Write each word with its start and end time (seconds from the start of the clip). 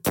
Hei 0.00 0.08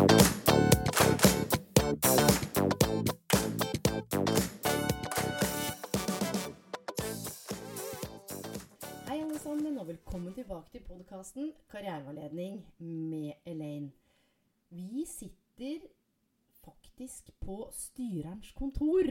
alle 9.18 9.40
sammen, 9.42 9.80
og 9.80 9.88
velkommen 9.88 10.34
tilbake 10.38 10.70
til 10.70 10.84
podkasten 10.86 11.54
Karriereveiledning 11.72 12.62
med 12.80 13.32
Elaine. 13.50 13.90
Vi 14.70 15.06
sitter 15.10 15.80
faktisk 16.62 17.32
på 17.42 17.72
styrerens 17.74 18.52
kontor 18.54 19.10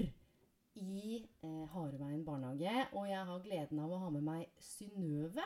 i 0.78 1.26
eh, 1.42 1.64
Hareveien 1.74 2.24
barnehage, 2.24 2.86
og 2.92 3.10
jeg 3.10 3.24
har 3.26 3.42
gleden 3.42 3.80
av 3.82 3.90
å 3.90 4.04
ha 4.04 4.10
med 4.14 4.22
meg 4.30 4.46
Synnøve, 4.62 5.42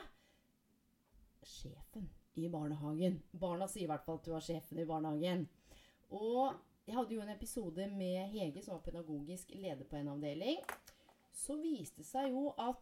sjefen 1.41 2.13
i 2.35 2.49
barnehagen. 2.53 3.21
Barna 3.33 3.69
sier 3.69 3.87
i 3.87 3.91
hvert 3.91 4.05
fall 4.07 4.21
at 4.21 4.29
du 4.29 4.37
er 4.37 4.45
sjefen 4.45 4.81
i 4.81 4.89
barnehagen. 4.89 5.47
Og 6.13 6.55
jeg 6.87 6.97
hadde 6.97 7.15
jo 7.15 7.25
en 7.25 7.35
episode 7.35 7.89
med 7.95 8.33
Hege, 8.33 8.63
som 8.63 8.77
var 8.77 8.87
pedagogisk 8.87 9.53
leder 9.55 9.85
på 9.89 9.97
en 9.97 10.13
avdeling. 10.15 10.59
Så 11.33 11.57
viste 11.61 12.03
det 12.03 12.09
seg 12.09 12.33
jo 12.33 12.51
at 12.61 12.81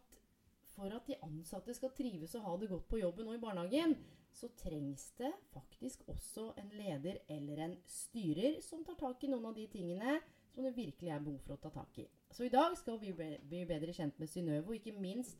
for 0.71 0.93
at 0.95 1.07
de 1.07 1.19
ansatte 1.25 1.73
skal 1.75 1.91
trives 1.95 2.33
og 2.39 2.45
ha 2.47 2.57
det 2.57 2.69
godt 2.71 2.87
på 2.89 3.01
jobben 3.01 3.27
og 3.27 3.35
i 3.35 3.41
barnehagen, 3.43 3.95
så 4.31 4.47
trengs 4.57 5.09
det 5.19 5.31
faktisk 5.51 6.05
også 6.07 6.53
en 6.57 6.69
leder 6.73 7.19
eller 7.29 7.65
en 7.65 7.75
styrer 7.85 8.61
som 8.63 8.85
tar 8.87 8.95
tak 8.99 9.23
i 9.23 9.29
noen 9.31 9.49
av 9.49 9.57
de 9.57 9.67
tingene 9.71 10.19
som 10.55 10.63
det 10.63 10.75
virkelig 10.75 11.11
er 11.11 11.23
behov 11.23 11.39
for 11.45 11.55
å 11.55 11.61
ta 11.61 11.71
tak 11.75 11.99
i. 12.03 12.07
Så 12.31 12.47
i 12.47 12.51
dag 12.51 12.75
skal 12.79 12.99
vi 12.99 13.11
bli 13.13 13.65
bedre 13.67 13.93
kjent 13.95 14.17
med 14.19 14.31
Synnøve, 14.31 14.67
og 14.67 14.79
ikke 14.79 14.95
minst 14.99 15.39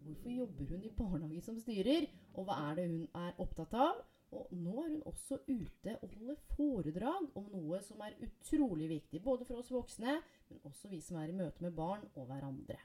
hvorfor 0.00 0.32
jobber 0.32 0.72
hun 0.72 0.84
i 0.84 0.92
barnehage 0.96 1.42
som 1.44 1.58
styrer, 1.60 2.08
og 2.40 2.48
hva 2.48 2.56
er 2.70 2.78
det 2.78 2.88
hun 2.88 3.04
er 3.20 3.36
opptatt 3.42 3.74
av? 3.76 4.00
Og 4.30 4.52
nå 4.54 4.76
er 4.84 4.92
hun 4.94 5.02
også 5.10 5.40
ute 5.48 5.96
og 5.98 6.12
holder 6.14 6.38
foredrag 6.54 7.26
om 7.36 7.48
noe 7.52 7.80
som 7.82 8.00
er 8.06 8.16
utrolig 8.24 8.86
viktig, 8.92 9.20
både 9.24 9.46
for 9.48 9.60
oss 9.60 9.72
voksne, 9.74 10.20
men 10.48 10.62
også 10.70 10.90
vi 10.92 11.00
som 11.02 11.18
er 11.20 11.32
i 11.32 11.36
møte 11.36 11.64
med 11.64 11.74
barn 11.76 12.06
og 12.14 12.28
hverandre. 12.30 12.78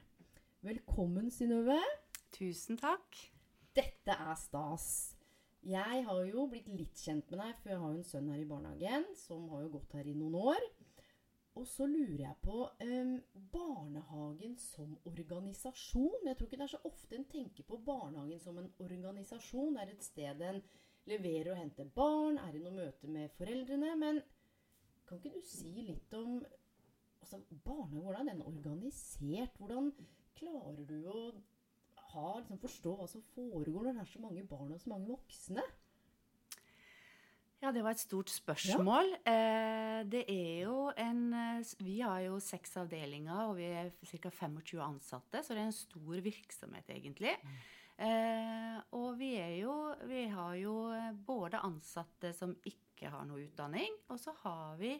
Velkommen, 0.66 1.30
Synnøve. 1.30 1.78
Tusen 2.34 2.80
takk. 2.80 3.20
Dette 3.76 4.16
er 4.16 4.34
stas. 4.40 4.88
Jeg 5.66 6.02
har 6.08 6.20
jo 6.26 6.48
blitt 6.50 6.68
litt 6.74 6.98
kjent 6.98 7.30
med 7.30 7.40
deg, 7.42 7.54
for 7.62 7.72
jeg 7.72 7.80
har 7.82 7.94
jo 7.94 8.00
en 8.00 8.10
sønn 8.10 8.28
her 8.32 8.42
i 8.42 8.48
barnehagen 8.50 9.06
som 9.18 9.46
har 9.54 9.64
jo 9.64 9.72
gått 9.78 9.96
her 9.98 10.10
i 10.10 10.16
noen 10.18 10.36
år. 10.52 10.68
Og 11.56 11.64
så 11.68 11.86
lurer 11.88 12.20
jeg 12.20 12.36
på 12.44 12.66
em, 12.84 13.14
barnehagen 13.52 14.56
som 14.60 14.92
organisasjon. 15.08 16.26
Jeg 16.28 16.36
tror 16.36 16.50
ikke 16.50 16.58
det 16.60 16.66
er 16.66 16.74
så 16.74 16.82
ofte 16.84 17.16
en 17.16 17.28
tenker 17.30 17.64
på 17.64 17.78
barnehagen 17.86 18.42
som 18.42 18.58
en 18.60 18.68
organisasjon. 18.84 19.78
Det 19.78 19.86
er 19.86 19.94
et 19.94 20.04
sted 20.04 20.42
en 20.44 20.60
leverer 21.08 21.54
og 21.54 21.60
henter 21.62 21.88
barn, 21.96 22.36
er 22.42 22.58
i 22.58 22.60
noe 22.60 22.74
møte 22.76 23.08
med 23.08 23.32
foreldrene. 23.38 23.94
Men 24.02 24.20
kan 25.08 25.22
ikke 25.22 25.38
du 25.38 25.48
si 25.48 25.72
litt 25.86 26.12
om 26.18 26.42
altså, 27.22 27.40
barnehagen? 27.64 28.04
Hvordan 28.04 28.28
er 28.28 28.34
den 28.34 28.46
organisert? 28.52 29.56
Hvordan 29.56 29.92
klarer 30.36 30.84
du 30.84 30.98
å 31.08 31.18
ha, 32.12 32.28
liksom, 32.40 32.60
forstå 32.60 32.96
hva 32.98 33.08
som 33.10 33.24
foregår 33.32 33.88
når 33.88 33.96
det 33.96 34.04
er 34.04 34.12
så 34.12 34.22
mange 34.26 34.44
barn 34.50 34.76
og 34.76 34.82
så 34.82 34.92
mange 34.92 35.08
voksne? 35.14 35.64
Ja, 37.66 37.72
det 37.74 37.82
var 37.82 37.96
et 37.96 38.02
stort 38.02 38.30
spørsmål. 38.30 39.08
Ja. 39.26 40.02
det 40.06 40.22
er 40.30 40.68
jo 40.68 40.92
en 40.94 41.22
eh, 41.34 41.72
Vi 41.82 41.96
har 41.98 42.20
jo 42.28 42.36
seks 42.38 42.76
avdelinger, 42.78 43.48
og 43.48 43.56
vi 43.58 43.66
er 43.66 43.90
ca. 44.06 44.30
25 44.30 44.78
ansatte, 44.84 45.42
så 45.42 45.54
det 45.54 45.64
er 45.64 45.70
en 45.72 45.74
stor 45.74 46.20
virksomhet, 46.22 46.86
egentlig. 46.94 47.34
Mm. 47.42 48.82
og 48.92 49.14
vi 49.16 49.30
er 49.40 49.54
jo 49.56 49.72
Vi 50.04 50.26
har 50.28 50.54
jo 50.60 50.74
eh, 50.94 51.10
både 51.26 51.58
ansatte 51.64 52.30
som 52.36 52.54
ikke 52.62 53.10
har 53.10 53.26
noe 53.26 53.48
utdanning, 53.48 53.98
og 54.12 54.20
så 54.20 54.36
har 54.44 54.76
vi 54.78 54.94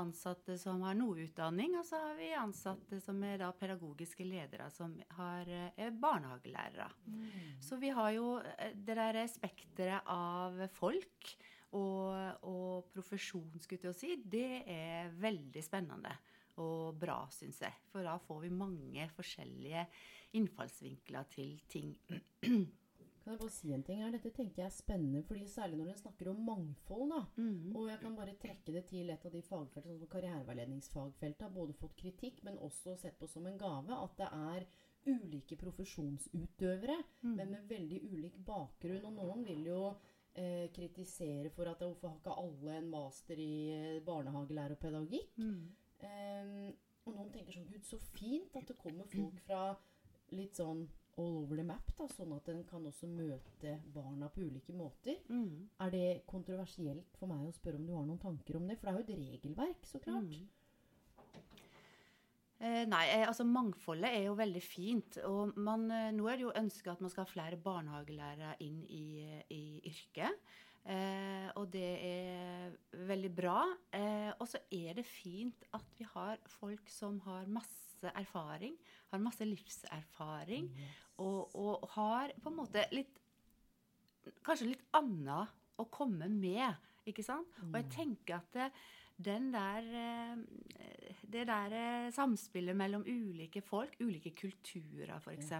ansatte 0.00 0.56
som 0.60 0.82
har 0.84 0.96
noe 0.96 1.26
utdanning, 1.26 1.76
og 1.78 1.84
så 1.88 2.00
har 2.00 2.16
vi 2.18 2.30
ansatte 2.36 3.00
som 3.02 3.20
er 3.26 3.40
da 3.40 3.50
pedagogiske 3.56 4.26
ledere, 4.26 4.68
som 4.72 4.94
har, 5.18 5.48
eh, 5.48 5.70
er 5.76 5.90
barnehagelærere. 5.90 6.88
Så 7.60 7.76
vi 7.80 7.90
har 7.90 8.10
jo 8.16 8.38
eh, 8.38 8.72
det 8.74 8.96
der 8.96 9.26
spekteret 9.26 10.02
av 10.06 10.68
folk 10.72 11.36
og, 11.76 12.46
og 12.48 12.88
profesjon, 12.94 13.60
skulle 13.62 13.90
jeg 13.92 13.98
si, 14.00 14.14
det 14.32 14.62
er 14.72 15.12
veldig 15.20 15.62
spennende 15.64 16.14
og 16.62 16.96
bra, 16.96 17.18
syns 17.36 17.60
jeg. 17.60 17.76
For 17.92 18.06
da 18.06 18.16
får 18.24 18.46
vi 18.46 18.54
mange 18.56 19.04
forskjellige 19.16 19.84
innfallsvinkler 20.40 21.28
til 21.34 21.54
ting. 21.68 21.92
Kan 23.26 23.34
jeg 23.34 23.40
bare 23.40 23.50
si 23.50 23.72
en 23.74 23.82
ting 23.82 24.00
her? 24.04 24.12
Dette 24.14 24.30
tenker 24.30 24.62
jeg 24.62 24.70
er 24.70 24.74
spennende, 24.74 25.24
fordi 25.26 25.48
særlig 25.50 25.80
når 25.80 25.88
en 25.90 25.98
snakker 25.98 26.28
om 26.30 26.44
mangfold. 26.46 27.08
da. 27.10 27.22
Mm. 27.42 27.72
Og 27.74 27.88
jeg 27.90 27.98
kan 28.04 28.14
bare 28.14 28.36
trekke 28.38 28.74
det 28.76 28.84
til 28.92 29.10
et 29.10 29.24
av 29.26 29.32
de 29.34 29.40
fagfeltene, 29.42 29.96
sånn 29.96 30.04
som 30.04 30.12
karriereveiledningsfagfeltet, 30.12 31.42
har 31.42 31.54
både 31.56 31.74
fått 31.74 31.96
kritikk, 31.98 32.44
men 32.46 32.60
også 32.62 32.94
sett 33.00 33.18
på 33.18 33.26
som 33.26 33.48
en 33.50 33.58
gave, 33.58 33.98
at 33.98 34.14
det 34.20 34.28
er 34.30 34.68
ulike 35.10 35.58
profesjonsutøvere, 35.58 37.00
Mm. 37.22 37.34
men 37.36 37.50
med 37.50 37.68
veldig 37.68 37.98
ulik 38.12 38.38
bakgrunn. 38.46 39.04
Og 39.10 39.12
noen 39.18 39.44
vil 39.44 39.64
jo 39.72 39.80
eh, 40.38 40.66
kritisere 40.74 41.50
for 41.54 41.70
at 41.70 41.82
hvorfor 41.82 42.12
har 42.12 42.20
ikke 42.20 42.36
alle 42.42 42.76
en 42.80 42.90
master 42.92 43.40
i 43.42 43.52
eh, 43.74 44.02
barnehagelære 44.06 44.76
og 44.76 44.82
pedagogikk? 44.82 45.32
Mm. 45.36 45.64
Ehm, 46.06 46.70
og 47.06 47.14
noen 47.14 47.32
tenker 47.34 47.56
sånn 47.56 47.68
Gud, 47.70 47.84
så 47.86 47.98
fint 48.14 48.56
at 48.58 48.68
det 48.68 48.78
kommer 48.80 49.08
folk 49.10 49.42
fra 49.46 49.64
litt 50.34 50.58
sånn 50.58 50.86
all 51.16 51.38
over 51.40 51.56
the 51.56 51.64
map, 51.64 51.92
da, 51.96 52.04
sånn 52.12 52.34
at 52.36 52.48
en 52.52 52.62
kan 52.68 52.84
også 52.84 53.08
møte 53.08 53.78
barna 53.94 54.28
på 54.32 54.42
ulike 54.44 54.74
måter. 54.76 55.16
Mm. 55.32 55.68
Er 55.80 55.92
det 55.94 56.08
kontroversielt 56.28 57.16
for 57.16 57.30
meg 57.30 57.46
å 57.46 57.54
spørre 57.56 57.80
om 57.80 57.86
du 57.88 57.94
har 57.96 58.04
noen 58.04 58.20
tanker 58.20 58.58
om 58.58 58.66
det? 58.68 58.76
For 58.76 58.90
det 58.90 58.92
er 58.92 58.98
jo 58.98 59.06
et 59.06 59.30
regelverk, 59.30 59.88
så 59.88 60.00
klart. 60.04 60.28
Mm. 60.28 60.50
Eh, 62.56 62.84
nei, 62.88 63.02
eh, 63.12 63.26
altså 63.28 63.44
mangfoldet 63.44 64.08
er 64.08 64.28
jo 64.30 64.36
veldig 64.38 64.62
fint. 64.64 65.18
Og 65.28 65.56
man, 65.60 65.90
eh, 65.92 66.12
nå 66.16 66.28
er 66.28 66.38
det 66.38 66.46
jo 66.46 66.54
ønsket 66.56 66.94
at 66.94 67.02
man 67.04 67.12
skal 67.12 67.26
ha 67.26 67.32
flere 67.32 67.58
barnehagelærere 67.60 68.54
inn 68.64 68.80
i, 68.88 69.26
i 69.52 69.64
yrket. 69.90 70.40
Eh, 70.86 71.48
og 71.58 71.66
det 71.74 71.90
er 72.06 72.76
veldig 73.08 73.32
bra. 73.34 73.58
Eh, 73.92 74.30
og 74.38 74.46
så 74.48 74.62
er 74.72 74.96
det 74.96 75.06
fint 75.08 75.66
at 75.76 75.84
vi 75.98 76.06
har 76.14 76.40
folk 76.60 76.88
som 76.92 77.18
har 77.26 77.50
masse 77.50 78.12
erfaring, 78.14 78.76
har 79.10 79.20
masse 79.20 79.44
livserfaring, 79.44 80.68
og, 81.18 81.54
og 81.56 81.88
har 81.96 82.32
på 82.42 82.52
en 82.52 82.60
måte 82.62 82.88
litt 82.94 83.22
Kanskje 84.42 84.72
litt 84.72 84.80
annet 84.98 85.52
å 85.78 85.84
komme 85.86 86.26
med, 86.26 86.80
ikke 87.06 87.22
sant? 87.22 87.46
Og 87.68 87.76
jeg 87.78 87.86
tenker 87.94 88.40
at 88.40 88.48
det, 88.56 88.64
den 89.16 89.48
der 89.52 89.86
eh, 89.96 91.14
Det 91.26 91.46
der 91.48 91.72
eh, 91.74 92.12
samspillet 92.14 92.76
mellom 92.76 93.02
ulike 93.02 93.62
folk, 93.64 93.96
ulike 94.00 94.30
kulturer 94.36 95.16
f.eks., 95.18 95.50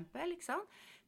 ja. 0.49 0.59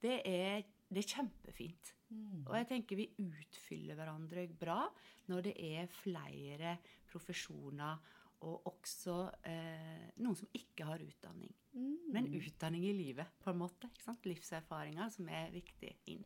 Det 0.00 0.20
er, 0.26 0.62
det 0.88 1.03
er 1.03 1.10
kjempefint. 1.14 1.94
Mm. 2.08 2.47
Og 2.47 2.54
jeg 2.56 2.69
tenker 2.70 2.97
vi 2.98 3.08
utfyller 3.22 3.99
hverandre 3.99 4.46
bra 4.49 4.81
når 5.28 5.49
det 5.49 5.55
er 5.58 5.90
flere 5.93 6.76
profesjoner 7.11 7.99
og 8.46 8.67
også 8.70 9.17
eh, 9.50 10.08
noen 10.23 10.38
som 10.38 10.50
ikke 10.55 10.87
har 10.87 11.02
utdanning. 11.02 11.52
Mm. 11.75 11.94
Men 12.14 12.28
utdanning 12.38 12.84
i 12.87 12.94
livet, 12.94 13.31
på 13.43 13.50
en 13.50 13.62
måte. 13.62 13.90
ikke 13.90 14.06
sant? 14.06 14.26
Livserfaringer 14.31 15.11
som 15.14 15.28
er 15.28 15.50
viktig 15.55 15.94
inn. 16.14 16.25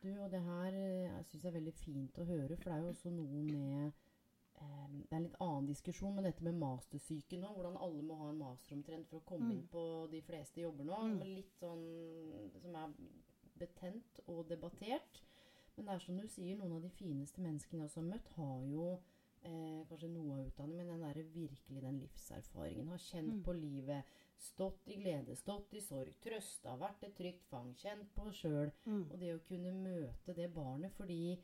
Du, 0.00 0.08
og 0.16 0.30
det 0.32 0.40
her 0.40 0.76
syns 1.28 1.42
jeg 1.42 1.50
er 1.50 1.58
veldig 1.58 1.74
fint 1.76 2.20
å 2.20 2.24
høre, 2.24 2.56
for 2.56 2.70
det 2.70 2.76
er 2.78 2.84
jo 2.86 2.92
også 2.94 3.12
noe 3.12 3.42
med 3.44 3.90
eh, 3.90 4.09
Det 4.60 5.12
er 5.12 5.16
en 5.16 5.22
litt 5.24 5.36
annen 5.40 5.66
diskusjon, 5.66 6.14
men 6.14 6.24
dette 6.24 6.42
med 6.44 6.54
mastersyke 6.60 7.38
nå, 7.40 7.48
hvordan 7.56 7.78
alle 7.80 8.02
må 8.04 8.16
ha 8.20 8.28
en 8.30 8.38
master 8.42 8.76
omtrent 8.76 9.06
for 9.08 9.20
å 9.20 9.24
komme 9.24 9.46
Mm. 9.48 9.52
inn 9.52 9.66
på 9.72 9.84
de 10.10 10.20
fleste 10.20 10.60
jobber 10.60 10.84
nå, 10.84 10.98
Mm. 10.98 11.34
litt 11.34 11.54
sånn 11.58 12.60
som 12.60 12.76
er 12.76 12.92
betent 13.58 14.20
og 14.28 14.46
debattert. 14.48 15.22
Men 15.76 15.86
det 15.86 15.94
er 15.94 15.98
som 15.98 16.16
du 16.18 16.26
sier, 16.28 16.56
noen 16.58 16.72
av 16.76 16.82
de 16.82 16.90
fineste 16.90 17.38
menneskene 17.40 17.80
jeg 17.80 17.88
også 17.88 18.00
har 18.02 18.10
møtt, 18.12 18.28
har 18.36 18.66
jo 18.66 19.00
eh, 19.42 19.84
kanskje 19.88 20.10
noe 20.12 20.34
av 20.38 20.46
utdanning, 20.50 20.76
men 20.76 20.86
den 20.88 21.00
der, 21.00 21.22
virkelig 21.32 21.80
den 21.80 21.98
livserfaringen. 22.00 22.88
Har 22.88 22.98
kjent 22.98 23.32
Mm. 23.32 23.42
på 23.42 23.52
livet 23.58 24.04
Stått 24.38 24.86
i 24.88 24.96
glede, 24.96 25.36
stått 25.36 25.74
i 25.74 25.80
sorg, 25.80 26.14
trøsta, 26.22 26.74
vært 26.78 27.02
et 27.02 27.14
trygt 27.14 27.42
fang, 27.50 27.74
kjent 27.74 28.06
på 28.14 28.30
sjøl. 28.32 28.72
Mm. 28.86 29.10
Og 29.10 29.18
det 29.18 29.34
å 29.34 29.44
kunne 29.44 29.70
møte 29.72 30.34
det 30.34 30.54
barnet 30.54 30.92
fordi 30.92 31.38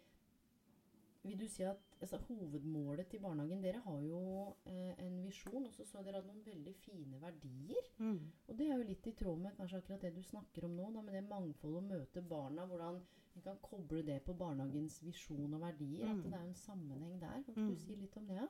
Vil 1.26 1.38
du 1.38 1.46
si 1.48 1.62
at 1.66 1.78
altså, 2.00 2.18
hovedmålet 2.28 3.08
til 3.10 3.20
barnehagen 3.20 3.62
Dere 3.62 3.80
har 3.84 4.00
jo 4.06 4.20
eh, 4.66 4.94
en 5.06 5.16
visjon, 5.24 5.66
og 5.66 5.72
så 5.74 5.84
så 5.84 6.02
dere 6.06 6.20
hadde 6.20 6.28
noen 6.30 6.44
veldig 6.46 6.74
fine 6.84 7.20
verdier. 7.20 7.90
Mm. 7.98 8.32
Og 8.48 8.58
det 8.58 8.68
er 8.70 8.76
jo 8.76 8.88
litt 8.88 9.06
i 9.06 9.12
tråd 9.18 9.38
med 9.42 9.56
kanskje 9.58 9.78
akkurat 9.82 10.02
det 10.06 10.14
du 10.16 10.22
snakker 10.22 10.64
om 10.68 10.76
nå, 10.76 10.90
da, 10.94 11.02
med 11.02 11.14
det 11.18 11.24
mangfoldet 11.28 11.82
å 11.82 11.86
møte 11.86 12.22
barna. 12.22 12.66
Hvordan 12.70 13.00
en 13.36 13.42
kan 13.44 13.58
koble 13.60 14.02
det 14.06 14.22
på 14.24 14.32
barnehagens 14.38 15.02
visjon 15.04 15.54
og 15.54 15.60
verdier. 15.60 16.08
At 16.08 16.16
Mm. 16.16 16.22
det 16.30 16.32
er 16.34 16.44
en 16.46 16.54
sammenheng 16.54 17.18
der. 17.20 17.42
Kan 17.44 17.54
Mm. 17.56 17.68
du 17.68 17.76
si 17.76 17.94
litt 17.96 18.16
om 18.16 18.26
det? 18.26 18.36
Ja? 18.36 18.46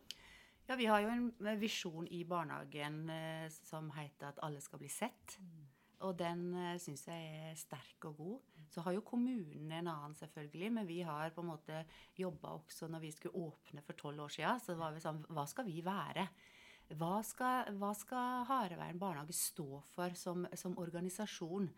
Ja, 0.69 0.77
vi 0.77 0.85
har 0.87 1.01
jo 1.01 1.09
en 1.09 1.61
visjon 1.61 2.07
i 2.11 2.25
barnehagen 2.25 3.09
eh, 3.11 3.49
som 3.49 3.91
heter 3.91 4.29
at 4.29 4.39
alle 4.43 4.61
skal 4.61 4.79
bli 4.79 4.89
sett. 4.89 5.39
Og 6.01 6.19
den 6.19 6.55
eh, 6.55 6.79
syns 6.79 7.07
jeg 7.07 7.51
er 7.51 7.55
sterk 7.55 8.05
og 8.05 8.17
god. 8.17 8.41
Så 8.73 8.83
har 8.85 8.97
jo 8.97 9.05
kommunen 9.07 9.73
en 9.73 9.91
annen, 9.93 10.17
selvfølgelig, 10.19 10.73
men 10.73 10.89
vi 10.89 11.01
har 11.07 11.33
på 11.35 11.45
en 11.45 11.53
måte 11.53 11.85
jobba 12.19 12.57
også 12.59 12.91
når 12.91 13.05
vi 13.05 13.13
skulle 13.15 13.47
åpne 13.47 13.85
for 13.87 13.99
tolv 13.99 14.27
år 14.27 14.35
siden. 14.37 14.63
Så 14.63 14.77
var 14.79 14.95
vi 14.95 15.05
sånn 15.05 15.23
Hva 15.31 15.47
skal 15.51 15.69
vi 15.69 15.81
være? 15.87 16.27
Hva 16.97 17.17
skal, 17.27 17.73
hva 17.81 17.91
skal 17.99 18.45
Hareveien 18.47 18.99
barnehage 19.01 19.35
stå 19.35 19.81
for 19.91 20.15
som, 20.19 20.47
som 20.55 20.77
organisasjon? 20.79 21.71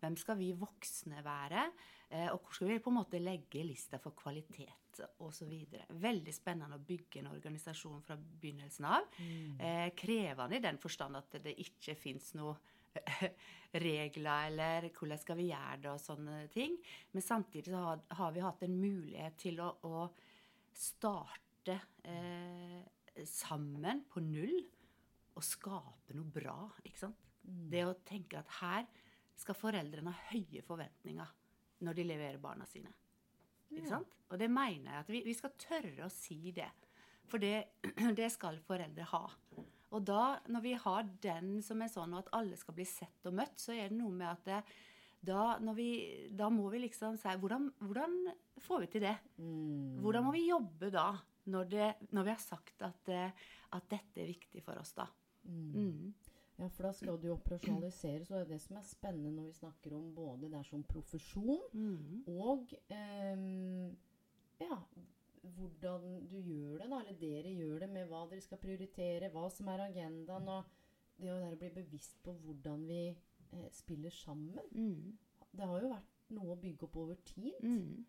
Hvem 0.00 0.16
skal 0.20 0.38
vi 0.40 0.52
voksne 0.56 1.20
være? 1.24 1.66
Eh, 2.10 2.30
og 2.32 2.40
hvor 2.44 2.56
skal 2.56 2.72
vi 2.72 2.80
på 2.82 2.92
en 2.92 2.98
måte 2.98 3.20
legge 3.20 3.64
lista 3.64 4.00
for 4.00 4.16
kvalitet 4.16 5.00
osv. 5.24 5.52
Veldig 6.00 6.34
spennende 6.34 6.78
å 6.78 6.84
bygge 6.86 7.22
en 7.22 7.32
organisasjon 7.32 8.02
fra 8.04 8.16
begynnelsen 8.16 8.88
av. 8.88 9.08
Eh, 9.58 9.88
krevende 9.98 10.58
i 10.58 10.64
den 10.64 10.78
forstand 10.82 11.18
at 11.18 11.38
det 11.44 11.56
ikke 11.64 11.96
fins 11.98 12.32
noe 12.38 12.56
regler 13.84 14.48
eller 14.48 14.88
hvordan 14.94 15.20
skal 15.20 15.38
vi 15.38 15.48
gjøre 15.50 15.78
det 15.82 15.90
og 15.92 16.02
sånne 16.02 16.38
ting. 16.54 16.76
Men 17.12 17.26
samtidig 17.26 17.72
så 17.72 17.82
har, 17.88 18.02
har 18.20 18.34
vi 18.34 18.44
hatt 18.44 18.64
en 18.66 18.76
mulighet 18.78 19.38
til 19.40 19.60
å, 19.64 19.70
å 19.86 20.06
starte 20.74 21.78
eh, 22.06 22.82
sammen 23.28 24.04
på 24.10 24.22
null 24.24 24.56
og 25.34 25.46
skape 25.46 26.14
noe 26.16 26.30
bra. 26.30 26.58
ikke 26.84 27.06
sant? 27.06 27.20
Det 27.44 27.82
å 27.84 27.96
tenke 28.06 28.40
at 28.40 28.52
her 28.60 28.86
skal 29.38 29.58
foreldrene 29.58 30.12
ha 30.14 30.28
høye 30.30 30.62
forventninger 30.64 31.32
når 31.84 31.98
de 31.98 32.06
leverer 32.06 32.40
barna 32.42 32.66
sine. 32.68 32.92
Ikke 33.74 33.90
sant? 33.90 34.14
Og 34.30 34.38
det 34.40 34.48
mener 34.52 34.90
jeg 34.90 35.02
at 35.02 35.10
vi, 35.10 35.22
vi 35.26 35.34
skal 35.36 35.54
tørre 35.58 36.06
å 36.06 36.12
si 36.12 36.54
det. 36.54 36.70
For 37.30 37.42
det, 37.42 37.80
det 38.18 38.30
skal 38.32 38.60
foreldre 38.64 39.08
ha. 39.10 39.24
Og 39.94 40.02
da, 40.08 40.40
når 40.50 40.64
vi 40.64 40.72
har 40.84 41.06
den 41.22 41.60
som 41.62 41.82
er 41.84 41.92
sånn 41.92 42.16
at 42.18 42.30
alle 42.34 42.58
skal 42.58 42.74
bli 42.74 42.86
sett 42.88 43.28
og 43.30 43.36
møtt, 43.38 43.54
så 43.62 43.76
er 43.76 43.92
det 43.92 43.98
noe 44.00 44.10
med 44.14 44.26
at 44.32 44.48
det, 44.48 44.58
da, 45.24 45.54
når 45.62 45.76
vi, 45.78 45.88
da 46.34 46.50
må 46.52 46.66
vi 46.72 46.82
liksom 46.82 47.16
si 47.20 47.34
hvordan, 47.40 47.70
hvordan 47.86 48.16
får 48.66 48.82
vi 48.84 48.90
til 48.92 49.06
det? 49.06 49.14
Hvordan 50.02 50.26
må 50.26 50.34
vi 50.34 50.48
jobbe 50.48 50.90
da, 50.92 51.06
når, 51.52 51.70
det, 51.70 51.88
når 52.10 52.26
vi 52.26 52.34
har 52.34 52.42
sagt 52.42 52.82
at, 52.84 53.08
eh, 53.12 53.46
at 53.76 53.88
dette 53.92 54.20
er 54.20 54.32
viktig 54.32 54.64
for 54.66 54.80
oss, 54.80 54.92
da? 54.98 55.06
Mm. 55.44 56.12
Ja, 56.56 56.68
for 56.70 56.86
da 56.86 56.92
skal 56.94 57.16
du 57.18 57.26
jo 57.28 57.34
operasjonalisere, 57.38 58.24
så 58.26 58.36
er 58.38 58.44
det 58.44 58.54
det 58.54 58.60
som 58.62 58.76
er 58.78 58.84
spennende 58.86 59.32
når 59.34 59.48
vi 59.48 59.56
snakker 59.58 59.96
om 59.96 60.12
både 60.14 60.50
det 60.52 60.60
er 60.60 60.68
som 60.68 60.84
profesjon 60.86 61.64
Mm. 61.74 62.22
og 62.30 62.74
eh, 62.94 63.48
ja, 64.62 64.78
hvordan 65.56 66.26
du 66.30 66.38
gjør 66.40 66.78
det, 66.80 66.88
da, 66.90 67.00
eller 67.00 67.18
dere 67.20 67.52
gjør 67.54 67.84
det 67.84 67.90
med 67.92 68.08
hva 68.08 68.24
dere 68.30 68.40
skal 68.44 68.58
prioritere, 68.62 69.30
hva 69.34 69.44
som 69.52 69.68
er 69.68 69.84
agendaen, 69.88 70.48
og 70.48 70.64
det 71.20 71.30
å 71.30 71.52
bli 71.60 71.70
bevisst 71.76 72.16
på 72.24 72.32
hvordan 72.42 72.86
vi 72.88 73.02
eh, 73.10 73.68
spiller 73.72 74.10
sammen. 74.10 74.64
Mm. 74.74 75.18
Det 75.54 75.68
har 75.70 75.84
jo 75.84 75.92
vært 75.92 76.10
noe 76.34 76.56
å 76.56 76.60
bygge 76.60 76.88
opp 76.88 76.96
over 77.04 77.20
tid. 77.28 77.54
Mm. 77.62 78.04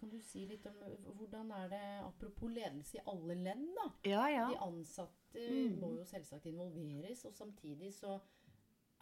Kan 0.00 0.08
du 0.12 0.18
si 0.24 0.46
litt 0.48 0.66
om 0.68 0.76
eh, 0.84 0.98
hvordan 1.16 1.50
er 1.56 1.70
det, 1.72 1.82
apropos 2.04 2.52
ledelse 2.52 2.98
i 2.98 3.04
alle 3.08 3.34
ledd, 3.38 3.64
da? 3.76 3.86
Ja, 4.08 4.26
ja. 4.32 4.48
De 4.52 4.60
ansatte 4.66 5.16
Mm. 5.30 5.76
må 5.78 5.92
jo 5.94 6.02
selvsagt 6.04 6.46
involveres, 6.50 7.20
og 7.24 7.32
samtidig 7.38 7.92
så 7.94 8.16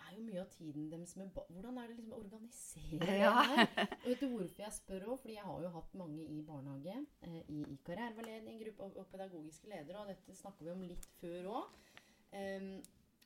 er 0.09 0.17
jo 0.19 0.25
mye 0.27 0.41
av 0.43 0.49
tiden 0.53 0.89
deres 0.91 1.15
med 1.17 1.31
barn 1.37 1.49
Hvordan 1.55 1.79
er 1.83 1.89
det 1.89 1.97
liksom 1.99 2.13
å 2.17 2.21
organisere 2.23 3.19
Ja. 3.23 3.33
det 3.43 3.57
her? 3.57 3.97
Og 3.99 4.07
vet 4.11 4.21
du 4.21 4.29
hvorfor 4.33 4.63
jeg 4.65 4.73
spør 4.79 5.07
òg? 5.09 5.19
Fordi 5.23 5.35
jeg 5.39 5.45
har 5.49 5.63
jo 5.67 5.73
hatt 5.79 5.95
mange 6.01 6.25
i 6.25 6.39
barnehage, 6.49 6.97
eh, 7.29 7.41
i, 7.49 7.63
i 7.75 7.79
karriereveiledning, 7.87 8.61
gruppe 8.65 8.89
og, 8.89 8.97
og 9.03 9.07
pedagogiske 9.13 9.69
ledere, 9.73 10.01
og 10.03 10.09
dette 10.13 10.35
snakker 10.41 10.65
vi 10.69 10.75
om 10.77 10.83
litt 10.89 11.09
før 11.21 11.51
òg. 11.61 11.77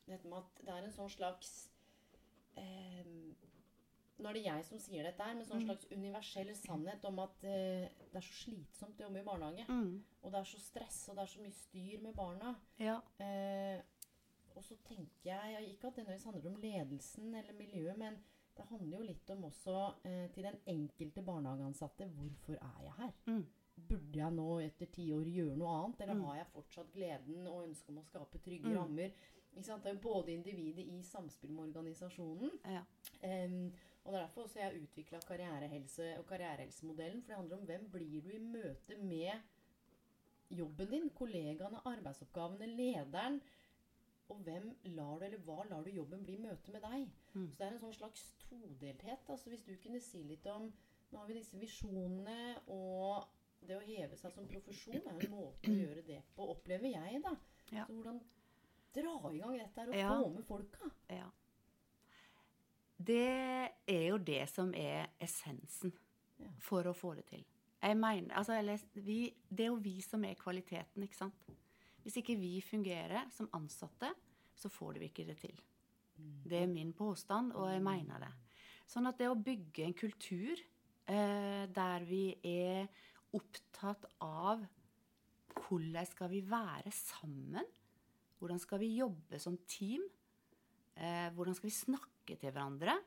dette 0.07 0.29
med 0.29 0.39
at 0.39 0.61
det 0.67 0.75
er 0.75 0.85
en 0.89 0.93
sånn 0.99 1.11
slags 1.11 1.53
em, 2.61 3.35
Nå 4.23 4.29
er 4.31 4.37
det 4.37 4.43
jeg 4.45 4.65
som 4.69 4.79
sier 4.79 5.03
dette 5.09 5.25
her, 5.25 5.35
men 5.35 5.47
sånn 5.49 5.63
Mm. 5.63 5.67
slags 5.67 5.87
universell 5.91 6.51
sannhet 6.55 7.05
om 7.09 7.17
at 7.25 7.43
eh, 7.49 7.89
det 8.13 8.21
er 8.21 8.23
så 8.23 8.37
slitsomt 8.45 9.01
å 9.01 9.07
jobbe 9.09 9.19
i 9.19 9.25
barnehage. 9.27 9.65
Mm. 9.69 9.97
Og 10.23 10.31
det 10.31 10.39
er 10.39 10.45
så 10.51 10.61
stress, 10.63 10.99
og 11.09 11.17
det 11.17 11.23
er 11.25 11.31
så 11.33 11.41
mye 11.43 11.57
styr 11.57 12.03
med 12.05 12.15
barna. 12.15 12.53
ja. 12.79 13.01
Eh, 13.19 13.81
og 14.57 14.65
så 14.65 14.77
tenker 14.89 15.25
jeg 15.31 15.69
Ikke 15.71 15.87
at 15.87 15.97
det 15.97 16.05
nødvendigvis 16.07 16.25
handler 16.25 16.51
om 16.51 16.61
ledelsen 16.63 17.35
eller 17.35 17.53
miljøet, 17.59 17.99
men 17.99 18.17
det 18.57 18.65
handler 18.69 18.99
jo 18.99 19.03
litt 19.09 19.31
om 19.31 19.45
også 19.45 19.77
eh, 20.05 20.31
til 20.35 20.45
den 20.45 20.59
enkelte 20.67 21.23
barnehageansatte 21.23 22.05
Hvorfor 22.17 22.53
er 22.61 22.83
jeg 22.83 22.93
her? 22.99 23.13
Mm. 23.27 23.47
Burde 23.89 24.19
jeg 24.19 24.33
nå 24.37 24.49
etter 24.61 24.87
ti 24.93 25.07
år 25.13 25.25
gjøre 25.25 25.57
noe 25.57 25.77
annet, 25.85 26.01
eller 26.01 26.15
Mm. 26.15 26.25
har 26.25 26.37
jeg 26.37 26.47
fortsatt 26.53 26.93
gleden 26.93 27.47
og 27.47 27.63
ønsket 27.69 27.89
om 27.89 27.99
å 27.99 28.05
skape 28.05 28.39
trygge 28.45 28.69
Mm. 28.69 28.77
rammer? 28.77 29.11
Ikke 29.57 29.65
sant? 29.65 29.83
Det 29.85 29.91
er 29.91 29.95
jo 29.95 30.01
både 30.13 30.33
individet 30.33 30.85
i 30.87 31.03
samspill 31.03 31.51
med 31.53 31.65
organisasjonen. 31.77 32.51
ja. 32.65 32.83
Um, 33.23 33.73
og 34.05 34.13
det 34.13 34.19
er 34.21 34.27
derfor 34.27 34.43
også 34.43 34.59
jeg 34.61 34.83
utvikla 34.83 35.19
karrierehelse 35.21 36.19
og 36.19 36.27
karrierehelsemodellen. 36.27 37.23
For 37.23 37.29
det 37.33 37.37
handler 37.37 37.57
om 37.57 37.67
hvem 37.67 37.89
blir 37.91 38.23
du 38.23 38.31
i 38.31 38.39
møte 38.39 38.97
med 38.99 39.31
jobben 40.51 40.91
din, 40.91 41.11
kollegaene, 41.11 41.81
arbeidsoppgavene, 41.89 42.67
lederen. 42.77 43.41
Og 44.33 44.39
hvem 44.47 44.71
lar 44.97 45.19
du, 45.21 45.25
eller 45.27 45.43
hva 45.45 45.59
lar 45.69 45.85
du 45.85 45.91
jobben 45.93 46.23
bli 46.25 46.39
møte 46.41 46.73
med 46.73 46.81
deg? 46.87 47.11
Mm. 47.35 47.47
Så 47.53 47.59
det 47.59 47.67
er 47.67 47.75
en 47.77 47.83
sånn 47.83 47.97
slags 47.99 48.23
todelthet. 48.47 49.29
Altså 49.29 49.53
hvis 49.53 49.65
du 49.67 49.75
kunne 49.83 50.01
si 50.01 50.23
litt 50.25 50.47
om 50.53 50.71
Nå 51.13 51.19
har 51.21 51.27
vi 51.29 51.35
disse 51.37 51.59
visjonene, 51.61 52.63
og 52.73 53.27
det 53.69 53.77
å 53.77 53.83
heve 53.85 54.17
seg 54.17 54.33
som 54.33 54.47
profesjon 54.49 54.95
er 54.97 55.19
jo 55.19 55.27
en 55.27 55.35
måte 55.35 55.69
å 55.69 55.75
gjøre 55.77 56.05
det 56.07 56.23
på, 56.33 56.47
opplever 56.55 56.89
jeg, 56.95 57.19
da. 57.21 57.35
Ja. 57.69 57.85
Så 57.85 57.93
hvordan 57.99 58.23
dra 58.97 59.13
i 59.29 59.43
gang 59.43 59.59
dette 59.59 59.77
her 59.83 59.91
og 59.93 59.99
Ja. 59.99 60.09
få 60.23 60.31
med 60.33 60.47
folka? 60.49 60.89
Ja. 61.13 61.29
Det 62.97 63.73
er 63.93 64.07
jo 64.09 64.17
det 64.19 64.49
som 64.49 64.73
er 64.75 65.11
essensen 65.21 65.93
Ja. 66.41 66.49
for 66.59 66.89
å 66.89 66.95
få 66.97 67.15
det 67.15 67.27
til. 67.27 67.45
Jeg 67.83 67.97
mener, 67.97 68.33
altså, 68.35 68.53
eller, 68.57 68.79
vi, 68.95 69.35
det 69.51 69.67
er 69.67 69.69
jo 69.69 69.77
vi 69.85 70.01
som 70.01 70.25
er 70.25 70.35
kvaliteten, 70.35 71.03
ikke 71.03 71.17
sant? 71.17 71.35
Hvis 72.03 72.19
ikke 72.21 72.37
vi 72.39 72.57
fungerer 72.65 73.29
som 73.35 73.51
ansatte, 73.57 74.11
så 74.55 74.71
får 74.71 74.99
vi 75.01 75.11
ikke 75.11 75.27
det 75.29 75.39
til. 75.43 75.59
Det 76.45 76.63
er 76.63 76.71
min 76.71 76.93
påstand, 76.93 77.53
og 77.57 77.71
jeg 77.73 77.83
mener 77.83 78.23
det. 78.23 78.33
Sånn 78.91 79.09
at 79.09 79.19
det 79.19 79.31
å 79.31 79.39
bygge 79.39 79.87
en 79.87 79.97
kultur 79.97 80.59
eh, 80.59 81.65
der 81.73 82.05
vi 82.07 82.27
er 82.45 82.91
opptatt 83.33 84.05
av 84.23 84.65
hvordan 85.63 86.09
skal 86.09 86.29
vi 86.33 86.43
være 86.45 86.93
sammen, 86.93 87.65
hvordan 88.39 88.61
skal 88.61 88.83
vi 88.83 88.91
jobbe 88.99 89.39
som 89.41 89.57
team, 89.71 90.05
eh, 90.97 91.31
hvordan 91.33 91.57
skal 91.57 91.71
vi 91.71 91.77
snakke 91.77 92.37
til 92.37 92.53
hverandre, 92.53 92.99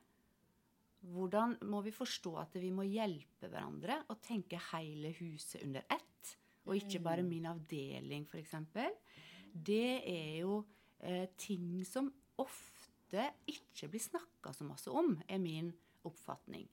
hvordan 1.06 1.58
må 1.70 1.84
vi 1.86 1.94
forstå 1.94 2.34
at 2.42 2.58
vi 2.58 2.72
må 2.74 2.86
hjelpe 2.88 3.50
hverandre 3.52 4.00
og 4.10 4.22
tenke 4.26 4.62
hele 4.72 5.12
huset 5.20 5.62
under 5.62 5.86
ett, 5.94 6.32
og 6.66 6.78
ikke 6.78 7.02
bare 7.06 7.26
min 7.26 7.48
avdeling, 7.50 8.26
f.eks. 8.30 8.56
Det 9.54 10.02
er 10.02 10.42
jo 10.42 10.60
eh, 11.00 11.28
ting 11.38 11.80
som 11.88 12.10
ofte 12.42 13.30
ikke 13.48 13.90
blir 13.92 14.04
snakka 14.04 14.54
så 14.54 14.68
masse 14.68 14.92
om, 14.92 15.16
er 15.30 15.40
min 15.42 15.72
oppfatning. 16.06 16.68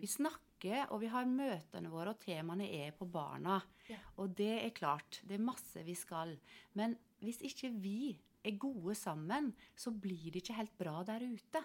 Vi 0.00 0.08
snakker, 0.08 0.86
og 0.94 1.00
vi 1.02 1.10
har 1.10 1.28
møtene 1.28 1.90
våre, 1.90 2.14
og 2.14 2.22
temaene 2.22 2.68
er 2.78 2.94
på 2.96 3.08
barna. 3.10 3.58
Ja. 3.90 3.98
Og 4.22 4.36
det 4.38 4.52
er 4.62 4.76
klart, 4.76 5.20
det 5.26 5.36
er 5.38 5.46
masse 5.46 5.82
vi 5.86 5.96
skal. 5.98 6.36
Men 6.78 6.96
hvis 7.22 7.42
ikke 7.44 7.72
vi 7.74 8.14
er 8.46 8.58
gode 8.60 8.94
sammen, 8.98 9.50
så 9.74 9.90
blir 9.90 10.30
det 10.30 10.44
ikke 10.44 10.60
helt 10.60 10.76
bra 10.78 11.00
der 11.06 11.26
ute. 11.26 11.62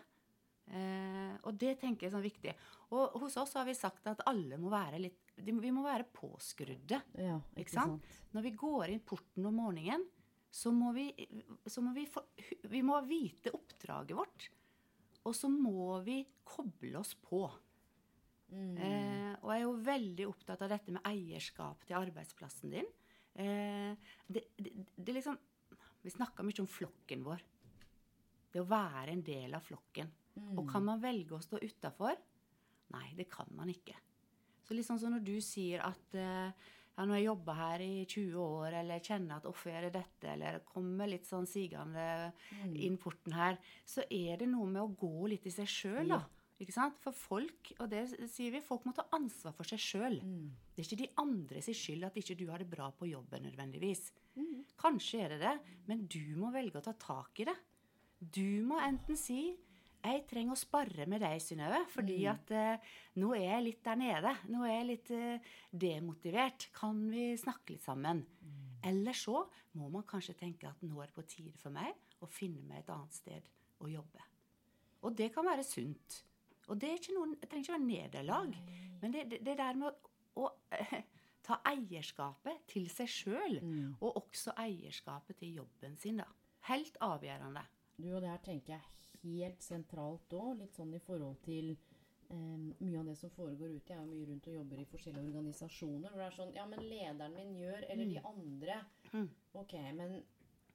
Eh, 0.72 1.34
og 1.44 1.58
det 1.60 1.74
tenker 1.82 2.06
jeg 2.06 2.12
er 2.12 2.16
sånn 2.16 2.24
viktig. 2.24 2.54
Og 2.96 3.18
hos 3.24 3.36
oss 3.42 3.58
har 3.60 3.68
vi 3.68 3.76
sagt 3.76 4.08
at 4.08 4.24
alle 4.30 4.60
må 4.60 4.72
være 4.72 5.02
litt 5.04 5.20
Vi 5.42 5.72
må 5.74 5.84
være 5.84 6.06
påskrudde. 6.14 7.00
Ja, 7.18 7.38
Ikke 7.58 7.74
sant? 7.74 8.08
Når 8.36 8.46
vi 8.46 8.52
går 8.60 8.92
inn 8.94 9.04
porten 9.04 9.48
om 9.48 9.58
morgenen, 9.58 10.04
så 10.52 10.74
må 10.76 10.92
vi, 10.94 11.08
så 11.66 11.82
må 11.82 11.94
vi, 11.96 12.04
få, 12.12 12.22
vi 12.70 12.82
må 12.84 13.00
vite 13.08 13.54
oppdraget 13.56 14.18
vårt. 14.18 14.50
Og 15.24 15.36
så 15.38 15.50
må 15.50 15.96
vi 16.06 16.20
koble 16.44 17.00
oss 17.00 17.16
på. 17.16 17.46
Mm. 18.52 18.76
Eh, 18.76 19.34
og 19.40 19.54
jeg 19.54 19.62
er 19.62 19.64
jo 19.64 19.76
veldig 19.88 20.28
opptatt 20.28 20.66
av 20.66 20.74
dette 20.74 20.94
med 20.94 21.08
eierskap 21.08 21.88
til 21.88 21.98
arbeidsplassen 21.98 22.76
din. 22.76 22.90
Eh, 23.40 24.12
det, 24.28 24.50
det, 24.60 24.76
det 24.96 25.16
liksom 25.16 25.38
Vi 26.04 26.12
snakker 26.12 26.44
mye 26.44 26.64
om 26.64 26.70
flokken 26.70 27.24
vår. 27.24 27.44
Det 28.52 28.60
å 28.60 28.68
være 28.68 29.14
en 29.14 29.24
del 29.24 29.54
av 29.56 29.64
flokken. 29.64 30.10
Og 30.56 30.68
kan 30.70 30.86
man 30.86 31.02
velge 31.04 31.36
å 31.36 31.44
stå 31.44 31.60
utafor? 31.62 32.20
Nei, 32.92 33.08
det 33.18 33.28
kan 33.32 33.50
man 33.56 33.72
ikke. 33.72 33.96
Så 34.64 34.76
litt 34.76 34.88
sånn 34.88 35.00
som 35.02 35.14
når 35.16 35.24
du 35.28 35.36
sier 35.44 35.84
at 35.84 36.16
eh, 36.16 36.52
ja, 36.92 37.06
når 37.08 37.18
jeg 37.18 37.26
jobber 37.26 37.58
her 37.58 37.84
i 37.84 37.94
20 38.04 38.36
år, 38.44 38.76
eller 38.82 39.04
kjenner 39.04 39.38
at 39.38 39.48
'hvorfor 39.48 39.72
gjør 39.72 39.88
jeg 39.88 39.96
dette', 39.96 40.34
eller 40.34 40.60
kommer 40.68 41.10
litt 41.10 41.26
sånn 41.26 41.48
sigende 41.48 42.34
inn 42.76 42.98
porten 43.00 43.34
her, 43.34 43.58
så 43.86 44.04
er 44.12 44.38
det 44.38 44.50
noe 44.52 44.68
med 44.68 44.84
å 44.84 44.92
gå 45.00 45.28
litt 45.32 45.48
i 45.48 45.56
seg 45.56 45.68
sjøl, 45.68 46.08
da. 46.14 46.22
Ikke 46.62 46.76
sant? 46.76 47.00
For 47.02 47.16
folk, 47.16 47.72
og 47.80 47.90
det 47.90 48.04
sier 48.30 48.52
vi, 48.54 48.62
folk 48.62 48.84
må 48.86 48.94
ta 48.94 49.08
ansvar 49.18 49.56
for 49.58 49.66
seg 49.66 49.82
sjøl. 49.82 50.20
Det 50.76 50.84
er 50.84 50.86
ikke 50.86 51.00
de 51.00 51.10
andre 51.24 51.62
sin 51.66 51.74
skyld 51.74 52.06
at 52.06 52.20
ikke 52.22 52.38
du 52.38 52.46
har 52.52 52.62
det 52.62 52.70
bra 52.70 52.92
på 52.94 53.10
jobben 53.10 53.48
nødvendigvis. 53.48 54.12
Kanskje 54.78 55.24
er 55.24 55.34
det 55.34 55.40
det, 55.42 55.56
men 55.88 56.06
du 56.06 56.36
må 56.38 56.52
velge 56.54 56.78
å 56.78 56.86
ta 56.86 56.94
tak 56.94 57.42
i 57.42 57.48
det. 57.50 57.58
Du 58.22 58.62
må 58.70 58.78
enten 58.78 59.18
si 59.18 59.56
jeg 60.02 60.24
trenger 60.30 60.56
å 60.56 60.60
spare 60.60 61.06
med 61.10 61.22
deg, 61.24 61.40
Synnøve, 61.44 61.82
fordi 61.94 62.18
at 62.30 62.52
eh, 62.56 62.92
nå 63.22 63.32
er 63.38 63.46
jeg 63.46 63.66
litt 63.66 63.82
der 63.86 64.00
nede. 64.00 64.34
Nå 64.52 64.64
er 64.66 64.74
jeg 64.74 64.88
litt 64.90 65.12
eh, 65.16 65.54
demotivert. 65.72 66.68
Kan 66.76 67.04
vi 67.12 67.32
snakke 67.40 67.76
litt 67.76 67.86
sammen? 67.86 68.24
Eller 68.88 69.18
så 69.18 69.44
må 69.78 69.90
man 69.94 70.06
kanskje 70.10 70.38
tenke 70.40 70.70
at 70.70 70.82
nå 70.86 71.02
er 71.02 71.12
det 71.12 71.18
på 71.18 71.26
tide 71.30 71.58
for 71.62 71.74
meg 71.74 71.94
å 72.22 72.30
finne 72.30 72.64
meg 72.68 72.82
et 72.82 72.94
annet 72.94 73.18
sted 73.18 73.50
å 73.82 73.90
jobbe. 73.92 74.26
Og 75.06 75.18
det 75.18 75.32
kan 75.34 75.48
være 75.48 75.66
sunt. 75.66 76.22
Og 76.70 76.78
det, 76.80 76.90
er 76.90 77.02
ikke 77.02 77.18
noen, 77.18 77.36
det 77.38 77.50
trenger 77.50 77.68
ikke 77.68 77.78
være 77.78 77.90
nederlag. 77.90 78.56
Men 79.02 79.16
det, 79.16 79.26
det, 79.32 79.42
det 79.46 79.58
der 79.60 79.78
med 79.78 79.90
å, 79.92 80.46
å 80.46 80.52
eh, 80.78 81.02
ta 81.48 81.60
eierskapet 81.72 82.66
til 82.70 82.88
seg 82.94 83.10
sjøl, 83.10 83.60
og 84.00 84.24
også 84.24 84.54
eierskapet 84.62 85.42
til 85.42 85.62
jobben 85.62 85.98
sin, 86.02 86.22
da. 86.22 86.30
Helt 86.70 86.98
avgjørende. 87.02 87.64
Du, 87.98 88.12
og 88.14 88.22
det 88.22 88.30
her 88.30 88.44
tenker 88.46 88.76
jeg 88.76 89.01
helt 89.24 89.62
sentralt 89.66 90.34
òg, 90.38 90.58
litt 90.62 90.76
sånn 90.78 90.94
i 90.98 91.00
forhold 91.04 91.40
til 91.46 91.72
eh, 91.76 92.60
mye 92.82 93.00
av 93.00 93.06
det 93.12 93.16
som 93.20 93.30
foregår 93.36 93.76
ute. 93.78 93.94
Jeg 93.94 94.00
er 94.02 94.10
mye 94.10 94.28
rundt 94.30 94.48
og 94.52 94.56
jobber 94.60 94.82
i 94.84 94.90
forskjellige 94.92 95.26
organisasjoner 95.30 96.10
hvor 96.10 96.22
det 96.24 96.28
er 96.30 96.38
sånn 96.40 96.54
Ja, 96.58 96.66
men 96.72 96.84
lederen 96.88 97.36
min 97.38 97.56
gjør 97.60 97.88
Eller 97.90 98.06
de 98.16 98.22
andre. 98.34 98.78
Ok, 99.62 99.74
men 100.00 100.22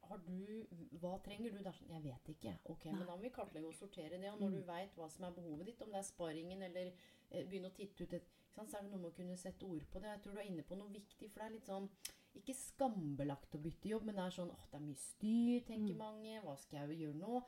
har 0.07 0.21
du 0.23 0.67
Hva 1.03 1.17
trenger 1.25 1.51
du? 1.51 1.59
Det 1.59 1.71
er 1.73 1.79
sånn 1.81 1.95
Jeg 1.97 2.05
vet 2.05 2.29
ikke. 2.37 2.57
Ok, 2.71 2.85
men 2.93 3.03
da 3.07 3.17
må 3.17 3.23
vi 3.25 3.33
kartlegge 3.35 3.67
og 3.73 3.75
sortere 3.75 4.21
det. 4.23 4.31
Og 4.31 4.41
når 4.45 4.55
du 4.61 4.63
veit 4.69 4.95
hva 4.99 5.09
som 5.11 5.25
er 5.27 5.35
behovet 5.39 5.67
ditt, 5.73 5.83
om 5.83 5.91
det 5.91 5.99
er 6.03 6.07
sparringen 6.11 6.63
eller 6.63 6.93
eh, 6.93 7.43
begynne 7.49 7.73
å 7.73 7.75
titte 7.75 8.05
ut 8.07 8.13
et 8.21 8.29
sant, 8.55 8.71
Så 8.71 8.79
er 8.79 8.87
det 8.87 8.93
noe 8.93 9.01
med 9.03 9.11
å 9.11 9.17
kunne 9.17 9.37
sette 9.37 9.67
ord 9.67 9.85
på 9.91 10.01
det. 10.01 10.13
Jeg 10.15 10.23
tror 10.25 10.37
du 10.37 10.41
er 10.41 10.49
inne 10.53 10.63
på 10.65 10.79
noe 10.79 10.93
viktig, 10.93 11.29
for 11.33 11.41
det 11.43 11.47
er 11.49 11.57
litt 11.59 11.67
sånn 11.69 11.89
ikke 12.37 12.55
skambelagt 12.57 13.55
å 13.57 13.59
bytte 13.65 13.89
jobb, 13.89 14.05
men 14.05 14.17
det 14.19 14.25
er 14.27 14.35
sånn 14.37 14.51
åh, 14.53 14.65
det 14.71 14.77
er 14.79 14.85
mye 14.85 15.01
styr, 15.01 15.63
tenker 15.69 15.97
mange. 15.97 16.35
Hva 16.45 16.55
skal 16.61 16.91
jeg 16.93 17.01
gjøre 17.01 17.19
nå? 17.21 17.43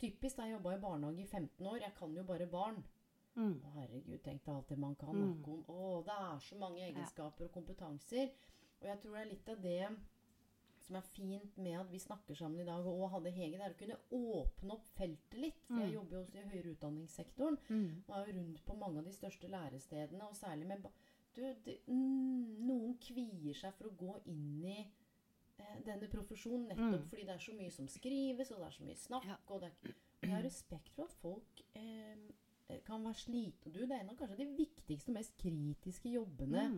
Typisk 0.00 0.38
jeg 0.42 0.52
jobba 0.56 0.74
i 0.76 0.80
barnehage 0.82 1.22
i 1.22 1.26
15 1.26 1.66
år. 1.66 1.76
Jeg 1.82 1.94
kan 1.98 2.14
jo 2.16 2.24
bare 2.24 2.46
barn. 2.50 2.82
Mm. 3.34 3.54
Å, 3.66 3.70
herregud, 3.74 4.18
tenk 4.22 4.44
deg 4.44 4.54
alt 4.54 4.68
det 4.68 4.78
man 4.78 4.94
kan 4.94 5.14
Mm. 5.14 5.44
om. 5.48 5.64
Å, 5.68 6.02
det 6.06 6.16
er 6.24 6.38
så 6.40 6.58
mange 6.58 6.82
egenskaper 6.86 7.44
og 7.48 7.52
kompetanser. 7.52 8.30
Og 8.80 8.86
jeg 8.88 9.00
tror 9.00 9.12
det 9.16 9.22
er 9.22 9.30
litt 9.32 9.48
av 9.48 9.62
det 9.62 9.96
som 10.84 10.96
er 10.96 11.06
fint 11.14 11.56
med 11.56 11.78
at 11.80 11.90
vi 11.90 11.98
snakker 11.98 12.36
sammen 12.36 12.60
i 12.60 12.64
dag, 12.68 12.84
og 12.86 13.10
hadde 13.10 13.30
Hege, 13.32 13.56
det 13.56 13.64
er 13.64 13.72
å 13.72 13.78
kunne 13.78 14.00
åpne 14.12 14.74
opp 14.74 14.86
feltet 14.98 15.38
litt. 15.40 15.62
For 15.66 15.80
jeg 15.80 15.94
jobber 15.94 16.16
jo 16.18 16.22
også 16.26 16.38
i 16.42 16.48
høyere 16.52 16.74
utdanningssektoren. 16.74 17.58
Og 18.06 18.14
er 18.18 18.26
jo 18.26 18.34
rundt 18.38 18.64
på 18.66 18.76
mange 18.76 18.98
av 18.98 19.04
de 19.08 19.12
største 19.12 19.48
lærestedene, 19.48 20.28
og 20.28 20.36
særlig 20.36 20.66
med 20.68 20.82
du, 21.34 21.40
det, 21.64 21.80
mm, 21.88 22.66
Noen 22.66 22.98
kvier 23.00 23.54
seg 23.56 23.72
for 23.74 23.88
å 23.88 23.96
gå 23.96 24.20
inn 24.26 24.62
i 24.64 24.86
denne 25.84 26.08
profesjonen 26.10 26.68
nettopp 26.68 27.04
fordi 27.10 27.24
det 27.28 27.34
er 27.34 27.42
så 27.44 27.52
mye 27.54 27.70
som 27.70 27.88
skrives, 27.88 28.50
og 28.50 28.58
det 28.62 28.66
er 28.66 28.76
så 28.78 28.84
mye 28.86 28.96
snakk. 28.96 29.24
Ja. 29.28 29.36
Og, 29.48 29.60
det 29.60 29.70
er, 29.70 29.94
og 29.94 30.28
jeg 30.28 30.34
har 30.34 30.42
respekt 30.46 30.92
for 30.96 31.04
at 31.04 31.12
folk 31.20 31.62
eh, 31.74 32.78
kan 32.86 33.04
være 33.04 33.14
slitne. 33.14 33.72
Du, 33.72 33.80
det 33.84 33.90
er 33.92 34.00
en 34.04 34.10
av 34.14 34.16
kanskje 34.18 34.40
de 34.42 34.48
viktigste 34.56 35.12
og 35.12 35.18
mest 35.18 35.36
kritiske 35.38 36.08
jobbene 36.14 36.68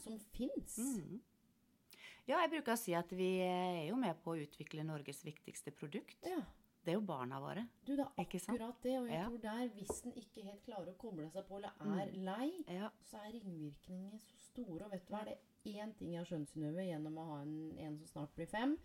som 0.00 0.18
fins. 0.34 0.78
Ja, 2.28 2.38
jeg 2.44 2.50
bruker 2.52 2.76
å 2.76 2.78
si 2.78 2.92
at 2.94 3.10
vi 3.16 3.30
er 3.42 3.88
jo 3.88 3.96
med 3.98 4.18
på 4.22 4.34
å 4.36 4.40
utvikle 4.44 4.84
Norges 4.86 5.24
viktigste 5.26 5.72
produkt. 5.74 6.18
Ja. 6.28 6.42
Det 6.80 6.94
er 6.94 6.96
jo 6.96 7.02
barna 7.04 7.36
våre. 7.42 7.66
Du, 7.84 7.90
det 7.92 8.04
er 8.06 8.22
akkurat 8.22 8.78
det. 8.82 8.94
Og 9.02 9.08
jeg 9.10 9.18
Ja. 9.18 9.24
tror 9.26 9.40
der, 9.42 9.68
hvis 9.74 10.04
en 10.06 10.14
ikke 10.16 10.44
helt 10.46 10.62
klarer 10.64 10.92
å 10.94 10.96
koble 10.96 11.26
seg 11.30 11.44
på, 11.48 11.56
eller 11.58 11.72
er 12.00 12.12
lei, 12.16 12.64
Ja. 12.72 12.88
så 13.04 13.18
er 13.20 13.32
ringvirkningene 13.34 14.18
så 14.18 14.38
store. 14.46 14.84
Og 14.86 14.90
vet 14.94 15.04
du 15.06 15.12
hva, 15.12 15.20
er 15.20 15.24
det 15.34 15.38
én 15.68 15.92
ting 15.96 16.14
jeg 16.14 16.22
har 16.22 16.28
skjønt, 16.28 16.50
Synnøve, 16.52 16.86
gjennom 16.86 17.18
å 17.20 17.26
ha 17.32 17.42
en, 17.44 17.56
en 17.78 17.98
som 18.00 18.08
snart 18.14 18.32
blir 18.36 18.48
fem 18.50 18.76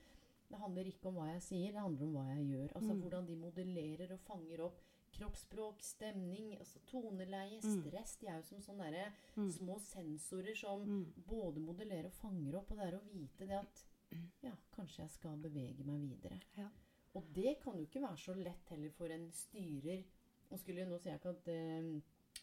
Det 0.49 0.59
handler 0.61 0.89
ikke 0.89 1.09
om 1.09 1.19
hva 1.19 1.29
jeg 1.33 1.45
sier, 1.45 1.71
det 1.73 1.81
handler 1.81 2.05
om 2.05 2.17
hva 2.17 2.25
jeg 2.33 2.49
gjør. 2.51 2.75
Altså 2.77 2.97
hvordan 2.99 3.29
de 3.29 3.37
modellerer 3.39 4.11
og 4.13 4.21
fanger 4.27 4.67
opp 4.67 4.83
kroppsspråk, 5.15 5.83
stemning, 5.83 6.55
altså 6.59 6.81
toneleie, 6.89 7.61
stress. 7.63 8.17
De 8.19 8.29
er 8.29 8.39
jo 8.39 8.47
som 8.49 8.63
sånne 8.63 8.89
derre 8.91 9.45
små 9.55 9.77
sensorer 9.83 10.57
som 10.59 10.83
både 11.29 11.63
modellerer 11.63 12.09
og 12.09 12.17
fanger 12.17 12.57
opp. 12.59 12.73
Og 12.73 12.81
det 12.81 12.87
er 12.89 12.97
å 12.97 13.03
vite 13.07 13.47
det 13.49 13.59
at 13.61 13.85
ja, 14.43 14.53
kanskje 14.75 15.03
jeg 15.03 15.13
skal 15.15 15.39
bevege 15.43 15.87
meg 15.87 16.03
videre. 16.09 16.39
Ja. 16.59 16.67
Og 17.15 17.31
det 17.35 17.57
kan 17.63 17.77
jo 17.79 17.87
ikke 17.87 18.03
være 18.03 18.19
så 18.19 18.35
lett 18.35 18.73
heller 18.73 18.91
for 18.91 19.11
en 19.15 19.29
styrer 19.31 20.01
Og 20.51 20.59
skulle 20.59 20.83
Nå 20.83 20.97
sier 20.99 21.13
jeg 21.13 21.21
ikke 21.21 21.31
at 21.31 21.47
eh, 21.47 21.85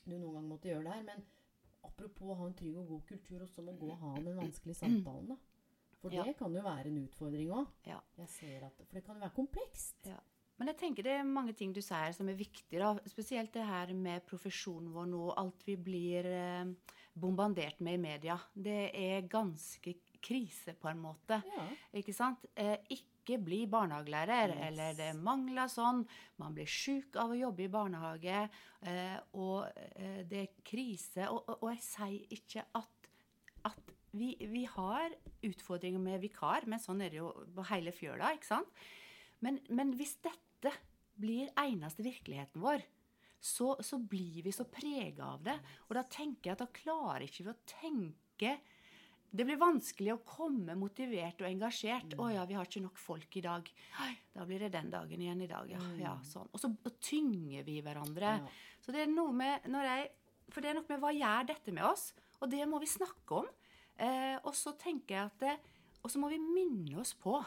du 0.06 0.14
noen 0.16 0.38
gang 0.38 0.46
måtte 0.48 0.70
gjøre 0.70 0.86
det 0.86 0.94
her, 0.96 1.04
men 1.06 1.20
apropos 1.84 2.32
å 2.32 2.36
ha 2.38 2.46
en 2.46 2.54
trygg 2.54 2.76
og 2.78 2.88
god 2.88 3.06
kultur, 3.06 3.42
og 3.42 3.48
så 3.48 3.62
må 3.62 3.72
gå 3.78 3.90
og 3.92 3.98
ha 3.98 4.14
den 4.20 4.36
vanskelige 4.38 4.76
samtalen, 4.78 5.28
da. 5.28 5.36
For 6.02 6.10
Ja. 6.10 6.24
det 6.24 6.36
kan 6.36 6.52
jo 6.54 6.60
være 6.62 6.86
en 6.90 6.98
utfordring 7.06 7.50
òg. 7.54 7.66
Ja. 7.86 8.00
For 8.16 8.94
det 8.94 9.04
kan 9.04 9.14
jo 9.16 9.20
være 9.20 9.34
komplekst. 9.36 10.06
Ja. 10.06 10.18
Men 10.58 10.66
jeg 10.68 10.76
tenker 10.78 11.02
det 11.02 11.12
er 11.20 11.22
mange 11.24 11.54
ting 11.56 11.72
du 11.72 11.80
sier 11.80 12.12
som 12.12 12.28
er 12.28 12.34
viktig. 12.34 12.78
da. 12.78 12.94
Spesielt 13.06 13.52
det 13.52 13.64
her 13.66 13.92
med 13.94 14.24
profesjonen 14.26 14.92
vår 14.92 15.06
nå. 15.06 15.22
Alt 15.36 15.62
vi 15.66 15.76
blir 15.76 16.24
eh, 16.26 16.64
bombardert 17.18 17.80
med 17.80 17.94
i 17.94 18.02
media. 18.02 18.38
Det 18.54 18.90
er 18.94 19.22
ganske 19.28 19.94
krise, 20.22 20.74
på 20.78 20.88
en 20.90 21.00
måte. 21.02 21.42
Ja. 21.56 21.68
Ikke 21.94 22.14
sant? 22.14 22.44
Eh, 22.56 22.76
ikke 22.90 23.11
bli 23.24 23.60
barnehagelærer, 23.70 24.54
eller 24.66 24.96
det 24.98 25.10
mangler 25.14 25.70
sånn. 25.70 26.02
Man 26.42 26.56
blir 26.56 26.68
sjuk 26.68 27.16
av 27.20 27.30
å 27.30 27.38
jobbe 27.38 27.66
i 27.66 27.72
barnehage, 27.72 28.40
eh, 28.82 29.18
og 29.38 29.68
eh, 29.94 30.22
det 30.28 30.40
er 30.40 30.56
krise. 30.66 31.28
Og, 31.28 31.44
og, 31.46 31.62
og 31.62 31.68
jeg 31.72 31.84
sier 31.86 32.36
ikke 32.38 32.64
at, 32.80 33.10
at 33.70 33.92
vi, 34.12 34.34
vi 34.50 34.64
har 34.68 35.14
utfordringer 35.46 36.02
med 36.02 36.22
vikar, 36.24 36.66
men 36.66 36.82
sånn 36.82 37.00
er 37.04 37.14
det 37.14 37.22
jo 37.22 37.30
på 37.54 37.68
hele 37.70 37.94
fjøla, 37.94 38.34
ikke 38.36 38.50
sant? 38.50 38.82
Men, 39.42 39.62
men 39.70 39.94
hvis 39.98 40.18
dette 40.22 40.74
blir 41.18 41.50
eneste 41.58 42.04
virkeligheten 42.04 42.62
vår, 42.62 42.84
så, 43.42 43.74
så 43.82 43.98
blir 43.98 44.44
vi 44.46 44.52
så 44.54 44.66
prega 44.70 45.32
av 45.34 45.42
det. 45.46 45.56
Og 45.88 45.96
da 45.98 46.04
tenker 46.06 46.50
jeg 46.50 46.56
at 46.56 46.62
da 46.62 46.70
klarer 46.74 47.26
ikke 47.26 47.48
vi 47.48 47.50
å 47.50 47.62
tenke 47.66 48.52
Det 49.32 49.46
blir 49.48 49.56
vanskelig 49.56 50.12
å 50.12 50.22
komme 50.28 50.74
motivert 50.76 51.40
og 51.40 51.48
engasjert. 51.48 52.12
'Å 52.18 52.26
ja, 52.34 52.44
vi 52.44 52.56
har 52.58 52.68
ikke 52.68 52.82
nok 52.84 52.98
folk 53.00 53.36
i 53.40 53.44
dag.' 53.44 53.70
Da 54.34 54.44
blir 54.44 54.60
det 54.60 54.72
den 54.74 54.90
dagen 54.92 55.20
igjen 55.20 55.40
i 55.40 55.48
dag, 55.48 55.70
ja. 55.70 55.80
ja 55.96 56.12
sånn. 56.28 56.50
Og 56.52 56.60
så 56.60 56.68
tynger 57.00 57.64
vi 57.64 57.80
hverandre. 57.80 58.42
Så 58.84 58.92
det 58.92 59.06
er 59.06 59.12
noe 59.12 59.32
med 59.32 59.64
når 59.72 59.88
jeg, 59.88 60.10
For 60.52 60.60
det 60.60 60.68
er 60.68 60.76
noe 60.76 60.88
med 60.88 61.00
hva 61.00 61.12
gjør 61.16 61.46
dette 61.48 61.72
med 61.72 61.84
oss? 61.86 62.12
Og 62.42 62.50
det 62.52 62.66
må 62.68 62.78
vi 62.82 62.90
snakke 62.90 63.38
om. 63.40 63.48
Eh, 63.96 64.36
og 64.42 64.52
så 64.58 64.74
tenker 64.76 65.14
jeg 65.14 65.24
at 65.30 65.38
det, 65.40 65.56
Og 66.02 66.10
så 66.10 66.18
må 66.18 66.28
vi 66.28 66.38
minne 66.42 66.98
oss 67.00 67.14
på 67.14 67.38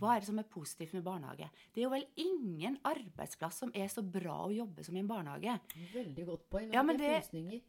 hva 0.00 0.14
er 0.14 0.22
det 0.22 0.28
som 0.30 0.38
er 0.40 0.46
positivt 0.48 0.94
med 0.96 1.04
barnehage. 1.04 1.48
Det 1.74 1.82
er 1.82 1.84
jo 1.84 1.90
vel 1.92 2.06
ingen 2.22 2.78
arbeidsplass 2.88 3.58
som 3.62 3.72
er 3.76 3.90
så 3.92 4.00
bra 4.04 4.38
å 4.46 4.52
jobbe 4.54 4.84
som 4.86 4.96
i 4.96 5.02
en 5.02 5.10
barnehage. 5.10 5.58
Veldig 5.92 6.24
godt 6.30 6.46
poeng. 6.54 6.70
Ja, 6.72 6.82
men 6.86 7.00
det, 7.00 7.10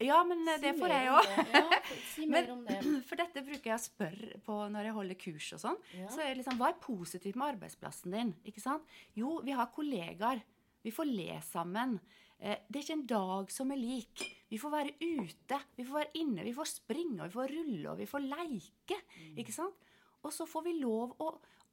ja, 0.03 0.21
men 0.27 0.47
eh, 0.47 0.57
Si 0.61 0.63
det 0.63 0.73
får 0.79 0.93
jeg 0.95 1.09
jo. 1.09 1.17
òg. 1.19 1.51
Ja, 1.53 1.93
si 2.13 2.27
mer 2.33 2.49
om 2.55 2.63
det. 2.69 2.79
For 3.09 3.19
dette 3.19 3.43
bruker 3.43 3.73
jeg 3.73 3.75
å 3.75 3.83
spørre 3.83 4.41
på 4.47 4.57
når 4.71 4.89
jeg 4.89 4.97
holder 5.01 5.21
kurs 5.25 5.51
og 5.57 5.63
sånn. 5.65 5.79
Ja. 5.99 6.09
Så 6.15 6.23
er 6.23 6.31
det 6.31 6.41
liksom, 6.41 6.59
Hva 6.61 6.71
er 6.71 6.81
positivt 6.83 7.39
med 7.39 7.55
arbeidsplassen 7.57 8.15
din? 8.15 8.33
Ikke 8.47 8.63
sant? 8.63 8.87
Jo, 9.19 9.37
vi 9.43 9.55
har 9.57 9.71
kollegaer. 9.75 10.43
Vi 10.83 10.91
får 10.95 11.11
le 11.11 11.39
sammen. 11.47 11.97
Eh, 12.39 12.59
det 12.67 12.79
er 12.79 12.83
ikke 12.83 12.97
en 12.99 13.07
dag 13.07 13.51
som 13.55 13.71
er 13.71 13.79
lik. 13.79 14.23
Vi 14.51 14.59
får 14.59 14.73
være 14.73 14.95
ute, 14.99 15.59
vi 15.77 15.85
får 15.87 15.99
være 16.01 16.19
inne, 16.19 16.43
vi 16.43 16.55
får 16.55 16.71
springe, 16.71 17.19
og 17.21 17.29
vi 17.29 17.35
får 17.37 17.53
rulle, 17.57 17.85
og 17.93 17.99
vi 18.01 18.07
får 18.09 18.25
leike. 18.27 18.97
Mm. 19.15 19.37
Ikke 19.43 19.55
sant? 19.55 19.89
Og 20.23 20.31
så 20.31 20.47
får 20.47 20.65
vi 20.67 20.73
lov 20.79 21.15
å, 21.23 21.29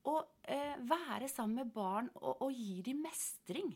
å 0.08 0.16
eh, 0.48 0.76
være 0.88 1.28
sammen 1.28 1.62
med 1.62 1.72
barn 1.74 2.08
og, 2.20 2.46
og 2.46 2.54
gi 2.54 2.80
dem 2.86 3.02
mestring. 3.04 3.72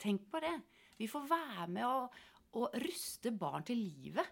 Tenk 0.00 0.26
på 0.32 0.40
det. 0.42 0.56
Vi 0.98 1.08
får 1.10 1.28
være 1.30 1.68
med 1.70 1.86
og, 1.86 2.16
og 2.58 2.78
ruste 2.82 3.32
barn 3.36 3.66
til 3.66 3.82
livet. 3.82 4.26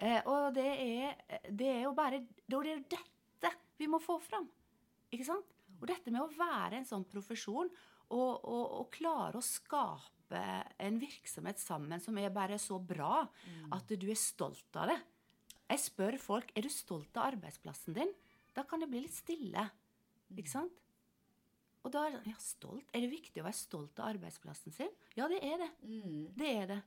Eh, 0.00 0.20
og 0.26 0.54
det 0.56 0.66
er, 0.66 1.20
det 1.46 1.68
er 1.68 1.82
jo 1.84 1.92
bare 1.96 2.22
Det 2.24 2.56
er 2.56 2.72
jo 2.74 2.84
dette 2.96 3.54
vi 3.80 3.88
må 3.88 4.00
få 4.02 4.18
fram. 4.22 4.48
Ikke 5.10 5.26
sant? 5.28 5.54
Og 5.80 5.86
dette 5.88 6.12
med 6.12 6.22
å 6.22 6.32
være 6.36 6.80
en 6.80 6.88
sånn 6.88 7.06
profesjon 7.08 7.70
og, 8.10 8.32
og, 8.44 8.88
klare 8.92 9.38
å 9.38 9.44
skape 9.44 10.40
en 10.82 10.98
virksomhet 11.00 11.60
sammen 11.62 12.02
som 12.02 12.18
er 12.20 12.32
bare 12.34 12.58
så 12.60 12.76
bra 12.82 13.22
at 13.74 13.94
du 13.96 14.06
er 14.10 14.18
stolt 14.18 14.76
av 14.76 14.90
det. 14.90 14.98
Jeg 15.70 15.82
spør 15.84 16.18
folk 16.20 16.50
er 16.54 16.66
du 16.66 16.72
stolt 16.72 17.16
av 17.16 17.30
arbeidsplassen 17.30 17.96
din. 17.96 18.12
Da 18.52 18.64
kan 18.66 18.82
det 18.82 18.90
bli 18.90 19.04
litt 19.04 19.14
stille. 19.14 19.62
Ikke 20.36 20.50
sant? 20.52 20.72
Og 21.82 21.92
da 21.94 22.02
er 22.06 22.10
det 22.12 22.18
sånn, 22.20 22.30
ja, 22.34 22.38
stolt. 22.44 22.90
Er 22.94 23.00
det 23.00 23.10
viktig 23.10 23.40
å 23.40 23.46
være 23.46 23.56
stolt 23.56 23.98
av 24.02 24.10
arbeidsplassen 24.14 24.72
sin? 24.76 24.90
Ja, 25.16 25.28
det 25.32 25.38
er 25.42 25.56
det. 25.62 25.70
Mm. 25.82 26.26
Det 26.36 26.50
er 26.62 26.66
det. 26.74 26.80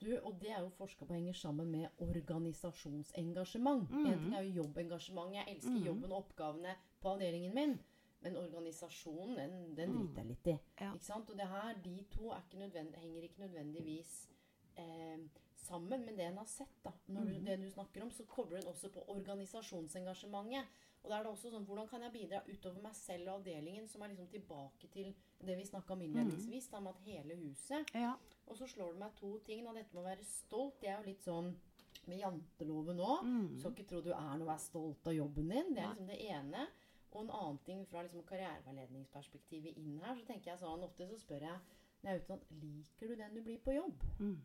Du, 0.00 0.08
og 0.24 0.38
det 0.40 0.50
er 0.50 0.62
jo 0.64 0.70
forska 0.78 1.04
på 1.06 1.12
henger 1.14 1.36
sammen 1.36 1.68
med 1.70 1.90
organisasjonsengasjement. 2.00 3.90
Mm. 3.90 4.06
En 4.06 4.18
ting 4.24 4.34
er 4.34 4.46
jo 4.48 4.62
jobbengasjement. 4.62 5.34
Jeg 5.36 5.54
elsker 5.54 5.86
jobben 5.86 6.12
og 6.12 6.24
oppgavene 6.24 6.74
på 7.02 7.12
avdelingen 7.14 7.54
min. 7.54 7.76
Men 8.20 8.36
organisasjonen, 8.36 9.36
den, 9.38 9.54
den 9.78 9.94
driter 9.96 10.20
jeg 10.24 10.28
litt 10.32 10.48
i. 10.52 10.56
Mm. 10.56 10.72
Ja. 10.82 10.90
Ikke 10.96 11.06
sant? 11.06 11.30
Og 11.32 11.38
det 11.40 11.46
her, 11.48 11.78
de 11.84 11.94
to 12.12 12.32
ikke 12.36 12.58
henger 13.00 13.22
ikke 13.28 13.44
nødvendigvis 13.46 14.10
eh, 14.76 15.22
sammen. 15.56 16.04
Men 16.04 16.16
det 16.18 16.26
en 16.26 16.40
har 16.42 16.50
sett, 16.50 16.74
da, 16.84 16.92
når 17.06 17.20
Mm. 17.20 17.32
du, 17.32 17.40
det 17.46 17.58
du 17.62 17.70
snakker 17.70 18.02
om, 18.04 18.10
så 18.10 18.24
kobler 18.28 18.60
den 18.60 18.68
også 18.72 18.90
på 18.92 19.04
organisasjonsengasjementet. 19.14 20.64
Og 21.02 21.08
da 21.10 21.16
er 21.18 21.24
det 21.24 21.30
også 21.32 21.50
sånn, 21.50 21.64
Hvordan 21.64 21.88
kan 21.88 22.02
jeg 22.04 22.12
bidra 22.12 22.42
utover 22.46 22.82
meg 22.84 22.94
selv 22.94 23.28
og 23.28 23.38
avdelingen, 23.40 23.86
som 23.88 24.02
er 24.02 24.08
liksom 24.12 24.28
tilbake 24.28 24.88
til 24.92 25.14
det 25.40 25.56
vi 25.56 25.64
snakka 25.64 25.94
om 25.94 26.02
innledningsvis, 26.04 26.68
da 26.70 26.80
med 26.80 26.92
at 26.94 27.00
hele 27.06 27.36
huset 27.40 27.94
Ja. 27.94 28.14
og 28.46 28.56
så 28.56 28.66
slår 28.68 28.92
det 28.92 29.00
meg 29.00 29.14
to 29.16 29.38
ting. 29.46 29.64
Da. 29.64 29.72
Dette 29.72 29.94
med 29.94 30.02
å 30.04 30.08
være 30.10 30.24
stolt. 30.24 30.80
Det 30.80 30.88
er 30.90 30.98
jo 31.00 31.08
litt 31.08 31.22
sånn 31.24 31.54
med 32.06 32.18
janteloven 32.20 33.00
òg. 33.00 33.24
Mm. 33.24 33.58
Skal 33.58 33.72
ikke 33.72 33.88
tro 33.88 34.00
du 34.04 34.12
er 34.12 34.36
noe 34.36 34.44
å 34.46 34.52
være 34.52 34.58
stolt 34.66 35.06
av 35.06 35.14
jobben 35.14 35.48
din. 35.48 35.74
Det 35.74 35.82
er 35.82 35.88
liksom 35.94 36.06
det 36.12 36.20
ene. 36.28 36.68
Og 37.12 37.24
en 37.24 37.30
annen 37.30 37.58
ting 37.66 37.86
fra 37.90 38.02
liksom 38.02 38.22
karriereveiledningsperspektivet 38.28 39.76
inn 39.76 39.98
her, 40.04 40.14
så 40.14 40.24
tenker 40.26 40.52
jeg 40.52 40.60
sånn 40.60 40.84
Ofte 40.86 41.08
så 41.10 41.18
spør 41.18 41.40
jeg 41.48 41.58
når 42.02 42.10
jeg 42.10 42.14
er 42.14 42.20
ute 42.20 42.30
sånn 42.30 42.44
Liker 42.60 43.08
du 43.08 43.14
den 43.16 43.34
du 43.34 43.42
blir 43.42 43.58
på 43.64 43.74
jobb? 43.74 44.04
Mm. 44.20 44.36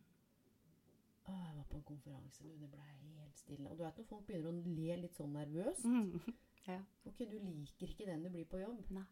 Å, 1.25 1.31
jeg 1.31 1.55
var 1.57 1.67
på 1.69 1.77
en 1.79 1.85
konferanse, 1.89 2.43
du. 2.43 2.49
Det 2.61 2.69
ble 2.69 2.81
helt 2.85 3.37
stille. 3.39 3.69
Og 3.69 3.77
du 3.77 3.83
vet 3.83 3.97
når 3.97 4.05
folk 4.09 4.25
begynner 4.27 4.49
å 4.49 4.75
le 4.75 4.97
litt 5.03 5.15
sånn 5.17 5.33
nervøst. 5.33 5.85
Mm. 5.85 6.19
Ja. 6.67 6.79
Ok, 7.05 7.19
du 7.29 7.37
liker 7.39 7.87
ikke 7.91 8.05
den 8.09 8.23
du 8.23 8.29
blir 8.33 8.45
på 8.49 8.59
jobb. 8.61 8.85
Nei. 8.95 9.03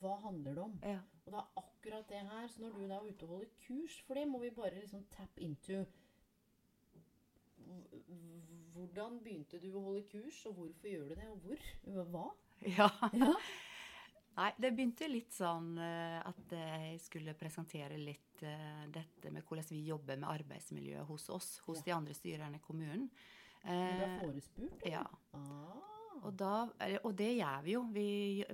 Hva 0.00 0.16
handler 0.20 0.54
det 0.54 0.62
om? 0.62 0.74
Ja. 0.84 0.98
Og 1.24 1.32
det 1.32 1.38
er 1.40 1.60
akkurat 1.62 2.08
det 2.10 2.20
her. 2.28 2.48
Så 2.52 2.60
når 2.60 2.74
du 2.76 2.82
da 2.88 2.98
er 2.98 3.06
ute 3.08 3.24
og 3.24 3.28
holder 3.36 3.52
kurs, 3.66 4.00
for 4.06 4.14
det 4.14 4.26
må 4.28 4.38
vi 4.42 4.50
bare 4.50 4.74
liksom 4.80 5.06
tap 5.10 5.38
into 5.38 5.84
Hvordan 8.76 9.16
begynte 9.24 9.58
du 9.62 9.70
å 9.74 9.80
holde 9.88 10.02
kurs, 10.10 10.42
og 10.46 10.58
hvorfor 10.60 10.90
gjør 10.92 11.08
du 11.08 11.14
det, 11.18 11.28
og 11.32 11.40
hvor? 11.46 11.62
Hva? 12.12 12.26
ja. 12.78 12.88
Ja. 13.16 13.32
Nei, 14.36 14.50
det 14.60 14.70
begynte 14.76 15.08
litt 15.08 15.32
sånn 15.32 15.70
eh, 15.80 16.18
at 16.20 16.52
jeg 16.52 16.98
skulle 17.00 17.32
presentere 17.40 17.96
litt 17.96 18.42
eh, 18.44 18.82
dette 18.92 19.32
med 19.32 19.46
hvordan 19.48 19.64
vi 19.72 19.80
jobber 19.88 20.18
med 20.20 20.28
arbeidsmiljøet 20.28 21.08
hos 21.08 21.30
oss, 21.32 21.48
hos 21.64 21.80
Ja. 21.80 21.86
de 21.88 21.94
andre 21.96 22.16
styrerne 22.18 22.60
i 22.60 22.64
kommunen. 22.66 23.08
Du 23.64 23.72
ble 23.72 24.10
Eh, 24.12 24.18
forespurt? 24.20 24.84
ja. 24.86 25.00
Ah. 25.34 25.95
Og, 26.22 26.32
da, 26.38 26.66
og, 27.02 27.10
det 27.18 27.32
gjør 27.36 27.64
vi 27.64 27.74
jo. 27.74 27.82
Vi, 27.94 28.08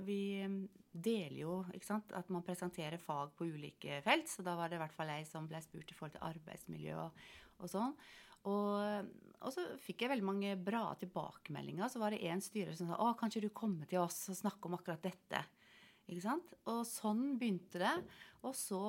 vi 0.05 0.19
um, 0.45 0.57
deler 0.91 1.39
jo 1.39 1.55
ikke 1.73 1.89
sant, 1.89 2.11
at 2.15 2.29
man 2.33 2.45
presenterer 2.45 3.01
fag 3.01 3.33
på 3.37 3.47
ulike 3.49 4.01
felt. 4.05 4.29
Så 4.29 4.45
da 4.45 4.57
var 4.59 4.69
det 4.69 4.79
i 4.79 4.83
hvert 4.83 4.95
fall 4.95 5.13
jeg 5.13 5.29
som 5.29 5.47
ble 5.49 5.61
spurt 5.63 5.89
i 5.91 5.97
forhold 5.97 6.17
til 6.17 6.27
arbeidsmiljø 6.29 6.99
og, 7.05 7.25
og 7.59 7.71
sånn. 7.71 7.97
Og, 8.43 9.09
og, 9.39 9.49
så 9.55 9.63
fikk 9.79 10.03
jeg 10.03 10.11
veldig 10.11 10.27
mange 10.27 10.55
bra 10.59 10.85
tilbakemeldinger. 10.99 11.91
Så 11.91 12.01
var 12.01 12.13
det 12.13 12.23
en 12.27 12.43
styrer 12.43 12.75
som 12.77 12.91
sa 12.91 12.99
å, 12.99 13.13
kanskje 13.19 13.45
du 13.45 13.51
kommer 13.55 13.87
til 13.89 14.03
oss 14.03 14.25
og 14.33 14.39
snakker 14.41 14.69
om 14.69 14.77
akkurat 14.79 15.03
dette? 15.05 15.43
Ikke 16.03 16.25
sant? 16.25 16.55
Og 16.67 16.83
sånn 16.87 17.37
begynte 17.39 17.79
det. 17.79 17.95
Og 18.43 18.55
så 18.57 18.81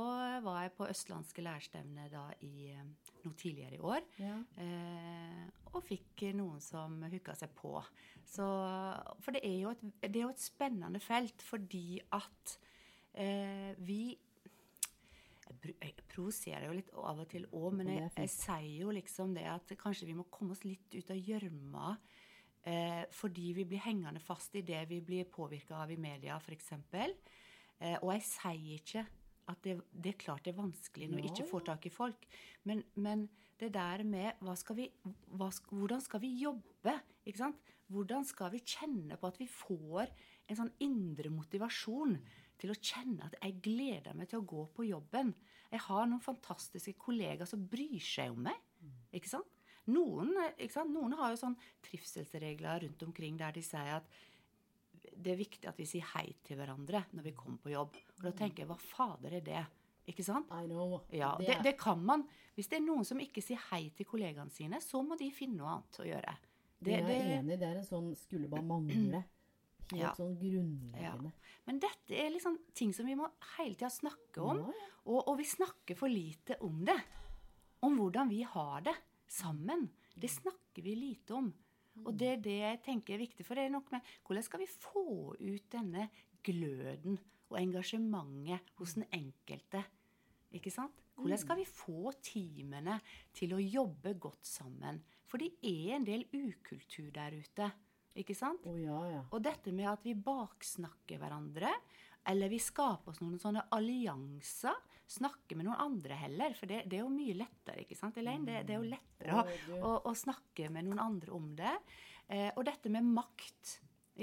var 0.42 0.64
jeg 0.64 0.74
på 0.74 0.88
østlandske 0.90 1.44
lærerstevne 1.46 2.08
da 2.10 2.26
i 2.42 2.74
2014 2.74 3.03
noe 3.26 3.38
tidligere 3.38 3.78
i 3.78 3.84
år. 3.84 4.04
Ja. 4.22 4.36
Eh, 4.62 5.44
og 5.74 5.82
fikk 5.86 6.26
noen 6.36 6.60
som 6.62 7.00
hooka 7.10 7.34
seg 7.38 7.54
på. 7.56 7.76
Så, 8.24 8.46
for 9.22 9.36
det 9.36 9.42
er, 9.46 9.56
jo 9.64 9.72
et, 9.74 9.82
det 10.06 10.20
er 10.20 10.26
jo 10.26 10.34
et 10.34 10.44
spennende 10.44 11.00
felt 11.02 11.42
fordi 11.44 11.98
at 12.16 12.54
eh, 13.20 13.72
vi 13.84 14.14
jeg, 15.44 15.74
jeg 15.76 15.94
provoserer 16.08 16.66
jo 16.68 16.76
litt 16.76 16.92
av 16.96 17.20
og 17.20 17.28
til 17.30 17.44
òg, 17.52 17.70
men 17.78 17.90
jeg, 17.92 18.10
jeg, 18.16 18.30
sier 18.32 18.84
jo 18.84 18.92
liksom 18.94 19.34
det 19.36 19.44
at 19.50 19.74
kanskje 19.80 20.08
vi 20.08 20.16
må 20.16 20.26
komme 20.32 20.56
oss 20.56 20.64
litt 20.64 20.94
ut 20.96 21.12
av 21.12 21.20
gjørma. 21.20 21.96
Eh, 22.64 23.02
fordi 23.12 23.50
vi 23.58 23.66
blir 23.68 23.82
hengende 23.84 24.22
fast 24.24 24.54
i 24.56 24.64
det 24.64 24.86
vi 24.88 25.02
blir 25.04 25.28
påvirka 25.28 25.82
av 25.82 25.92
i 25.92 26.00
media, 26.00 26.38
f.eks. 26.40 26.72
Eh, 26.96 27.98
og 27.98 28.14
jeg 28.14 28.24
sier 28.24 28.78
ikke 28.78 29.04
at 29.50 29.60
det, 29.66 29.78
det 29.92 30.14
er 30.14 30.20
klart 30.20 30.44
det 30.46 30.54
er 30.54 30.60
vanskelig 30.60 31.08
når 31.10 31.20
vi 31.20 31.30
ikke 31.30 31.48
får 31.48 31.66
tak 31.70 31.88
i 31.88 31.92
folk. 31.92 32.26
Men, 32.68 32.82
men 32.94 33.26
det 33.60 33.72
der 33.74 34.04
med 34.08 34.40
skal 34.58 34.78
vi, 34.78 34.88
hva, 35.36 35.50
hvordan 35.70 36.02
skal 36.02 36.22
vi 36.24 36.32
jobbe? 36.40 36.94
Ikke 37.24 37.42
sant? 37.42 37.72
Hvordan 37.92 38.24
skal 38.26 38.52
vi 38.54 38.62
kjenne 38.64 39.18
på 39.20 39.28
at 39.28 39.40
vi 39.40 39.48
får 39.50 40.10
en 40.48 40.58
sånn 40.58 40.72
indre 40.84 41.30
motivasjon 41.32 42.16
til 42.60 42.72
å 42.72 42.78
kjenne 42.80 43.26
at 43.26 43.36
jeg 43.40 43.60
gleder 43.64 44.16
meg 44.16 44.30
til 44.30 44.40
å 44.40 44.48
gå 44.48 44.64
på 44.74 44.88
jobben? 44.88 45.34
Jeg 45.72 45.84
har 45.86 46.06
noen 46.08 46.22
fantastiske 46.24 46.96
kollegaer 47.00 47.48
som 47.48 47.66
bryr 47.68 48.00
seg 48.02 48.32
om 48.34 48.44
meg. 48.48 48.58
Ikke 49.14 49.30
sant? 49.30 49.50
Noen, 49.90 50.32
ikke 50.56 50.72
sant? 50.72 50.94
Noen 50.94 51.12
har 51.18 51.34
jo 51.34 51.40
sånn 51.42 51.58
trivselsregler 51.84 52.86
rundt 52.86 53.02
omkring 53.04 53.36
der 53.40 53.52
de 53.52 53.62
sier 53.64 53.98
at 53.98 54.08
det 55.16 55.32
er 55.32 55.36
viktig 55.40 55.68
at 55.68 55.78
vi 55.78 55.86
sier 55.88 56.04
hei 56.14 56.34
til 56.44 56.56
hverandre 56.58 57.04
når 57.12 57.22
vi 57.28 57.32
kommer 57.36 57.58
på 57.62 57.72
jobb. 57.72 57.96
Og 58.18 58.22
da 58.26 58.32
tenker 58.32 58.62
jeg, 58.64 58.68
hva 58.70 58.76
fader 58.80 59.36
er 59.38 59.44
det? 59.46 59.64
Ikke 60.10 60.24
sant? 60.26 60.50
I 60.52 60.66
know. 60.68 60.98
Ja, 61.12 61.34
Det 61.40 61.62
det, 61.64 61.76
kan 61.80 62.02
man. 62.04 62.26
Hvis 62.54 62.68
det 62.68 62.76
er 62.78 62.84
noen 62.84 63.04
som 63.08 63.20
ikke 63.20 63.40
sier 63.42 63.60
hei 63.70 63.86
til 63.96 64.04
kollegaene 64.06 64.52
sine, 64.52 64.80
så 64.84 65.00
må 65.02 65.16
de 65.16 65.30
finne 65.32 65.56
noe 65.62 65.70
annet 65.78 66.00
å 66.02 66.08
gjøre. 66.08 66.34
Det, 66.84 66.92
jeg 66.98 67.04
er 67.20 67.30
enig. 67.38 67.56
Det 67.58 67.68
er 67.70 67.78
en 67.80 67.86
sånn 67.88 68.10
skulle 68.18 68.48
bare 68.52 68.66
mangle. 68.68 69.22
Helt 69.92 70.00
Ja. 70.00 70.10
sånn 70.16 70.36
grunnleggende. 70.40 71.30
men 71.66 71.78
dette 71.78 72.16
er 72.16 72.30
liksom 72.32 72.54
ting 72.74 72.92
som 72.96 73.04
vi 73.06 73.14
må 73.16 73.26
hele 73.58 73.74
tida 73.76 73.90
snakke 73.92 74.40
om. 74.40 74.60
Ja, 74.62 74.72
ja. 74.72 74.86
Og, 75.04 75.28
og 75.28 75.36
vi 75.38 75.44
snakker 75.44 75.96
for 75.96 76.08
lite 76.08 76.56
om 76.64 76.84
det. 76.88 76.96
Om 77.84 77.98
hvordan 78.00 78.28
vi 78.32 78.42
har 78.48 78.80
det 78.80 78.94
sammen. 79.28 79.90
Det 80.16 80.30
snakker 80.32 80.82
vi 80.82 80.94
lite 80.96 81.34
om. 81.36 81.50
Og 82.02 82.10
det 82.18 82.30
er 82.32 82.42
det 82.42 82.56
jeg 82.58 82.80
tenker 82.84 83.14
er 83.14 83.22
viktig. 83.22 83.46
For 83.46 83.58
det 83.58 83.68
er 83.68 83.74
nok 83.74 83.92
med 83.94 84.14
hvordan 84.26 84.46
skal 84.46 84.64
vi 84.64 84.70
få 84.70 85.34
ut 85.38 85.68
denne 85.72 86.08
gløden 86.44 87.20
og 87.52 87.60
engasjementet 87.60 88.74
hos 88.80 88.96
den 88.98 89.06
enkelte? 89.14 89.84
Ikke 90.54 90.72
sant? 90.74 91.00
Hvordan 91.14 91.38
skal 91.38 91.58
vi 91.60 91.66
få 91.68 92.10
teamene 92.24 92.98
til 93.34 93.54
å 93.54 93.62
jobbe 93.62 94.16
godt 94.18 94.46
sammen? 94.46 95.00
For 95.30 95.42
det 95.42 95.54
er 95.62 95.96
en 95.96 96.06
del 96.06 96.26
ukultur 96.34 97.10
der 97.14 97.36
ute. 97.38 97.70
Ikke 98.18 98.36
sant? 98.38 98.66
Oh, 98.70 98.78
ja, 98.78 98.98
ja. 99.10 99.22
Og 99.34 99.42
dette 99.42 99.72
med 99.74 99.88
at 99.90 100.04
vi 100.06 100.14
baksnakker 100.14 101.18
hverandre, 101.18 101.70
eller 102.30 102.50
vi 102.50 102.60
skaper 102.62 103.12
oss 103.12 103.22
noen 103.22 103.40
sånne 103.42 103.64
allianser, 103.74 104.76
snakker 105.10 105.56
med 105.58 105.66
noen 105.68 105.80
andre 105.84 106.16
heller, 106.16 106.54
for 106.58 106.70
det, 106.70 106.82
det 106.88 106.98
er 106.98 107.02
jo 107.04 107.12
mye 107.12 107.34
lettere, 107.36 107.82
ikke 107.84 107.96
sant, 107.98 108.16
Elaine? 108.20 108.46
Det, 108.48 108.62
det 108.68 108.74
er 108.76 108.80
jo 108.82 108.92
lettere 108.92 109.34
å, 109.36 109.42
Å, 109.44 109.80
å, 109.80 109.94
å 110.10 110.14
snakke 110.16 110.70
med 110.72 110.86
noen 110.88 111.02
andre 111.02 111.34
om 111.36 111.50
det. 111.58 111.74
Eh, 112.28 112.50
og 112.56 112.64
dette 112.64 112.88
med 112.92 113.04
makt, 113.04 113.74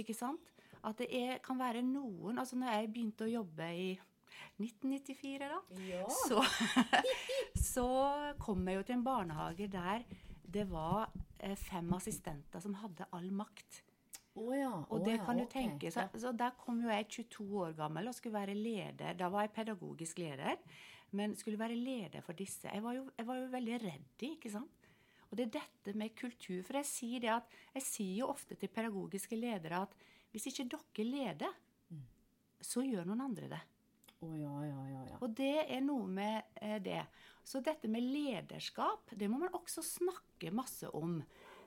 ikke 0.02 0.16
sant? 0.18 0.48
At 0.84 0.98
det 0.98 1.12
er, 1.14 1.36
kan 1.46 1.60
være 1.62 1.84
noen 1.86 2.40
Altså 2.42 2.58
når 2.58 2.72
jeg 2.74 2.88
begynte 2.90 3.28
å 3.28 3.30
jobbe 3.30 3.68
i 3.78 3.92
1994, 4.58 5.50
da, 5.52 5.60
Ja. 5.86 6.06
så, 6.26 6.42
så 7.74 7.86
kom 8.42 8.66
jeg 8.68 8.80
jo 8.80 8.84
til 8.88 8.98
en 9.00 9.06
barnehage 9.06 9.68
der 9.72 10.04
det 10.52 10.66
var 10.68 11.12
eh, 11.40 11.56
fem 11.56 11.88
assistenter 11.96 12.60
som 12.64 12.74
hadde 12.82 13.06
all 13.16 13.30
makt. 13.32 13.84
Å 14.40 14.46
ja. 14.56 14.72
Og 14.88 15.02
det 15.04 15.10
det 15.12 15.18
ja, 15.18 15.24
kan 15.26 15.40
du 15.40 15.44
ok. 15.44 15.52
tenke. 15.52 15.92
Så, 15.92 16.06
så 16.24 16.32
der 16.32 16.54
kom 16.60 16.80
jo 16.84 16.92
jeg 16.92 17.08
22 17.10 17.48
år 17.66 17.74
gammel 17.76 18.08
og 18.08 18.16
skulle 18.16 18.40
være 18.40 18.56
leder. 18.56 19.18
Da 19.20 19.28
var 19.34 19.44
jeg 19.48 19.56
pedagogisk 19.58 20.22
leder, 20.24 20.62
men 21.18 21.36
skulle 21.36 21.60
være 21.60 21.76
leder 21.76 22.24
for 22.24 22.38
disse. 22.40 22.70
Jeg 22.72 22.84
var 22.84 22.96
jo, 22.96 23.10
jeg 23.18 23.28
var 23.28 23.42
jo 23.42 23.50
veldig 23.52 23.82
redd, 23.84 24.26
ikke 24.30 24.54
sant? 24.54 24.88
Og 25.32 25.38
det 25.40 25.48
er 25.48 25.58
dette 25.60 25.98
med 26.00 26.16
kultur. 26.16 26.62
For 26.68 26.80
jeg 26.80 26.88
sier, 26.88 27.24
det 27.24 27.34
at, 27.34 27.60
jeg 27.76 27.88
sier 27.88 28.16
jo 28.22 28.32
ofte 28.32 28.56
til 28.60 28.72
pedagogiske 28.72 29.36
ledere 29.40 29.84
at 29.84 30.00
hvis 30.32 30.48
ikke 30.52 30.70
dere 30.72 31.08
leder, 31.08 31.60
Mm. 31.92 32.06
så 32.64 32.84
gjør 32.88 33.04
noen 33.10 33.26
andre 33.26 33.50
det. 33.52 33.62
Oh, 34.22 34.36
ja, 34.38 34.54
ja, 34.64 34.82
ja. 34.86 35.02
ja. 35.10 35.18
Og 35.26 35.34
det 35.36 35.66
er 35.66 35.82
noe 35.84 36.06
med 36.08 36.54
eh, 36.62 36.78
det. 36.84 37.02
Så 37.44 37.60
dette 37.66 37.90
med 37.90 38.06
lederskap, 38.06 39.10
det 39.18 39.28
må 39.32 39.40
man 39.42 39.56
også 39.58 39.82
snakke 39.84 40.54
masse 40.54 40.88
om 40.96 41.18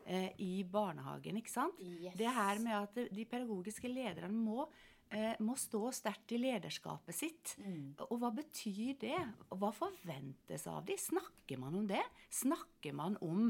eh, 0.06 0.32
i 0.42 0.64
barnehagen, 0.64 1.38
ikke 1.40 1.52
sant? 1.52 1.80
Yes. 1.80 2.16
Det 2.18 2.32
her 2.36 2.60
med 2.62 2.76
at 2.78 3.14
de 3.14 3.24
pedagogiske 3.28 3.90
lederne 3.90 4.32
må, 4.32 4.66
eh, 5.10 5.34
må 5.40 5.56
stå 5.58 5.90
sterkt 5.94 6.34
i 6.36 6.40
lederskapet 6.42 7.16
sitt. 7.16 7.54
Mm. 7.58 7.94
Og 8.08 8.18
hva 8.22 8.32
betyr 8.34 8.98
det? 9.00 9.20
Hva 9.50 9.72
forventes 9.74 10.66
av 10.70 10.84
dem? 10.88 11.00
Snakker 11.00 11.60
man 11.62 11.80
om 11.80 11.88
det? 11.90 12.04
Snakker 12.30 12.94
man 12.96 13.18
om 13.24 13.48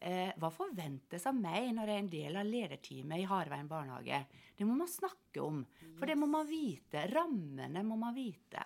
eh, 0.00 0.30
hva 0.40 0.50
forventes 0.52 1.26
av 1.26 1.36
meg 1.38 1.72
når 1.74 1.88
jeg 1.88 1.96
er 1.96 2.04
en 2.04 2.12
del 2.12 2.38
av 2.40 2.50
lederteamet 2.50 3.24
i 3.24 3.28
Harveien 3.30 3.70
barnehage? 3.70 4.24
Det 4.54 4.68
må 4.68 4.76
man 4.78 4.90
snakke 4.90 5.42
om, 5.42 5.64
for 5.98 6.06
det 6.06 6.18
må 6.18 6.28
man 6.30 6.46
vite. 6.48 7.08
Rammene 7.10 7.82
må 7.86 7.98
man 7.98 8.14
vite. 8.16 8.62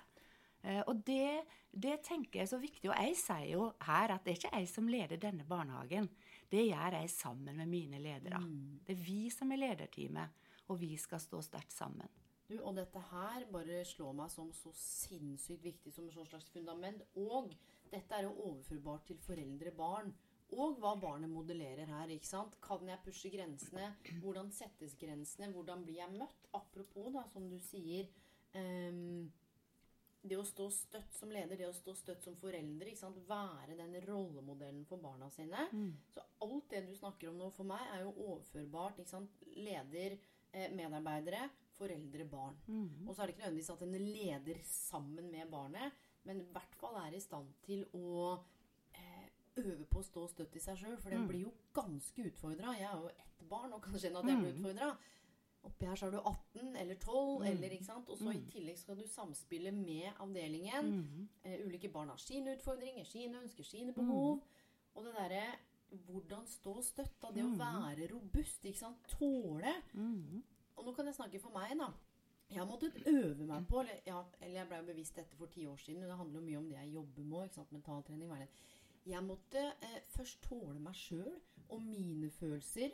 Eh, 0.63 0.81
og 0.87 1.03
det, 1.07 1.45
det 1.71 2.01
tenker 2.07 2.41
jeg 2.41 2.49
er 2.49 2.53
så 2.53 2.61
viktig. 2.61 2.91
Og 2.91 2.97
jeg 2.97 3.19
sier 3.21 3.53
jo 3.53 3.69
her 3.87 4.15
at 4.15 4.25
det 4.25 4.35
er 4.35 4.41
ikke 4.41 4.59
jeg 4.59 4.71
som 4.71 4.91
leder 4.91 5.23
denne 5.23 5.47
barnehagen. 5.49 6.11
Det 6.49 6.65
gjør 6.65 6.97
jeg 6.97 7.11
sammen 7.13 7.57
med 7.57 7.69
mine 7.69 8.01
ledere. 8.01 8.41
Det 8.87 8.95
er 8.97 9.05
vi 9.05 9.29
som 9.33 9.53
er 9.53 9.61
lederteamet, 9.61 10.47
og 10.69 10.81
vi 10.81 10.95
skal 10.97 11.21
stå 11.21 11.43
sterkt 11.45 11.75
sammen. 11.77 12.09
Du, 12.49 12.57
og 12.65 12.79
dette 12.79 13.01
her 13.11 13.45
bare 13.53 13.83
slår 13.85 14.15
meg 14.17 14.31
som 14.33 14.49
så 14.57 14.71
sinnssykt 14.73 15.67
viktig 15.67 15.93
som 15.93 16.07
et 16.09 16.15
sånt 16.17 16.31
slags 16.31 16.49
fundament. 16.49 17.03
Og 17.21 17.53
dette 17.93 18.17
er 18.17 18.25
jo 18.25 18.33
overførbart 18.47 19.05
til 19.11 19.21
foreldre-barn. 19.21 20.15
Og 20.57 20.79
hva 20.81 20.95
barnet 20.97 21.29
modellerer 21.29 21.91
her. 21.93 22.09
ikke 22.09 22.27
sant? 22.27 22.57
Kan 22.65 22.89
jeg 22.89 23.03
pushe 23.05 23.29
grensene? 23.29 23.91
Hvordan 24.23 24.49
settes 24.57 24.97
grensene? 24.97 25.51
Hvordan 25.53 25.85
blir 25.85 26.01
jeg 26.01 26.15
møtt? 26.17 26.49
Apropos, 26.57 27.11
da, 27.13 27.27
som 27.29 27.51
du 27.53 27.59
sier 27.61 28.09
ehm, 28.57 29.29
Det 30.29 30.37
å 30.37 30.45
stå 30.45 30.67
støtt 30.75 31.15
som 31.17 31.31
leder, 31.33 31.57
det 31.57 31.69
å 31.69 31.75
stå 31.77 31.95
støtt 31.97 32.23
som 32.25 32.35
foreldre. 32.37 32.93
Være 33.29 33.77
den 33.79 33.95
rollemodellen 34.05 34.85
for 34.89 35.01
barna 35.03 35.31
sine. 35.31 35.69
Så 36.15 36.21
alt 36.45 36.69
det 36.71 36.83
du 36.89 36.95
snakker 36.97 37.31
om 37.31 37.39
nå 37.41 37.49
for 37.55 37.65
meg, 37.69 37.81
er 37.95 38.05
jo 38.05 38.13
overførbart. 38.27 39.01
Leder, 39.57 40.19
eh, 40.53 40.69
medarbeidere, 40.75 41.49
foreldre, 41.79 42.25
barn. 42.29 42.57
Og 43.09 43.15
så 43.15 43.23
er 43.23 43.27
det 43.27 43.37
ikke 43.37 43.45
nødvendigvis 43.47 43.71
at 43.71 43.83
en 43.83 43.99
leder 44.13 44.63
sammen 44.65 45.31
med 45.31 45.51
barnet, 45.51 45.93
men 46.25 46.41
i 46.43 46.49
hvert 46.53 46.75
fall 46.81 46.97
er 47.07 47.15
i 47.17 47.21
stand 47.21 47.49
til 47.65 47.85
å 47.95 48.39
eh, 48.93 49.29
øve 49.57 49.85
på 49.87 50.01
å 50.01 50.07
stå 50.07 50.27
støtt 50.29 50.57
i 50.57 50.61
seg 50.61 50.77
sjøl. 50.77 50.99
For 51.01 51.11
den 51.11 51.29
blir 51.29 51.47
jo 51.47 51.55
ganske 51.73 52.27
utfordra. 52.31 52.75
Jeg 52.77 52.91
er 52.91 52.99
jo 53.01 53.09
ett 53.09 53.49
barn 53.49 53.73
og 53.73 53.83
kan 53.83 53.95
skjønne 53.95 54.19
at 54.19 54.29
jeg 54.29 54.43
blir 54.43 54.53
utfordra. 54.59 54.91
Oppi 55.69 55.87
her 55.89 55.99
så 56.01 56.09
er 56.09 56.15
du 56.17 56.19
18 56.21 56.77
eller 56.81 56.97
12, 56.97 57.47
eller, 57.51 57.73
ikke 57.77 57.85
sant? 57.89 58.09
og 58.09 58.19
så 58.19 58.33
i 58.33 58.41
tillegg 58.49 58.79
skal 58.81 58.97
du 58.99 59.05
samspille 59.11 59.73
med 59.77 60.09
avdelingen. 60.25 60.93
Eh, 61.45 61.61
ulike 61.67 61.91
barn 61.93 62.09
har 62.13 62.21
sine 62.23 62.55
utfordringer, 62.57 63.05
sine 63.05 63.43
ønsker, 63.43 63.65
sine 63.69 63.93
behov. 63.97 64.41
Og 64.95 65.05
det 65.05 65.15
derre 65.19 65.43
hvordan 66.07 66.45
stå 66.47 66.75
støtt, 66.85 67.25
av 67.25 67.35
Det 67.35 67.43
å 67.45 67.53
være 67.57 68.09
robust, 68.13 68.65
ikke 68.65 68.79
sant. 68.79 69.07
Tåle. 69.19 69.75
Og 70.77 70.85
nå 70.85 70.93
kan 70.95 71.07
jeg 71.07 71.17
snakke 71.17 71.41
for 71.41 71.51
meg, 71.55 71.77
da. 71.79 71.89
Jeg 72.49 72.59
har 72.63 72.67
måttet 72.69 72.97
øve 73.07 73.45
meg 73.45 73.67
på 73.69 73.81
Eller, 73.83 74.01
ja, 74.07 74.23
eller 74.41 74.55
jeg 74.55 74.69
ble 74.69 74.77
jo 74.79 74.87
bevisst 74.89 75.17
dette 75.17 75.37
for 75.37 75.47
ti 75.53 75.67
år 75.67 75.77
siden. 75.77 76.01
men 76.01 76.09
Det 76.09 76.17
handler 76.17 76.41
jo 76.41 76.47
mye 76.47 76.59
om 76.59 76.69
det 76.69 76.79
jeg 76.79 76.95
jobber 76.95 77.23
med. 77.25 77.45
ikke 77.45 77.55
sant, 77.55 77.73
Mentaltrening. 77.73 78.49
Jeg 79.07 79.25
måtte 79.25 79.65
eh, 79.83 80.01
først 80.09 80.43
tåle 80.43 80.79
meg 80.81 80.95
sjøl 80.95 81.35
og 81.69 81.83
mine 81.83 82.31
følelser. 82.31 82.91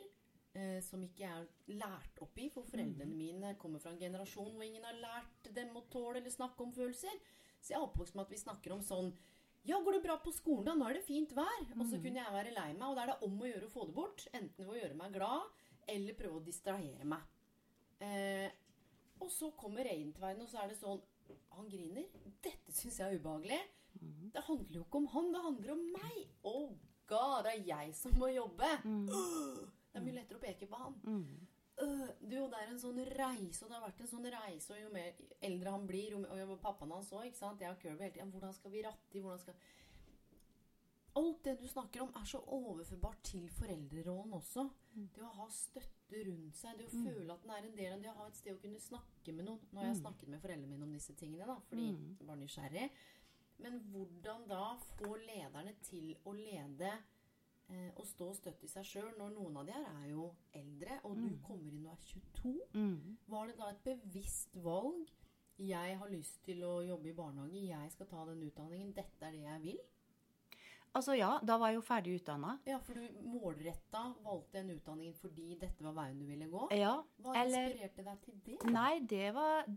Eh, 0.55 0.79
som 0.79 1.01
ikke 1.03 1.27
er 1.27 1.47
lært 1.75 2.19
opp 2.23 2.37
i. 2.39 2.47
For 2.53 2.63
foreldrene 2.69 3.11
mine 3.11 3.55
kommer 3.59 3.81
fra 3.83 3.91
en 3.91 3.99
generasjon 3.99 4.53
hvor 4.53 4.63
ingen 4.63 4.85
har 4.87 4.95
lært 5.01 5.49
dem 5.55 5.73
å 5.75 5.83
tåle 5.91 6.21
eller 6.21 6.31
snakke 6.31 6.63
om 6.63 6.71
følelser. 6.75 7.17
Så 7.59 7.73
jeg 7.73 7.79
er 7.79 7.83
oppvokst 7.83 8.15
med 8.15 8.23
at 8.23 8.31
vi 8.31 8.39
snakker 8.39 8.75
om 8.75 8.83
sånn 8.85 9.11
Ja, 9.65 9.79
går 9.81 9.97
det 9.97 10.03
bra 10.05 10.15
på 10.21 10.31
skolen, 10.31 10.67
da? 10.69 10.75
Nå 10.77 10.87
er 10.87 10.99
det 10.99 11.07
fint 11.07 11.31
vær. 11.35 11.63
Og 11.75 11.87
så 11.89 11.99
kunne 11.99 12.21
jeg 12.21 12.35
være 12.37 12.53
lei 12.55 12.69
meg. 12.71 12.85
Og 12.87 12.95
da 12.95 13.03
er 13.03 13.11
det 13.11 13.27
om 13.27 13.39
å 13.41 13.49
gjøre 13.49 13.67
å 13.67 13.73
få 13.73 13.87
det 13.89 13.95
bort. 13.97 14.27
Enten 14.31 14.61
ved 14.61 14.75
å 14.75 14.77
gjøre 14.77 14.99
meg 14.99 15.15
glad, 15.17 15.63
eller 15.91 16.19
prøve 16.19 16.39
å 16.39 16.45
distrahere 16.45 17.07
meg. 17.09 17.25
Eh, 18.05 18.47
og 19.19 19.31
så 19.33 19.49
kommer 19.57 19.87
Reintveien, 19.89 20.43
og 20.43 20.51
så 20.51 20.61
er 20.61 20.71
det 20.71 20.79
sånn 20.79 21.01
Han 21.57 21.67
griner. 21.71 22.05
Dette 22.45 22.71
syns 22.75 22.99
jeg 23.01 23.07
er 23.09 23.19
ubehagelig. 23.19 23.59
Det 24.35 24.43
handler 24.45 24.77
jo 24.77 24.83
ikke 24.85 25.01
om 25.01 25.07
han, 25.15 25.31
det 25.33 25.41
handler 25.49 25.73
om 25.73 25.85
meg. 25.95 26.19
Oh 26.45 26.75
god, 27.09 27.47
det 27.47 27.55
er 27.55 27.67
jeg 27.73 27.95
som 27.97 28.15
må 28.21 28.29
jobbe. 28.31 28.69
Øh, 28.85 29.65
det 29.95 30.01
er 30.01 30.07
mye 30.09 30.17
lettere 30.19 30.37
å 30.41 30.43
peke 30.43 30.67
på 30.67 30.79
han. 30.81 30.97
Øh, 31.83 32.09
du, 32.21 32.35
og 32.39 32.51
det 32.51 32.59
er 32.61 32.69
en 32.71 32.79
sånn 32.79 32.99
reise, 33.17 33.63
og 33.65 33.71
det 33.71 33.75
har 33.75 33.83
vært 33.83 34.03
en 34.03 34.07
sånn 34.11 34.27
reise, 34.31 34.69
og 34.71 34.79
jo 34.79 34.91
mer 34.93 35.17
eldre 35.43 35.73
han 35.75 35.87
blir, 35.87 36.13
jo, 36.13 36.21
og 36.23 36.39
jo 36.39 36.55
pappaen 36.63 36.93
hans 36.95 37.11
òg, 37.11 37.25
ikke 37.27 37.41
sant 37.41 37.63
Jeg 37.63 37.73
og 37.73 37.81
Kirby 37.81 38.05
hele 38.05 38.13
tiden 38.15 38.31
Hvordan 38.31 38.53
skal 38.55 38.71
vi 38.71 38.83
ratte 38.85 39.17
i? 39.17 39.23
Hvordan 39.25 39.41
skal 39.43 39.57
Alt 41.15 41.43
det 41.47 41.53
du 41.61 41.67
snakker 41.71 42.01
om, 42.03 42.09
er 42.19 42.25
så 42.27 42.41
overførbart 42.57 43.21
til 43.23 43.45
foreldrerollen 43.55 44.33
også. 44.35 44.65
Det 45.15 45.23
å 45.23 45.29
ha 45.37 45.45
støtte 45.51 46.23
rundt 46.27 46.57
seg, 46.59 46.75
det 46.75 46.87
å 46.89 47.03
føle 47.05 47.33
at 47.37 47.43
den 47.45 47.53
er 47.55 47.67
en 47.69 47.77
del 47.77 47.93
av 47.95 48.01
det 48.03 48.09
å 48.11 48.15
ha 48.17 48.25
et 48.27 48.39
sted 48.39 48.55
å 48.55 48.59
kunne 48.59 48.81
snakke 48.83 49.35
med 49.35 49.47
noen. 49.47 49.61
Nå 49.71 49.79
har 49.79 49.87
jeg 49.93 50.01
snakket 50.01 50.31
med 50.33 50.43
foreldrene 50.43 50.71
mine 50.73 50.83
om 50.83 50.91
disse 50.91 51.15
tingene, 51.15 51.47
da, 51.47 51.55
fordi 51.69 51.87
jeg 52.19 52.27
var 52.27 52.39
nysgjerrig. 52.41 52.89
Men 53.63 53.79
hvordan 53.93 54.43
da 54.51 54.63
få 54.97 55.15
lederne 55.23 55.75
til 55.87 56.11
å 56.27 56.35
lede 56.35 56.91
eh, 57.69 57.91
å 57.95 58.05
stå 58.05 58.31
støtt 58.37 58.63
i 58.63 58.69
seg 58.71 58.85
sjøl, 58.87 59.11
når 59.17 59.33
noen 59.35 59.57
av 59.61 59.67
de 59.67 59.75
her 59.75 59.87
er 60.03 60.09
jo 60.11 60.29
eldre, 60.53 60.99
og 61.03 61.17
du 61.21 61.29
kommer 61.45 61.73
inn 61.73 61.85
og 61.87 61.95
er 61.95 62.05
22? 62.09 62.55
Var 63.33 63.47
det 63.51 63.57
da 63.59 63.69
et 63.71 63.83
bevisst 63.87 64.55
valg? 64.65 65.11
Jeg 65.57 65.97
har 65.97 66.09
lyst 66.11 66.41
til 66.43 66.63
å 66.67 66.81
jobbe 66.83 67.13
i 67.13 67.15
barnehage, 67.15 67.61
jeg 67.69 67.91
skal 67.93 68.09
ta 68.11 68.25
den 68.27 68.41
utdanningen, 68.43 68.91
dette 68.95 69.23
er 69.27 69.31
det 69.37 69.45
jeg 69.45 69.61
vil? 69.63 69.83
Altså 70.95 71.15
ja, 71.17 71.33
da 71.43 71.57
var 71.59 71.73
jeg 71.73 71.81
jo 71.81 71.83
ferdig 71.83 72.13
utdanna. 72.21 72.53
Ja, 72.67 72.77
for 72.79 72.95
du 72.95 73.17
målretta 73.27 74.05
valgte 74.23 74.61
den 74.61 74.77
utdanningen 74.77 75.15
fordi 75.19 75.57
dette 75.59 75.83
var 75.83 75.95
veien 75.97 76.21
du 76.21 76.25
ville 76.29 76.47
gå? 76.47 76.69
Ja, 76.75 76.93
Hva 77.19 77.33
eller 77.41 77.67
inspirerte 77.73 78.05
deg 78.07 78.21
til 78.23 78.37
det? 78.45 78.59
Nei, 78.71 78.93
det 79.03 79.33
var 79.35 79.67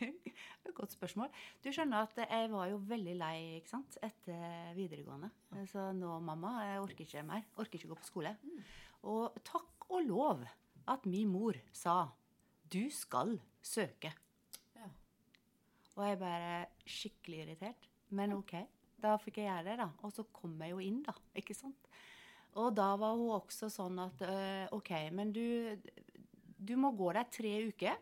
godt 0.76 0.92
spørsmål. 0.92 1.30
Du 1.64 1.70
skjønner 1.72 2.04
at 2.04 2.18
jeg 2.20 2.50
var 2.52 2.68
jo 2.70 2.80
veldig 2.88 3.16
lei 3.18 3.36
ikke 3.56 3.72
sant? 3.72 3.98
etter 4.04 4.74
videregående. 4.76 5.30
Så 5.70 5.90
nå, 5.96 6.18
mamma, 6.24 6.58
jeg 6.66 6.84
orker 6.84 7.06
ikke 7.06 7.24
mer. 7.26 7.46
Orker 7.60 7.80
ikke 7.80 7.92
gå 7.94 7.98
på 8.00 8.08
skole. 8.08 8.36
Og 9.06 9.36
takk 9.46 9.88
og 9.88 10.06
lov 10.06 10.46
at 10.90 11.06
min 11.08 11.30
mor 11.30 11.56
sa 11.74 12.06
du 12.66 12.86
skal 12.90 13.36
søke. 13.62 14.10
Ja. 14.74 14.88
Og 15.96 16.08
jeg 16.08 16.18
bare 16.22 16.56
skikkelig 16.86 17.44
irritert. 17.44 17.88
Men 18.14 18.34
OK, 18.36 18.56
da 19.02 19.16
fikk 19.22 19.40
jeg 19.40 19.50
gjøre 19.50 19.66
det, 19.70 19.78
da. 19.82 19.90
Og 20.06 20.14
så 20.14 20.26
kom 20.34 20.58
jeg 20.62 20.74
jo 20.74 20.82
inn, 20.82 21.02
da. 21.06 21.14
Ikke 21.38 21.54
sant? 21.56 21.88
Og 22.56 22.72
da 22.76 22.88
var 22.98 23.16
hun 23.18 23.34
også 23.36 23.68
sånn 23.72 23.98
at 24.00 24.22
øh, 24.24 24.66
OK, 24.78 24.92
men 25.12 25.32
du, 25.34 25.76
du 26.56 26.72
må 26.80 26.92
gå 26.96 27.10
der 27.12 27.28
tre 27.32 27.52
uker. 27.68 27.98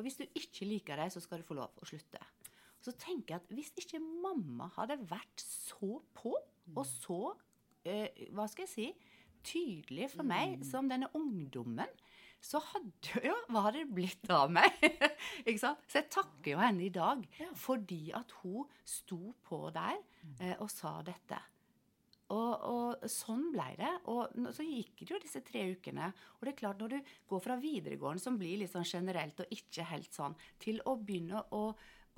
Og 0.00 0.06
hvis 0.06 0.16
du 0.16 0.24
ikke 0.24 0.64
liker 0.64 0.96
dem, 0.96 1.10
så 1.12 1.20
skal 1.20 1.42
du 1.42 1.44
få 1.44 1.58
lov 1.58 1.76
å 1.76 1.84
slutte. 1.88 2.20
Så 2.80 2.94
tenker 2.96 3.34
jeg 3.34 3.42
at 3.42 3.50
hvis 3.52 3.74
ikke 3.76 4.00
mamma 4.00 4.70
hadde 4.78 4.96
vært 5.10 5.42
så 5.44 5.98
på, 6.16 6.32
og 6.72 6.86
så 6.88 7.34
øh, 7.84 8.06
Hva 8.32 8.46
skal 8.48 8.64
jeg 8.64 8.72
si? 8.72 8.86
Tydelig 9.44 10.08
for 10.14 10.24
meg 10.24 10.62
som 10.68 10.88
denne 10.88 11.10
ungdommen, 11.16 11.92
så 12.40 12.62
hadde 12.70 13.20
jo 13.26 13.36
Hva 13.52 13.66
hadde 13.66 13.82
det 13.82 13.92
blitt 13.98 14.32
av 14.32 14.48
meg? 14.52 14.80
ikke 15.44 15.60
sant? 15.60 15.84
Så 15.84 16.00
jeg 16.00 16.08
takker 16.16 16.54
jo 16.54 16.62
henne 16.62 16.86
i 16.86 16.92
dag 16.94 17.26
fordi 17.60 18.06
at 18.16 18.32
hun 18.40 18.64
sto 18.88 19.34
på 19.44 19.66
der 19.76 20.00
eh, 20.40 20.56
og 20.56 20.70
sa 20.72 20.96
dette. 21.04 21.42
Og, 22.30 22.50
og 22.70 23.06
sånn 23.10 23.48
ble 23.54 23.68
det. 23.78 23.92
Og 24.12 24.34
så 24.54 24.66
gikk 24.66 25.02
det 25.02 25.14
jo 25.14 25.22
disse 25.22 25.42
tre 25.46 25.64
ukene. 25.74 26.10
Og 26.38 26.46
det 26.46 26.54
er 26.54 26.60
klart, 26.62 26.82
når 26.82 26.94
du 26.94 27.14
går 27.30 27.46
fra 27.46 27.56
videregående, 27.60 28.22
som 28.22 28.38
blir 28.40 28.60
litt 28.60 28.72
sånn 28.72 28.86
generelt 28.86 29.42
og 29.42 29.56
ikke 29.56 29.88
helt 29.90 30.12
sånn, 30.14 30.36
til 30.62 30.78
å 30.86 30.94
begynne 31.00 31.42
å, 31.56 31.62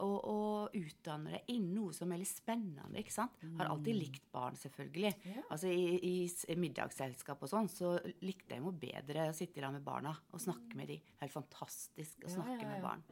å, 0.05 0.09
å 0.09 0.39
utdanne 0.77 1.37
deg 1.37 1.53
innen 1.55 1.75
noe 1.79 1.97
som 1.97 2.13
er 2.13 2.23
litt 2.23 2.33
spennende, 2.33 2.93
ikke 3.01 3.15
sant. 3.15 3.41
Har 3.59 3.73
alltid 3.73 3.99
likt 3.99 4.29
barn, 4.35 4.59
selvfølgelig. 4.61 5.13
Ja. 5.33 5.47
Altså 5.49 5.73
i, 5.73 6.15
i 6.27 6.59
middagsselskap 6.61 7.45
og 7.45 7.53
sånn, 7.53 7.73
så 7.73 7.97
likte 8.27 8.59
jeg 8.59 8.65
jo 8.65 8.75
bedre 8.85 9.31
å 9.31 9.37
sitte 9.37 9.63
i 9.63 9.65
lag 9.65 9.77
med 9.77 9.87
barna 9.87 10.13
og 10.33 10.45
snakke 10.45 10.77
med 10.79 10.93
dem. 10.93 11.13
Helt 11.23 11.37
fantastisk 11.41 12.27
å 12.27 12.35
snakke 12.37 12.61
ja, 12.61 12.69
med 12.69 12.83
ja. 12.83 12.89
barn. 12.89 13.07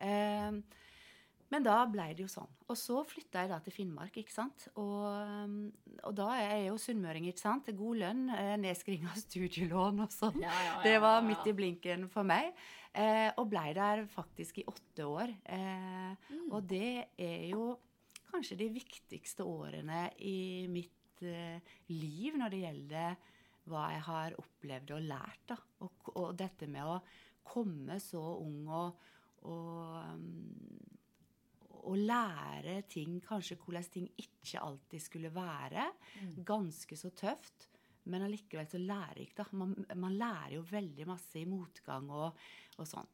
Eh, 0.00 0.80
men 1.50 1.64
da 1.66 1.80
ble 1.90 2.04
det 2.14 2.22
jo 2.24 2.30
sånn. 2.30 2.50
Og 2.70 2.76
så 2.78 3.00
flytta 3.10 3.42
jeg 3.42 3.50
da 3.50 3.58
til 3.64 3.74
Finnmark, 3.74 4.14
ikke 4.20 4.32
sant. 4.34 4.68
Og, 4.78 5.06
um, 5.44 5.54
og 6.06 6.14
da 6.14 6.28
er 6.38 6.50
jeg 6.60 6.68
jo 6.68 6.76
sunnmøring, 6.78 7.26
ikke 7.30 7.42
sant. 7.42 7.70
God 7.74 7.98
lønn, 8.02 8.28
eh, 8.36 8.52
nedskriving 8.62 9.08
av 9.10 9.18
studielån 9.18 10.04
og 10.06 10.14
sånn. 10.14 10.38
Ja, 10.42 10.50
ja, 10.54 10.68
ja, 10.76 10.82
Det 10.86 11.00
var 11.02 11.22
midt 11.26 11.46
i 11.50 11.54
blinken 11.58 12.08
for 12.12 12.22
meg. 12.28 12.52
Eh, 12.94 13.30
og 13.38 13.48
blei 13.50 13.72
der 13.74 14.04
faktisk 14.10 14.58
i 14.62 14.66
åtte 14.70 15.06
år. 15.06 15.34
Eh, 15.44 16.16
Mm. 16.30 16.46
Og 16.52 16.62
det 16.66 17.08
er 17.18 17.48
jo 17.50 17.78
kanskje 18.30 18.56
de 18.58 18.68
viktigste 18.70 19.42
årene 19.46 20.08
i 20.22 20.66
mitt 20.70 21.22
eh, 21.22 21.58
liv 21.90 22.34
når 22.38 22.50
det 22.50 22.60
gjelder 22.64 23.16
hva 23.70 23.88
jeg 23.92 24.02
har 24.06 24.36
opplevd 24.38 24.90
og 24.96 25.02
lært. 25.06 25.42
da. 25.50 25.56
Og, 25.82 26.10
og 26.14 26.36
dette 26.38 26.66
med 26.70 26.86
å 26.86 27.00
komme 27.50 27.98
så 28.02 28.22
ung 28.42 28.66
og, 28.68 28.94
og 29.42 30.14
um, 30.14 30.99
å 31.88 31.94
lære 31.96 32.80
ting, 32.90 33.18
kanskje 33.24 33.58
hvordan 33.60 33.86
ting 33.92 34.08
ikke 34.20 34.62
alltid 34.62 35.04
skulle 35.04 35.30
være. 35.34 35.86
Ganske 36.46 36.98
så 36.98 37.12
tøft, 37.16 37.68
men 38.10 38.26
allikevel 38.26 38.68
så 38.70 38.80
lærerikt. 38.80 39.38
da. 39.40 39.46
Man, 39.52 39.74
man 39.94 40.18
lærer 40.18 40.58
jo 40.58 40.66
veldig 40.70 41.08
masse 41.08 41.40
i 41.40 41.48
motgang 41.48 42.10
og, 42.10 42.38
og 42.78 42.88
sånn. 42.88 43.08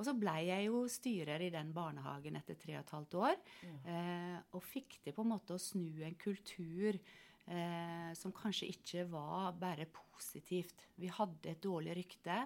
Og 0.00 0.06
så 0.06 0.14
blei 0.16 0.46
jeg 0.48 0.68
jo 0.70 0.86
styrer 0.88 1.42
i 1.44 1.50
den 1.52 1.74
barnehagen 1.76 2.38
etter 2.38 2.56
tre 2.56 2.78
og 2.78 2.84
et 2.86 2.92
halvt 2.94 3.16
år. 3.20 3.34
Eh, 3.68 4.38
og 4.56 4.64
fikk 4.64 4.96
til 5.04 5.12
på 5.12 5.26
en 5.26 5.32
måte 5.34 5.56
å 5.56 5.60
snu 5.60 6.00
en 6.06 6.16
kultur 6.16 6.96
eh, 6.96 8.10
som 8.16 8.32
kanskje 8.32 8.70
ikke 8.72 9.04
var 9.12 9.52
bare 9.60 9.84
positivt. 9.92 10.86
Vi 10.96 11.10
hadde 11.12 11.52
et 11.52 11.60
dårlig 11.60 11.98
rykte, 12.00 12.38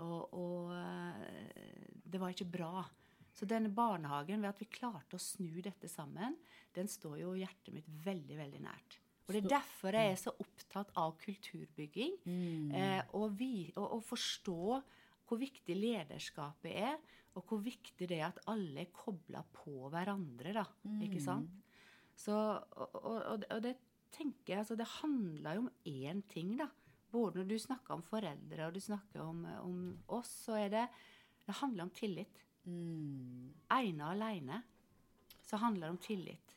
og, 0.00 0.32
og 0.32 0.72
eh, 0.78 2.00
det 2.08 2.22
var 2.22 2.32
ikke 2.32 2.48
bra. 2.56 2.86
Så 3.34 3.48
denne 3.50 3.70
barnehagen, 3.74 4.42
ved 4.44 4.52
at 4.52 4.60
vi 4.62 4.68
klarte 4.70 5.18
å 5.18 5.22
snu 5.22 5.58
dette 5.64 5.88
sammen, 5.90 6.36
den 6.76 6.90
står 6.90 7.18
jo 7.24 7.32
hjertet 7.38 7.74
mitt 7.74 7.88
veldig, 8.04 8.36
veldig 8.38 8.60
nært. 8.62 9.00
Og 9.24 9.32
det 9.32 9.40
er 9.40 9.48
derfor 9.54 9.96
jeg 9.96 10.12
er 10.12 10.20
så 10.20 10.34
opptatt 10.44 10.90
av 11.00 11.14
kulturbygging. 11.22 12.18
Eh, 12.76 13.00
og, 13.16 13.32
vi, 13.38 13.72
og, 13.74 13.96
og 13.96 14.02
forstå 14.04 14.58
hvor 15.24 15.40
viktig 15.40 15.74
lederskapet 15.78 16.74
er, 16.76 16.98
og 17.34 17.48
hvor 17.48 17.62
viktig 17.64 18.06
det 18.06 18.20
er 18.20 18.28
at 18.28 18.42
alle 18.52 18.84
er 18.84 18.92
kobla 18.94 19.40
på 19.56 19.88
hverandre. 19.90 20.52
da, 20.60 20.66
ikke 21.02 21.22
sant? 21.24 21.50
Så, 22.14 22.36
og, 22.76 22.94
og, 23.00 23.46
og 23.50 23.62
det 23.64 23.74
tenker 24.14 24.52
jeg, 24.52 24.60
altså 24.60 24.76
det 24.78 24.86
handler 25.00 25.56
jo 25.56 25.64
om 25.64 25.72
én 25.90 26.20
ting, 26.30 26.54
da. 26.60 26.68
Både 27.10 27.40
når 27.40 27.48
du 27.50 27.58
snakker 27.62 27.94
om 27.96 28.02
foreldre 28.02 28.68
og 28.68 28.74
du 28.74 28.80
snakker 28.82 29.22
om, 29.22 29.42
om 29.62 29.80
oss, 30.14 30.30
så 30.46 30.58
er 30.58 30.68
det 30.72 30.86
Det 31.46 31.54
handler 31.60 31.84
om 31.84 31.90
tillit. 31.90 32.43
Mm. 32.66 33.52
Ene 33.70 34.04
aleine 34.04 34.62
så 35.42 35.56
handler 35.60 35.86
det 35.86 35.90
om 35.90 35.98
tillit. 35.98 36.54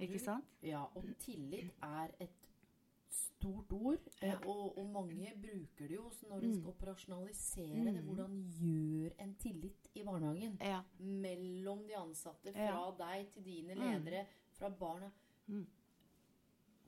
Ikke 0.00 0.18
sant? 0.18 0.44
Ja, 0.62 0.84
og 0.96 1.04
tillit 1.20 1.70
er 1.82 2.08
et 2.20 2.30
stort 3.12 3.72
ord, 3.72 3.98
Ja. 4.22 4.38
og, 4.46 4.78
og 4.78 4.86
mange 4.88 5.32
bruker 5.36 5.88
det 5.88 5.96
jo 5.96 6.04
også 6.08 6.28
når 6.28 6.40
Mm. 6.40 6.46
de 6.48 6.54
skal 6.54 6.68
operasjonalisere 6.70 7.84
det. 7.84 8.04
Hvordan 8.04 8.38
gjør 8.60 9.10
en 9.20 9.34
tillit 9.34 9.88
i 9.94 10.02
barnehagen? 10.02 10.56
Ja. 10.60 10.80
Mellom 10.98 11.84
de 11.86 11.96
ansatte, 11.96 12.52
fra 12.52 12.62
Ja. 12.64 12.90
deg 12.98 13.28
til 13.32 13.44
dine 13.44 13.74
Mm. 13.74 13.80
ledere, 13.80 14.26
fra 14.52 14.68
barna. 14.70 15.10
Mm. 15.46 15.66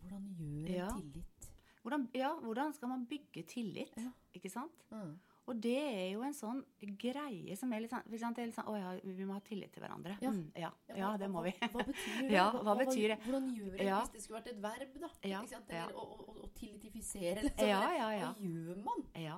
Hvordan 0.01 0.37
gjør 0.67 0.89
en 0.95 1.01
tillit? 1.13 1.51
Hvordan, 1.83 2.09
ja, 2.15 2.35
hvordan 2.41 2.73
skal 2.73 2.89
man 2.89 3.07
bygge 3.07 3.43
tillit? 3.47 3.99
Ikke 4.35 4.49
sant? 4.51 4.73
Mm. 4.91 5.19
Og 5.47 5.59
det 5.61 5.77
er 5.77 6.07
jo 6.15 6.23
en 6.25 6.33
sånn 6.33 6.61
greie 6.81 7.53
som 7.61 7.73
er 7.77 7.83
litt 7.85 7.91
sånn, 7.93 8.05
er 8.09 8.47
litt 8.49 8.57
sånn 8.57 8.69
Å 8.73 8.77
ja, 8.81 8.93
vi 9.05 9.27
må 9.29 9.35
ha 9.37 9.43
tillit 9.45 9.75
til 9.75 9.83
hverandre. 9.85 10.15
Ja. 10.25 10.31
Mm, 10.33 10.47
ja, 10.57 10.71
Ja, 10.97 11.11
det 11.21 11.29
må 11.29 11.43
vi. 11.45 11.53
Hva 11.61 11.85
betyr 11.85 12.23
det? 12.23 12.31
Ja, 12.39 12.47
hva 12.65 12.75
betyr 12.79 13.13
det? 13.13 13.19
Hvordan 13.27 13.51
gjør 13.59 13.75
det 13.77 13.89
Ja. 13.91 13.99
hvis 14.07 14.15
det 14.15 14.23
skulle 14.25 14.41
vært 14.41 14.53
et 14.55 14.63
verb, 14.65 14.97
da? 15.03 15.11
Eller 15.21 15.93
å, 15.93 16.07
å, 16.07 16.39
å 16.45 16.49
liksom. 16.95 17.69
Ja. 17.69 17.83
Hva 17.85 18.33
gjør 18.41 18.81
man? 18.87 19.05
Ja. 19.21 19.37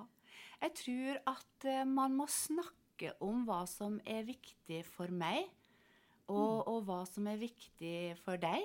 Jeg 0.62 0.74
tror 0.78 1.18
at 1.34 1.66
uh, 1.68 1.82
man 1.90 2.14
må 2.16 2.28
snakke 2.30 3.12
om 3.20 3.42
hva 3.48 3.64
som 3.68 3.98
er 4.06 4.22
viktig 4.24 4.84
for 4.88 5.10
meg, 5.12 5.50
og, 6.28 6.36
Mm. 6.36 6.62
og 6.72 6.78
hva 6.86 7.00
som 7.06 7.26
er 7.30 7.36
viktig 7.38 8.16
for 8.24 8.36
deg. 8.42 8.64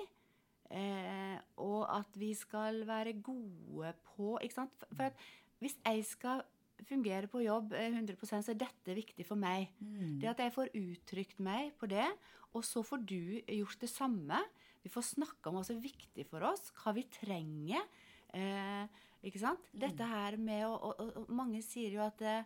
Eh, 0.72 1.36
og 1.60 1.84
at 1.92 2.16
vi 2.16 2.32
skal 2.34 2.80
være 2.88 3.12
gode 3.22 3.92
på 4.14 4.38
ikke 4.40 4.54
sant? 4.56 4.72
For, 4.78 4.94
for 4.96 5.10
at 5.10 5.20
hvis 5.60 5.76
jeg 5.84 6.04
skal 6.08 6.40
fungere 6.88 7.30
på 7.30 7.44
jobb 7.44 7.74
eh, 7.78 7.92
100 7.92 8.16
så 8.30 8.40
er 8.52 8.60
dette 8.60 8.96
viktig 8.96 9.26
for 9.28 9.40
meg. 9.40 9.70
Mm. 9.80 10.18
Det 10.22 10.30
at 10.32 10.42
jeg 10.44 10.54
får 10.54 10.72
uttrykt 10.78 11.42
meg 11.44 11.72
på 11.80 11.88
det, 11.90 12.06
og 12.52 12.66
så 12.66 12.82
får 12.84 13.04
du 13.08 13.40
gjort 13.40 13.80
det 13.80 13.90
samme. 13.90 14.40
Vi 14.82 14.90
får 14.92 15.12
snakka 15.14 15.50
om 15.50 15.58
hva 15.58 15.64
som 15.66 15.78
er 15.78 15.86
viktig 15.86 16.26
for 16.28 16.44
oss, 16.48 16.70
hva 16.82 16.94
vi 16.96 17.06
trenger. 17.12 17.86
Eh, 18.34 19.02
ikke 19.28 19.42
sant? 19.42 19.70
Dette 19.72 20.06
her 20.08 20.38
med 20.40 20.66
å 20.66 20.74
og, 20.74 20.98
og, 20.98 21.12
og 21.22 21.32
Mange 21.32 21.62
sier 21.64 21.94
jo 21.94 22.02
at 22.04 22.22
eh, 22.26 22.42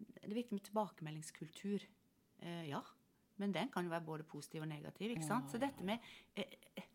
det 0.00 0.30
er 0.30 0.38
viktig 0.38 0.56
med 0.56 0.64
tilbakemeldingskultur. 0.68 1.84
Eh, 2.40 2.64
ja, 2.70 2.80
men 3.40 3.52
den 3.56 3.70
kan 3.72 3.84
jo 3.84 3.92
være 3.92 4.06
både 4.06 4.28
positiv 4.28 4.64
og 4.64 4.70
negativ. 4.70 5.12
ikke 5.12 5.28
sant? 5.28 5.50
Så 5.52 5.60
dette 5.60 5.84
med 5.86 6.00
eh, 6.36 6.56
eh, 6.76 6.88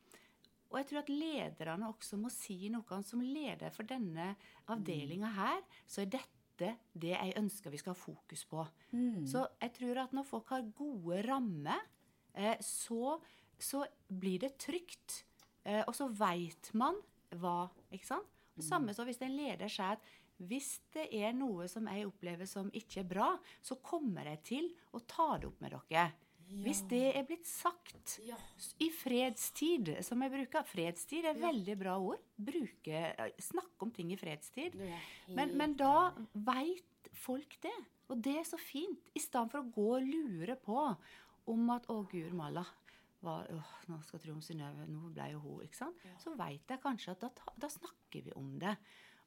og 0.76 0.80
jeg 0.82 0.88
tror 0.90 1.02
at 1.04 1.12
lederne 1.14 1.88
også 1.88 2.18
må 2.20 2.30
si 2.34 2.68
noe. 2.74 2.84
om 2.92 3.04
Som 3.06 3.22
leder 3.24 3.72
for 3.72 3.88
denne 3.88 4.34
avdelinga 4.68 5.30
her, 5.38 5.62
så 5.88 6.02
er 6.04 6.10
dette 6.18 6.35
det 6.60 7.14
jeg 7.14 7.36
ønsker 7.40 7.74
vi 7.74 7.80
skal 7.82 7.96
ha 7.96 8.00
fokus 8.00 8.46
på. 8.50 8.66
Mm. 8.96 9.26
Så 9.30 9.46
jeg 9.62 9.74
tror 9.78 10.02
at 10.06 10.16
når 10.16 10.28
folk 10.28 10.54
har 10.54 10.68
gode 10.78 11.22
rammer, 11.28 11.82
eh, 12.34 12.56
så, 12.64 13.18
så 13.60 13.84
blir 14.08 14.44
det 14.46 14.56
trygt. 14.62 15.24
Eh, 15.66 15.84
og 15.86 15.96
så 15.98 16.08
veit 16.12 16.72
man 16.78 16.98
hva. 17.36 17.66
Ikke 17.92 18.14
sant? 18.14 18.32
Det 18.56 18.64
samme 18.64 18.94
så 18.96 19.04
hvis 19.04 19.20
en 19.26 19.36
leder 19.36 19.68
sier 19.68 19.98
at 19.98 20.14
hvis 20.48 20.78
det 20.96 21.06
er 21.16 21.36
noe 21.36 21.68
som 21.72 21.88
jeg 21.92 22.08
opplever 22.08 22.48
som 22.48 22.68
ikke 22.76 23.02
er 23.04 23.08
bra, 23.08 23.30
så 23.64 23.78
kommer 23.84 24.28
jeg 24.34 24.42
til 24.48 24.70
å 24.96 25.02
ta 25.08 25.36
det 25.40 25.48
opp 25.50 25.62
med 25.64 25.76
dere. 25.76 26.10
Hvis 26.66 26.84
det 26.88 27.16
er 27.18 27.24
blitt 27.26 27.46
sagt 27.48 28.20
Ja. 28.26 28.36
i 28.80 28.90
fredstid, 28.90 29.90
som 30.06 30.22
jeg 30.22 30.32
bruker 30.32 30.64
Fredstid 30.64 31.26
er 31.26 31.32
et 31.32 31.38
Ja. 31.42 31.52
veldig 31.52 31.78
bra 31.80 31.98
ord. 32.00 32.20
Bruke, 32.38 33.32
Snakke 33.40 33.82
om 33.82 33.92
ting 33.92 34.12
i 34.12 34.16
fredstid. 34.18 34.76
Men, 35.28 35.58
men 35.58 35.74
da 35.76 36.12
veit 36.34 37.10
folk 37.14 37.60
det. 37.62 37.74
Og 38.10 38.22
det 38.22 38.38
er 38.38 38.44
så 38.44 38.58
fint. 38.60 39.00
I 39.16 39.20
stedet 39.20 39.52
for 39.52 39.62
å 39.64 39.72
gå 39.72 39.88
og 39.98 40.04
lure 40.06 40.56
på 40.56 40.98
om 41.48 41.70
at 41.70 41.88
'Å, 41.88 42.08
gud 42.10 42.34
malla'. 42.34 42.66
Hva, 43.24 43.42
åh, 43.50 43.72
nå 43.90 44.04
skal 44.04 44.20
jeg 44.20 44.28
tro 44.28 44.34
om 44.34 44.42
Synnøve, 44.42 44.88
nå 44.88 45.12
ble 45.14 45.32
jo 45.32 45.40
hun 45.40 45.62
ikke 45.66 45.76
sant? 45.76 45.96
Så 46.20 46.36
veit 46.38 46.68
jeg 46.68 46.82
kanskje 46.82 47.12
at 47.12 47.20
da, 47.22 47.30
da 47.58 47.68
snakker 47.68 48.24
vi 48.24 48.32
om 48.36 48.60
det. 48.60 48.78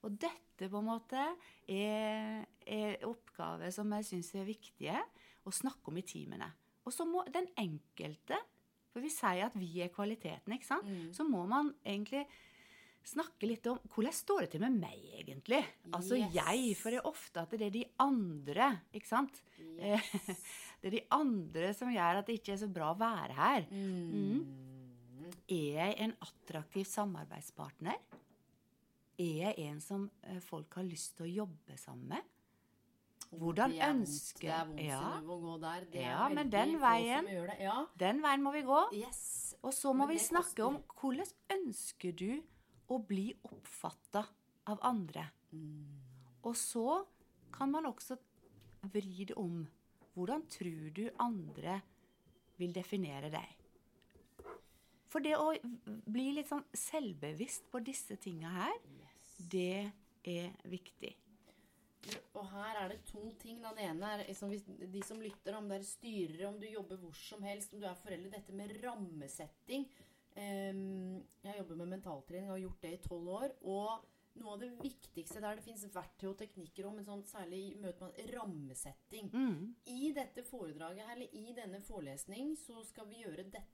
Og 0.05 0.17
dette 0.17 0.69
på 0.71 0.79
en 0.79 0.85
måte 0.87 1.37
er, 1.69 2.47
er 2.65 2.97
oppgaver 3.03 3.73
som 3.73 3.91
jeg 3.91 4.05
syns 4.05 4.35
er 4.39 4.45
viktige 4.45 5.01
å 5.45 5.51
snakke 5.51 5.89
om 5.89 5.97
i 5.99 6.03
teamene. 6.03 6.53
Og 6.89 6.95
så 6.97 7.05
må 7.09 7.23
den 7.35 7.49
enkelte 7.61 8.39
For 8.95 9.05
vi 9.05 9.11
sier 9.13 9.45
at 9.47 9.57
vi 9.61 9.83
er 9.85 9.91
kvaliteten, 9.93 10.55
ikke 10.57 10.67
sant? 10.67 10.87
Så 11.15 11.23
må 11.29 11.43
man 11.47 11.69
egentlig 11.85 12.25
snakke 13.09 13.47
litt 13.49 13.67
om 13.71 13.77
hvordan 13.93 14.13
står 14.17 14.41
det 14.43 14.49
til 14.55 14.63
med 14.65 14.75
meg, 14.81 15.03
egentlig? 15.21 15.61
Altså 15.95 16.17
Yes. 16.19 16.33
jeg, 16.35 16.73
for 16.81 16.93
det 16.93 16.99
er 16.99 17.07
ofte 17.09 17.41
at 17.45 17.53
det 17.55 17.67
er 17.69 17.75
de 17.77 17.85
andre, 18.05 18.71
ikke 18.97 19.09
sant? 19.09 19.39
Yes. 19.61 20.41
Det 20.81 20.91
er 20.91 20.95
de 20.95 21.01
andre 21.11 21.71
som 21.75 21.89
gjør 21.91 22.21
at 22.21 22.27
det 22.29 22.37
ikke 22.39 22.53
er 22.55 22.59
så 22.61 22.69
bra 22.71 22.93
å 22.93 22.99
være 23.01 23.35
her. 23.35 23.65
Mm. 23.71 24.45
Er 25.51 25.71
jeg 25.75 25.97
en 26.05 26.13
attraktiv 26.23 26.85
samarbeidspartner? 26.87 27.97
Er 29.19 29.41
jeg 29.43 29.55
en 29.65 29.81
som 29.83 30.05
eh, 30.23 30.39
folk 30.45 30.77
har 30.79 30.87
lyst 30.87 31.17
til 31.19 31.27
å 31.27 31.33
jobbe 31.43 31.79
sammen 31.81 32.13
med? 32.15 32.29
Hvordan 33.31 33.71
Det 33.75 33.81
er 33.83 33.91
ønsker 33.93 34.41
Det 34.41 34.51
er 34.55 34.65
vondt 34.67 34.81
Ja. 34.83 35.21
Å 35.21 35.41
gå 35.41 35.61
der. 35.61 35.85
Det 35.93 36.01
Ja, 36.03 36.27
er 36.29 36.35
men 36.35 36.51
den 36.51 36.79
veien-. 36.81 37.29
Ja. 37.61 37.87
Den 37.99 38.23
veien 38.23 38.43
må 38.43 38.53
vi 38.53 38.63
gå. 38.63 38.79
Yes. 38.97 39.55
Og 39.63 39.73
så 39.75 39.93
må 39.93 40.07
Men 40.07 40.15
vi 40.17 40.19
snakke 40.19 40.55
koster. 40.55 40.65
om 40.65 40.83
hvordan 41.01 41.27
ønsker 41.51 42.13
du 42.17 42.43
å 42.89 42.99
bli 43.07 43.35
oppfatta 43.45 44.25
av 44.67 44.79
andre. 44.83 45.27
Mm. 45.53 45.85
Og 46.45 46.55
så 46.57 47.05
kan 47.53 47.71
man 47.71 47.85
også 47.87 48.17
vri 48.93 49.25
det 49.25 49.37
om. 49.37 49.67
Hvordan 50.15 50.47
tror 50.49 50.91
du 50.95 51.11
andre 51.21 51.81
vil 52.57 52.73
definere 52.73 53.31
deg? 53.31 53.55
For 55.09 55.21
det 55.21 55.37
å 55.37 55.53
bli 56.11 56.33
litt 56.33 56.49
sånn 56.49 56.65
selvbevisst 56.75 57.71
på 57.71 57.81
disse 57.85 58.17
tinga 58.17 58.49
her, 58.51 58.75
det 59.39 59.93
er 60.25 60.51
viktig. 60.65 61.15
Og 62.39 62.45
her 62.53 62.83
er 62.83 62.93
det 62.93 63.01
to 63.09 63.25
ting. 63.43 63.63
Den 63.63 63.81
ene 63.83 64.13
er 64.15 64.27
liksom, 64.29 64.53
de 64.93 65.03
som 65.07 65.23
lytter, 65.23 65.57
om 65.59 65.69
det 65.71 65.81
er 65.81 65.89
styrere, 65.89 66.51
om 66.51 66.61
du 66.61 66.69
jobber 66.71 67.01
hvor 67.01 67.17
som 67.19 67.43
helst, 67.47 67.75
om 67.75 67.83
du 67.83 67.89
er 67.89 67.99
forelder. 68.03 68.37
Dette 68.39 68.55
med 68.57 68.77
rammesetting. 68.85 69.89
Ehm, 70.39 71.19
jeg 71.43 71.59
jobber 71.59 71.81
med 71.83 71.97
mentaltrening 71.97 72.51
og 72.51 72.57
har 72.57 72.65
gjort 72.67 72.87
det 72.87 72.95
i 72.95 73.03
tolv 73.09 73.35
år. 73.41 73.57
Og 73.67 74.07
noe 74.39 74.55
av 74.55 74.63
det 74.63 74.71
viktigste 74.79 75.43
der 75.43 75.59
det 75.59 75.65
fins 75.67 75.85
verktøy 75.95 76.29
og 76.31 76.39
teknikker 76.39 76.87
om, 76.87 76.99
men 76.99 77.07
sånn 77.07 77.25
særlig 77.27 77.63
i 77.73 77.81
møte 77.83 78.07
med 78.07 78.33
rammesetting. 78.35 79.33
Mm. 79.35 79.75
I 79.91 80.13
dette 80.17 80.45
foredraget, 80.47 81.09
eller 81.11 81.35
i 81.35 81.57
denne 81.57 81.83
forelesning, 81.85 82.55
så 82.61 82.85
skal 82.87 83.09
vi 83.11 83.25
gjøre 83.25 83.49
dette. 83.51 83.65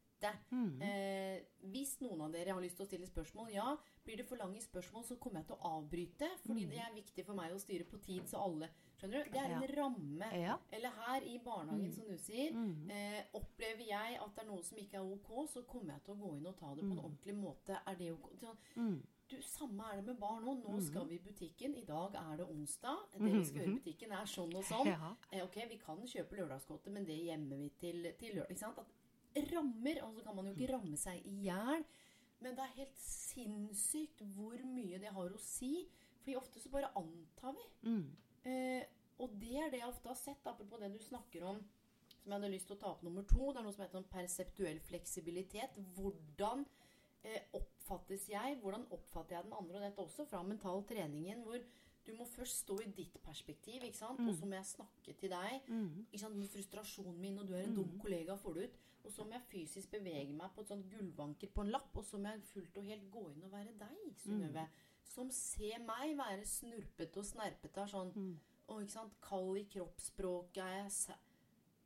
Mm. 0.50 0.82
Eh, 0.82 1.42
hvis 1.72 2.00
noen 2.00 2.20
av 2.26 2.32
dere 2.32 2.52
har 2.56 2.60
lyst 2.62 2.76
til 2.76 2.84
å 2.86 2.88
stille 2.88 3.06
spørsmål, 3.06 3.50
ja. 3.52 3.76
Blir 4.04 4.16
det 4.20 4.26
for 4.28 4.36
lange 4.36 4.60
spørsmål, 4.60 5.04
så 5.04 5.16
kommer 5.16 5.40
jeg 5.40 5.46
til 5.48 5.56
å 5.56 5.70
avbryte. 5.78 6.28
Fordi 6.46 6.66
det 6.70 6.78
er 6.78 6.94
viktig 6.94 7.24
for 7.26 7.34
meg 7.34 7.52
å 7.52 7.58
styre 7.62 7.84
på 7.84 8.00
tid, 8.04 8.26
så 8.28 8.42
alle 8.44 8.68
Skjønner 8.94 9.24
du? 9.24 9.30
Det 9.34 9.40
er 9.42 9.52
en 9.56 9.64
ramme. 9.76 10.26
Ja. 10.38 10.54
Eller 10.70 10.92
her 10.94 11.24
i 11.26 11.38
barnehagen, 11.42 11.90
som 11.92 12.06
du 12.06 12.16
sier. 12.16 12.52
Mm. 12.54 12.90
Eh, 12.94 13.24
opplever 13.34 13.82
jeg 13.88 14.20
at 14.22 14.36
det 14.36 14.44
er 14.44 14.46
noe 14.52 14.62
som 14.62 14.78
ikke 14.78 15.00
er 15.00 15.08
ok, 15.16 15.32
så 15.50 15.64
kommer 15.66 15.94
jeg 15.96 16.04
til 16.06 16.14
å 16.14 16.20
gå 16.22 16.30
inn 16.38 16.46
og 16.46 16.56
ta 16.60 16.70
det 16.74 16.84
på 16.86 16.92
en 16.94 17.02
ordentlig 17.02 17.34
måte. 17.34 17.80
Er 17.90 17.98
det 17.98 18.12
ok? 18.12 18.30
Sånn, 18.40 18.56
Mm. 18.76 19.02
du, 19.28 19.36
Samme 19.42 19.82
er 19.90 19.96
det 19.96 20.04
med 20.06 20.18
barn 20.20 20.44
nå. 20.44 20.54
Nå 20.62 20.80
skal 20.80 21.06
vi 21.08 21.16
i 21.16 21.18
butikken. 21.18 21.74
I 21.76 21.84
dag 21.84 22.14
er 22.14 22.36
det 22.36 22.46
onsdag. 22.46 22.98
Det 23.18 23.32
vi 23.32 23.44
skal 23.44 23.60
gjøre 23.62 23.72
i 23.74 23.78
butikken, 23.80 24.12
er 24.12 24.26
sånn 24.26 24.54
og 24.54 24.64
sånn. 24.64 24.86
Ja. 24.94 25.16
Eh, 25.32 25.42
ok, 25.42 25.56
vi 25.68 25.76
kan 25.78 25.98
kjøpe 25.98 26.36
lørdagsgodtet, 26.38 26.92
men 26.92 27.04
det 27.04 27.18
gjemmer 27.18 27.56
vi 27.56 27.68
til, 27.80 28.12
til 28.20 28.36
lørdag. 28.36 28.50
Ikke 28.50 28.60
sant? 28.60 28.78
At 28.78 28.86
rammer, 29.52 30.00
og 30.06 30.14
så 30.14 30.24
kan 30.24 30.36
man 30.36 30.48
jo 30.48 30.54
ikke 30.54 30.72
ramme 30.72 30.98
seg 31.00 31.22
i 31.28 31.36
hjel. 31.46 31.84
Men 32.44 32.56
det 32.56 32.64
er 32.64 32.78
helt 32.80 32.98
sinnssykt 33.00 34.20
hvor 34.34 34.58
mye 34.68 35.00
det 35.00 35.12
har 35.14 35.32
å 35.32 35.40
si. 35.40 35.86
Fordi 36.20 36.36
ofte 36.40 36.60
så 36.60 36.72
bare 36.72 36.92
antar 36.96 37.56
vi. 37.56 37.64
Mm. 37.88 38.04
Eh, 38.48 38.84
og 39.22 39.34
det 39.40 39.56
er 39.60 39.72
det 39.72 39.80
jeg 39.80 39.90
ofte 39.90 40.10
har 40.10 40.18
sett, 40.18 40.46
apropos 40.48 40.80
det 40.80 40.90
du 40.92 41.00
snakker 41.02 41.44
om, 41.46 41.60
som 42.08 42.32
jeg 42.32 42.34
hadde 42.38 42.52
lyst 42.52 42.68
til 42.70 42.76
å 42.76 42.80
ta 42.80 42.90
opp 42.94 43.04
nummer 43.06 43.26
to. 43.28 43.50
Det 43.50 43.60
er 43.60 43.66
noe 43.66 43.74
som 43.76 43.84
heter 43.84 44.00
sånn 44.00 44.12
perseptuell 44.12 44.80
fleksibilitet. 44.88 45.76
Hvordan 45.96 46.64
eh, 47.22 47.46
oppfattes 47.56 48.26
jeg? 48.32 48.58
Hvordan 48.62 48.86
oppfatter 48.96 49.38
jeg 49.38 49.46
den 49.46 49.56
andre? 49.58 49.78
Og 49.78 49.86
dette 49.86 50.06
også 50.06 50.26
fra 50.30 50.42
mental 50.46 50.84
treningen, 50.88 51.44
hvor 51.46 51.60
du 52.06 52.12
må 52.18 52.26
først 52.28 52.64
stå 52.64 52.78
i 52.84 52.88
ditt 52.96 53.16
perspektiv, 53.24 53.84
ikke 53.86 53.98
sant? 53.98 54.20
og 54.20 54.34
så 54.36 54.46
må 54.48 54.58
jeg 54.58 54.68
snakke 54.68 55.14
til 55.20 55.32
deg. 55.32 55.68
Mm. 55.68 56.06
Ikke 56.10 56.22
sant? 56.24 56.36
Med 56.36 56.50
frustrasjonen 56.52 57.20
min, 57.20 57.38
og 57.40 57.48
du 57.48 57.54
er 57.56 57.64
en 57.64 57.76
dum 57.78 57.94
kollega, 58.02 58.36
får 58.40 58.58
du 58.58 58.64
ut. 58.64 58.80
Og 59.04 59.12
så 59.12 59.24
må 59.24 59.36
jeg 59.36 59.48
fysisk 59.50 59.90
bevege 59.92 60.32
meg 60.32 60.52
på 60.54 60.64
et 60.64 60.72
sånt 60.72 60.88
gulvanker 60.92 61.50
på 61.52 61.64
en 61.64 61.72
lapp, 61.72 61.90
og 61.96 62.04
så 62.08 62.20
må 62.20 62.32
jeg 62.32 62.46
fullt 62.52 62.80
og 62.80 62.88
helt 62.88 63.08
gå 63.12 63.24
inn 63.32 63.46
og 63.48 63.52
være 63.52 63.74
deg, 63.80 64.04
Synnøve. 64.22 64.66
Som 65.14 65.30
ser 65.36 65.82
meg 65.84 66.14
være 66.18 66.46
snurpete 66.48 67.20
og 67.20 67.28
snerpete. 67.28 67.82
er 67.82 67.92
Sånn 67.92 68.14
Og 68.72 68.80
ikke 68.80 68.96
sant, 68.96 69.18
kald 69.20 69.58
i 69.60 69.66
kroppsspråket 69.74 70.62
er 70.64 70.78
jeg 70.82 70.94
sæ... 71.00 71.18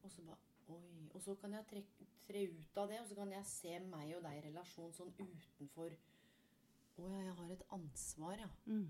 Og 0.07 0.13
så 0.15 0.23
bare 0.23 0.45
Oi. 0.69 1.09
Og 1.15 1.23
så 1.25 1.35
kan 1.41 1.55
jeg 1.57 1.65
tre, 1.71 1.83
tre 2.27 2.45
ut 2.53 2.79
av 2.79 2.91
det, 2.93 3.01
og 3.01 3.09
så 3.09 3.17
kan 3.17 3.33
jeg 3.33 3.47
se 3.49 3.79
meg 3.89 4.15
og 4.19 4.25
deg 4.27 4.39
i 4.39 4.43
relasjon 4.51 4.93
sånn 4.93 5.15
utenfor 5.17 5.95
Å 6.99 7.07
ja, 7.09 7.21
jeg 7.23 7.37
har 7.39 7.53
et 7.55 7.65
ansvar, 7.73 8.43
ja. 8.43 8.49
Mm. 8.67 8.89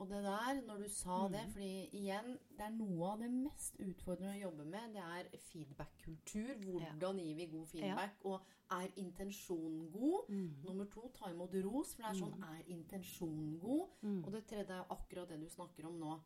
Og 0.00 0.08
det 0.08 0.22
der, 0.24 0.60
når 0.64 0.78
du 0.80 0.88
sa 0.88 1.16
det 1.28 1.42
fordi 1.52 1.72
igjen, 1.98 2.38
det 2.56 2.64
er 2.64 2.72
noe 2.72 3.10
av 3.10 3.20
det 3.20 3.28
mest 3.34 3.76
utfordrende 3.84 4.32
å 4.32 4.40
jobbe 4.46 4.64
med, 4.72 4.94
det 4.96 5.02
er 5.04 5.28
feedback-kultur. 5.50 6.54
Hvordan 6.64 7.20
gir 7.20 7.36
vi 7.36 7.48
god 7.52 7.66
feedback? 7.68 8.24
Og 8.24 8.46
er 8.78 8.94
intensjonen 9.02 9.90
god? 9.92 10.30
Mm. 10.32 10.46
Nummer 10.64 10.88
to, 10.94 11.04
ta 11.18 11.28
imot 11.28 11.56
ros. 11.66 11.92
For 11.92 12.06
det 12.06 12.12
er 12.14 12.20
sånn, 12.22 12.46
er 12.48 12.72
intensjonen 12.72 13.58
god? 13.60 13.98
Mm. 14.00 14.22
Og 14.22 14.30
det 14.38 14.44
tredje 14.48 14.78
er 14.78 14.94
akkurat 14.96 15.34
det 15.34 15.40
du 15.42 15.48
snakker 15.52 15.90
om 15.90 16.00
nå. 16.00 16.16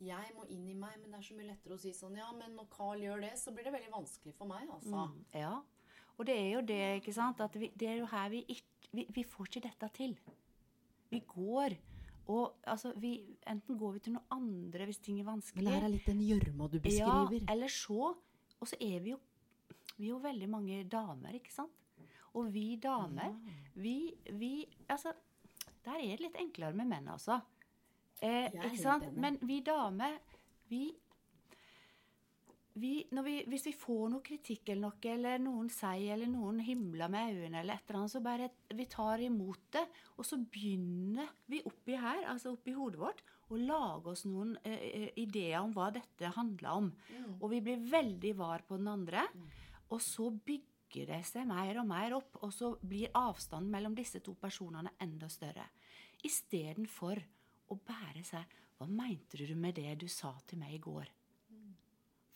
Jeg 0.00 0.32
må 0.36 0.44
inn 0.52 0.68
i 0.68 0.76
meg, 0.76 0.96
men 1.00 1.12
det 1.12 1.18
er 1.18 1.24
så 1.26 1.36
mye 1.36 1.48
lettere 1.50 1.76
å 1.76 1.80
si 1.80 1.90
sånn 1.96 2.14
Ja, 2.16 2.28
men 2.36 2.54
når 2.56 2.68
Carl 2.72 3.00
gjør 3.02 3.24
det, 3.24 3.32
så 3.40 3.52
blir 3.52 3.66
det 3.66 3.74
veldig 3.74 3.90
vanskelig 3.92 4.36
for 4.36 4.48
meg, 4.48 4.68
altså. 4.72 5.08
Mm. 5.08 5.24
Ja. 5.40 5.54
Og 6.16 6.28
det 6.28 6.36
er 6.36 6.50
jo 6.52 6.62
det, 6.68 6.82
ikke 7.00 7.16
sant, 7.16 7.40
at 7.40 7.56
vi, 7.56 7.72
det 7.80 7.88
er 7.88 7.98
jo 8.02 8.08
her 8.12 8.28
vi 8.32 8.44
ikke 8.44 8.68
vi, 8.92 9.06
vi 9.14 9.22
får 9.24 9.48
ikke 9.48 9.68
dette 9.68 9.88
til. 9.94 10.16
Vi 11.10 11.20
går 11.26 11.76
og 12.28 12.60
altså, 12.68 12.92
vi, 13.00 13.14
Enten 13.48 13.78
går 13.78 13.92
vi 13.96 14.02
til 14.04 14.14
noe 14.16 14.26
andre 14.34 14.86
hvis 14.88 15.00
ting 15.02 15.20
er 15.20 15.28
vanskelig. 15.28 15.64
Men 15.64 15.70
det 15.70 15.78
her 15.78 15.86
er 15.88 15.94
litt 15.94 16.08
den 16.10 16.22
gjørma 16.24 16.68
du 16.70 16.78
beskriver. 16.80 17.38
Ja, 17.40 17.52
eller 17.54 17.72
så 17.74 18.14
Og 18.60 18.68
så 18.68 18.76
er 18.80 19.00
vi 19.00 19.14
jo 19.14 19.20
Vi 19.96 20.06
er 20.06 20.10
jo 20.12 20.18
veldig 20.22 20.48
mange 20.48 20.82
damer, 20.84 21.34
ikke 21.36 21.52
sant? 21.52 21.76
Og 22.38 22.52
vi 22.54 22.76
damer, 22.76 23.34
vi, 23.74 24.14
vi 24.38 24.66
Altså, 24.88 25.12
der 25.84 25.96
er 25.98 26.12
det 26.14 26.26
litt 26.28 26.36
enklere 26.38 26.76
med 26.76 26.86
menn, 26.86 27.08
altså. 27.10 27.40
Eh, 28.22 28.52
ikke 28.52 28.78
sant? 28.78 29.08
Men 29.16 29.38
vi 29.42 29.60
damer, 29.66 30.18
vi 30.68 30.84
vi, 32.80 32.92
vi, 33.10 33.34
hvis 33.50 33.66
vi 33.68 33.72
får 33.76 34.06
noe 34.12 34.24
kritikk 34.24 34.70
eller 34.72 34.88
noe, 34.88 35.12
eller 35.12 35.42
noen 35.42 35.68
sier, 35.72 36.14
eller 36.14 36.30
noen 36.30 36.60
himler 36.64 37.10
med 37.12 37.34
øynene, 37.34 37.60
eller 37.62 37.76
et 37.76 37.90
eller 37.90 38.00
annet, 38.00 38.14
så 38.14 38.22
bare 38.24 38.48
vi 38.76 38.86
tar 38.90 39.22
imot 39.24 39.66
det, 39.76 39.84
og 40.16 40.26
så 40.26 40.38
begynner 40.40 41.30
vi 41.50 41.62
oppi 41.68 41.98
her, 42.00 42.24
altså 42.30 42.54
oppi 42.54 42.74
hodet 42.76 43.02
vårt, 43.02 43.22
å 43.50 43.58
lage 43.58 44.12
oss 44.12 44.24
noen 44.30 44.54
eh, 44.64 45.10
ideer 45.18 45.58
om 45.60 45.72
hva 45.74 45.90
dette 45.94 46.32
handler 46.36 46.82
om. 46.82 46.90
Og 47.40 47.48
vi 47.54 47.62
blir 47.66 47.86
veldig 47.90 48.34
var 48.38 48.64
på 48.66 48.78
den 48.78 48.90
andre, 48.92 49.26
og 49.90 50.00
så 50.04 50.30
bygger 50.30 51.10
det 51.10 51.22
seg 51.26 51.48
mer 51.50 51.82
og 51.82 51.88
mer 51.90 52.16
opp, 52.18 52.40
og 52.44 52.54
så 52.54 52.72
blir 52.80 53.12
avstanden 53.18 53.70
mellom 53.72 53.96
disse 53.98 54.22
to 54.24 54.36
personene 54.38 54.94
enda 55.02 55.28
større. 55.30 55.66
Istedenfor 56.26 57.22
å 57.70 57.78
bære 57.78 58.24
seg 58.26 58.58
Hva 58.80 58.86
mente 58.88 59.36
du 59.36 59.50
med 59.60 59.74
det 59.76 59.98
du 60.00 60.06
sa 60.08 60.30
til 60.48 60.56
meg 60.60 60.78
i 60.78 60.80
går? 60.80 61.10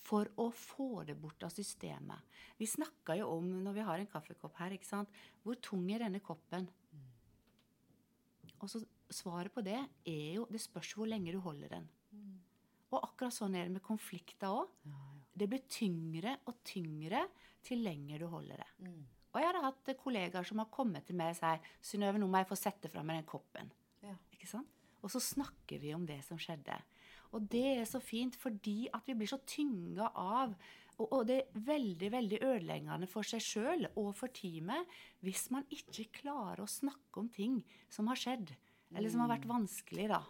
For 0.04 0.28
å 0.40 0.50
få 0.52 1.04
det 1.08 1.16
bort 1.16 1.42
av 1.46 1.52
systemet. 1.54 2.20
Vi 2.60 2.68
snakker 2.68 3.22
jo 3.22 3.30
om, 3.38 3.46
når 3.64 3.78
vi 3.78 3.86
har 3.88 4.00
en 4.00 4.10
kaffekopp 4.10 4.58
her, 4.60 4.74
ikke 4.76 4.88
sant? 4.88 5.12
hvor 5.42 5.56
tung 5.64 5.86
er 5.92 6.04
denne 6.04 6.22
koppen? 6.24 6.68
Og 8.60 8.70
så 8.70 8.84
Svaret 9.14 9.52
på 9.52 9.62
det 9.62 9.76
er 10.08 10.30
jo 10.38 10.46
Det 10.50 10.58
spørs 10.62 10.94
hvor 10.96 11.06
lenge 11.06 11.32
du 11.34 11.36
holder 11.44 11.76
den. 11.76 11.88
Og 12.94 13.02
akkurat 13.02 13.34
sånn 13.34 13.56
er 13.58 13.66
det 13.66 13.74
med 13.74 13.84
konflikter 13.84 14.48
òg. 14.54 14.70
Det 15.34 15.48
blir 15.50 15.64
tyngre 15.68 16.36
og 16.48 16.60
tyngre 16.66 17.24
til 17.64 17.82
lenger 17.84 18.22
du 18.22 18.26
holder 18.30 18.62
det. 18.62 18.70
Og 19.34 19.40
jeg 19.42 19.50
har 19.50 19.66
hatt 19.66 19.90
kollegaer 19.98 20.46
som 20.46 20.60
har 20.62 20.70
kommet 20.70 21.06
til 21.06 21.18
meg 21.18 21.34
og 21.34 21.40
sagt 21.40 21.66
'Synnøve, 21.82 22.20
nå 22.22 22.28
må 22.30 22.38
jeg 22.38 22.50
få 22.52 22.58
sette 22.58 22.88
fra 22.88 23.02
meg 23.02 23.18
den 23.18 23.30
koppen'. 23.30 23.72
Ja. 24.02 24.14
Ikke 24.32 24.46
sant? 24.46 24.70
Og 25.02 25.10
så 25.10 25.20
snakker 25.20 25.78
vi 25.78 25.92
om 25.94 26.06
det 26.06 26.22
som 26.24 26.38
skjedde. 26.38 26.78
Og 27.34 27.50
det 27.50 27.66
er 27.80 27.86
så 27.88 28.00
fint 28.02 28.36
fordi 28.38 28.84
at 28.94 29.06
vi 29.10 29.18
blir 29.18 29.30
så 29.30 29.40
tynga 29.48 30.10
av 30.14 30.54
og, 30.94 31.08
og 31.10 31.22
det 31.26 31.40
er 31.40 31.62
veldig 31.66 32.10
veldig 32.14 32.38
ødeleggende 32.46 33.08
for 33.10 33.26
seg 33.26 33.42
sjøl 33.42 33.88
og 33.98 34.12
for 34.18 34.30
teamet 34.34 34.90
hvis 35.26 35.48
man 35.54 35.66
ikke 35.74 36.06
klarer 36.20 36.62
å 36.62 36.70
snakke 36.70 37.22
om 37.22 37.30
ting 37.34 37.58
som 37.90 38.10
har 38.10 38.20
skjedd, 38.20 38.52
eller 38.94 39.10
som 39.10 39.24
har 39.24 39.32
vært 39.32 39.48
vanskelig, 39.50 40.06
da. 40.12 40.22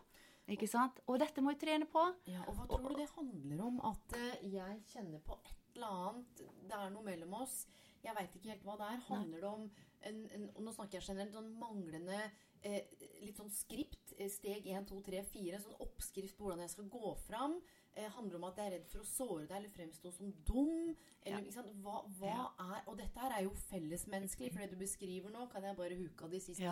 Ikke 0.55 0.69
sant? 0.69 1.01
Og 1.09 1.19
dette 1.21 1.41
må 1.41 1.55
vi 1.55 1.61
trene 1.61 1.89
på. 1.89 2.03
Ja, 2.29 2.43
og 2.49 2.59
hva 2.59 2.67
tror 2.69 2.93
du 2.93 3.01
det 3.01 3.09
handler 3.15 3.63
om? 3.65 3.79
At 3.89 4.17
eh, 4.19 4.43
jeg 4.53 4.83
kjenner 4.93 5.23
på 5.25 5.39
et 5.41 5.53
eller 5.75 6.03
annet 6.09 6.43
Det 6.69 6.77
er 6.79 6.93
noe 6.93 7.05
mellom 7.07 7.37
oss. 7.41 7.63
Jeg 8.05 8.13
veit 8.17 8.37
ikke 8.37 8.53
helt 8.53 8.67
hva 8.69 8.77
det 8.81 8.91
er. 8.93 9.01
Handler 9.09 9.41
det 9.41 9.49
om 9.49 9.65
en, 10.09 10.19
en, 10.37 10.49
og 10.55 10.63
Nå 10.67 10.73
snakker 10.77 10.99
jeg 11.01 11.09
generelt 11.09 11.33
sånn 11.35 11.53
manglende 11.61 12.19
eh, 12.63 12.83
litt 13.25 13.37
sånn 13.41 13.51
skript. 13.53 14.13
eh, 14.19 14.29
Steg 14.33 14.67
1, 14.67 14.87
2, 14.91 15.01
3, 15.07 15.23
4. 15.33 15.61
Sånn 15.65 15.81
oppskrift 15.85 16.37
på 16.39 16.45
hvordan 16.49 16.61
jeg 16.65 16.71
skal 16.75 16.89
gå 16.93 17.15
fram. 17.27 17.59
Eh, 17.97 18.09
handler 18.17 18.37
om 18.41 18.45
at 18.49 18.57
jeg 18.59 18.67
er 18.67 18.73
redd 18.79 18.87
for 18.91 19.01
å 19.05 19.07
såre 19.07 19.47
deg 19.47 19.57
eller 19.61 19.71
fremstå 19.71 20.13
som 20.13 20.33
dum. 20.49 20.95
Eller, 21.25 21.47
Ja. 21.55 21.63
Hva, 21.85 22.01
hva 22.19 22.39
er 22.59 22.83
Og 22.91 22.97
dette 22.99 23.21
her 23.21 23.33
er 23.39 23.45
jo 23.47 23.53
fellesmenneskelig, 23.71 24.53
for 24.53 24.61
det 24.65 24.71
du 24.75 24.77
beskriver 24.81 25.31
nå, 25.33 25.47
kan 25.53 25.63
jeg 25.65 25.77
bare 25.79 25.97
huke 25.97 26.25
av 26.27 26.31
de 26.31 26.41
siste 26.41 26.63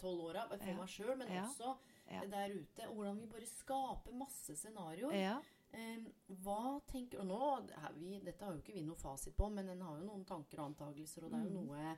tolv 0.00 0.20
ja. 0.22 0.28
åra 0.30 0.48
for 0.48 0.66
Ja. 0.68 0.76
meg 0.76 0.88
sjøl, 0.88 1.16
men 1.18 1.28
Ja. 1.32 1.44
også 1.48 1.76
Ja. 2.10 2.24
der 2.24 2.54
ute. 2.54 2.88
Og 2.88 2.94
hvordan 2.96 3.20
vi 3.20 3.26
bare 3.26 3.46
skaper 3.46 4.12
masse 4.14 4.56
scenarioer. 4.56 5.12
Ja. 5.14 5.40
Eh, 5.72 5.98
hva 6.40 6.80
tenker 6.88 7.18
Og 7.20 7.26
nå, 7.26 7.68
vi, 7.98 8.18
Dette 8.24 8.42
har 8.44 8.54
jo 8.54 8.60
ikke 8.62 8.72
vi 8.72 8.84
noe 8.86 8.96
fasit 8.96 9.36
på, 9.36 9.50
men 9.52 9.68
en 9.68 9.82
har 9.82 9.98
jo 9.98 10.06
noen 10.06 10.24
tanker 10.24 10.60
og 10.60 10.70
antagelser, 10.74 11.24
og 11.24 11.30
det 11.32 11.40
er 11.40 11.44
jo 11.50 11.60
noe 11.66 11.76
eh, 11.76 11.96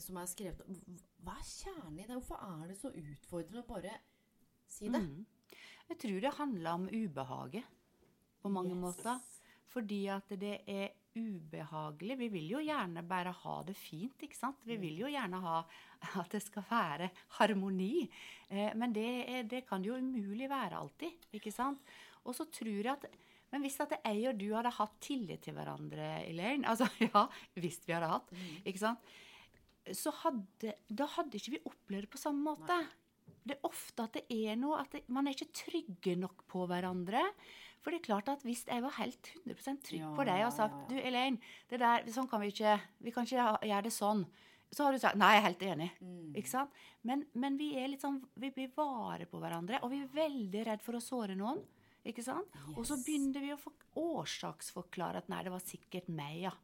som 0.00 0.16
er 0.16 0.26
skrevet 0.30 0.62
Hva 1.22 1.34
er 1.36 1.44
kjernen 1.44 1.98
i 2.00 2.06
det? 2.06 2.14
Hvorfor 2.16 2.40
er 2.46 2.68
det 2.70 2.78
så 2.80 2.88
utfordrende 2.88 3.60
å 3.60 3.68
bare 3.68 3.92
si 4.66 4.88
det? 4.88 5.02
Mm. 5.02 5.26
Jeg 5.90 5.98
tror 5.98 6.20
det 6.24 6.34
handler 6.38 6.72
om 6.78 6.88
ubehaget 6.88 7.64
på 8.42 8.48
mange 8.50 8.72
Yes. 8.72 8.80
måter. 8.80 9.20
Fordi 9.72 10.06
at 10.12 10.28
det 10.40 10.60
er 10.68 10.90
ubehagelig. 11.16 12.16
Vi 12.18 12.28
vil 12.28 12.48
jo 12.50 12.60
gjerne 12.64 13.02
bare 13.08 13.32
ha 13.32 13.62
det 13.64 13.74
fint, 13.76 14.16
ikke 14.24 14.36
sant? 14.36 14.56
Vi 14.64 14.76
vil 14.80 14.98
jo 15.02 15.10
gjerne 15.12 15.40
ha 15.40 15.58
at 16.20 16.30
det 16.32 16.42
skal 16.42 16.64
være 16.70 17.10
harmoni. 17.38 18.08
Eh, 18.48 18.72
men 18.74 18.92
det, 18.92 19.06
er, 19.28 19.42
det 19.48 19.66
kan 19.68 19.84
jo 19.84 19.96
umulig 19.96 20.48
være 20.50 20.76
alltid, 20.80 21.28
ikke 21.32 21.52
sant? 21.52 21.80
Og 22.24 22.34
så 22.36 22.44
tror 22.52 22.72
jeg 22.80 22.92
at 22.92 23.06
men 23.52 23.60
hvis 23.66 23.74
at 23.84 23.90
jeg 23.98 24.28
og 24.30 24.38
du 24.40 24.46
hadde 24.54 24.70
hatt 24.72 24.94
tillit 25.04 25.42
til 25.44 25.52
hverandre, 25.52 26.22
Elaine 26.24 26.64
Altså 26.70 26.86
ja, 27.04 27.26
hvis 27.60 27.82
vi 27.84 27.92
hadde 27.92 28.08
hatt, 28.08 28.30
ikke 28.64 28.80
sant? 28.80 29.10
Så 29.90 30.12
hadde, 30.22 30.76
da 30.86 31.08
hadde 31.16 31.38
ikke 31.38 31.56
vi 31.56 31.62
opplevd 31.66 32.06
det 32.06 32.12
på 32.12 32.20
samme 32.20 32.52
måte. 32.52 32.76
Det 33.42 33.56
er 33.56 33.66
ofte 33.66 34.04
at 34.06 34.14
det 34.20 34.22
er 34.30 34.58
noe 34.60 34.78
at 34.78 34.92
det, 34.94 35.02
man 35.10 35.26
er 35.26 35.34
ikke 35.34 35.64
trygge 35.64 36.14
nok 36.20 36.44
på 36.50 36.66
hverandre. 36.70 37.24
For 37.82 37.90
det 37.90 37.98
er 37.98 38.06
klart 38.06 38.30
at 38.30 38.44
hvis 38.46 38.62
jeg 38.68 38.82
var 38.84 38.94
helt 39.00 39.32
100 39.42 39.82
trygg 39.82 40.04
Ja, 40.04 40.12
på 40.14 40.26
deg 40.28 40.44
og 40.46 40.54
sagt 40.54 40.76
ja, 40.76 40.82
ja. 40.84 40.88
du 40.92 41.08
Elaine, 41.10 41.52
det 41.70 41.80
der, 41.82 42.06
sånn 42.14 42.30
kan 42.30 42.42
vi 42.44 42.52
ikke 42.52 42.76
Vi 43.02 43.14
kan 43.14 43.26
ikke 43.26 43.48
gjøre 43.66 43.86
det 43.88 43.94
sånn. 43.94 44.22
Så 44.72 44.86
har 44.86 44.94
du 44.94 45.02
sagt 45.02 45.18
nei, 45.20 45.34
jeg 45.34 45.42
er 45.42 45.46
helt 45.48 45.64
enig. 45.68 45.88
Mm. 46.00 46.28
Ikke 46.38 46.52
sant? 46.52 46.78
Men, 47.04 47.26
men 47.36 47.58
vi 47.60 47.72
er 47.76 47.90
litt 47.92 48.04
sånn, 48.04 48.22
vi 48.40 48.48
blir 48.54 48.70
vare 48.76 49.26
på 49.28 49.40
hverandre, 49.42 49.82
og 49.84 49.90
vi 49.92 50.00
er 50.00 50.14
veldig 50.14 50.62
redd 50.70 50.84
for 50.84 50.96
å 50.96 51.02
såre 51.02 51.36
noen. 51.36 51.60
Ikke 52.08 52.24
sant? 52.24 52.54
Og 52.72 52.86
så 52.88 52.96
begynner 53.02 53.44
vi 53.44 53.52
å 53.52 53.58
for, 53.60 53.74
årsaksforklare 54.00 55.20
at 55.20 55.28
nei, 55.30 55.42
det 55.44 55.52
var 55.52 55.62
sikkert 55.66 56.08
meg, 56.10 56.38
ja. 56.46 56.54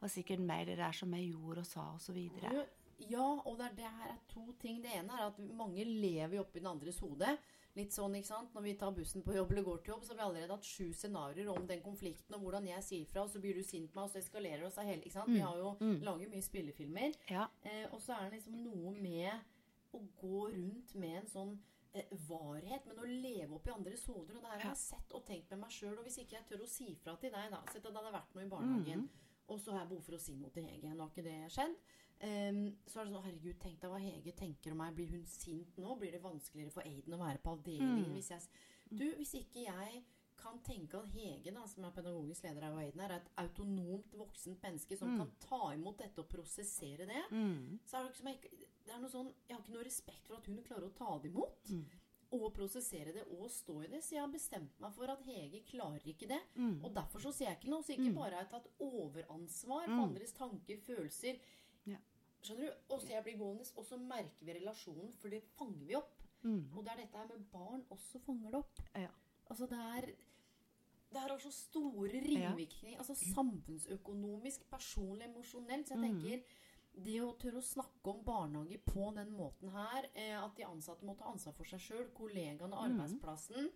Var 0.00 0.12
sikkert 0.12 0.42
meg 0.44 0.66
det 0.68 0.78
der 0.80 0.96
som 0.96 1.14
jeg 1.16 1.30
gjorde 1.32 1.62
og 1.64 1.68
sa, 1.68 1.86
videre. 2.12 2.66
Ja, 3.10 3.26
og 3.44 3.58
det, 3.58 3.66
er, 3.66 3.76
det 3.76 3.92
her 3.98 4.12
er 4.14 4.18
to 4.30 4.46
ting. 4.60 4.80
Det 4.84 4.92
ene 4.96 5.12
er 5.16 5.28
at 5.28 5.38
mange 5.56 5.84
lever 5.84 6.38
jo 6.38 6.44
oppi 6.46 6.62
den 6.62 6.70
andres 6.70 6.98
hode. 7.04 7.36
Litt 7.76 7.92
sånn, 7.92 8.14
ikke 8.16 8.30
sant? 8.30 8.54
Når 8.56 8.64
vi 8.64 8.72
tar 8.80 8.92
bussen 8.96 9.24
på 9.24 9.34
jobb 9.36 9.50
eller 9.52 9.66
går 9.66 9.80
til 9.84 9.92
jobb, 9.92 10.04
så 10.06 10.14
har 10.14 10.18
vi 10.18 10.24
allerede 10.24 10.56
hatt 10.56 10.64
sju 10.68 10.86
scenarioer 10.96 11.50
om 11.52 11.66
den 11.68 11.82
konflikten 11.84 12.38
og 12.38 12.46
hvordan 12.46 12.70
jeg 12.70 12.84
sier 12.86 13.10
fra, 13.10 13.26
og 13.26 13.32
så 13.34 13.42
blir 13.42 13.58
du 13.58 13.60
sint 13.66 13.90
på 13.92 13.98
meg, 13.98 14.06
og 14.08 14.14
så 14.14 14.22
eskalerer 14.22 14.64
det 14.64 14.72
seg 14.72 14.88
hele 14.88 15.04
ikke 15.04 15.16
sant? 15.18 15.28
Vi 15.34 15.42
har 15.44 15.60
jo 15.60 15.74
lager 16.08 16.32
mye 16.32 16.46
spillefilmer. 16.46 17.18
Ja. 17.28 17.50
Eh, 17.68 17.84
og 17.90 18.00
så 18.00 18.16
er 18.16 18.30
det 18.30 18.38
liksom 18.38 18.62
noe 18.64 18.94
med 18.96 19.92
å 19.92 20.00
gå 20.22 20.40
rundt 20.56 20.96
med 20.96 21.18
en 21.20 21.28
sånn 21.34 21.52
eh, 21.92 22.08
varhet, 22.30 22.88
men 22.88 23.04
å 23.04 23.10
leve 23.12 23.58
opp 23.58 23.68
i 23.68 23.76
andres 23.76 24.06
hoder. 24.08 24.38
Og 24.38 24.40
det 24.40 24.54
her 24.54 24.64
har 24.64 24.72
jeg 24.72 24.82
sett 24.86 25.12
og 25.12 25.28
tenkt 25.28 25.52
med 25.52 25.60
meg 25.66 25.76
sjøl. 25.76 25.98
Og 25.98 26.08
hvis 26.08 26.18
ikke 26.24 26.38
jeg 26.38 26.48
tør 26.48 26.64
å 26.64 26.72
si 26.72 26.88
fra 27.04 27.16
til 27.20 27.32
deg, 27.36 27.52
da 27.52 27.60
Sett 27.68 27.84
at 27.84 27.92
det 27.92 28.00
hadde 28.00 28.16
vært 28.16 28.34
noe 28.36 28.48
i 28.48 28.50
barnehagen, 28.56 29.06
og 29.48 29.60
så 29.60 29.72
har 29.72 29.84
jeg 29.84 29.88
behov 29.92 30.02
for 30.08 30.16
å 30.18 30.20
si 30.20 30.34
noe 30.40 30.50
til 30.54 30.64
Hege. 30.66 30.94
Nå 30.94 31.04
har 31.06 31.12
ikke 31.12 31.24
det 31.26 31.36
skjedd. 31.54 31.76
Um, 32.16 32.60
så 32.88 33.00
er 33.00 33.04
det 33.04 33.12
sånn 33.12 33.24
Herregud, 33.26 33.58
tenk 33.60 33.80
deg 33.82 33.90
hva 33.92 33.98
Hege 34.00 34.32
tenker 34.38 34.72
om 34.72 34.78
meg. 34.80 34.94
Blir 34.96 35.10
hun 35.12 35.24
sint 35.28 35.76
nå? 35.82 35.96
Blir 36.00 36.14
det 36.16 36.22
vanskeligere 36.24 36.72
for 36.72 36.86
Aiden 36.88 37.12
å 37.14 37.18
være 37.20 37.42
på 37.44 37.52
avdelingen 37.58 38.14
hvis 38.16 38.30
jeg 38.32 38.46
Du, 38.88 39.04
hvis 39.18 39.34
ikke 39.34 39.66
jeg 39.66 40.04
kan 40.36 40.58
tenke 40.62 40.98
at 41.00 41.08
Hege, 41.10 41.50
da, 41.52 41.62
som 41.66 41.84
er 41.84 41.90
pedagogisk 41.96 42.44
leder 42.44 42.66
av 42.68 42.76
Aiden, 42.78 43.00
er 43.02 43.14
et 43.16 43.28
autonomt 43.42 44.12
voksent 44.14 44.62
menneske 44.62 44.96
som 45.00 45.14
kan 45.18 45.30
ta 45.42 45.72
imot 45.74 45.98
dette 45.98 46.20
og 46.22 46.28
prosessere 46.28 47.06
det, 47.08 47.22
Mm. 47.32 47.78
så 47.84 47.96
er 47.98 48.02
det, 48.04 48.12
liksom, 48.12 48.28
jeg, 48.32 48.68
det 48.86 48.92
er 48.94 49.00
noe 49.02 49.10
sånn 49.10 49.32
Jeg 49.48 49.56
har 49.56 49.62
ikke 49.64 49.74
noe 49.76 49.84
respekt 49.88 50.26
for 50.28 50.36
at 50.36 50.46
hun 50.46 50.62
klarer 50.62 50.86
å 50.88 50.94
ta 50.96 51.18
det 51.22 51.30
imot. 51.32 51.72
Og 52.32 52.52
prosessere 52.54 53.12
det 53.14 53.22
og 53.30 53.50
stå 53.50 53.82
i 53.84 53.86
det. 53.86 54.02
Så 54.04 54.14
jeg 54.16 54.20
har 54.24 54.32
bestemt 54.32 54.80
meg 54.80 54.92
for 54.92 55.06
at 55.12 55.20
Hege 55.22 55.60
klarer 55.68 56.00
ikke 56.04 56.26
det. 56.28 56.40
Og 56.82 56.92
derfor 56.94 57.20
så 57.22 57.32
sier 57.32 57.48
jeg 57.52 57.58
ikke 57.60 57.70
noe. 57.70 57.82
Så 57.86 57.92
ikke 57.94 58.14
bare 58.14 58.34
har 58.34 58.42
jeg 58.42 58.50
tatt 58.50 58.68
overansvar 58.80 59.84
for 59.86 60.02
andres 60.08 60.32
tanker, 60.32 60.76
følelser. 60.82 61.38
Ja. 61.86 61.98
Skjønner 62.42 62.66
du? 62.66 62.72
Og 62.94 63.00
så 63.00 63.08
jeg 63.14 63.24
blir 63.24 63.38
gående, 63.38 63.64
og 63.76 63.84
så 63.86 63.96
merker 63.98 64.44
vi 64.46 64.52
relasjonen, 64.58 65.12
for 65.12 65.28
det 65.30 65.42
fanger 65.56 65.86
vi 65.86 65.94
opp. 65.94 66.22
Og 66.46 66.84
det 66.84 66.92
er 66.92 66.96
dette 67.04 67.18
her 67.18 67.26
med 67.28 67.46
barn 67.52 67.84
også 67.90 68.20
fanger 68.22 68.50
det 68.50 68.58
opp. 68.58 68.82
Ja. 68.94 69.08
Altså 69.50 69.66
det 69.66 69.78
er 69.78 70.12
har 71.16 71.38
så 71.40 71.50
store 71.50 72.10
ringvirkninger. 72.12 72.98
Altså 72.98 73.14
samfunnsøkonomisk, 73.70 74.66
personlig, 74.70 75.24
emosjonelt. 75.30 75.88
Så 75.88 75.94
jeg 75.94 75.98
Mm. 75.98 76.20
tenker 76.20 76.42
det 76.96 77.18
å 77.20 77.36
tørre 77.38 77.60
å 77.60 77.64
snakke 77.64 78.08
om 78.12 78.22
barnehage 78.24 78.78
på 78.86 79.10
den 79.14 79.30
måten 79.36 79.70
her, 79.72 80.06
eh, 80.14 80.36
at 80.42 80.56
de 80.56 80.64
ansatte 80.64 81.04
må 81.04 81.16
ta 81.18 81.24
ansvar 81.30 81.52
for 81.54 81.64
seg 81.64 81.80
sjøl, 81.80 82.06
kollegaene, 82.16 82.72
Mm. 82.72 82.84
arbeidsplassen, 82.86 83.70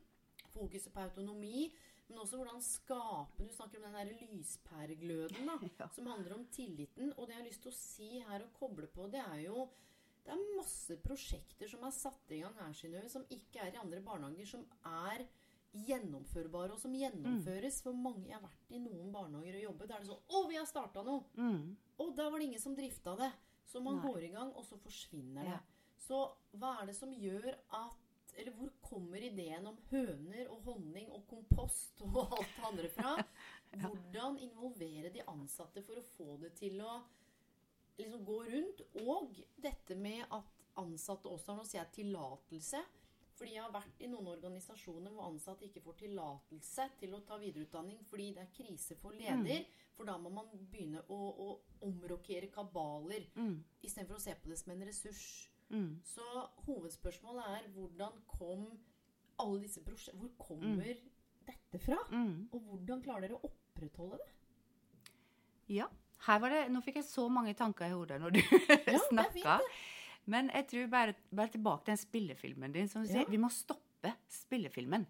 fokuset 0.55 0.93
på 0.93 1.01
autonomi, 1.05 1.71
men 2.09 2.19
også 2.19 2.39
hvordan 2.41 2.61
skape 2.63 3.39
Du 3.47 3.53
snakker 3.55 3.77
om 3.79 3.93
den 3.93 3.93
der 3.93 4.27
lyspæregløden 4.27 5.47
da, 5.47 5.59
Ja. 5.81 5.89
som 5.89 6.07
handler 6.07 6.35
om 6.35 6.47
tilliten. 6.47 7.13
Og 7.19 7.27
det 7.29 7.37
jeg 7.37 7.43
har 7.43 7.49
lyst 7.51 7.63
til 7.63 7.71
å 7.71 7.75
si 7.75 8.19
her 8.21 8.43
og 8.43 8.53
koble 8.59 8.87
på, 8.89 9.11
det 9.11 9.21
er 9.21 9.45
jo 9.47 9.69
det 10.25 10.33
er 10.35 10.57
masse 10.57 10.97
prosjekter 11.03 11.69
som 11.69 11.83
er 11.85 11.91
satt 11.97 12.31
i 12.31 12.41
gang 12.43 12.55
her, 12.55 12.73
Synnøve, 12.77 13.09
som 13.09 13.23
ikke 13.31 13.63
er 13.63 13.73
i 13.73 13.79
andre 13.81 14.01
barnehager, 14.05 14.47
som 14.47 14.67
er 14.85 15.27
gjennomførbare, 15.73 16.73
og 16.75 16.81
som 16.83 16.93
gjennomføres. 16.93 17.81
For 17.83 17.93
mange 17.97 18.27
Jeg 18.27 18.35
har 18.37 18.43
vært 18.43 18.75
i 18.75 18.79
noen 18.83 19.13
barnehager 19.13 19.57
og 19.57 19.63
jobbet. 19.69 19.89
der 19.89 20.01
det 20.01 20.09
er 20.09 20.13
sånn 20.13 20.27
Å, 20.29 20.49
vi 20.49 20.57
har 20.57 20.67
starta 20.67 21.03
noe! 21.07 21.25
Mm. 21.37 21.77
Og 22.01 22.15
da 22.17 22.29
var 22.31 22.41
det 22.41 22.51
ingen 22.51 22.63
som 22.63 22.77
drifta 22.77 23.15
det. 23.19 23.31
Så 23.71 23.81
man 23.85 24.01
Nei. 24.01 24.07
går 24.09 24.25
i 24.27 24.33
gang, 24.35 24.53
og 24.57 24.65
så 24.67 24.79
forsvinner 24.81 25.47
det. 25.47 25.59
Ja. 25.59 25.61
Så 26.01 26.21
hva 26.59 26.75
er 26.81 26.89
det 26.91 26.97
som 26.99 27.13
gjør 27.15 27.53
at 27.55 28.07
Eller 28.39 28.55
hvor 28.55 28.71
kommer 28.81 29.19
ideen 29.27 29.67
om 29.67 29.77
høner 29.91 30.49
og 30.55 30.63
honning 30.69 31.09
og 31.13 31.25
kompost 31.29 31.99
og 32.07 32.21
alt 32.39 32.53
det 32.55 32.67
andre 32.69 32.91
fra? 32.95 33.15
Hvordan 33.83 34.39
involvere 34.39 35.11
de 35.13 35.25
ansatte 35.29 35.83
for 35.83 35.99
å 35.99 36.05
få 36.15 36.37
det 36.41 36.53
til 36.61 36.79
å 36.81 36.95
liksom 37.99 38.23
gå 38.25 38.39
rundt? 38.47 38.85
Og 39.03 39.35
dette 39.59 39.99
med 39.99 40.23
at 40.31 40.63
ansatte 40.81 41.29
også 41.29 41.53
har 41.53 41.59
noe 41.59 41.67
å 41.67 41.71
si 41.73 41.83
er 41.83 41.91
tillatelse. 41.93 42.81
Fordi 43.35 43.55
jeg 43.57 43.65
har 43.65 43.75
vært 43.75 44.03
i 44.05 44.09
noen 44.13 44.31
organisasjoner 44.31 45.13
hvor 45.13 45.27
ansatte 45.27 45.67
ikke 45.67 45.83
får 45.85 45.99
tillatelse 46.07 46.87
til 47.03 47.19
å 47.19 47.23
ta 47.27 47.39
videreutdanning 47.41 48.03
fordi 48.09 48.31
det 48.37 48.47
er 48.47 48.55
krise 48.57 48.97
for 49.01 49.17
leder. 49.17 49.67
For 50.01 50.09
da 50.09 50.15
må 50.17 50.31
man 50.33 50.47
begynne 50.73 51.03
å, 51.13 51.17
å 51.45 51.49
omrokere 51.85 52.49
kabaler 52.49 53.27
Mm. 53.37 53.59
istedenfor 53.85 54.17
å 54.17 54.23
se 54.23 54.33
på 54.41 54.49
det 54.49 54.57
som 54.57 54.73
en 54.73 54.85
ressurs. 54.89 55.51
Mm. 55.71 56.01
Så 56.09 56.25
hovedspørsmålet 56.65 57.51
er 57.59 57.67
hvordan 57.75 58.17
kom 58.27 58.65
alle 59.39 59.61
disse 59.63 59.83
prosjektene 59.85 60.25
Hvor 60.25 60.33
kommer 60.49 60.97
dette 61.47 61.79
fra? 61.85 61.99
Mm. 62.11 62.49
Og 62.53 62.65
hvordan 62.71 63.03
klarer 63.05 63.29
dere 63.29 63.37
å 63.39 63.51
opprettholde 63.51 64.19
det? 64.23 64.31
Ja. 65.77 65.87
Her 66.27 66.41
var 66.43 66.53
det, 66.53 66.63
nå 66.73 66.81
fikk 66.85 66.97
jeg 67.01 67.07
så 67.09 67.29
mange 67.33 67.55
tanker 67.57 67.87
i 67.89 67.95
hodet 67.95 68.19
når 68.21 68.35
du 68.39 68.41
er 68.95 68.99
snakka. 69.11 69.59
Men 70.31 70.51
jeg 70.53 70.67
tror 70.73 70.91
bare, 70.93 71.15
bare 71.33 71.53
tilbake 71.55 71.85
til 71.87 71.93
den 71.95 72.03
spillefilmen 72.07 72.73
din. 72.75 72.89
som 72.89 73.03
du 73.05 73.09
Ja. 73.09 73.21
sier, 73.21 73.31
Vi 73.31 73.39
må 73.41 73.49
stoppe 73.53 74.15
spillefilmen. 74.33 75.07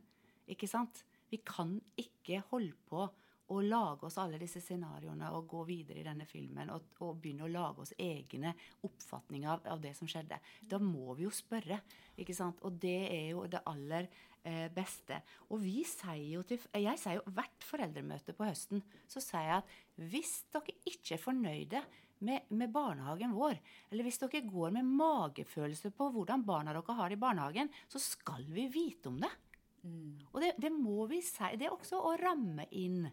Ikke 0.51 0.69
sant? 0.69 1.05
Vi 1.31 1.39
kan 1.47 1.79
ikke 1.99 2.43
holde 2.51 2.75
på 2.91 3.09
å 3.51 3.61
lage 3.65 4.07
oss 4.07 4.19
alle 4.23 4.39
disse 4.41 4.63
scenarioene 4.63 5.31
og 5.35 5.49
gå 5.51 5.65
videre 5.69 6.03
i 6.03 6.07
denne 6.07 6.27
filmen 6.29 6.71
og, 6.75 6.93
og 7.03 7.19
begynne 7.23 7.47
å 7.47 7.53
lage 7.53 7.85
oss 7.85 7.95
egne 7.99 8.55
oppfatninger 8.87 9.51
av, 9.51 9.65
av 9.75 9.83
det 9.83 9.95
som 9.99 10.11
skjedde. 10.11 10.39
Da 10.63 10.79
må 10.83 11.17
vi 11.19 11.27
jo 11.27 11.33
spørre. 11.35 11.81
ikke 12.17 12.37
sant? 12.37 12.63
Og 12.67 12.79
det 12.83 13.01
er 13.09 13.33
jo 13.33 13.47
det 13.51 13.63
aller 13.71 14.07
eh, 14.45 14.69
beste. 14.75 15.21
Og 15.51 15.63
vi 15.65 15.83
sier 15.89 16.37
jo 16.37 16.45
til 16.47 16.63
Jeg 16.79 17.01
sier 17.01 17.19
jo 17.19 17.35
hvert 17.35 17.67
foreldremøte 17.67 18.37
på 18.37 18.47
høsten 18.47 18.85
så 19.11 19.23
sier 19.25 19.49
jeg 19.49 19.59
at 19.65 19.75
hvis 20.11 20.37
dere 20.55 20.79
ikke 20.87 21.17
er 21.17 21.25
fornøyde 21.25 21.83
med, 22.21 22.49
med 22.53 22.73
barnehagen 22.73 23.33
vår, 23.33 23.57
eller 23.91 24.05
hvis 24.05 24.21
dere 24.21 24.43
går 24.45 24.75
med 24.77 24.89
magefølelse 24.89 25.91
på 25.97 26.11
hvordan 26.15 26.45
barna 26.47 26.75
dere 26.77 26.97
har 26.99 27.09
det 27.09 27.17
i 27.17 27.23
barnehagen, 27.23 27.71
så 27.89 28.01
skal 28.03 28.45
vi 28.53 28.69
vite 28.73 29.09
om 29.09 29.17
det. 29.23 29.31
Og 30.33 30.41
det, 30.43 30.55
det 30.61 30.71
må 30.75 31.07
vi 31.11 31.21
si. 31.25 31.55
Det 31.57 31.69
er 31.69 31.75
også 31.75 32.01
å 32.05 32.17
ramme 32.21 32.67
inn. 32.77 33.07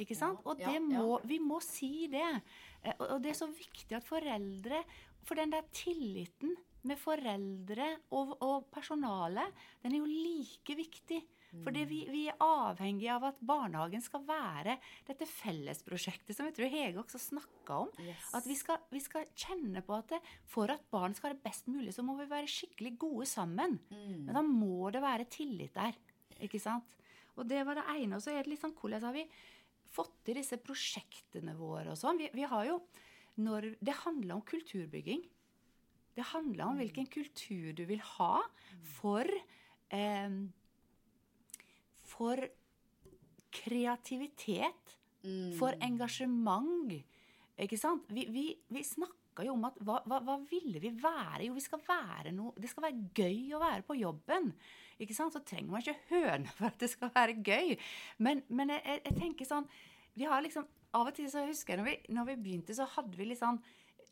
Ikke 0.00 0.16
sant? 0.16 0.40
Og 0.44 0.58
det 0.58 0.80
må, 0.82 1.20
vi 1.28 1.38
må 1.42 1.60
si 1.64 2.06
det. 2.12 2.42
Eh, 2.82 2.94
Og, 2.98 3.20
det 3.22 3.30
er 3.34 3.38
så 3.40 3.48
viktig 3.52 3.96
at 3.96 4.06
foreldre 4.06 4.82
For 5.24 5.36
den 5.36 5.50
der 5.52 5.66
tilliten 5.76 6.56
med 6.88 6.96
foreldre 6.96 7.90
og, 8.16 8.38
og 8.40 8.70
personale, 8.72 9.42
den 9.82 9.92
er 9.92 9.98
jo 9.98 10.06
like 10.08 10.74
viktig. 10.78 11.18
For 11.60 11.74
vi, 11.74 12.06
vi 12.08 12.22
er 12.30 12.36
avhengig 12.40 13.08
av 13.10 13.24
at 13.26 13.40
barnehagen 13.42 14.00
skal 14.00 14.22
være 14.24 14.76
dette 15.08 15.26
fellesprosjektet 15.26 16.36
som 16.36 16.46
jeg 16.46 16.54
tror 16.56 16.70
Hege 16.72 17.00
også 17.02 17.18
snakka 17.20 17.80
om. 17.84 17.90
Yes. 18.00 18.30
At 18.38 18.46
vi 18.46 18.54
skal, 18.56 18.78
vi 18.94 19.02
skal 19.02 19.26
kjenne 19.34 19.82
på 19.84 19.96
at 19.98 20.14
det, 20.14 20.20
for 20.48 20.70
at 20.72 20.84
barn 20.94 21.12
skal 21.18 21.32
ha 21.32 21.34
det 21.36 21.42
best 21.44 21.66
mulig, 21.68 21.92
så 21.92 22.04
må 22.06 22.14
vi 22.20 22.28
være 22.30 22.48
skikkelig 22.48 22.94
gode 23.02 23.26
sammen. 23.26 23.76
Men 23.90 24.32
da 24.38 24.42
må 24.46 24.88
det 24.94 25.02
være 25.02 25.26
tillit 25.28 25.74
der. 25.74 25.98
Ikke 26.40 26.62
sant? 26.62 26.86
Og 27.36 27.44
det 27.50 27.60
var 27.66 27.76
det 27.76 27.84
ene. 27.98 28.16
Og 28.16 28.22
så 28.24 28.32
er 28.32 28.44
det 28.46 28.54
litt 28.54 28.62
sånn 28.62 28.76
hvordan 28.78 29.04
har 29.10 29.12
vi 29.18 29.26
fått 29.90 30.16
til 30.26 30.38
disse 30.40 30.58
prosjektene 30.62 31.56
våre 31.58 31.92
og 31.92 31.98
sånn. 31.98 32.20
Vi, 32.20 32.30
vi 32.36 32.46
har 32.48 32.66
jo 32.68 32.80
når 33.40 33.74
Det 33.80 33.94
handler 34.02 34.36
om 34.36 34.44
kulturbygging. 34.44 35.22
Det 36.16 36.26
handler 36.32 36.64
om 36.66 36.80
hvilken 36.80 37.06
kultur 37.08 37.72
du 37.72 37.84
vil 37.88 38.02
ha 38.16 38.40
for 38.98 39.24
eh, 39.88 40.34
For 42.10 42.42
kreativitet. 43.50 44.96
For 45.58 45.76
engasjement. 45.84 46.92
Ikke 47.60 47.78
sant? 47.78 48.06
Vi, 48.12 48.26
vi, 48.32 48.44
vi 48.72 48.82
snakka 48.84 49.44
jo 49.46 49.54
om 49.54 49.66
at 49.68 49.78
hva, 49.84 50.00
hva, 50.08 50.20
hva 50.24 50.36
ville 50.50 50.80
vi 50.82 50.92
være? 50.96 51.46
Jo, 51.46 51.56
vi 51.56 51.64
skal 51.64 51.82
være 51.86 52.32
noe 52.32 52.54
Det 52.60 52.70
skal 52.70 52.86
være 52.88 53.10
gøy 53.16 53.56
å 53.56 53.62
være 53.62 53.84
på 53.86 53.98
jobben. 54.00 54.52
Ikke 55.00 55.16
sant? 55.16 55.34
Så 55.34 55.42
trenger 55.46 55.72
man 55.72 55.84
ikke 55.84 55.96
høne 56.10 56.52
for 56.56 56.68
at 56.68 56.80
det 56.80 56.90
skal 56.92 57.12
være 57.14 57.38
gøy. 57.44 57.74
Men, 58.18 58.44
men 58.48 58.74
jeg, 58.76 59.00
jeg, 59.06 59.16
tenker 59.16 59.48
sånn 59.48 59.68
Vi 60.18 60.28
har 60.28 60.42
liksom 60.44 60.68
Av 60.96 61.06
og 61.06 61.14
til 61.14 61.28
så 61.30 61.44
husker 61.46 61.76
jeg 61.76 61.80
når 61.80 61.86
vi, 61.86 62.14
når 62.16 62.32
vi 62.32 62.40
begynte, 62.44 62.74
så 62.74 62.88
hadde 62.96 63.14
vi 63.14 63.28
litt 63.30 63.38
sånn 63.38 63.60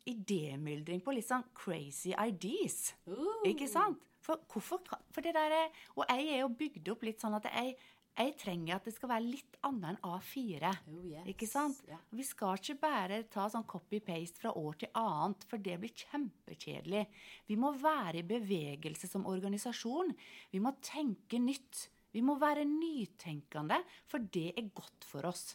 idémyldring 0.07 1.01
på 1.03 1.11
litt 1.11 1.27
sånn 1.27 1.43
crazy 1.57 2.13
ideas. 2.13 2.93
Uh. 3.03 3.41
Ikke 3.49 3.67
sant? 3.69 3.99
For 4.23 4.39
hvorfor 4.51 4.81
For 5.13 5.23
det 5.23 5.33
der 5.35 5.53
er, 5.55 5.75
Og 5.95 6.05
jeg 6.07 6.27
er 6.33 6.41
jo 6.41 6.49
bygd 6.59 6.91
opp 6.93 7.03
litt 7.07 7.21
sånn 7.21 7.35
at 7.37 7.47
jeg, 7.51 7.75
jeg 8.17 8.33
trenger 8.41 8.75
at 8.75 8.87
det 8.87 8.93
skal 8.95 9.11
være 9.13 9.27
litt 9.27 9.59
annet 9.63 9.93
enn 9.93 9.99
A4. 10.09 10.71
Oh, 10.91 11.03
yes. 11.07 11.27
Ikke 11.31 11.47
sant? 11.47 11.77
Yeah. 11.87 12.01
Vi 12.15 12.25
skal 12.27 12.57
ikke 12.59 12.75
bare 12.81 13.21
ta 13.31 13.45
sånn 13.51 13.67
copy-paste 13.69 14.41
fra 14.41 14.51
år 14.59 14.81
til 14.81 14.91
annet, 14.99 15.45
for 15.47 15.61
det 15.63 15.77
blir 15.79 15.93
kjempekjedelig. 16.03 17.05
Vi 17.47 17.59
må 17.59 17.71
være 17.79 18.19
i 18.19 18.27
bevegelse 18.27 19.07
som 19.11 19.27
organisasjon. 19.29 20.11
Vi 20.51 20.61
må 20.63 20.75
tenke 20.83 21.39
nytt. 21.39 21.87
Vi 22.11 22.23
må 22.25 22.35
være 22.41 22.65
nytenkende, 22.67 23.79
for 24.09 24.25
det 24.33 24.51
er 24.57 24.71
godt 24.75 25.05
for 25.07 25.29
oss. 25.29 25.53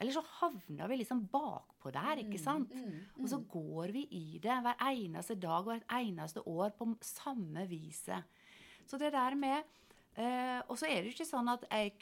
Eller 0.00 0.14
så 0.14 0.22
havner 0.40 0.88
vi 0.90 0.96
liksom 1.02 1.26
bakpå 1.30 1.92
der, 1.94 2.22
ikke 2.24 2.40
sant? 2.40 2.72
Og 3.20 3.28
så 3.30 3.38
går 3.52 3.92
vi 3.94 4.06
i 4.16 4.38
det 4.42 4.56
hver 4.64 4.80
eneste 4.88 5.36
dag 5.38 5.60
og 5.60 5.74
hvert 5.74 5.92
eneste 6.00 6.42
år 6.48 6.72
på 6.78 6.88
samme 7.06 7.66
viset. 7.70 8.24
Så 8.88 8.98
det 8.98 9.12
der 9.14 9.36
med 9.38 9.62
eh, 10.16 10.60
Og 10.68 10.78
så 10.78 10.86
er 10.88 11.00
det 11.02 11.10
jo 11.12 11.16
ikke 11.16 11.28
sånn 11.30 11.48
at 11.52 11.64
jeg 11.70 11.94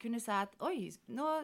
kunne 0.00 0.20
si 0.20 0.30
at 0.32 0.54
Oi, 0.64 0.88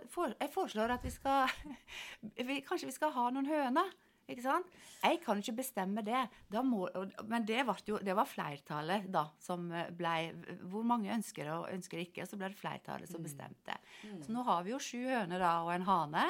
for, 0.08 0.32
jeg 0.40 0.50
foreslår 0.54 0.94
at 0.96 1.02
vi 1.04 1.10
skal 1.12 1.46
vi, 2.48 2.60
Kanskje 2.64 2.88
vi 2.88 2.96
skal 2.96 3.12
ha 3.12 3.30
noen 3.30 3.46
høner. 3.50 3.90
Ikke 4.26 4.42
sant? 4.42 4.66
Jeg 5.04 5.20
kan 5.22 5.38
ikke 5.38 5.52
bestemme 5.60 6.02
det. 6.02 6.24
Må, 6.66 6.88
men 7.30 7.44
det, 7.46 7.60
jo, 7.86 7.98
det 8.02 8.16
var 8.18 8.26
flertallet 8.26 9.04
da 9.14 9.28
som 9.38 9.68
ble 9.94 10.14
Hvor 10.66 10.82
mange 10.82 11.12
ønsker 11.14 11.46
og 11.54 11.68
ønsker 11.70 12.00
ikke. 12.02 12.24
Og 12.24 12.32
så 12.32 12.38
ble 12.40 12.48
det 12.50 12.58
flertallet 12.58 13.06
som 13.12 13.22
bestemte. 13.22 13.76
Så 14.24 14.34
nå 14.34 14.42
har 14.48 14.64
vi 14.66 14.72
jo 14.74 14.80
sju 14.82 15.04
høner 15.06 15.38
da 15.38 15.52
og 15.62 15.70
en 15.76 15.86
hane. 15.86 16.24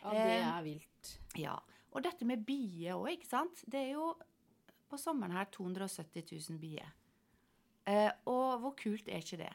Ja, 0.00 0.14
det 0.16 0.24
Eh, 0.38 0.48
er 0.48 0.62
vilt. 0.64 1.12
ja. 1.36 1.58
Og 1.92 2.00
dette 2.06 2.24
med 2.24 2.40
bier 2.48 2.94
òg, 2.96 3.10
ikke 3.18 3.28
sant. 3.28 3.66
Det 3.68 3.82
er 3.82 3.90
jo 3.98 4.14
på 4.88 4.96
sommeren 4.96 5.36
her 5.36 5.44
270 5.52 6.24
000 6.48 6.56
bier. 6.62 6.88
Eh, 7.88 8.10
og 8.30 8.62
hvor 8.62 8.74
kult 8.78 9.08
er 9.10 9.22
ikke 9.24 9.40
det? 9.42 9.52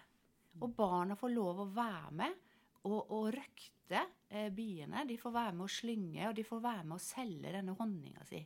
Og 0.62 0.74
barna 0.76 1.16
får 1.16 1.32
lov 1.36 1.62
å 1.64 1.72
være 1.72 2.14
med 2.18 2.38
og, 2.88 3.12
og 3.14 3.28
røkte 3.36 4.02
eh, 4.30 4.50
biene. 4.54 5.06
De 5.08 5.18
får 5.22 5.36
være 5.36 5.56
med 5.58 5.68
å 5.68 5.72
slynge, 5.72 6.30
og 6.30 6.38
de 6.38 6.46
får 6.48 6.64
være 6.64 6.86
med 6.88 6.98
å 6.98 7.04
selge 7.04 7.54
denne 7.54 7.76
honninga 7.78 8.26
si. 8.28 8.42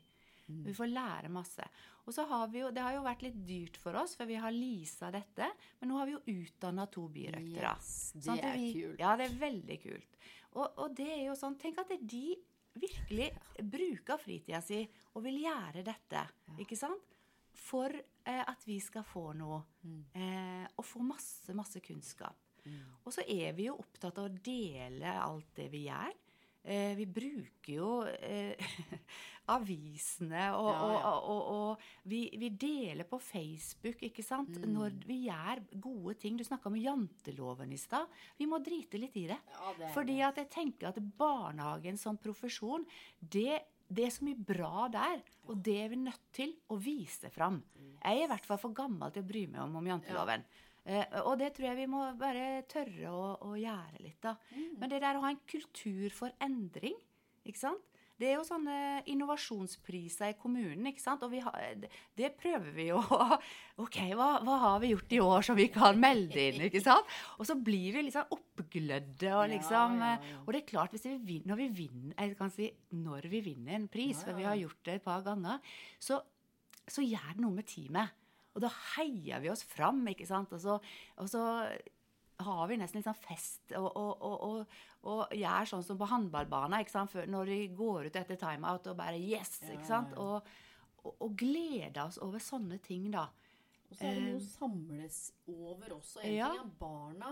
Vi 0.51 0.73
får 0.75 0.89
lære 0.91 1.29
masse. 1.31 1.63
Og 2.03 2.13
så 2.15 2.25
har 2.27 2.49
vi 2.51 2.59
jo, 2.59 2.71
Det 2.75 2.83
har 2.83 2.95
jo 2.97 3.05
vært 3.05 3.23
litt 3.23 3.39
dyrt 3.47 3.77
for 3.79 3.95
oss, 4.01 4.17
for 4.19 4.27
vi 4.29 4.39
har 4.41 4.51
leasa 4.51 5.11
dette. 5.13 5.47
Men 5.79 5.91
nå 5.91 5.99
har 5.99 6.09
vi 6.09 6.15
jo 6.17 6.21
utdanna 6.41 6.87
to 6.91 7.05
birøktere. 7.13 7.73
Yes, 7.77 8.11
det 8.17 8.25
Sånn 8.25 8.41
er 8.43 8.57
vi, 8.59 8.71
kult. 8.75 8.99
Ja, 8.99 9.15
det 9.19 9.29
er 9.29 9.37
veldig 9.45 9.77
kult. 9.85 10.17
Og, 10.51 10.65
og 10.83 10.95
det 10.97 11.07
er 11.13 11.21
jo 11.29 11.37
sånn 11.39 11.55
Tenk 11.61 11.79
at 11.79 11.93
de 11.95 12.25
virkelig 12.81 13.29
bruker 13.67 14.19
fritida 14.19 14.61
si 14.63 14.81
og 15.13 15.23
vil 15.25 15.41
gjøre 15.45 15.83
dette. 15.87 16.25
Ikke 16.63 16.77
sant? 16.79 17.10
For 17.53 17.91
eh, 17.93 18.43
at 18.47 18.63
vi 18.65 18.79
skal 18.79 19.03
få 19.03 19.33
noe. 19.37 19.61
Eh, 20.13 20.65
og 20.77 20.85
få 20.85 21.01
masse, 21.03 21.53
masse 21.57 21.79
kunnskap. 21.83 22.37
Og 23.05 23.09
så 23.13 23.23
er 23.25 23.55
vi 23.57 23.65
jo 23.65 23.73
opptatt 23.81 24.19
av 24.21 24.27
å 24.29 24.35
dele 24.45 25.09
alt 25.17 25.47
det 25.57 25.69
vi 25.73 25.87
gjør. 25.87 26.11
eh, 26.63 26.93
Vi 26.95 27.05
bruker 27.09 27.73
jo 27.73 28.03
eh, 28.05 28.53
avisene, 29.55 30.43
og, 30.55 30.69
Ja, 30.69 30.91
ja. 30.93 31.09
og, 31.09 31.25
og, 31.25 31.41
og 31.55 32.11
vi, 32.11 32.21
vi 32.39 32.49
deler 32.61 33.07
på 33.09 33.17
Facebook, 33.19 34.03
ikke 34.07 34.23
sant? 34.23 34.59
Mm. 34.61 34.69
Når 34.75 34.95
vi 35.07 35.17
gjør 35.27 35.63
gode 35.81 36.15
ting. 36.21 36.37
Du 36.37 36.43
snakka 36.45 36.69
om 36.71 36.77
janteloven 36.79 37.73
i 37.73 37.79
stad. 37.81 38.07
Vi 38.37 38.47
må 38.49 38.61
drite 38.63 39.01
litt 39.01 39.17
i 39.17 39.27
det. 39.31 39.39
Ja, 39.57 39.73
det 39.79 39.91
Fordi 39.95 40.19
at 40.27 40.37
jeg 40.43 40.51
tenker 40.53 40.91
at 40.91 41.01
barnehagen 41.17 41.97
som 41.99 42.17
profesjon, 42.21 42.85
det, 43.19 43.59
det 43.91 44.07
er 44.07 44.13
så 44.15 44.25
mye 44.25 44.39
bra 44.47 44.87
der. 44.91 45.21
Og 45.51 45.61
det 45.65 45.77
er 45.83 45.91
vi 45.91 45.99
nødt 45.99 46.27
til 46.35 46.53
å 46.71 46.77
vise 46.81 47.31
fram. 47.33 47.59
Jeg 48.01 48.17
er 48.21 48.25
i 48.25 48.31
hvert 48.31 48.47
fall 48.47 48.59
for 48.61 48.75
gammel 48.75 49.13
til 49.13 49.25
å 49.25 49.29
bry 49.29 49.45
meg 49.51 49.63
om, 49.65 49.77
om 49.81 49.89
janteloven. 49.91 50.45
Uh, 50.81 51.05
og 51.27 51.35
det 51.37 51.51
tror 51.53 51.67
jeg 51.67 51.77
vi 51.83 51.89
må 51.91 52.01
bare 52.17 52.63
tørre 52.71 53.11
å, 53.13 53.25
å 53.45 53.51
gjøre 53.59 54.01
litt, 54.01 54.17
da. 54.23 54.33
Mm. 54.55 54.71
Men 54.81 54.93
det 54.93 55.01
der 55.03 55.19
å 55.19 55.23
ha 55.25 55.29
en 55.33 55.43
kultur 55.49 56.07
for 56.15 56.33
endring, 56.41 56.97
ikke 57.45 57.61
sant. 57.61 57.90
Det 58.21 58.27
er 58.29 58.35
jo 58.37 58.43
sånne 58.45 58.75
innovasjonspriser 59.09 60.31
i 60.31 60.37
kommunen, 60.39 60.85
ikke 60.91 61.01
sant. 61.01 61.23
Og 61.25 61.31
vi 61.33 61.39
har, 61.41 61.57
det- 61.81 62.31
prøver 62.37 62.71
vi 62.75 62.85
jo. 62.91 62.99
OK, 63.81 63.97
hva, 64.17 64.27
hva 64.45 64.57
har 64.61 64.79
vi 64.83 64.91
gjort 64.93 65.15
i 65.17 65.21
år 65.25 65.45
som 65.47 65.57
vi 65.57 65.67
kan 65.73 65.97
melde 65.99 66.37
inn, 66.51 66.61
ikke 66.67 66.83
sant? 66.85 67.07
Og 67.39 67.47
så 67.49 67.55
blir 67.57 67.95
vi 67.97 68.03
litt 68.05 68.15
sånn 68.15 68.29
oppglødde 68.37 69.31
og 69.35 69.47
liksom 69.55 69.97
ja, 69.99 70.11
ja, 70.15 70.31
ja. 70.31 70.41
Og 70.45 70.53
det 70.53 70.61
er 70.61 70.69
klart, 70.69 70.93
vi 70.93 71.15
vinner, 71.17 71.49
når 71.51 71.61
vi 71.63 71.69
vinner, 71.81 72.13
jeg 72.19 72.37
kan 72.39 72.53
si 72.53 72.69
når 72.93 73.27
vi 73.31 73.41
vinner 73.49 73.77
en 73.79 73.87
pris, 73.91 74.21
for 74.23 74.37
vi 74.37 74.45
har 74.47 74.59
gjort 74.61 74.83
det 74.85 74.99
et 74.99 75.05
par 75.05 75.23
ganger, 75.25 75.59
så, 75.99 76.21
så 76.87 77.01
gjør 77.05 77.33
det 77.35 77.41
noe 77.45 77.57
med 77.57 77.67
teamet. 77.69 78.13
Og 78.51 78.61
da 78.65 78.69
heier 78.97 79.39
vi 79.39 79.49
oss 79.49 79.63
fram, 79.63 80.01
ikke 80.11 80.27
sant. 80.27 80.51
Og 80.53 80.59
så, 80.59 80.77
og 81.17 81.29
så 81.31 81.43
har 82.45 82.67
vi 82.69 82.77
nesten 82.79 82.99
litt 82.99 83.07
sånn 83.07 83.21
fest 83.21 83.73
og, 83.77 83.87
og, 83.97 84.11
og, 84.21 84.41
og, 84.47 84.79
og 85.11 85.35
gjør 85.35 85.69
sånn 85.71 85.85
som 85.85 85.99
på 85.99 86.09
håndballbanen, 86.11 87.29
når 87.31 87.51
de 87.53 87.59
går 87.77 88.09
ut 88.09 88.19
etter 88.21 88.39
timeout 88.41 88.89
og 88.91 88.97
bare 88.99 89.19
yes, 89.19 89.59
ikke 89.69 89.87
sant. 89.87 90.17
Og, 90.21 90.49
gleder 91.37 92.03
oss 92.05 92.19
over 92.21 92.43
sånne 92.43 92.77
ting, 92.83 93.09
da. 93.13 93.27
Og 93.89 93.97
så 93.97 94.05
er 94.07 94.19
det 94.19 94.25
noe 94.27 94.35
Eh, 94.35 94.41
å 94.41 94.45
samles 94.45 95.21
over 95.51 95.95
også. 95.97 96.21
En 96.21 96.29
ting 96.29 96.61
er 96.61 96.75
barna, 96.79 97.31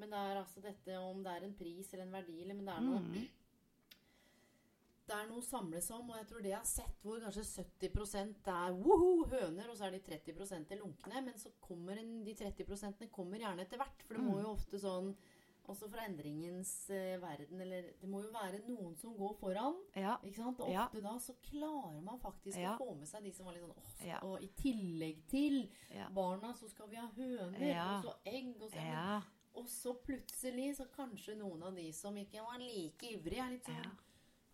men 0.00 0.10
det 0.10 0.22
er 0.30 0.40
altså 0.40 0.62
dette 0.64 0.96
om 0.98 1.20
det 1.22 1.34
er 1.36 1.44
en 1.46 1.54
pris 1.58 1.92
eller 1.92 2.06
en 2.06 2.16
verdi, 2.16 2.40
eller, 2.42 2.56
men 2.58 2.70
det 2.70 2.74
er 2.74 2.86
noe 2.86 3.02
Mm. 3.04 3.28
Det 5.10 5.16
er 5.18 5.26
noe 5.26 5.42
samles 5.42 5.88
om, 5.90 6.10
og 6.12 6.16
jeg 6.20 6.26
tror 6.30 6.42
det 6.44 6.50
jeg 6.52 6.58
har 6.60 6.68
sett 6.70 7.00
hvor 7.02 7.18
kanskje 7.24 7.42
70 7.42 8.46
er 8.46 8.76
woho, 8.78 9.24
høner, 9.32 9.68
og 9.72 9.76
så 9.76 9.88
er 9.88 9.96
de 9.96 10.00
30 10.06 10.70
er 10.70 10.78
lunkne. 10.78 11.24
Men 11.26 11.34
så 11.40 11.50
kommer 11.60 11.98
en, 11.98 12.12
de 12.24 12.34
30% 12.38 13.08
kommer 13.10 13.42
gjerne 13.42 13.64
etter 13.66 13.80
hvert. 13.80 14.04
For 14.06 14.14
det 14.14 14.22
må 14.22 14.36
Mm. 14.38 14.42
jo 14.44 14.54
ofte 14.54 14.78
sånn 14.78 15.14
Også 15.70 15.86
fra 15.92 16.02
endringens 16.08 16.70
eh, 16.90 17.18
verden, 17.20 17.60
eller 17.60 17.82
Det 18.00 18.08
må 18.10 18.22
jo 18.24 18.30
være 18.32 18.58
noen 18.66 18.96
som 18.98 19.12
går 19.14 19.36
foran. 19.38 19.76
Ja. 19.94 20.16
Ikke 20.24 20.36
sant? 20.42 20.58
Og 20.64 20.70
Ja. 20.72 20.86
ofte 20.86 21.02
da 21.02 21.12
så 21.18 21.34
klarer 21.44 22.00
man 22.02 22.18
faktisk 22.18 22.56
Ja. 22.58 22.72
å 22.74 22.78
få 22.80 22.96
med 22.98 23.06
seg 23.06 23.22
de 23.22 23.30
som 23.32 23.46
var 23.46 23.52
litt 23.54 23.62
sånn 23.62 23.76
åh, 23.76 23.90
så- 24.00 24.06
Ja. 24.06 24.18
Og 24.22 24.42
i 24.42 24.48
tillegg 24.48 25.26
til 25.28 25.68
Ja. 25.94 26.08
barna 26.08 26.54
så 26.54 26.68
skal 26.68 26.88
vi 26.88 26.96
ha 26.96 27.06
høner, 27.08 27.60
Ja. 27.60 27.98
og 27.98 28.04
så 28.04 28.14
egg, 28.26 28.56
og 28.60 28.70
så 28.70 28.74
ja. 28.76 29.22
Og 29.54 29.66
så 29.66 29.94
plutselig 30.02 30.76
så 30.76 30.86
kanskje 30.90 31.36
noen 31.36 31.62
av 31.62 31.74
de 31.76 31.92
som 31.92 32.14
ikke 32.16 32.40
var 32.42 32.58
like 32.58 33.02
ivrige, 33.06 33.38
er 33.46 33.50
litt 33.50 33.64
sånn 33.64 33.90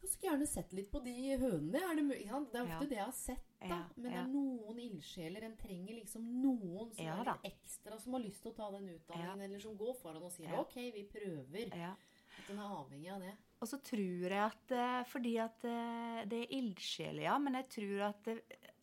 Ja. 0.07 0.09
Jeg 0.09 0.12
skulle 0.14 0.30
gjerne 0.32 0.46
sett 0.48 0.72
litt 0.72 0.90
på 0.92 1.00
de 1.02 1.12
hønene. 1.40 1.80
Er 1.82 1.96
det, 1.98 2.28
sant? 2.28 2.52
det 2.52 2.61
er 2.61 2.64
ofte 2.64 2.72
Ja. 2.72 2.78
det 2.88 2.96
jeg 2.96 3.04
har 3.04 3.12
sett, 3.12 3.46
da. 3.61 3.66
Ja, 3.66 3.78
Men 3.96 4.11
det 4.12 4.18
er 4.20 4.26
noen 4.30 4.78
ildsjeler. 4.78 5.42
En 5.42 5.57
trenger 5.57 5.94
liksom 5.98 6.22
noen 6.42 6.92
som 6.94 7.04
Ja 7.04 7.16
er 7.20 7.24
litt 7.32 7.48
ekstra, 7.52 7.98
som 8.00 8.12
har 8.12 8.20
lyst 8.22 8.42
til 8.42 8.52
å 8.52 8.57
ta 8.57 8.70
den 8.70 8.88
utdanningen, 8.94 9.40
eller 9.42 9.59
som 9.59 9.76
går 9.76 9.94
foran 10.00 10.22
og 10.22 10.30
sier 10.32 10.48
Ja. 10.52 10.61
OK, 10.61 10.74
vi 10.94 11.04
prøver. 11.11 11.74
ja. 11.76 11.94
At 12.38 12.46
den 12.48 12.59
er 12.59 12.68
avhengig 12.68 13.11
av 13.14 13.20
det. 13.20 13.32
Og 13.62 13.68
så 13.68 13.78
tror 13.82 14.28
jeg 14.28 14.32
at 14.38 14.70
eh, 14.70 15.02
Fordi 15.04 15.36
at 15.38 15.64
eh, 15.64 16.24
det 16.28 16.42
er 16.44 16.54
ildsjeler, 16.59 17.22
ja. 17.22 17.38
Men 17.38 17.54
jeg 17.54 17.68
tror 17.68 18.02
at, 18.11 18.28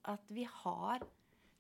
at 0.06 0.22
vi 0.30 0.44
har 0.44 1.00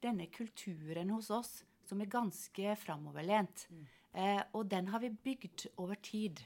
denne 0.01 0.27
kulturen 0.27 1.09
hos 1.11 1.29
oss 1.29 1.63
som 1.85 2.01
er 2.01 2.05
ganske 2.07 2.75
framoverlent. 2.77 3.67
Eh, 4.13 4.41
og 4.53 4.67
den 4.69 4.87
har 4.87 4.99
vi 4.99 5.09
bygd 5.09 5.67
over 5.77 5.95
tid. 5.95 6.41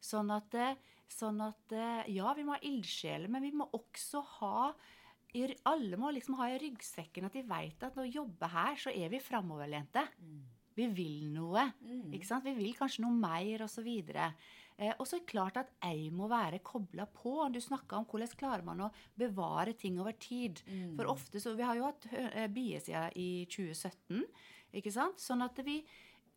Sånn 0.00 0.30
at, 0.34 0.54
eh, 0.54 0.74
sånn 1.12 1.40
at 1.44 1.72
eh, 1.72 2.12
Ja, 2.16 2.32
vi 2.36 2.44
må 2.46 2.56
ha 2.56 2.62
ildsjeler, 2.62 3.30
men 3.32 3.46
vi 3.46 3.54
må 3.56 3.68
også 3.76 4.22
ha 4.38 4.60
alle 5.68 5.98
må 6.00 6.10
liksom 6.14 6.38
ha 6.38 6.46
i 6.48 6.58
ryggsekken 6.60 7.26
at 7.28 7.34
de 7.36 7.42
vet 7.44 7.82
at 7.84 7.96
når 7.96 8.06
vi 8.06 8.14
jobber 8.14 8.52
her, 8.52 8.76
så 8.80 8.92
er 8.94 9.10
vi 9.12 9.20
framoverlente. 9.20 10.06
Vi 10.76 10.86
vil 10.92 11.26
noe. 11.32 11.72
Ikke 12.14 12.28
sant? 12.28 12.44
Vi 12.44 12.54
vil 12.56 12.76
kanskje 12.76 13.02
noe 13.04 13.16
mer, 13.16 13.64
osv. 13.64 13.88
Eh, 14.76 14.92
og 14.98 15.06
så 15.08 15.16
er 15.16 15.28
klart 15.28 15.56
at 15.56 15.70
jeg 15.80 16.10
må 16.12 16.28
være 16.28 16.60
kobla 16.64 17.06
på. 17.08 17.34
Du 17.52 17.60
snakka 17.60 17.96
om 18.00 18.08
hvordan 18.08 18.32
klarer 18.36 18.64
man 18.64 18.82
å 18.84 18.90
bevare 19.16 19.72
ting 19.76 20.00
over 20.00 20.12
tid. 20.20 20.60
For 20.96 21.08
ofte 21.12 21.40
så 21.40 21.54
Vi 21.56 21.64
har 21.64 21.76
jo 21.76 21.88
hatt 21.88 22.08
eh, 22.12 22.48
biesida 22.52 23.10
i 23.16 23.46
2017, 23.48 24.24
ikke 24.76 24.92
sant? 24.92 25.20
Sånn 25.20 25.42
at 25.42 25.58
vi 25.64 25.80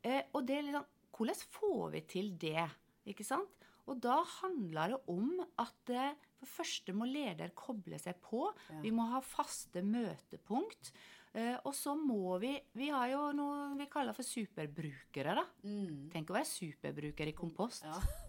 eh, 0.04 0.24
Og 0.34 0.46
det 0.48 0.60
er 0.60 0.72
sånn 0.72 0.96
Hvordan 1.20 1.36
får 1.52 1.90
vi 1.92 2.02
til 2.08 2.38
det? 2.40 2.70
Ikke 3.12 3.26
sant? 3.28 3.69
Og 3.90 4.02
da 4.04 4.20
handler 4.40 4.94
det 4.94 5.00
om 5.12 5.32
at 5.62 5.94
eh, 5.94 6.28
for 6.40 6.60
første 6.62 6.96
må 6.96 7.08
leder 7.10 7.52
koble 7.58 8.00
seg 8.00 8.20
på. 8.24 8.46
Ja. 8.70 8.82
Vi 8.86 8.94
må 8.96 9.10
ha 9.12 9.22
faste 9.26 9.84
møtepunkt. 9.86 10.94
Eh, 11.34 11.58
og 11.62 11.76
så 11.78 11.94
må 11.94 12.40
vi 12.42 12.56
Vi 12.74 12.88
har 12.90 13.12
jo 13.12 13.28
noe 13.38 13.76
vi 13.78 13.90
kaller 13.92 14.18
for 14.18 14.26
superbrukere, 14.26 15.38
da. 15.38 15.46
Mm. 15.66 16.10
Tenk 16.14 16.32
å 16.32 16.40
være 16.40 16.50
superbruker 16.50 17.30
i 17.30 17.38
kompost. 17.38 17.86
Ja. 17.86 18.29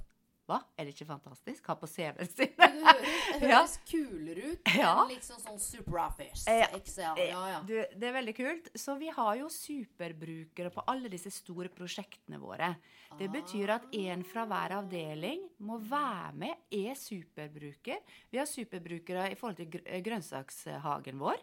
Hva? 0.51 0.59
Er 0.77 0.89
det 0.89 0.95
ikke 0.97 1.07
fantastisk? 1.09 1.67
Ha 1.71 1.77
på 1.79 1.87
CV-en 1.91 2.29
sin. 2.29 2.51
Det 2.59 3.41
høres, 3.45 3.77
Ja. 3.79 3.85
kulere 3.91 4.53
ut 4.53 4.71
Ja. 4.77 4.93
enn 5.05 5.13
liksom 5.15 5.39
sånn 5.45 5.61
superoffice. 5.63 6.45
Ja. 6.51 6.67
Excel. 6.77 7.15
Eh, 7.23 7.31
Ja, 7.31 7.45
ja. 7.53 7.61
Du, 7.69 7.75
det 7.97 8.09
er 8.11 8.17
veldig 8.19 8.35
kult. 8.37 8.71
Så 8.75 8.97
vi 8.99 9.09
har 9.15 9.37
jo 9.39 9.49
superbrukere 9.53 10.73
på 10.75 10.83
alle 10.91 11.09
disse 11.13 11.31
store 11.35 11.71
prosjektene 11.73 12.41
våre. 12.43 12.73
Det 13.19 13.27
betyr 13.33 13.71
at 13.75 13.87
en 13.95 14.23
fra 14.27 14.45
hver 14.47 14.77
avdeling 14.81 15.49
må 15.67 15.79
være 15.83 16.33
med, 16.45 16.57
er 16.71 16.95
superbruker. 16.99 17.99
Vi 18.31 18.39
har 18.39 18.47
superbrukere 18.47 19.31
i 19.33 19.39
forhold 19.39 19.57
til 19.63 19.81
eh, 19.85 20.01
grønnsakshagen 20.07 21.19
vår. 21.19 21.41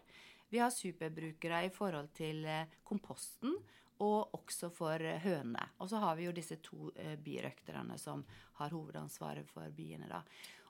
Vi 0.51 0.61
har 0.63 0.71
superbrukere 0.71 1.65
i 1.67 1.71
forhold 1.75 2.07
til 2.15 2.45
eh, 2.47 2.65
komposten. 2.87 3.55
Og 4.03 4.33
også 4.37 4.69
for 4.73 5.01
hønene. 5.23 5.63
Og 5.81 5.89
så 5.89 6.01
har 6.03 6.17
vi 6.19 6.27
jo 6.27 6.35
disse 6.35 6.59
to 6.63 6.91
eh, 6.95 7.15
birøkterne 7.17 7.97
som 7.97 8.23
har 8.59 8.73
hovedansvaret 8.75 9.47
for 9.49 9.69
biene. 9.73 10.07
da. 10.09 10.21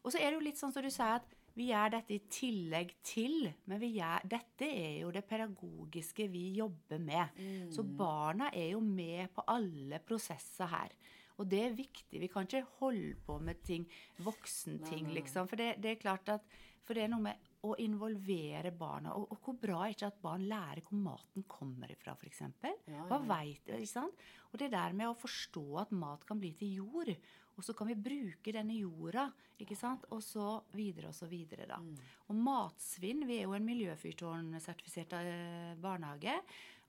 Og 0.04 0.14
så 0.14 0.22
er 0.22 0.30
det 0.32 0.38
jo 0.38 0.46
litt 0.46 0.60
sånn 0.60 0.72
som 0.72 0.86
du 0.86 0.90
sier, 0.94 1.18
at 1.20 1.34
vi 1.58 1.72
gjør 1.72 1.90
dette 1.96 2.14
i 2.14 2.22
tillegg 2.32 2.92
til. 3.04 3.48
Men 3.66 3.80
vi 3.82 3.90
gjør, 3.98 4.24
dette 4.30 4.68
er 4.70 5.00
jo 5.02 5.12
det 5.12 5.26
pedagogiske 5.28 6.28
vi 6.32 6.44
jobber 6.60 7.02
med. 7.02 7.40
Så 7.74 7.84
barna 7.84 8.52
er 8.54 8.70
jo 8.76 8.80
med 8.84 9.32
på 9.34 9.44
alle 9.50 10.00
prosesser 10.06 10.70
her. 10.70 10.94
Og 11.38 11.50
det 11.50 11.60
er 11.66 11.76
viktig. 11.78 12.22
Vi 12.22 12.30
kan 12.32 12.46
ikke 12.48 12.64
holde 12.80 13.16
på 13.26 13.40
med 13.42 13.60
ting, 13.66 13.84
voksenting, 14.26 15.10
liksom. 15.18 15.50
For 15.50 15.60
det, 15.60 15.76
det 15.84 15.92
er 15.96 16.02
klart 16.02 16.30
at 16.30 16.46
For 16.88 16.96
det 16.96 17.04
er 17.04 17.10
noe 17.12 17.20
med 17.26 17.47
å 17.66 17.74
involvere 17.82 18.72
barna. 18.76 19.16
Og, 19.18 19.32
og 19.34 19.42
hvor 19.44 19.58
bra 19.62 19.80
er 19.86 19.96
ikke 19.96 20.12
at 20.12 20.22
barn 20.22 20.46
lærer 20.50 20.84
hvor 20.86 21.00
maten 21.02 21.46
kommer 21.50 21.92
ifra, 21.92 22.14
f.eks. 22.14 22.44
Ja, 22.62 23.06
Hva 23.10 23.18
ja. 23.18 23.26
veit? 23.32 23.72
Ikke 23.74 23.90
sant? 23.90 24.24
Og 24.52 24.62
det 24.62 24.70
der 24.76 24.96
med 24.98 25.10
å 25.10 25.18
forstå 25.18 25.66
at 25.82 25.94
mat 25.96 26.26
kan 26.28 26.40
bli 26.42 26.54
til 26.58 26.78
jord, 26.84 27.12
og 27.58 27.66
så 27.66 27.74
kan 27.74 27.90
vi 27.90 27.98
bruke 27.98 28.54
denne 28.54 28.76
jorda, 28.78 29.26
ikke 29.58 29.76
sant? 29.78 30.06
Og 30.14 30.22
så 30.22 30.60
videre 30.78 31.10
og 31.10 31.18
så 31.18 31.26
videre, 31.30 31.66
da. 31.70 31.80
Mm. 31.82 31.96
Og 32.30 32.42
matsvinn 32.46 33.26
Vi 33.26 33.40
er 33.40 33.48
jo 33.48 33.56
en 33.58 33.66
miljøfyrtårnsertifisert 33.66 35.16
eh, 35.18 35.72
barnehage. 35.82 36.38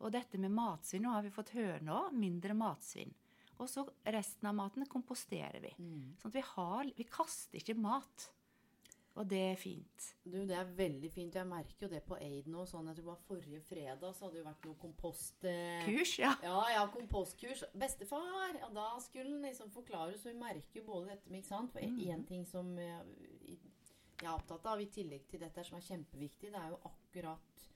Og 0.05 0.13
dette 0.13 0.39
med 0.39 0.53
matsvinn 0.55 1.07
Nå 1.07 1.15
har 1.17 1.25
vi 1.25 1.33
fått 1.33 1.55
høre 1.57 1.81
nå 1.83 2.03
mindre 2.13 2.57
matsvinn. 2.59 3.17
Og 3.59 3.67
så 3.71 3.83
resten 4.05 4.47
av 4.51 4.55
maten 4.61 4.87
komposterer 4.87 5.59
vi. 5.65 5.73
Mm. 5.81 6.19
Sånn 6.21 6.31
at 6.31 6.37
vi 6.37 6.45
har 6.53 6.93
Vi 6.99 7.09
kaster 7.09 7.63
ikke 7.63 7.79
mat. 7.81 8.29
Og 9.19 9.27
det 9.27 9.39
er 9.51 9.57
fint. 9.59 10.05
Du, 10.23 10.37
det 10.47 10.55
er 10.55 10.69
veldig 10.79 11.09
fint. 11.11 11.35
Jeg 11.35 11.49
merker 11.51 11.87
jo 11.87 11.91
det 11.91 12.05
på 12.07 12.15
Aid 12.23 12.47
nå. 12.53 12.63
Sånn, 12.71 12.87
jeg 12.87 12.99
tror 13.01 13.05
det 13.05 13.11
var 13.11 13.25
Forrige 13.27 13.61
fredag 13.67 14.13
så 14.15 14.29
hadde 14.29 14.39
det 14.39 14.45
vært 14.47 14.69
noe 14.69 14.79
kompost... 14.79 15.47
Eh, 15.51 15.81
Kurs, 15.89 16.13
ja. 16.21 16.31
Ja, 16.45 16.61
ja, 16.77 16.85
kompostkurs. 16.95 17.65
Bestefar! 17.75 18.55
Ja, 18.61 18.69
da 18.77 18.85
skulle 19.03 19.33
han 19.33 19.43
liksom 19.49 19.73
forklare, 19.75 20.15
så 20.21 20.31
vi 20.31 20.37
merker 20.39 20.79
jo 20.81 20.85
både 20.87 21.11
dette 21.17 21.33
med 21.35 21.41
Ikke 21.43 21.51
sant? 21.51 21.75
For 21.75 21.83
Mm. 21.89 22.25
ting 22.31 22.47
som 22.47 22.71
jeg, 22.79 23.59
jeg 24.21 24.29
er 24.29 24.37
opptatt 24.37 24.71
av, 24.71 24.81
i 24.81 24.87
tillegg 24.95 25.27
til 25.31 25.43
dette 25.43 25.65
som 25.67 25.81
er 25.81 25.87
kjempeviktig, 25.89 26.53
det 26.55 26.63
er 26.63 26.71
jo 26.77 26.79
akkurat 26.93 27.67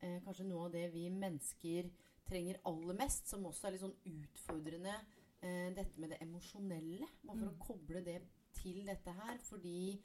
eh, 0.00 0.18
kanskje 0.24 0.48
noe 0.48 0.66
av 0.70 0.72
det 0.78 0.86
vi 0.96 1.06
mennesker 1.12 1.92
trenger 2.26 2.58
aller 2.64 2.96
mest, 2.98 3.28
som 3.28 3.44
også 3.46 3.68
er 3.68 3.76
litt 3.76 3.84
sånn 3.84 3.98
utfordrende. 4.16 4.96
Eh, 5.44 5.68
dette 5.76 6.00
med 6.00 6.10
det 6.14 6.22
emosjonelle. 6.24 7.06
Bare 7.22 7.38
for 7.44 7.52
å 7.52 7.64
koble 7.68 8.00
det 8.06 8.20
til 8.56 8.80
dette 8.88 9.12
her. 9.20 9.36
Fordi 9.44 9.98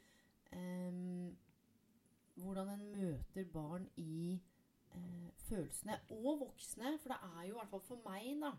eh, 0.51 1.01
hvordan 2.41 2.73
en 2.73 2.87
møter 2.95 3.47
barn 3.53 3.87
i 3.97 4.39
eh, 4.95 5.29
følelsene. 5.47 5.99
Og 6.09 6.39
voksne. 6.47 6.97
For 7.01 7.13
det 7.13 7.19
er 7.37 7.47
jo 7.47 7.55
i 7.55 7.59
hvert 7.59 7.73
fall 7.75 7.87
for 7.87 8.03
meg, 8.07 8.33
da. 8.43 8.53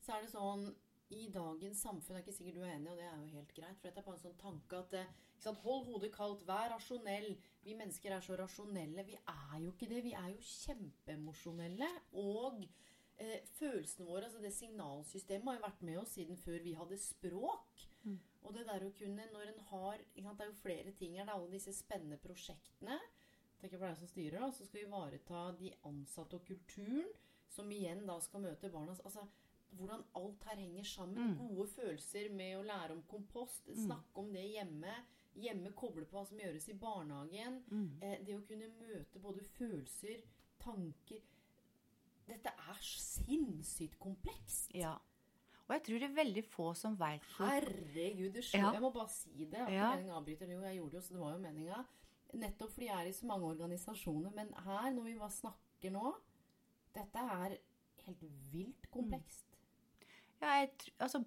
Så 0.00 0.16
er 0.16 0.24
det 0.24 0.32
sånn 0.32 0.70
i 1.10 1.26
dagens 1.34 1.80
samfunn 1.82 2.16
er 2.16 2.22
ikke 2.22 2.34
sikkert 2.36 2.60
du 2.60 2.62
er 2.62 2.76
enig, 2.76 2.90
og 2.92 2.98
det 3.00 3.06
er 3.08 3.16
jo 3.18 3.32
helt 3.34 3.54
greit. 3.56 3.78
For 3.78 3.88
dette 3.88 4.02
er 4.02 4.06
bare 4.06 4.18
en 4.18 4.22
sånn 4.22 4.36
tanke 4.38 4.78
at 4.78 4.94
eh, 4.98 5.08
sant, 5.42 5.62
Hold 5.64 5.88
hodet 5.88 6.12
kaldt, 6.14 6.44
vær 6.46 6.70
rasjonell. 6.74 7.32
Vi 7.64 7.74
mennesker 7.78 8.14
er 8.14 8.22
så 8.24 8.38
rasjonelle. 8.38 9.04
Vi 9.08 9.16
er 9.18 9.56
jo 9.64 9.72
ikke 9.74 9.90
det. 9.90 10.04
Vi 10.06 10.14
er 10.14 10.28
jo 10.30 10.44
kjempeemosjonelle. 10.46 11.88
Og 12.22 12.62
eh, 13.18 13.40
følelsene 13.56 14.06
våre, 14.06 14.28
altså 14.28 14.42
det 14.44 14.54
signalsystemet, 14.54 15.50
har 15.50 15.58
jo 15.58 15.66
vært 15.66 15.86
med 15.90 16.02
oss 16.04 16.14
siden 16.14 16.38
før 16.38 16.62
vi 16.62 16.76
hadde 16.78 17.00
språk. 17.02 17.86
Mm. 18.04 18.20
Og 18.46 18.54
det 18.56 18.66
der 18.68 18.84
å 18.86 18.92
kunne, 18.96 19.26
når 19.32 19.50
en 19.52 19.64
har 19.70 19.98
sant, 20.00 20.38
Det 20.38 20.46
er 20.46 20.50
jo 20.50 20.62
flere 20.62 20.92
ting 20.96 21.16
her. 21.18 21.26
Det 21.26 21.32
er 21.32 21.38
alle 21.38 21.52
disse 21.52 21.74
spennende 21.76 22.18
prosjektene. 22.18 22.98
tenker 23.60 23.78
på 23.78 23.84
deg 23.84 23.98
som 23.98 24.08
styrer 24.08 24.40
da, 24.40 24.50
Så 24.50 24.64
skal 24.64 24.80
vi 24.80 24.86
ivareta 24.86 25.52
de 25.58 25.74
ansatte 25.84 26.36
og 26.36 26.46
kulturen, 26.46 27.08
som 27.48 27.70
igjen 27.70 28.06
da 28.06 28.18
skal 28.20 28.40
møte 28.40 28.70
barna. 28.70 28.96
Altså, 29.04 29.26
hvordan 29.76 30.04
alt 30.14 30.44
her 30.44 30.56
henger 30.56 30.84
sammen. 30.84 31.32
Mm. 31.32 31.38
Gode 31.38 31.68
følelser 31.68 32.30
med 32.34 32.58
å 32.58 32.62
lære 32.66 32.92
om 32.96 33.02
kompost, 33.02 33.68
snakke 33.74 34.22
om 34.22 34.32
det 34.32 34.46
hjemme. 34.48 34.94
Hjemme 35.34 35.72
koble 35.78 36.06
på 36.06 36.16
hva 36.16 36.24
som 36.26 36.38
gjøres 36.38 36.68
i 36.68 36.78
barnehagen. 36.78 37.60
Mm. 37.70 37.90
Eh, 38.02 38.16
det 38.26 38.38
å 38.38 38.46
kunne 38.46 38.70
møte 38.80 39.22
både 39.22 39.44
følelser, 39.56 40.24
tanker 40.60 41.22
Dette 42.30 42.50
er 42.70 42.82
sinnssykt 42.86 43.96
komplekst. 43.98 44.68
Ja. 44.76 44.92
Og 45.70 45.74
jeg 45.76 45.82
tror 45.86 46.00
det 46.02 46.06
er 46.10 46.14
veldig 46.16 46.42
få 46.50 46.64
som 46.74 46.96
veit 46.98 47.22
Herregud, 47.38 48.32
du 48.34 48.40
skjønner. 48.42 48.66
Ja. 48.66 48.72
Jeg 48.74 48.82
må 48.82 48.90
bare 48.94 49.08
si 49.14 49.44
det. 49.44 49.60
Jeg 49.60 49.76
Ja. 49.76 49.90
å. 49.94 50.50
Jo, 50.50 50.60
jeg 50.66 50.76
gjorde 50.80 50.90
det 50.90 50.98
jo, 50.98 51.02
så 51.06 51.14
det 51.14 51.20
var 51.22 51.32
jo 51.36 51.38
meninga. 51.44 51.84
Nettopp 52.34 52.72
fordi 52.74 52.86
jeg 52.88 52.96
er 53.04 53.08
i 53.08 53.12
så 53.14 53.26
mange 53.30 53.46
organisasjoner. 53.52 54.32
Men 54.34 54.50
her, 54.66 54.90
når 54.96 55.02
vi 55.06 55.14
bare 55.18 55.30
snakker 55.30 55.92
nå 55.94 56.14
Dette 56.92 57.22
er 57.22 57.52
helt 58.06 58.22
vilt 58.50 58.88
komplekst. 58.90 59.46
Ja, 60.42 60.56
jeg, 60.58 60.72
tr- 60.82 60.90
altså, 61.06 61.20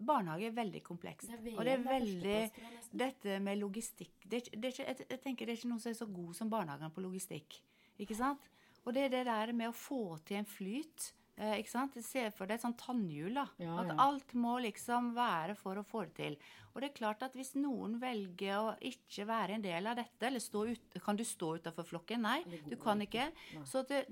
barnehage 0.00 0.46
er 0.48 0.54
veldig 0.56 0.80
komplekst. 0.82 1.28
Det 1.28 1.52
er 1.52 1.58
og 1.58 1.64
det 1.66 1.72
er 1.74 1.82
veldig 1.84 2.38
tror. 2.54 2.88
Dette 3.04 3.36
med 3.44 3.58
logistikk 3.60 4.24
det 4.24 4.40
er, 4.40 4.56
det 4.56 4.64
er 4.64 4.72
ikke, 4.72 4.86
jeg, 4.86 5.06
jeg 5.10 5.20
tenker 5.20 5.44
det 5.46 5.52
er 5.52 5.58
ikke 5.60 5.68
noen 5.68 5.80
som 5.84 5.90
er 5.92 5.98
så 5.98 6.06
god 6.08 6.32
som 6.34 6.48
barnehagene 6.50 6.90
på 6.90 7.04
logistikk. 7.04 7.60
Ikke 8.00 8.16
sant? 8.16 8.40
Og 8.86 8.94
det 8.94 9.04
er 9.04 9.08
det 9.10 9.26
der 9.26 9.52
med 9.52 9.68
å 9.68 9.76
få 9.76 10.18
til 10.24 10.36
en 10.40 10.48
flyt. 10.48 11.12
Eh, 11.36 11.56
ikke 11.58 11.70
sant? 11.72 11.96
Se 12.06 12.28
for 12.30 12.46
deg 12.46 12.60
et 12.60 12.62
sånt 12.62 12.78
tannhjul. 12.78 13.34
da. 13.34 13.46
Ja, 13.58 13.78
At 13.82 13.88
ja. 13.90 13.96
alt 14.04 14.34
må 14.38 14.54
liksom 14.62 15.12
være 15.16 15.56
for 15.58 15.80
å 15.80 15.86
få 15.86 16.04
det 16.06 16.14
til. 16.20 16.36
Og 16.72 16.80
det 16.82 16.90
er 16.90 16.98
klart 16.98 17.24
at 17.26 17.34
hvis 17.34 17.54
noen 17.58 17.96
velger 18.02 18.54
å 18.60 18.74
ikke 18.82 19.26
være 19.26 19.56
en 19.56 19.64
del 19.64 19.86
av 19.90 19.98
dette, 19.98 20.22
eller 20.26 20.42
stå 20.42 20.66
ut, 20.70 20.98
kan 21.02 21.18
du 21.18 21.24
stå 21.26 21.56
utafor 21.58 21.86
flokken? 21.88 22.22
Nei, 22.22 22.40
du 22.68 22.76
kan 22.76 23.02
ikke. 23.02 23.30
ikke. 23.30 23.64
Så 23.66 23.82
det, 23.88 24.04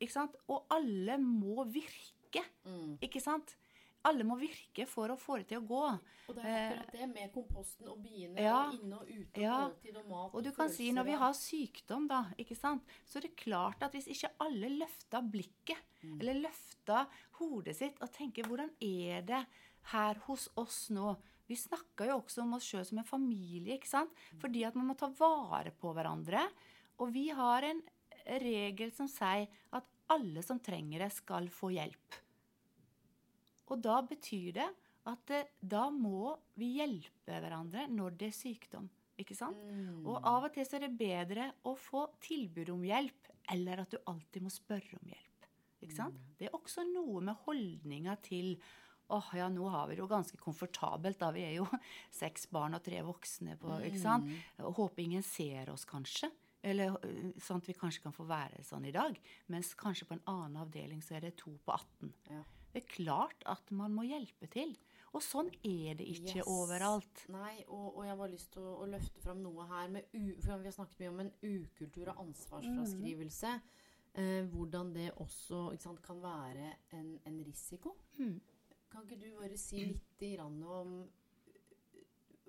ikke 0.00 0.12
sant? 0.16 0.36
Og 0.48 0.64
alle 0.72 1.18
må 1.20 1.64
virke. 1.68 2.44
Mm. 2.64 2.96
Ikke 3.04 3.20
sant? 3.22 3.56
Alle 4.04 4.24
må 4.28 4.36
virke 4.36 4.84
for 4.86 5.08
å 5.08 5.16
få 5.16 5.38
det 5.40 5.46
til 5.48 5.62
å 5.62 5.66
gå. 5.66 5.82
Og 6.28 6.34
det 6.36 6.44
er 6.44 6.74
akkurat 6.74 6.92
det 6.92 7.06
med 7.14 7.32
komposten 7.32 7.88
og 7.88 7.98
biene 8.04 8.36
Eh, 8.38 8.44
ja. 8.44 8.58
og 8.68 8.74
inne 8.78 8.98
og 9.00 9.08
ute 9.08 9.36
og 9.38 9.42
Ja. 9.42 9.58
måltid 9.68 9.96
og 9.96 10.08
mat 10.10 10.34
Og 10.34 10.44
du 10.44 10.50
kan 10.52 10.68
si 10.68 10.90
når 10.92 11.04
vi 11.04 11.12
har 11.22 11.32
sykdom, 11.32 12.06
da, 12.08 12.24
ikke 12.38 12.56
sant, 12.56 12.82
så 13.06 13.16
er 13.16 13.20
det 13.22 13.36
klart 13.36 13.82
at 13.82 13.92
hvis 13.92 14.08
ikke 14.08 14.30
alle 14.40 14.68
løfter 14.78 15.22
blikket, 15.30 15.78
Mm. 16.04 16.20
eller 16.20 16.34
løfter 16.42 17.06
hodet 17.40 17.76
sitt 17.76 17.96
og 18.02 18.12
tenker 18.12 18.44
hvordan 18.44 18.68
er 18.82 19.22
det 19.22 19.46
her 19.94 20.14
hos 20.26 20.48
oss 20.56 20.90
nå 20.90 21.16
Vi 21.48 21.54
snakker 21.56 22.06
jo 22.08 22.20
også 22.20 22.40
om 22.42 22.54
oss 22.54 22.64
sjøl 22.64 22.84
som 22.86 22.98
en 22.98 23.04
familie, 23.04 23.76
ikke 23.78 23.86
sant? 23.88 24.10
Mm. 24.32 24.40
Fordi 24.40 24.64
at 24.66 24.74
man 24.74 24.86
må 24.88 24.96
ta 24.96 25.08
vare 25.08 25.70
på 25.78 25.92
hverandre. 25.94 26.48
Og 26.98 27.12
vi 27.12 27.28
har 27.28 27.62
en 27.62 27.82
regel 28.26 28.90
som 28.92 29.06
sier 29.06 29.46
at 29.72 29.84
alle 30.08 30.42
som 30.42 30.58
trenger 30.58 31.00
det, 31.00 31.12
skal 31.12 31.48
få 31.48 31.68
hjelp. 31.74 32.14
Og 33.72 33.80
da 33.84 34.00
betyr 34.04 34.50
det 34.58 34.68
at 35.10 35.32
eh, 35.34 35.48
da 35.60 35.86
må 35.92 36.34
vi 36.60 36.74
hjelpe 36.78 37.40
hverandre 37.40 37.86
når 37.92 38.18
det 38.20 38.30
er 38.30 38.36
sykdom. 38.36 38.88
Ikke 39.20 39.36
sant? 39.38 39.60
Mm. 39.62 40.02
Og 40.08 40.16
av 40.26 40.48
og 40.48 40.54
til 40.54 40.66
så 40.66 40.78
er 40.78 40.88
det 40.88 40.96
bedre 40.98 41.50
å 41.68 41.76
få 41.78 42.08
tilbud 42.24 42.72
om 42.74 42.82
hjelp, 42.86 43.30
eller 43.54 43.84
at 43.84 43.92
du 43.94 44.00
alltid 44.10 44.42
må 44.42 44.50
spørre 44.50 44.98
om 44.98 45.12
hjelp. 45.12 45.50
Ikke 45.84 45.96
sant? 45.98 46.16
Det 46.38 46.48
er 46.48 46.56
også 46.56 46.86
noe 46.88 47.22
med 47.24 47.44
holdninga 47.46 48.16
til 48.24 48.56
Åh, 49.12 49.26
ja, 49.36 49.50
nå 49.52 49.66
har 49.68 49.90
vi 49.90 49.98
det 49.98 50.00
jo 50.00 50.06
ganske 50.08 50.38
komfortabelt, 50.40 51.18
da. 51.20 51.28
Vi 51.36 51.42
er 51.44 51.58
jo 51.58 51.66
seks 52.22 52.46
barn 52.48 52.72
og 52.78 52.80
tre 52.86 53.02
voksne 53.04 53.58
på, 53.60 53.74
ikke 53.84 54.00
sant. 54.00 54.30
Og 54.64 54.78
håper 54.80 55.04
ingen 55.04 55.22
ser 55.22 55.68
oss, 55.74 55.84
kanskje. 55.84 56.30
Eller 56.64 56.96
sånn 57.44 57.60
at 57.60 57.68
vi 57.68 57.76
kanskje 57.76 58.06
kan 58.06 58.16
få 58.16 58.24
være 58.24 58.64
sånn 58.64 58.88
i 58.88 58.94
dag. 58.96 59.18
Mens 59.52 59.74
kanskje 59.76 60.08
på 60.08 60.16
en 60.16 60.24
annen 60.32 60.56
avdeling 60.64 61.04
så 61.04 61.18
er 61.18 61.26
det 61.26 61.34
to 61.36 61.52
på 61.68 61.76
18. 61.76 62.14
Ja. 62.32 62.40
Det 62.74 62.82
er 62.82 62.90
klart 62.90 63.44
at 63.46 63.70
man 63.70 63.94
må 63.94 64.02
hjelpe 64.08 64.48
til. 64.50 64.74
Og 65.14 65.22
sånn 65.22 65.46
er 65.62 65.94
det 65.94 66.08
ikke 66.10 66.40
Yes. 66.40 66.48
overalt. 66.50 67.20
Nei, 67.30 67.60
og, 67.68 67.92
og 67.96 68.04
jeg 68.08 68.16
har 68.18 68.32
lyst 68.32 68.50
til 68.56 68.64
å, 68.66 68.72
å 68.82 68.88
løfte 68.90 69.22
fram 69.22 69.44
noe 69.44 69.66
her 69.70 69.92
med 69.94 70.08
u, 70.18 70.24
for 70.42 70.58
Vi 70.58 70.66
har 70.66 70.74
snakket 70.74 70.98
mye 71.04 71.12
om 71.12 71.20
en 71.22 71.30
ukultur 71.46 72.10
og 72.10 72.18
ansvarsfraskrivelse. 72.24 73.52
Eh, 74.14 74.42
hvordan 74.50 74.90
det 74.94 75.12
også 75.22 75.60
sant, 75.82 76.02
kan 76.02 76.18
være 76.22 76.72
en, 76.98 77.14
en 77.26 77.38
risiko. 77.46 77.94
Mm. 78.18 78.40
Kan 78.90 79.06
ikke 79.06 79.20
du 79.22 79.30
bare 79.38 79.56
si 79.58 79.84
litt 79.86 80.26
om 80.42 80.60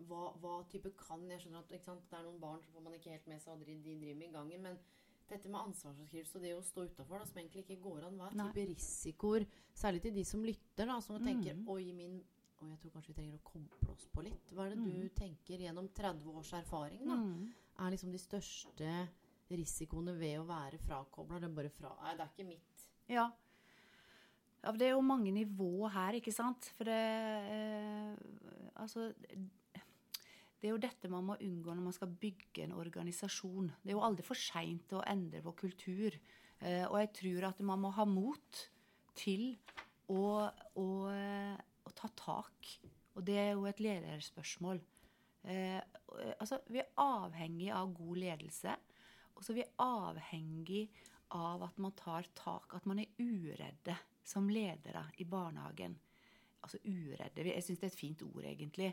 hva, 0.06 0.26
hva 0.42 0.58
type 0.70 0.92
kan 1.00 1.24
Jeg 1.32 1.42
skjønner 1.46 1.64
at 1.64 1.86
sant, 1.86 2.04
det 2.10 2.18
er 2.20 2.26
noen 2.28 2.42
barn 2.42 2.62
som 2.62 2.74
får 2.76 2.84
man 2.86 2.98
ikke 2.98 3.14
helt 3.16 3.30
med 3.32 3.42
seg 3.42 3.62
de 3.62 3.66
de 3.72 3.96
driver 4.02 4.20
med 4.20 4.28
i 4.28 4.36
gangen. 4.36 4.62
Men 4.68 4.78
dette 5.30 5.50
med 5.50 5.60
ansvarsfraskrivelse 5.62 6.38
og 6.38 6.42
det 6.46 6.54
å 6.56 6.62
stå 6.64 6.86
utafor, 6.90 7.26
som 7.26 7.38
egentlig 7.42 7.64
ikke 7.66 7.82
går 7.82 8.06
an, 8.08 8.18
hva 8.20 8.30
er 8.30 8.38
type 8.54 8.68
risikoer? 8.70 9.46
Særlig 9.76 10.02
til 10.06 10.14
de 10.14 10.24
som 10.24 10.44
lytter, 10.46 10.86
da, 10.86 11.00
som 11.02 11.20
tenker 11.20 11.56
Mhm. 11.56 11.68
Oi, 11.70 11.92
min 11.94 12.24
og 12.62 12.70
jeg 12.70 12.80
tror 12.80 12.92
kanskje 12.96 13.12
vi 13.12 13.16
trenger 13.20 13.38
å 13.38 13.44
koble 13.44 13.92
oss 13.92 14.06
på 14.14 14.24
litt. 14.24 14.52
Hva 14.56 14.66
er 14.66 14.76
det 14.76 14.84
du 14.86 15.10
tenker 15.10 15.60
gjennom 15.60 15.90
30 15.94 16.36
års 16.40 16.54
erfaring, 16.54 17.02
da? 17.06 17.16
Mm. 17.16 17.50
Er 17.80 17.92
liksom 17.92 18.12
de 18.12 18.18
største 18.22 18.92
risikoene 19.52 20.18
ved 20.18 20.40
å 20.40 20.46
være 20.48 20.80
frakobla? 20.80 21.40
Det 21.40 21.50
er 21.50 21.56
bare 21.56 21.70
fra 21.70 21.92
Nei, 22.02 22.16
det 22.16 22.22
er 22.22 22.32
ikke 22.32 22.48
mitt. 22.48 22.86
Ja. 23.12 23.26
ja. 24.64 24.72
Det 24.72 24.88
er 24.88 24.96
jo 24.96 25.02
mange 25.02 25.32
nivå 25.36 25.90
her, 25.92 26.14
ikke 26.14 26.34
sant? 26.34 26.72
For 26.78 26.86
det 26.86 26.96
eh, 26.96 28.16
Altså 28.78 29.14
Det 30.66 30.72
er 30.72 30.74
jo 30.74 30.82
dette 30.82 31.10
man 31.14 31.28
må 31.28 31.36
unngå 31.46 31.74
når 31.78 31.86
man 31.86 31.94
skal 31.94 32.10
bygge 32.10 32.64
en 32.64 32.72
organisasjon. 32.74 33.68
Det 33.84 33.92
er 33.92 34.00
jo 34.00 34.06
aldri 34.08 34.24
for 34.26 34.40
seint 34.42 34.96
å 34.98 35.04
endre 35.06 35.44
vår 35.46 35.54
kultur. 35.60 36.16
Eh, 36.58 36.88
og 36.88 36.96
jeg 36.98 37.10
tror 37.20 37.44
at 37.52 37.60
man 37.70 37.84
må 37.84 37.92
ha 37.94 38.06
mot 38.10 38.62
til 39.14 39.44
å, 40.10 40.24
å, 40.82 40.88
å 41.86 41.92
ta 41.94 42.10
tak. 42.18 42.72
Og 43.14 43.28
det 43.28 43.36
er 43.44 43.52
jo 43.52 43.68
et 43.70 43.84
lederspørsmål. 43.86 44.82
Eh, 45.54 45.78
altså, 46.40 46.58
vi 46.74 46.82
er 46.82 46.90
avhengig 46.98 47.70
av 47.70 47.92
god 48.00 48.22
ledelse. 48.24 48.74
Og 49.36 49.46
så 49.46 49.54
er 49.54 49.60
vi 49.60 49.68
avhengig 49.86 50.88
av 51.38 51.68
at 51.68 51.78
man 51.78 51.94
tar 52.00 52.26
tak, 52.34 52.74
at 52.74 52.88
man 52.90 53.04
er 53.04 53.14
uredde 53.22 54.00
som 54.26 54.50
ledere 54.50 55.06
i 55.22 55.30
barnehagen. 55.30 55.94
Altså 56.66 56.82
uredde. 56.90 57.46
Jeg 57.52 57.68
syns 57.68 57.84
det 57.84 57.92
er 57.92 57.94
et 57.94 58.00
fint 58.00 58.26
ord, 58.26 58.42
egentlig. 58.50 58.90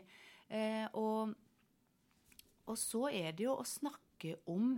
Eh, 0.53 0.85
og, 1.01 1.33
og 2.69 2.77
så 2.79 3.07
er 3.11 3.33
det 3.35 3.47
jo 3.47 3.57
å 3.59 3.67
snakke 3.67 4.37
om 4.49 4.75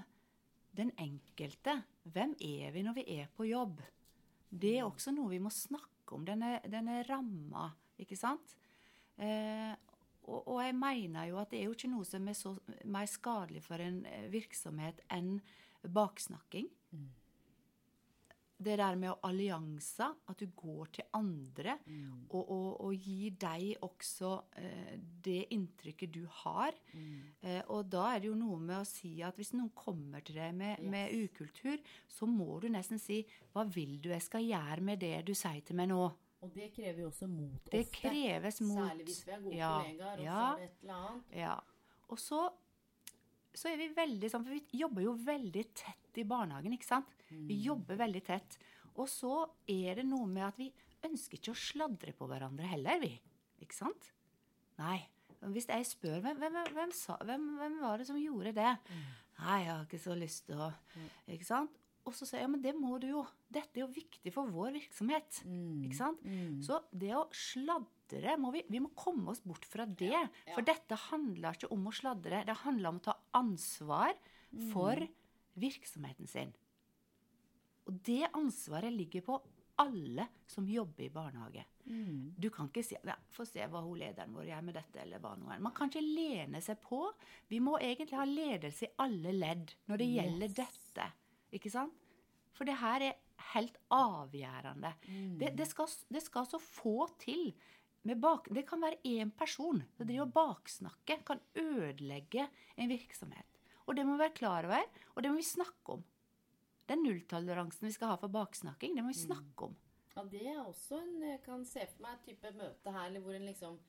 den 0.75 0.91
enkelte. 0.99 1.77
Hvem 2.03 2.35
er 2.43 2.71
vi 2.75 2.83
når 2.85 2.97
vi 2.97 3.05
er 3.19 3.29
på 3.35 3.47
jobb? 3.47 3.81
Det 4.49 4.77
er 4.79 4.87
også 4.87 5.13
noe 5.15 5.31
vi 5.31 5.41
må 5.43 5.51
snakke 5.53 6.15
om. 6.17 6.25
Denne, 6.27 6.57
denne 6.69 7.01
ramma, 7.07 7.69
ikke 8.01 8.17
sant? 8.19 8.55
Eh, 9.17 9.73
og, 10.25 10.39
og 10.41 10.59
jeg 10.63 10.75
mener 10.77 11.29
jo 11.29 11.39
at 11.41 11.51
det 11.53 11.61
er 11.61 11.69
jo 11.69 11.75
ikke 11.75 11.91
noe 11.91 12.07
som 12.07 12.27
er 12.27 12.37
så 12.37 12.55
mer 12.89 13.07
skadelig 13.09 13.63
for 13.65 13.81
en 13.81 14.01
eh, 14.09 14.27
virksomhet 14.33 15.03
enn 15.13 15.37
baksnakking. 15.85 16.69
Det 18.57 18.77
der 18.79 18.95
med 18.95 19.17
allianser, 19.27 20.13
at 20.31 20.39
du 20.39 20.45
går 20.55 20.85
til 20.95 21.03
andre 21.17 21.73
og, 22.29 22.39
og, 22.39 22.81
og 22.85 22.93
gir 22.95 23.33
deg 23.41 23.81
også 23.83 24.29
eh, 24.61 24.93
det 25.25 25.41
inntrykket 25.51 26.13
du 26.15 26.21
har. 26.43 26.71
Eh, 27.41 27.61
og 27.67 27.89
da 27.91 28.05
er 28.15 28.21
det 28.23 28.29
jo 28.29 28.37
noe 28.39 28.59
med 28.63 28.77
å 28.79 28.87
si 28.87 29.17
at 29.27 29.35
hvis 29.35 29.51
noen 29.57 29.73
kommer 29.75 30.23
til 30.23 30.39
deg 30.39 30.55
med, 30.55 30.79
med 30.87 31.11
ukultur, 31.11 31.77
så 32.07 32.25
må 32.25 32.59
du 32.63 32.69
nesten 32.71 32.97
si 33.01 33.25
Hva 33.51 33.65
vil 33.67 33.97
du 33.99 34.09
jeg 34.13 34.23
skal 34.23 34.47
gjøre 34.47 34.81
med 34.87 34.99
det 35.03 35.17
du 35.27 35.33
sier 35.35 35.59
til 35.67 35.75
meg 35.75 35.91
nå? 35.91 36.05
Og 36.45 36.51
det 36.55 36.69
krever 36.75 37.01
jo 37.01 37.07
også 37.09 37.27
mot 37.27 37.71
Det 37.71 37.83
ofte. 37.87 37.99
kreves 37.99 38.61
mot. 38.61 38.77
Særlig 38.87 39.05
hvis 39.09 39.23
vi 39.25 39.31
er 39.35 39.41
gode 39.41 39.55
Ja, 39.57 39.73
kollegaer, 39.81 40.19
og 40.19 40.25
ja. 40.25 40.35
så 40.35 40.47
er 40.47 40.59
det 40.59 40.69
et 40.69 40.83
eller 40.83 40.99
annet. 41.01 41.35
Ja. 41.43 41.55
Og 42.07 42.19
så, 42.21 42.41
så 43.55 43.71
er 43.71 43.79
vi 43.81 43.87
veldig 43.97 44.29
sånn, 44.31 44.45
for 44.45 44.53
vi 44.55 44.79
jobber 44.79 45.01
jo 45.07 45.13
veldig 45.25 45.63
tett 45.73 46.19
i 46.21 46.27
barnehagen, 46.27 46.75
ikke 46.77 46.87
sant? 46.87 47.15
Vi 47.49 47.59
jobber 47.65 47.99
veldig 47.99 48.23
tett. 48.25 48.57
Og 48.95 49.09
så 49.11 49.43
er 49.69 49.99
det 49.99 50.07
noe 50.07 50.27
med 50.29 50.47
at 50.47 50.59
vi 50.59 50.69
ønsker 51.05 51.39
ikke 51.39 51.53
å 51.53 51.59
sladre 51.59 52.13
på 52.15 52.27
hverandre 52.29 52.69
heller, 52.71 53.01
vi. 53.03 53.11
Ikke 53.63 53.77
sant? 53.77 54.11
Nei. 54.79 54.99
Hvis 55.45 55.67
jeg 55.69 55.85
spør 55.85 56.21
hvem, 56.23 56.39
hvem, 56.41 56.55
hvem, 56.73 56.93
sa, 56.95 57.19
hvem, 57.27 57.49
var 57.83 58.01
det 58.01 58.07
som 58.07 58.17
gjorde 58.17 58.55
det? 58.55 58.71
Nei, 59.41 59.57
jeg 59.65 59.71
har 59.73 59.83
ikke 59.83 59.99
så 60.01 60.15
lyst 60.17 60.47
til 60.47 60.61
å 60.63 60.71
Ikke 61.29 61.47
sant? 61.47 61.81
og 62.05 62.13
så 62.13 62.27
sier 62.27 62.43
jeg 62.43 62.45
ja, 62.45 62.51
men 62.53 62.61
det 62.61 62.73
må 62.77 62.99
du 63.01 63.07
jo. 63.09 63.21
Dette 63.49 63.79
er 63.79 63.81
jo 63.81 63.89
viktig 63.89 64.29
for 64.33 64.49
vår 64.53 64.75
virksomhet. 64.75 65.39
Ikke 65.87 65.97
sant? 65.97 66.21
Så 66.65 66.77
det 66.93 67.15
å 67.17 67.23
sladre 67.33 68.35
må 68.37 68.51
vi, 68.53 68.61
vi 68.69 68.81
må 68.83 68.91
komme 68.97 69.33
oss 69.33 69.41
bort 69.41 69.65
fra 69.65 69.87
det. 69.89 70.13
For 70.51 70.65
dette 70.65 70.99
handler 71.07 71.57
ikke 71.57 71.71
om 71.73 71.87
å 71.89 71.95
sladre. 71.95 72.43
Det 72.45 72.59
handler 72.61 72.91
om 72.91 72.99
å 73.01 73.05
ta 73.07 73.17
ansvar 73.41 74.13
for 74.69 75.01
virksomheten 75.57 76.29
sin. 76.29 76.53
Og 77.85 77.99
det 78.05 78.23
ansvaret 78.33 78.93
ligger 78.93 79.25
på 79.25 79.39
alle 79.81 80.27
som 80.47 80.67
jobber 80.69 81.03
i 81.03 81.11
barnehage. 81.11 81.65
Du 82.39 82.47
kan 82.53 82.69
ikke 82.69 82.83
si 82.85 82.95
ja, 82.95 83.15
Få 83.35 83.45
se 83.45 83.65
hva 83.69 83.81
hun 83.83 83.99
lederen 83.99 84.33
vår 84.33 84.47
gjør 84.49 84.63
med 84.65 84.77
dette, 84.79 85.01
eller 85.03 85.21
hva 85.21 85.33
noe 85.37 85.53
er. 85.53 85.61
Man 85.63 85.75
kan 85.75 85.91
ikke 85.91 86.03
lene 86.05 86.61
seg 86.63 86.79
på. 86.81 87.01
Vi 87.51 87.59
må 87.63 87.75
egentlig 87.81 88.17
ha 88.17 88.25
ledelse 88.29 88.87
i 88.87 88.95
alle 89.03 89.35
ledd 89.35 89.75
når 89.89 90.01
det 90.01 90.09
gjelder 90.13 90.57
dette. 90.63 91.07
Ikke 91.55 91.71
sant? 91.73 91.93
For 92.55 92.67
det 92.67 92.77
her 92.79 93.03
er 93.03 93.19
helt 93.51 93.75
avgjørende. 93.91 94.93
Det, 95.41 95.51
det, 95.59 95.67
skal, 95.67 95.91
det 96.15 96.23
skal 96.23 96.47
så 96.47 96.59
få 96.61 97.09
til. 97.21 97.51
Med 98.05 98.21
bak, 98.21 98.47
det 98.53 98.67
kan 98.69 98.83
være 98.83 99.01
én 99.09 99.31
person 99.33 99.81
som 99.97 100.05
driver 100.05 100.27
og 100.27 100.33
baksnakker, 100.35 101.23
kan 101.25 101.41
ødelegge 101.57 102.45
en 102.77 102.91
virksomhet. 102.91 103.61
Og 103.85 103.97
det 103.97 104.05
må 104.05 104.15
vi 104.15 104.23
være 104.23 104.37
klar 104.37 104.67
over, 104.69 104.85
og 105.13 105.23
det 105.23 105.31
må 105.31 105.41
vi 105.41 105.47
snakke 105.47 105.97
om. 105.97 106.03
Den 106.87 107.01
nulltoleransen 107.03 107.87
vi 107.87 107.91
skal 107.95 108.07
ha 108.13 108.15
for 108.21 108.29
baksnakking, 108.29 108.95
det 108.95 109.03
må 109.03 109.09
vi 109.13 109.19
snakke 109.25 109.63
om. 109.69 109.75
Ja, 110.15 110.23
det 110.31 110.41
er 110.47 110.59
også 110.63 110.99
en 111.01 111.21
Jeg 111.21 111.41
kan 111.43 111.65
se 111.65 111.85
for 111.91 112.01
meg 112.05 112.13
et 112.19 112.25
type 112.29 112.51
møte 112.55 112.91
her 112.93 113.19
hvor 113.19 113.33
en 113.35 113.45
liksom 113.49 113.79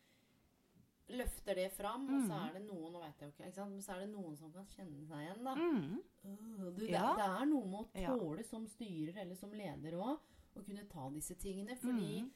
løfter 1.09 1.55
det 1.55 1.68
fram, 1.70 2.09
og 2.11 2.24
så 2.26 2.38
er 2.49 2.57
det 2.57 2.62
noen 2.66 2.90
nå 2.97 2.99
vet 3.05 3.20
jeg 3.22 3.28
ikke, 3.30 3.44
ikke 3.47 3.55
sant? 3.61 3.70
Men 3.76 3.82
så 3.84 3.92
er 3.94 4.01
det 4.03 4.09
noen 4.11 4.36
som 4.40 4.51
kan 4.51 4.64
kjenne 4.72 5.05
seg 5.07 5.20
igjen, 5.22 5.44
da. 5.47 5.53
Mm. 5.55 6.01
Øh, 6.26 6.64
du, 6.74 6.80
det, 6.80 6.88
Ja. 6.90 7.12
det 7.14 7.26
er 7.28 7.44
noe 7.47 7.66
med 7.70 7.78
å 7.78 8.01
Ja. 8.03 8.16
tåle 8.16 8.42
som 8.44 8.66
styrer 8.66 9.20
eller 9.22 9.36
som 9.36 9.53
leder 9.53 9.92
òg, 9.94 10.18
å 10.57 10.64
kunne 10.66 10.84
ta 10.90 11.09
disse 11.11 11.34
tingene. 11.38 11.76
Fordi 11.78 12.22
Mm. 12.24 12.30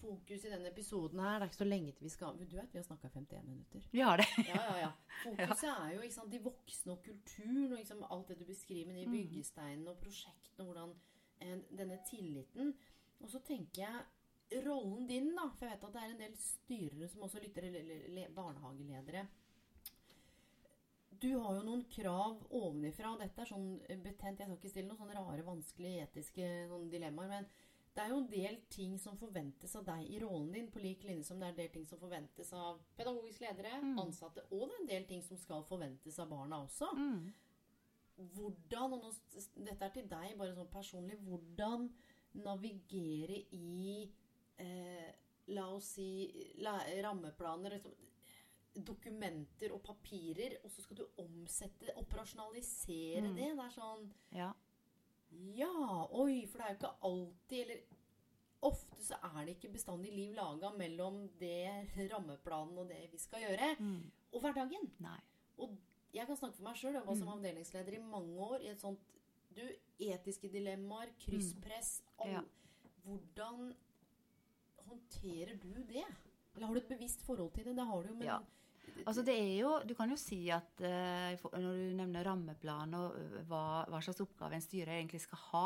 Fokus 0.00 0.44
i 0.44 0.50
denne 0.52 0.70
episoden 0.70 1.20
her 1.22 1.38
Det 1.38 1.46
er 1.46 1.50
ikke 1.50 1.58
så 1.60 1.68
lenge 1.68 1.94
til 1.96 2.06
vi 2.06 2.12
skal 2.12 2.38
Du 2.38 2.56
vet 2.56 2.74
vi 2.74 2.80
har 2.80 2.86
snakka 2.86 3.10
51 3.12 3.46
minutter. 3.46 3.86
Vi 3.92 4.02
har 4.04 4.20
det. 4.20 4.26
Ja, 4.48 4.62
ja, 4.62 4.76
ja. 4.84 4.90
Fokuset 5.22 5.70
er 5.72 5.94
jo 5.96 6.10
sant, 6.14 6.32
de 6.32 6.42
voksne 6.44 6.96
og 6.96 7.02
kulturen 7.06 7.72
og 7.72 7.78
liksom 7.78 8.04
alt 8.08 8.32
det 8.32 8.38
du 8.40 8.44
beskriver 8.48 8.92
med 8.92 9.00
de 9.02 9.14
byggesteinene 9.14 9.92
og 9.92 9.98
prosjektene 10.02 10.66
og 10.66 10.70
hvordan 10.72 10.94
eh, 11.40 11.56
denne 11.80 11.98
tilliten. 12.10 12.74
Og 13.20 13.32
så 13.32 13.40
tenker 13.46 13.82
jeg 13.82 14.62
rollen 14.66 15.08
din, 15.08 15.32
da, 15.34 15.48
for 15.56 15.66
jeg 15.66 15.74
vet 15.74 15.88
at 15.88 15.96
det 15.96 16.04
er 16.04 16.12
en 16.12 16.22
del 16.22 16.38
styrere 16.38 17.08
som 17.10 17.24
også 17.26 17.42
lytter, 17.42 17.66
eller 17.66 18.32
barnehageledere. 18.36 19.26
Du 21.16 21.30
har 21.40 21.56
jo 21.56 21.62
noen 21.64 21.84
krav 21.88 22.42
ovenifra. 22.54 23.14
Dette 23.20 23.40
er 23.42 23.48
sånn 23.48 23.70
betent 24.04 24.42
Jeg 24.42 24.50
skal 24.50 24.58
ikke 24.58 24.72
stille 24.72 24.90
noen 24.90 25.00
sånne 25.00 25.16
rare, 25.16 25.46
vanskelige 25.46 26.04
etiske 26.04 26.48
dilemmaer. 26.92 27.30
Men 27.30 27.48
det 27.96 28.02
er 28.04 28.10
jo 28.12 28.18
en 28.20 28.28
del 28.28 28.56
ting 28.68 28.98
som 29.00 29.16
forventes 29.16 29.72
av 29.78 29.84
deg 29.88 30.10
i 30.12 30.18
rollen 30.20 30.50
din, 30.52 30.66
på 30.70 30.82
lik 30.84 31.04
linje 31.08 31.24
som 31.24 31.38
det 31.40 31.46
er 31.48 31.54
en 31.54 31.60
del 31.62 31.70
ting 31.72 31.86
som 31.88 31.98
forventes 32.02 32.50
av 32.52 32.82
pedagogiske 32.98 33.46
ledere, 33.46 33.72
ansatte, 34.02 34.44
og 34.52 34.66
det 34.68 34.74
er 34.76 34.80
en 34.82 34.90
del 34.90 35.06
ting 35.08 35.22
som 35.24 35.38
skal 35.40 35.64
forventes 35.64 36.18
av 36.20 36.28
barna 36.28 36.58
også. 36.66 36.90
Mm. 36.92 37.32
Hvordan, 38.36 38.92
og 38.96 39.02
nå, 39.04 39.12
dette 39.66 39.84
er 39.88 39.94
til 39.96 40.06
deg 40.08 40.36
bare 40.40 40.54
sånn 40.56 40.70
personlig, 40.72 41.18
hvordan 41.24 41.88
navigere 42.44 43.42
i 43.56 44.10
eh, 44.60 45.14
La 45.54 45.68
oss 45.70 45.92
si 45.94 46.26
la, 46.58 46.72
rammeplaner, 47.04 47.76
liksom, 47.76 47.92
dokumenter 48.86 49.70
og 49.72 49.78
papirer, 49.86 50.56
og 50.64 50.72
så 50.74 50.82
skal 50.82 50.98
du 50.98 51.04
omsette, 51.22 51.92
operasjonalisere 52.00 53.22
Mm. 53.30 53.36
det. 53.36 53.44
Det 53.56 53.64
er 53.64 53.70
sånn 53.76 54.10
Ja. 54.34 54.52
Ja, 55.30 56.06
oi, 56.10 56.46
for 56.46 56.58
det 56.58 56.66
er 56.66 56.72
jo 56.74 56.78
ikke 56.78 56.94
alltid 57.02 57.60
Eller 57.60 57.80
ofte 58.62 59.02
så 59.04 59.14
er 59.22 59.44
det 59.44 59.56
ikke 59.56 59.72
bestandig 59.72 60.12
liv 60.14 60.34
laga 60.34 60.70
mellom 60.76 61.28
det 61.38 61.88
rammeplanen 62.10 62.78
og 62.78 62.88
det 62.88 63.10
vi 63.12 63.18
skal 63.18 63.40
gjøre, 63.40 63.76
Mm. 63.78 64.10
og 64.32 64.40
hverdagen. 64.40 64.90
Nei. 64.98 65.20
Og 65.58 65.76
jeg 66.14 66.26
kan 66.26 66.36
snakke 66.36 66.56
for 66.56 66.62
meg 66.64 66.74
sjøl. 66.76 66.92
Jeg 66.94 67.06
var 67.06 67.14
som 67.14 67.28
Mm. 67.28 67.34
avdelingsleder 67.38 67.92
i 67.94 67.98
mange 68.02 68.38
år 68.38 68.60
i 68.62 68.68
et 68.68 68.80
sånt 68.80 68.98
Du, 69.54 69.62
etiske 70.00 70.50
dilemmaer, 70.52 71.08
krysspress 71.18 72.02
all, 72.18 72.26
Mm. 72.28 72.32
Ja. 72.32 72.40
Hvordan 73.06 73.74
håndterer 74.88 75.56
du 75.62 75.72
det? 75.88 76.04
Eller 76.54 76.66
har 76.66 76.74
du 76.74 76.80
et 76.80 76.88
bevisst 76.88 77.22
forhold 77.22 77.52
til 77.54 77.64
det? 77.64 77.76
Det 77.76 77.86
har 77.86 78.02
du 78.02 78.08
jo, 78.08 78.14
men 78.14 78.26
Ja. 78.26 78.38
Altså 79.06 79.22
det 79.22 79.34
er 79.38 79.52
jo, 79.60 79.70
Du 79.86 79.94
kan 79.94 80.10
jo 80.10 80.16
si 80.18 80.38
at 80.50 80.80
eh, 80.82 81.36
når 81.52 81.76
du 81.78 81.96
nevner 81.98 82.24
rammeplan 82.26 82.94
og 82.98 83.14
øh, 83.20 83.36
hva, 83.46 83.60
hva 83.92 84.00
slags 84.02 84.20
oppgave 84.24 84.56
en 84.58 84.64
styrer 84.64 84.96
egentlig 84.96 85.20
skal 85.22 85.38
ha, 85.52 85.64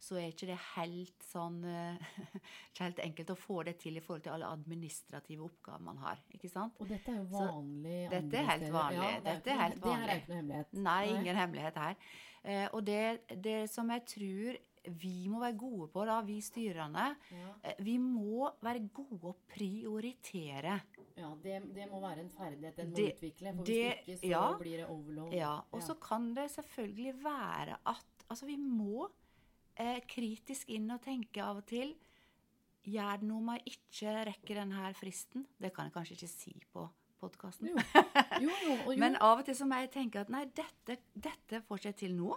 så 0.00 0.16
er 0.20 0.30
ikke 0.32 0.48
det 0.48 0.56
helt 0.76 1.26
sånn 1.28 1.58
eh, 1.68 1.98
ikke 2.70 2.86
helt 2.86 3.02
enkelt 3.04 3.34
å 3.34 3.38
få 3.38 3.62
det 3.68 3.76
til 3.82 3.98
i 3.98 4.04
forhold 4.04 4.24
til 4.24 4.32
alle 4.36 4.48
administrative 4.54 5.44
oppgaver 5.50 5.84
man 5.90 6.00
har. 6.04 6.22
ikke 6.32 6.48
sant? 6.52 6.78
Og 6.80 6.88
dette 6.88 7.12
er 7.12 7.20
jo 7.20 7.26
Så 7.32 7.44
vanlig 7.50 7.98
dette 8.14 8.40
er 8.40 8.48
helt 8.52 8.72
vanlig. 8.72 9.02
Ja, 9.04 9.20
det 9.20 9.34
er 9.34 9.34
Dette 9.34 9.50
ikke 9.50 9.52
er 9.52 9.58
noe- 9.58 9.68
helt 9.68 9.84
Det 9.84 9.98
her 9.98 10.08
er 10.08 10.22
ikke 10.22 10.32
noe 10.32 10.40
hemmelighet. 10.40 10.72
Nei, 10.88 11.02
ingen 11.16 11.36
hemmelighet 11.42 11.82
her. 11.84 12.00
Eh, 12.48 12.66
og 12.72 12.84
det, 12.86 13.02
det 13.44 13.58
som 13.70 13.90
jeg 13.90 14.04
tror 14.14 14.58
vi 14.90 15.28
må 15.28 15.40
være 15.40 15.56
gode 15.58 15.88
på, 15.92 16.04
da, 16.06 16.20
vi 16.26 16.38
styrerne, 16.40 17.16
Ja. 17.32 17.52
eh, 17.62 17.74
vi 17.84 17.98
må 17.98 18.50
være 18.62 18.88
gode 18.94 19.20
å 19.32 19.34
prioritere. 19.48 20.80
Ja, 21.18 21.32
det, 21.42 21.74
det 21.74 21.88
må 21.90 22.00
være 22.00 22.20
en 22.20 22.30
ferdighet 22.30 22.78
en 22.78 22.90
må 22.90 22.96
Det- 22.96 23.14
utvikle. 23.16 23.54
For 23.56 23.64
det- 23.64 24.04
hvis 24.06 24.20
ikke 24.20 24.28
så 24.28 24.30
ja. 24.30 24.58
blir 24.58 24.76
det 24.78 24.86
overload. 24.88 25.32
Ja, 25.34 25.60
og 25.72 25.80
så 25.82 25.94
kan 26.00 26.34
det 26.34 26.50
selvfølgelig 26.50 27.14
være 27.24 27.76
at 27.86 28.04
Altså, 28.30 28.44
vi 28.44 28.56
må 28.56 29.08
eh, 29.76 30.00
kritisk 30.06 30.68
inn 30.68 30.90
og 30.90 31.00
tenke 31.00 31.38
av 31.42 31.56
og 31.56 31.66
til 31.66 31.94
Gjør 32.84 33.18
det 33.20 33.22
noe 33.28 33.38
om 33.38 33.48
jeg 33.56 33.62
ikke 33.74 34.12
rekker 34.26 34.54
denne 34.54 34.94
fristen? 34.94 35.46
Det 35.60 35.72
kan 35.74 35.86
jeg 35.86 35.92
kanskje 35.94 36.12
ikke 36.16 36.28
si 36.28 36.54
på 36.72 36.88
podkasten. 37.20 37.68
Men 38.98 39.16
av 39.16 39.38
og 39.40 39.44
til 39.44 39.54
så 39.54 39.66
må 39.68 39.80
jeg 39.82 39.90
tenke 39.90 40.20
at 40.20 40.30
nei, 40.30 40.44
dette, 40.46 40.96
dette 41.14 41.60
får 41.66 41.78
ikke 41.82 41.96
til 41.96 42.14
nå. 42.16 42.36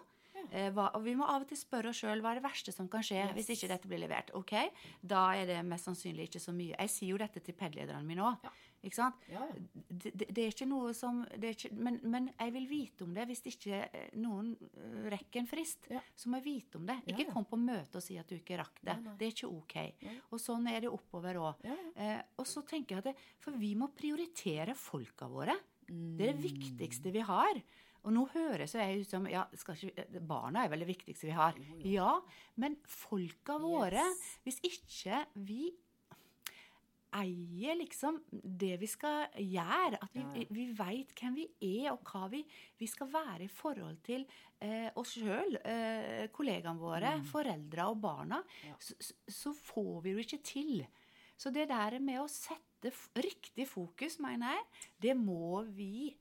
Eh, 0.51 0.69
hva, 0.75 0.89
og 0.97 1.05
vi 1.05 1.15
må 1.17 1.27
av 1.29 1.45
og 1.45 1.51
til 1.51 1.59
spørre 1.59 1.91
oss 1.91 2.01
sjøl 2.01 2.23
hva 2.23 2.33
er 2.33 2.41
det 2.41 2.47
verste 2.47 2.73
som 2.75 2.89
kan 2.91 3.05
skje 3.05 3.27
hvis 3.35 3.51
ikke 3.55 3.69
dette 3.71 3.91
blir 3.91 4.01
levert. 4.03 4.33
Ok, 4.37 4.55
Da 5.01 5.29
er 5.37 5.45
det 5.49 5.61
mest 5.67 5.89
sannsynlig 5.89 6.29
ikke 6.29 6.43
så 6.43 6.53
mye. 6.55 6.75
Jeg 6.77 6.89
sier 6.93 7.13
jo 7.13 7.21
dette 7.21 7.43
til 7.43 7.57
PED-lederne 7.57 8.05
mine 8.07 8.25
òg. 8.25 8.51
Ikke 8.81 8.97
sant? 8.97 9.25
Ja, 9.29 9.43
ja. 9.45 9.55
Det, 9.91 10.11
det, 10.17 10.41
er 10.41 10.49
ikke 10.49 10.65
noe 10.65 10.89
som 10.97 11.19
det 11.37 11.51
ikke, 11.53 11.69
men, 11.77 11.99
men 12.01 12.31
jeg 12.31 12.53
vil 12.55 12.65
vite 12.69 13.05
om 13.05 13.11
det. 13.13 13.27
Hvis 13.29 13.43
ikke 13.51 13.81
eh, 13.85 14.07
noen 14.17 14.55
eh, 14.57 15.03
rekker 15.13 15.43
en 15.43 15.49
frist, 15.49 15.85
Ja. 15.93 16.01
så 16.17 16.31
må 16.31 16.39
jeg 16.39 16.47
vite 16.47 16.79
om 16.79 16.87
det. 16.89 16.97
Ikke 17.05 17.27
ja. 17.27 17.33
kom 17.35 17.45
på 17.45 17.59
møte 17.61 18.01
og 18.01 18.05
si 18.05 18.17
at 18.17 18.29
du 18.31 18.39
ikke 18.39 18.57
rakk 18.57 18.81
det. 18.81 18.95
Nei, 18.95 19.03
nei. 19.05 19.13
Det 19.19 19.27
er 19.27 19.35
ikke 19.35 19.51
ok. 19.51 19.75
Nei. 20.07 20.15
Og 20.31 20.41
sånn 20.41 20.65
er 20.71 20.81
det 20.81 20.93
oppover 20.93 21.37
òg. 21.43 21.61
Ja, 21.67 21.77
ja. 21.77 21.91
Eh, 22.07 22.23
og 22.41 22.49
så 22.49 22.65
tenker 22.65 22.97
jeg 22.97 23.03
at 23.03 23.11
det, 23.11 23.27
For 23.45 23.61
vi 23.61 23.75
må 23.77 23.91
prioritere 23.93 24.73
folka 24.77 25.29
våre. 25.29 25.53
Det 25.91 26.29
er 26.29 26.37
det 26.37 26.45
viktigste 26.45 27.11
vi 27.13 27.21
har. 27.27 27.57
Og 28.03 28.13
nå 28.15 28.23
høres 28.33 28.73
jo 28.73 28.79
jeg 28.81 29.01
ut 29.03 29.09
som 29.11 29.27
ja, 29.29 29.43
ikke, 29.53 29.91
eh, 29.97 30.19
Barna 30.25 30.63
er 30.65 30.69
vel 30.73 30.79
det 30.79 30.87
viktigste 30.89 31.27
vi 31.29 31.35
har. 31.37 31.53
Ja, 31.85 32.15
men 32.57 32.77
folka 32.87 33.59
våre 33.61 34.01
Yes. 34.01 34.39
Hvis 34.45 34.59
ikke 34.65 35.25
vi 35.35 35.71
eier 37.11 37.75
liksom 37.75 38.21
det 38.31 38.77
vi 38.79 38.87
skal 38.87 39.25
gjøre, 39.35 39.97
at 39.99 40.13
vi, 40.15 40.21
Ja, 40.23 40.31
ja. 40.39 40.45
vi 40.55 40.65
veit 40.77 41.11
hvem 41.19 41.35
vi 41.35 41.47
er, 41.83 41.91
og 41.91 42.05
hva 42.07 42.29
vi, 42.31 42.39
vi 42.79 42.87
skal 42.87 43.09
være 43.11 43.43
i 43.43 43.51
forhold 43.51 43.97
til 44.07 44.23
eh, 44.63 44.87
oss 44.95 45.17
sjøl, 45.17 45.57
eh, 45.65 46.29
kollegaene 46.31 46.79
våre, 46.79 47.11
foreldra 47.27 47.89
og 47.91 47.99
barna, 48.01 48.39
Mm. 48.41 48.67
Ja. 48.69 48.75
så, 48.79 48.95
så- 49.27 49.53
får 49.53 50.01
vi 50.03 50.11
jo 50.11 50.17
ikke 50.23 50.41
til. 50.43 50.87
Så 51.37 51.51
det 51.51 51.67
der 51.67 51.99
med 51.99 52.19
å 52.21 52.29
sette 52.29 52.91
riktig 53.15 53.67
fokus, 53.67 54.17
mener 54.19 54.53
jeg, 54.55 54.63
det 55.01 55.17
må 55.17 55.65
vi 55.67 56.15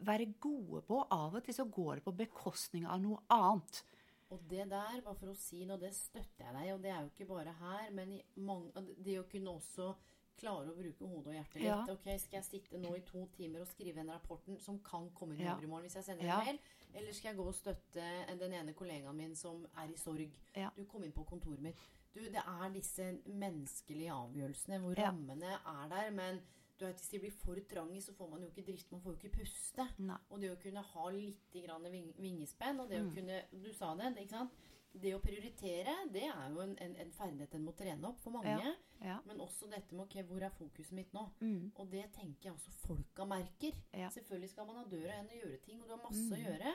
være 0.00 0.32
gode 0.40 0.82
på. 0.82 1.02
Av 1.10 1.34
og 1.34 1.44
til 1.44 1.54
så 1.54 1.64
går 1.70 1.96
det 2.00 2.04
på 2.04 2.16
bekostning 2.16 2.86
av 2.86 3.00
noe 3.02 3.18
annet. 3.30 3.82
Og 4.30 4.40
det 4.50 4.64
der, 4.70 5.00
bare 5.04 5.14
for 5.14 5.30
å 5.30 5.36
si 5.36 5.64
noe, 5.68 5.78
det 5.78 5.92
støtter 5.94 6.44
jeg 6.48 6.54
deg. 6.56 6.72
Og 6.74 6.82
det 6.82 6.90
er 6.90 7.00
jo 7.04 7.10
ikke 7.12 7.28
bare 7.28 7.52
her, 7.60 7.90
men 7.94 8.16
mange, 8.36 8.72
det 9.04 9.18
å 9.20 9.28
kunne 9.30 9.52
også 9.54 9.92
klare 10.40 10.72
å 10.72 10.74
bruke 10.74 11.06
hodet 11.06 11.28
og 11.30 11.34
hjertet 11.36 11.60
litt. 11.60 11.68
Ja. 11.68 11.84
Ok, 11.92 12.08
Skal 12.18 12.40
jeg 12.40 12.44
sitte 12.48 12.78
nå 12.82 12.96
i 12.96 13.04
to 13.06 13.26
timer 13.36 13.60
og 13.62 13.68
skrive 13.70 14.00
den 14.00 14.10
rapporten 14.10 14.58
som 14.58 14.80
kan 14.82 15.10
komme 15.14 15.34
inn 15.36 15.42
i 15.42 15.44
Ja. 15.44 15.54
morgen 15.68 15.84
hvis 15.86 15.94
jeg 15.94 16.04
sender 16.08 16.24
Ja. 16.26 16.40
en 16.40 16.46
mail? 16.46 16.58
Eller 16.94 17.12
skal 17.12 17.28
jeg 17.30 17.36
gå 17.38 17.46
og 17.46 17.54
støtte 17.54 18.38
den 18.38 18.52
ene 18.52 18.72
kollegaen 18.74 19.14
min 19.16 19.36
som 19.36 19.64
er 19.76 19.88
i 19.92 19.96
sorg? 19.96 20.30
Ja. 20.56 20.70
Du 20.76 20.84
kom 20.86 21.04
inn 21.04 21.12
på 21.12 21.24
kontoret 21.24 21.60
mitt. 21.60 21.78
Du, 22.14 22.20
det 22.20 22.42
er 22.46 22.68
disse 22.74 23.20
menneskelige 23.26 24.10
avgjørelsene 24.12 24.80
hvor 24.80 24.94
rammene 24.98 25.54
er 25.66 25.88
der, 25.88 26.10
men 26.10 26.40
du 26.78 26.84
vet, 26.86 26.96
hvis 26.98 27.08
de 27.10 27.18
blir 27.22 27.30
for 27.32 27.54
trange, 27.70 28.00
så 28.02 28.12
får 28.14 28.30
man 28.30 28.40
jo 28.42 28.48
ikke 28.50 28.64
drift, 28.66 28.90
man 28.92 29.00
får 29.00 29.14
jo 29.14 29.18
ikke 29.28 29.36
puste. 29.38 29.88
Nei. 29.98 30.16
Og 30.30 30.40
det 30.40 30.50
å 30.50 30.60
kunne 30.62 30.82
ha 30.82 31.08
litt 31.10 31.52
grann 31.52 31.84
vingespenn, 32.18 32.80
og 32.80 32.88
det 32.90 33.00
Mm. 33.02 33.10
å 33.10 33.14
kunne 33.14 33.42
Du 33.62 33.72
sa 33.72 33.94
det, 33.94 34.16
ikke 34.16 34.30
sant? 34.30 34.50
Det 34.94 35.12
å 35.14 35.18
prioritere, 35.20 35.94
det 36.12 36.22
er 36.22 36.50
jo 36.50 36.60
en, 36.60 36.76
en, 36.78 36.96
en 36.96 37.10
ferdighet 37.10 37.54
en 37.54 37.64
må 37.64 37.72
trene 37.74 38.04
opp 38.06 38.20
for 38.20 38.30
mange. 38.30 38.46
Ja. 38.62 38.74
Ja. 39.02 39.20
Men 39.26 39.38
også 39.40 39.68
dette 39.68 39.92
med 39.92 40.04
ok, 40.06 40.22
hvor 40.28 40.40
er 40.42 40.50
fokuset 40.50 40.92
mitt 40.92 41.12
nå? 41.12 41.24
Mm. 41.40 41.72
Og 41.76 41.90
det 41.90 42.12
tenker 42.12 42.44
jeg 42.50 42.52
også 42.54 42.70
folka 42.86 43.24
merker. 43.26 43.72
Ja. 43.92 44.08
Selvfølgelig 44.08 44.50
skal 44.50 44.66
man 44.66 44.76
ha 44.76 44.84
døra 44.84 45.10
igjen 45.16 45.30
og 45.30 45.40
gjøre 45.42 45.58
ting, 45.64 45.80
og 45.82 45.88
du 45.88 45.96
har 45.96 46.02
masse 46.04 46.30
Mm. 46.30 46.32
å 46.32 46.42
gjøre. 46.44 46.74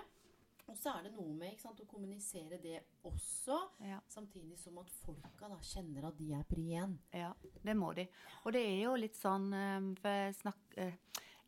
Og 0.69 0.77
så 0.77 0.91
er 0.93 1.07
det 1.07 1.13
noe 1.15 1.33
med 1.33 1.57
sant, 1.61 1.79
å 1.81 1.87
kommunisere 1.89 2.59
det 2.61 2.79
også, 3.09 3.57
Ja. 3.81 3.99
samtidig 4.07 4.57
som 4.61 4.77
at 4.77 4.89
folka 4.89 5.49
da 5.49 5.57
kjenner 5.65 6.07
at 6.07 6.17
de 6.17 6.31
er 6.33 6.43
pri 6.43 6.67
igjen. 6.69 6.97
Ja, 7.13 7.33
det 7.63 7.75
må 7.75 7.93
de. 7.95 8.07
Og 8.45 8.53
det 8.53 8.61
er 8.61 8.83
jo 8.83 8.95
litt 8.95 9.17
sånn 9.17 9.51
eh, 9.53 10.31
snakk, 10.37 10.61
eh, 10.77 10.93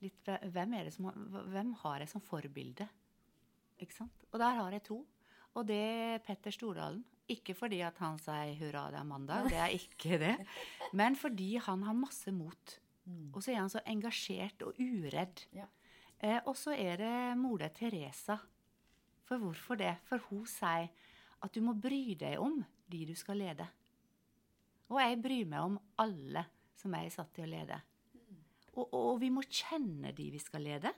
litt, 0.02 0.26
Hvem 0.26 0.74
er 0.74 0.86
det 0.86 0.94
som 0.96 1.12
hvem 1.52 1.74
har 1.84 2.00
jeg 2.00 2.10
som 2.10 2.22
forbilde? 2.22 2.90
Ikke 3.80 3.94
sant? 3.94 4.26
Og 4.34 4.40
der 4.40 4.56
har 4.58 4.72
jeg 4.72 4.84
to. 4.84 5.06
Og 5.56 5.68
det 5.68 5.78
er 5.78 6.20
Petter 6.26 6.52
Stordalen. 6.52 7.04
Ikke 7.32 7.54
fordi 7.56 7.82
at 7.86 7.98
han 7.98 8.18
sier 8.20 8.56
'hurra, 8.58 8.90
det 8.92 9.00
er 9.00 9.08
mandag', 9.08 9.50
det 9.50 9.58
er 9.58 9.72
ikke 9.72 10.18
det. 10.20 10.48
Men 10.94 11.16
fordi 11.16 11.58
han 11.58 11.84
har 11.84 11.94
masse 11.94 12.32
mot. 12.32 12.80
Og 13.34 13.42
så 13.44 13.52
er 13.52 13.60
han 13.60 13.70
så 13.70 13.82
engasjert 13.86 14.62
og 14.62 14.76
uredd. 14.80 15.46
Ja. 15.54 15.66
Eh, 16.20 16.40
og 16.46 16.56
så 16.56 16.72
er 16.78 16.98
det 16.98 17.38
mora 17.38 17.70
Teresa. 17.70 18.38
For 19.32 19.40
hvorfor 19.40 19.78
det? 19.80 19.94
For 20.10 20.20
hun 20.28 20.44
sier 20.50 20.90
at 21.42 21.54
du 21.56 21.62
må 21.64 21.72
bry 21.80 22.18
deg 22.20 22.36
om 22.44 22.58
de 22.92 23.06
du 23.08 23.14
skal 23.16 23.40
lede. 23.40 23.64
Og 24.92 25.00
jeg 25.00 25.22
bryr 25.24 25.48
meg 25.48 25.70
om 25.70 25.78
alle 26.04 26.44
som 26.76 26.92
jeg 26.98 27.08
er 27.08 27.14
satt 27.14 27.32
til 27.38 27.46
å 27.46 27.52
lede. 27.54 27.78
Og, 28.76 28.92
og 28.92 29.14
vi 29.22 29.30
må 29.32 29.46
kjenne 29.48 30.12
de 30.18 30.26
vi 30.34 30.42
skal 30.44 30.68
lede. 30.68 30.92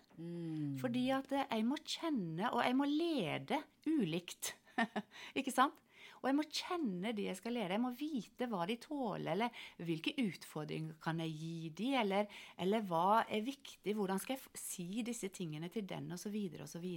Fordi 0.82 1.06
at 1.14 1.30
jeg 1.38 1.68
må 1.70 1.78
kjenne, 1.86 2.50
og 2.50 2.64
jeg 2.66 2.78
må 2.80 2.90
lede 2.90 3.62
ulikt. 3.86 4.56
Ikke 5.38 5.54
sant? 5.54 5.78
Og 6.24 6.30
jeg 6.32 6.38
må 6.40 6.48
kjenne 6.50 7.14
de 7.14 7.28
jeg 7.28 7.38
skal 7.38 7.54
lede. 7.54 7.76
Jeg 7.76 7.84
må 7.84 7.94
vite 8.00 8.50
hva 8.50 8.66
de 8.66 8.80
tåler, 8.82 9.34
eller 9.36 9.64
hvilke 9.86 10.16
utfordringer 10.24 10.98
kan 11.04 11.22
jeg 11.22 11.38
gi 11.38 11.72
de, 11.78 11.90
eller, 12.02 12.30
eller 12.66 12.86
hva 12.90 13.26
er 13.28 13.46
viktig, 13.46 13.94
hvordan 13.94 14.22
skal 14.24 14.40
jeg 14.40 14.58
si 14.58 15.04
disse 15.06 15.30
tingene 15.36 15.70
til 15.70 15.86
den, 15.86 16.10
osv., 16.16 16.40
osv. 16.64 16.88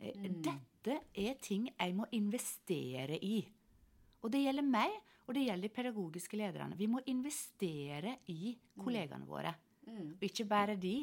Eh, 0.00 0.30
Dette 0.44 1.00
er 1.14 1.38
ting 1.42 1.68
jeg 1.72 1.94
må 1.96 2.06
investere 2.16 3.18
i. 3.22 3.40
Og 4.22 4.32
det 4.32 4.42
gjelder 4.44 4.66
meg, 4.66 4.94
og 5.26 5.34
det 5.34 5.46
gjelder 5.46 5.68
de 5.68 5.74
pedagogiske 5.74 6.38
lederne. 6.38 6.76
Vi 6.78 6.88
må 6.90 7.02
investere 7.10 8.18
i 8.32 8.54
kollegaene 8.78 9.26
våre. 9.26 9.54
Og 9.86 10.22
ikke 10.26 10.46
bare 10.50 10.76
de, 10.76 10.96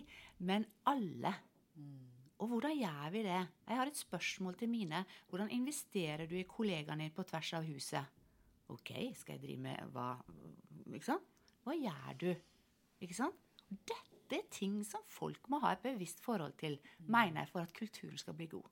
men 0.43 0.65
alle. 0.89 1.31
Og 2.43 2.49
hvordan 2.51 2.75
gjør 2.75 3.11
vi 3.13 3.23
det? 3.23 3.41
Jeg 3.67 3.79
har 3.79 3.87
et 3.87 3.99
spørsmål 3.99 4.57
til 4.59 4.69
mine. 4.69 5.05
Hvordan 5.29 5.51
investerer 5.51 6.25
du 6.27 6.35
i 6.35 6.47
kollegaene 6.47 7.05
dine 7.05 7.15
på 7.15 7.23
tvers 7.23 7.53
av 7.53 7.67
huset? 7.67 8.19
Ok, 8.73 8.91
skal 9.15 9.37
jeg 9.37 9.43
drive 9.43 9.63
med 9.63 9.93
hva 9.93 10.15
Ikke 10.93 11.05
sant? 11.05 11.29
Hva 11.63 11.75
gjør 11.77 12.17
du? 12.19 12.29
Ikke 13.03 13.15
sant? 13.15 13.39
Dette 13.69 14.37
er 14.37 14.47
ting 14.51 14.81
som 14.87 15.03
folk 15.07 15.47
må 15.51 15.59
ha 15.63 15.73
et 15.73 15.83
bevisst 15.83 16.19
forhold 16.23 16.55
til, 16.59 16.79
mener 17.05 17.43
jeg, 17.43 17.51
for 17.51 17.63
at 17.63 17.73
kulturen 17.75 18.17
skal 18.19 18.35
bli 18.37 18.47
god. 18.51 18.67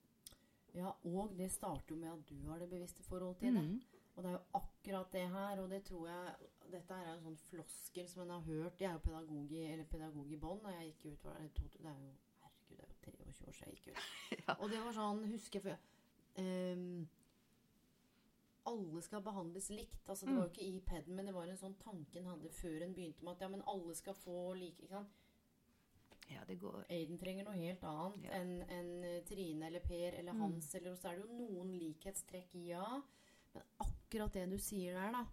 Ja, 0.74 0.91
og 1.03 1.34
det 1.38 1.49
starter 1.51 1.91
jo 1.95 1.99
med 1.99 2.09
at 2.13 2.30
du 2.30 2.36
har 2.49 2.59
det 2.59 2.69
bevisste 2.69 3.03
forhold 3.03 3.36
til 3.41 3.53
det. 3.55 3.63
Og 4.15 4.24
det 4.24 4.30
er 4.30 4.34
jo 4.38 4.59
akkurat 4.59 5.11
det 5.13 5.26
her, 5.30 5.59
og 5.61 5.69
det 5.69 5.84
tror 5.84 6.07
jeg 6.07 6.36
Dette 6.72 6.93
er 6.93 7.13
jo 7.13 7.19
sånn 7.26 7.38
floskel 7.38 8.07
som 8.07 8.22
en 8.24 8.30
har 8.30 8.41
hørt. 8.45 8.80
Jeg 8.80 8.88
er 8.89 8.93
jo 8.93 8.99
pedagog 9.03 9.51
i, 9.51 9.61
eller 9.74 9.84
pedagog 9.91 10.30
i 10.32 10.38
bånn, 10.39 10.61
og 10.63 10.72
jeg 10.72 10.93
gikk 10.93 11.05
ut 11.13 11.24
var 11.26 11.39
det 11.39 11.53
to- 11.53 11.67
Det 11.78 11.86
er 11.86 11.97
jo 11.99 12.11
Herregud, 12.41 12.78
det 12.78 12.84
er 12.84 12.88
jo 12.88 13.34
23 13.34 13.47
år 13.47 13.51
siden 13.53 13.74
jeg 13.74 13.76
gikk 13.76 13.88
ut. 13.88 14.03
Ja. 14.47 14.53
Og 14.59 14.69
det 14.72 14.80
var 14.86 14.93
sånn, 14.95 15.26
husker 15.34 15.67
jeg 15.67 15.78
ehm, 16.36 17.07
Alle 18.72 19.01
skal 19.01 19.22
behandles 19.26 19.69
likt. 19.74 20.07
Altså, 20.09 20.26
det 20.26 20.36
var 20.36 20.43
jo 20.45 20.51
ikke 20.53 20.67
i 20.69 20.80
PED-en, 20.86 21.15
men 21.17 21.26
det 21.26 21.34
var 21.34 21.49
en 21.49 21.57
sånn 21.57 21.76
tanken 21.82 22.28
hadde 22.30 22.49
før 22.53 22.84
en 22.86 22.93
begynte 22.93 23.24
med 23.26 23.34
at 23.34 23.41
ja, 23.41 23.47
men 23.49 23.63
alle 23.67 23.95
skal 23.97 24.13
få 24.13 24.53
like 24.53 24.84
ikke 24.86 24.93
sant? 24.93 25.15
Ja, 26.32 26.43
det 26.47 26.59
går 26.61 26.86
Aiden 26.89 27.17
trenger 27.19 27.43
noe 27.47 27.57
helt 27.59 27.84
annet 27.84 28.23
Ja. 28.23 28.32
enn 28.39 28.61
enn, 28.69 29.03
eh, 29.03 29.21
Trine 29.27 29.67
eller 29.67 29.79
Per 29.84 30.13
eller 30.19 30.34
Hans. 30.39 30.73
Eller, 30.75 30.91
og 30.91 30.97
så 30.97 31.09
er 31.11 31.17
det 31.19 31.25
jo 31.27 31.38
noen 31.38 31.71
likhetstrekk, 31.77 32.53
ja. 32.67 33.01
Men 33.53 33.63
akkurat 33.84 34.32
det 34.34 34.49
du 34.49 34.57
sier 34.57 34.93
der, 34.93 35.11
da. 35.11 35.25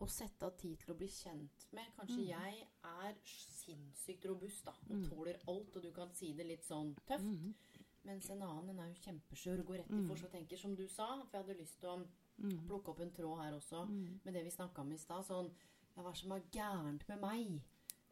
Å 0.00 0.08
sette 0.10 0.42
av 0.44 0.56
tid 0.58 0.78
til 0.80 0.92
å 0.94 0.98
bli 0.98 1.06
kjent 1.08 1.66
med. 1.72 1.86
Kanskje 1.96 2.26
jeg 2.26 2.66
er 2.84 3.14
sinnssykt 3.24 4.26
robust 4.28 4.64
da, 4.66 4.72
og 4.90 5.04
tåler 5.08 5.38
alt, 5.48 5.76
og 5.76 5.82
du 5.82 5.90
kan 5.92 6.10
si 6.12 6.32
det 6.34 6.46
litt 6.46 6.64
sånn 6.66 6.94
tøft. 7.06 7.22
Mens 8.04 8.28
en 8.28 8.42
annen 8.42 8.78
er 8.80 8.90
jo 8.92 9.00
kjempeskjør 9.00 9.60
og 9.60 9.66
går 9.66 9.78
rett 9.78 9.90
i 9.96 10.06
fors 10.08 10.24
og 10.24 10.30
tenker, 10.34 10.58
som 10.58 10.74
du 10.76 10.86
sa. 10.86 11.06
For 11.24 11.38
jeg 11.38 11.46
hadde 11.46 11.60
lyst 11.60 11.80
til 11.80 11.88
å 11.88 12.06
plukke 12.66 12.88
opp 12.92 13.00
en 13.00 13.10
tråd 13.12 13.38
her 13.44 13.52
også 13.56 13.86
med 13.88 14.34
det 14.34 14.44
vi 14.44 14.50
snakka 14.50 14.80
om 14.82 14.92
i 14.92 14.96
stad. 14.98 15.24
Sånn 15.24 15.50
Ja, 15.96 16.02
hva 16.02 16.08
er 16.08 16.12
det 16.12 16.20
som 16.20 16.32
er 16.32 16.40
gærent 16.50 17.08
med 17.08 17.20
meg? 17.20 17.62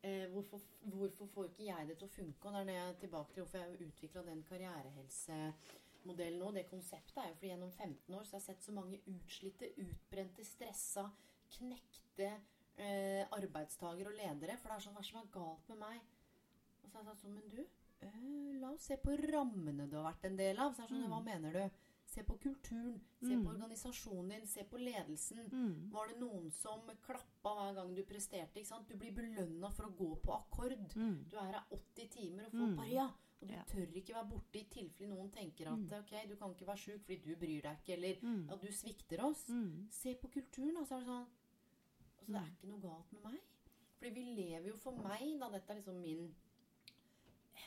Eh, 0.03 0.31
hvorfor, 0.33 0.61
hvorfor 0.83 1.27
får 1.27 1.45
ikke 1.45 1.67
jeg 1.69 1.89
det 1.89 1.97
til 1.99 2.09
å 2.09 2.15
funke? 2.17 2.49
Og 2.49 2.55
det 2.67 2.75
er 2.75 2.79
jeg 2.81 2.95
tilbake 3.05 3.35
til 3.35 3.45
hvorfor 3.45 3.61
jeg 3.61 3.69
har 3.69 3.85
utvikla 3.87 4.23
den 4.27 4.41
karrierehelsemodellen 4.49 6.41
nå. 6.43 6.49
Det 6.57 6.65
konseptet 6.71 7.21
er 7.23 7.29
jo 7.29 7.37
fordi 7.37 7.53
gjennom 7.53 7.71
15 7.71 8.17
år 8.19 8.25
så 8.27 8.35
har 8.35 8.41
jeg 8.41 8.49
sett 8.49 8.67
så 8.67 8.75
mange 8.75 8.99
utslitte, 9.13 9.71
utbrente, 9.85 10.47
stressa, 10.49 11.07
knekte 11.55 12.33
eh, 12.33 13.23
arbeidstagere 13.39 14.11
og 14.11 14.19
ledere. 14.19 14.59
For 14.59 14.73
det 14.73 14.81
er 14.81 14.87
sånn 14.89 14.99
Hva 14.99 15.07
som 15.07 15.23
er 15.23 15.31
galt 15.39 15.71
med 15.71 15.81
meg? 15.85 16.03
Og 16.83 16.91
så 16.91 16.99
har 16.99 17.05
jeg 17.05 17.11
sagt 17.13 17.23
sånn 17.23 17.39
Men 17.39 17.55
du, 17.55 17.63
øh, 18.09 18.61
la 18.65 18.73
oss 18.75 18.91
se 18.91 18.99
på 18.99 19.15
rammene 19.23 19.87
du 19.87 20.01
har 20.01 20.09
vært 20.11 20.27
en 20.33 20.43
del 20.43 20.67
av. 20.67 20.75
Så 20.75 20.83
er 20.83 20.91
det 20.91 20.99
sånn, 20.99 21.11
Hva 21.15 21.23
mener 21.31 21.61
du? 21.61 21.83
Se 22.13 22.21
på 22.29 22.35
kulturen, 22.43 22.99
se 23.23 23.37
på 23.41 23.49
organisasjonen 23.55 24.29
din, 24.35 24.47
se 24.47 24.65
på 24.69 24.77
ledelsen. 24.77 25.47
Var 25.95 26.09
det 26.11 26.19
noen 26.21 26.51
som 26.53 26.83
klappa 27.07 27.55
hver 27.57 27.75
gang 27.79 27.95
du 27.97 28.03
presterte? 28.05 28.61
Du 28.89 28.97
blir 29.01 29.15
belønna 29.17 29.71
for 29.73 29.89
å 29.89 29.95
gå 29.97 30.11
på 30.21 30.35
akkord. 30.37 30.77
Du 30.93 31.37
er 31.41 31.53
her 31.55 31.63
80 31.73 32.11
timer 32.13 32.45
og 32.51 32.53
får 32.59 32.77
bare 32.77 32.93
ja. 32.93 33.07
Og 33.43 33.49
du 33.49 33.55
Ja. 33.55 33.63
tør 33.67 33.97
ikke 33.97 34.15
være 34.15 34.29
borte 34.31 34.59
i 34.61 34.65
tilfelle 34.71 35.09
noen 35.11 35.31
tenker 35.33 35.67
at 35.73 35.93
ok, 35.99 36.13
du 36.29 36.37
kan 36.37 36.53
ikke 36.55 36.67
være 36.69 36.79
sjuk 36.79 37.01
fordi 37.07 37.17
du 37.25 37.35
bryr 37.37 37.63
deg 37.63 37.79
ikke, 37.81 37.95
eller 37.97 38.53
at 38.53 38.61
du 38.61 38.69
svikter 38.71 39.25
oss. 39.25 39.47
Se 39.91 40.15
på 40.15 40.29
kulturen, 40.31 40.77
og 40.77 40.87
så 40.87 40.95
er 40.97 41.01
det 41.01 41.07
sånn 41.09 41.27
Altså, 42.23 42.33
det 42.33 42.37
er 42.37 42.53
ikke 42.53 42.69
noe 42.71 42.81
galt 42.81 43.13
med 43.13 43.23
meg. 43.25 43.41
Fordi 43.99 44.11
vi 44.15 44.23
lever 44.37 44.69
jo 44.69 44.77
for 44.77 44.93
meg, 44.93 45.41
da. 45.41 45.49
Dette 45.51 45.71
er 45.73 45.77
liksom 45.81 46.01
min 46.01 46.35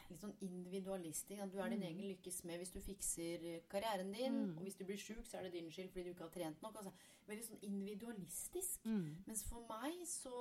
litt 0.10 0.22
sånn 0.22 0.36
individualistisk. 0.46 1.42
At 1.42 1.52
du 1.54 1.60
er 1.60 1.74
din 1.74 1.86
egen 1.88 2.08
lykkes 2.12 2.44
med 2.48 2.62
hvis 2.62 2.74
du 2.76 2.80
fikser 2.84 3.46
eh, 3.46 3.62
karrieren 3.72 4.14
din. 4.16 4.42
Og 4.58 4.64
hvis 4.64 4.80
du 4.80 4.86
blir 4.86 4.98
sjuk, 5.02 5.26
så 5.28 5.38
er 5.40 5.48
det 5.48 5.58
din 5.58 5.72
skyld 5.72 5.92
fordi 5.94 6.08
du 6.08 6.14
ikke 6.16 6.28
har 6.30 6.36
trent 6.38 6.66
nok. 6.66 6.80
Altså, 6.82 6.94
veldig 7.28 7.46
sånn 7.50 7.62
individualistisk. 7.66 8.86
Mens 9.28 9.46
for 9.50 9.66
meg 9.70 10.02
så 10.10 10.36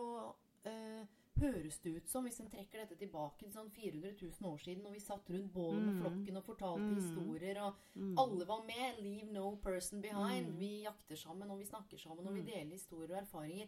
øh, 0.68 1.04
høres 1.40 1.78
det 1.82 1.96
ut 1.96 2.10
som, 2.10 2.26
hvis 2.26 2.38
en 2.40 2.50
trekker 2.50 2.84
dette 2.84 2.98
tilbake 3.00 3.40
til 3.40 3.50
sånn 3.52 3.70
400 3.74 4.12
000 4.20 4.50
år 4.52 4.60
siden, 4.62 4.84
når 4.86 4.92
vi 4.94 5.00
satt 5.02 5.30
rundt 5.34 5.52
bålet 5.54 5.82
med 5.82 5.96
flokken 6.02 6.38
og 6.38 6.44
fortalte 6.46 6.90
historier, 6.94 7.58
og 7.64 7.74
alle 8.22 8.46
var 8.46 8.62
med 8.68 9.00
'Leave 9.00 9.32
no 9.32 9.56
person 9.56 10.02
behind'. 10.04 10.54
Vi 10.58 10.84
jakter 10.84 11.16
sammen, 11.16 11.50
og 11.50 11.58
vi 11.58 11.64
snakker 11.64 11.98
sammen, 11.98 12.26
og 12.26 12.34
vi 12.34 12.42
deler 12.42 12.70
historier 12.70 13.16
og 13.16 13.22
erfaringer. 13.22 13.66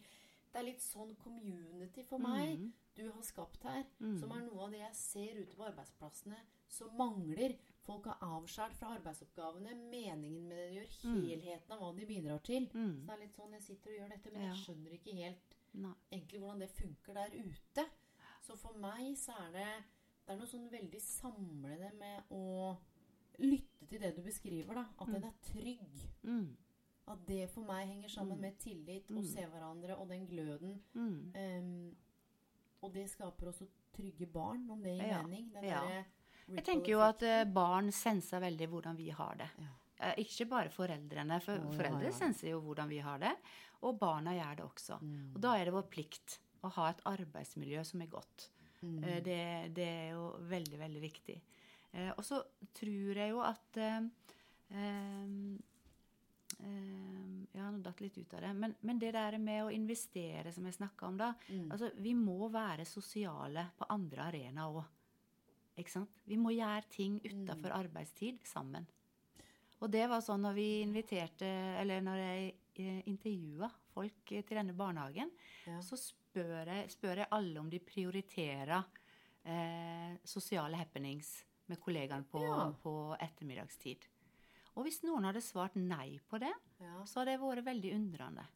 Det 0.57 0.63
er 0.63 0.71
litt 0.71 0.81
sånn 0.81 1.11
community 1.21 2.01
for 2.09 2.23
meg 2.25 2.63
du 2.97 3.03
har 3.11 3.25
skapt 3.29 3.67
her, 3.69 3.83
som 4.17 4.31
er 4.33 4.45
noe 4.47 4.63
av 4.65 4.71
det 4.73 4.79
jeg 4.81 4.97
ser 4.97 5.41
ute 5.43 5.57
på 5.59 5.67
arbeidsplassene 5.67 6.39
som 6.73 6.95
mangler. 6.97 7.59
Folk 7.85 8.09
er 8.09 8.23
avskåret 8.25 8.79
fra 8.79 8.95
arbeidsoppgavene, 8.97 9.75
meningen 9.93 10.49
med 10.49 10.57
det 10.57 10.65
de 10.71 10.79
gjør, 10.79 10.89
helheten 11.27 11.77
av 11.77 11.83
hva 11.83 11.93
de 11.99 12.09
bidrar 12.09 12.41
til. 12.49 12.71
Så 12.73 13.05
det 13.05 13.15
er 13.19 13.21
litt 13.21 13.37
sånn 13.37 13.53
jeg 13.59 13.67
sitter 13.67 13.93
og 13.93 13.99
gjør 13.99 14.15
dette, 14.15 14.33
men 14.33 14.47
jeg 14.47 14.63
skjønner 14.63 14.97
ikke 14.97 15.19
helt 15.21 15.55
Nei. 15.85 15.93
egentlig 16.17 16.41
hvordan 16.41 16.65
det 16.65 16.71
funker 16.73 17.21
der 17.21 17.37
ute. 17.37 17.87
Så 18.49 18.57
for 18.57 18.81
meg 18.81 19.13
så 19.21 19.37
er 19.45 19.53
det 19.59 19.71
Det 20.27 20.33
er 20.35 20.39
noe 20.41 20.51
sånn 20.51 20.71
veldig 20.73 21.01
samlende 21.05 21.93
med 22.01 22.33
å 22.35 22.77
lytte 23.39 23.87
til 23.87 24.01
det 24.01 24.17
du 24.17 24.25
beskriver, 24.25 24.75
da. 24.75 24.89
At 24.99 25.13
den 25.13 25.29
er 25.29 25.37
trygg. 25.53 26.01
Mm. 26.25 26.57
At 27.07 27.23
det 27.29 27.45
for 27.53 27.63
meg 27.69 27.87
henger 27.87 28.11
sammen 28.11 28.41
med 28.43 28.59
tillit, 28.59 29.07
å 29.15 29.23
se 29.23 29.45
hverandre 29.47 29.95
og 29.95 30.09
den 30.11 30.27
gløden. 30.27 30.75
Mm. 30.97 31.19
Em, 31.39 31.73
og 32.83 32.93
det 32.95 33.07
skaper 33.13 33.53
også 33.53 33.69
trygge 33.95 34.27
barn, 34.31 34.65
om 34.71 34.83
det 34.83 34.97
gir 34.97 35.13
Ja, 35.13 35.23
mening. 35.23 35.49
Den 35.55 35.69
ja. 35.69 35.83
Jeg 36.47 36.65
tenker 36.67 36.93
jo 36.93 37.03
at 37.03 37.23
eh, 37.27 37.45
barn 37.49 37.91
senser 37.95 38.43
veldig 38.43 38.69
hvordan 38.71 38.99
vi 38.99 39.09
har 39.15 39.39
det. 39.39 39.49
Ja. 39.63 39.71
Eh, 40.07 40.21
ikke 40.27 40.47
bare 40.51 40.73
foreldrene, 40.73 41.39
for 41.43 41.63
oh, 41.63 41.73
foreldre 41.75 42.13
senser 42.15 42.53
jo 42.53 42.61
hvordan 42.65 42.91
vi 42.91 43.01
har 43.03 43.23
det. 43.23 43.33
Og 43.87 43.99
barna 44.01 44.35
gjør 44.37 44.59
det 44.61 44.67
også. 44.67 44.99
Mm. 45.03 45.33
Og 45.35 45.41
da 45.43 45.55
er 45.57 45.67
det 45.67 45.75
vår 45.77 45.89
plikt 45.93 46.39
å 46.67 46.71
ha 46.77 46.91
et 46.91 47.03
arbeidsmiljø 47.09 47.83
som 47.87 48.03
er 48.05 48.13
godt. 48.13 48.49
Mm. 48.83 48.99
Eh, 49.03 49.21
det, 49.25 49.41
det 49.79 49.89
er 49.89 50.11
jo 50.17 50.29
veldig, 50.51 50.81
veldig 50.83 51.03
viktig. 51.07 51.39
Eh, 51.93 52.13
og 52.15 52.23
så 52.27 52.43
tror 52.77 53.23
jeg 53.23 53.33
jo 53.33 53.43
at 53.47 53.83
eh, 56.61 56.67
em, 56.67 57.17
em, 57.17 57.47
Ja, 57.55 57.71
nå 57.71 57.81
datt 57.83 58.01
litt 58.01 58.19
ut 58.19 58.35
av 58.35 58.41
det. 58.41 58.55
Men, 58.55 58.75
men 58.83 58.99
det 58.99 59.13
der 59.13 59.39
med 59.39 59.65
å 59.65 59.73
investere, 59.73 60.53
som 60.53 60.65
jeg 60.65 60.75
snakka 60.75 61.07
om 61.09 61.17
da 61.17 61.35
Mm. 61.49 61.71
altså 61.73 61.91
Vi 61.97 62.13
må 62.15 62.51
være 62.53 62.85
sosiale 62.87 63.71
på 63.79 63.87
andre 63.89 64.23
arenaer 64.29 64.75
òg. 64.77 64.85
Ikke 65.79 65.91
sant? 65.91 66.11
Vi 66.27 66.37
må 66.37 66.51
gjøre 66.51 66.89
ting 66.89 67.21
utafor 67.21 67.71
Mm. 67.71 67.79
arbeidstid 67.85 68.39
sammen. 68.45 68.87
Og 69.81 69.91
det 69.91 70.09
var 70.09 70.21
sånn 70.21 70.41
når 70.41 70.55
vi 70.55 70.83
inviterte 70.83 71.45
Eller 71.81 72.01
når 72.01 72.17
jeg 72.17 72.55
eh, 72.79 73.03
intervjua 73.07 73.71
folk 73.95 74.25
til 74.27 74.43
denne 74.57 74.75
barnehagen, 74.77 75.31
Ja. 75.67 75.81
så 75.81 75.97
spør 75.97 76.67
jeg, 76.67 76.89
spør 76.91 77.17
jeg 77.17 77.29
alle 77.31 77.59
om 77.61 77.71
de 77.71 77.79
prioriterer 77.79 78.85
eh, 79.45 80.17
sosiale 80.25 80.77
happenings 80.77 81.45
med 81.69 81.79
kollegaene 81.81 82.25
på, 82.25 82.41
Ja. 82.43 82.73
på 82.83 83.17
ettermiddagstid. 83.21 83.99
Og 84.77 84.85
hvis 84.85 85.01
noen 85.07 85.25
hadde 85.25 85.41
svart 85.45 85.77
nei 85.81 86.19
på 86.29 86.39
det, 86.43 86.53
Ja. 86.81 87.03
så 87.05 87.21
hadde 87.21 87.33
jeg 87.33 87.41
vært 87.41 87.65
veldig 87.65 87.93
undrende. 87.97 88.47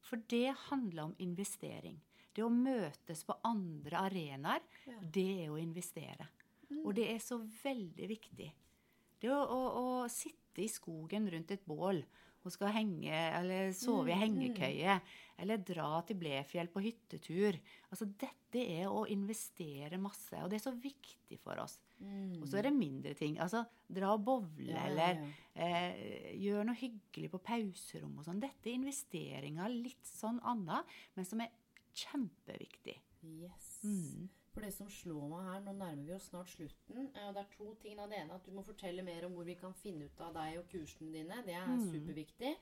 For 0.00 0.16
det 0.16 0.54
handler 0.70 1.02
om 1.10 1.16
investering. 1.18 2.00
Det 2.34 2.42
å 2.44 2.50
møtes 2.52 3.24
på 3.24 3.36
andre 3.44 3.96
arenaer, 4.08 4.62
Ja. 4.86 4.98
det 5.00 5.44
er 5.44 5.48
å 5.50 5.60
investere. 5.60 6.28
Og 6.84 6.94
det 6.94 7.10
er 7.10 7.18
så 7.18 7.38
veldig 7.62 8.08
viktig. 8.08 8.52
Det 9.20 9.28
å, 9.30 9.42
å, 9.48 10.04
å 10.04 10.08
sitte 10.08 10.62
i 10.64 10.68
skogen 10.68 11.28
rundt 11.30 11.50
et 11.50 11.64
bål 11.66 12.04
og 12.44 12.52
skal 12.52 12.68
henge, 12.68 13.10
eller 13.10 13.72
sove 13.72 14.12
i 14.12 14.18
hengekøye, 14.20 15.00
eller 15.38 15.56
dra 15.58 16.00
til 16.06 16.16
Blefjell 16.16 16.68
på 16.68 16.80
hyttetur 16.84 17.58
altså 17.90 18.06
Dette 18.06 18.60
er 18.62 18.86
å 18.86 19.06
investere 19.10 19.98
masse, 19.98 20.32
og 20.42 20.50
det 20.50 20.60
er 20.60 20.70
så 20.70 20.74
viktig 20.78 21.40
for 21.42 21.58
oss. 21.58 21.78
Og 22.00 22.46
så 22.48 22.58
er 22.58 22.62
det 22.62 22.72
mindre 22.76 23.14
ting. 23.14 23.38
altså 23.40 23.64
Dra 23.88 24.12
og 24.12 24.24
bowle, 24.24 24.66
Ja, 24.66 24.74
ja, 24.74 24.86
eller 24.86 25.14
ja. 25.16 25.28
eh, 25.56 26.36
gjør 26.42 26.64
noe 26.66 26.74
hyggelig 26.76 27.30
på 27.30 27.38
pauserom 27.38 28.18
og 28.18 28.24
sånn. 28.26 28.40
Dette 28.40 28.68
er 28.70 28.74
investeringer 28.76 29.68
litt 29.72 30.04
sånn 30.04 30.40
anna, 30.42 30.82
men 31.16 31.24
som 31.24 31.40
er 31.40 31.48
kjempeviktig. 31.96 32.98
Yes. 33.22 33.80
Mm. 33.84 34.28
For 34.52 34.64
det 34.64 34.72
som 34.72 34.88
slår 34.88 35.28
meg 35.28 35.42
her, 35.50 35.60
nå 35.66 35.72
nærmer 35.76 36.04
vi 36.06 36.12
oss 36.16 36.28
snart 36.30 36.48
slutten. 36.48 37.10
eh, 37.14 37.28
Og 37.28 37.34
det 37.34 37.42
er 37.44 37.56
to 37.56 37.74
ting. 37.82 37.98
av 37.98 38.08
Det 38.10 38.18
ene 38.18 38.34
at 38.34 38.44
du 38.46 38.52
må 38.52 38.62
fortelle 38.64 39.02
mer 39.04 39.24
om 39.26 39.32
hvor 39.32 39.44
vi 39.44 39.54
kan 39.54 39.74
finne 39.74 40.04
ut 40.06 40.20
av 40.20 40.32
deg 40.34 40.58
og 40.58 40.68
kursene 40.68 41.12
dine. 41.12 41.42
Det 41.44 41.54
er 41.54 41.66
Mm. 41.66 41.92
superviktig. 41.92 42.56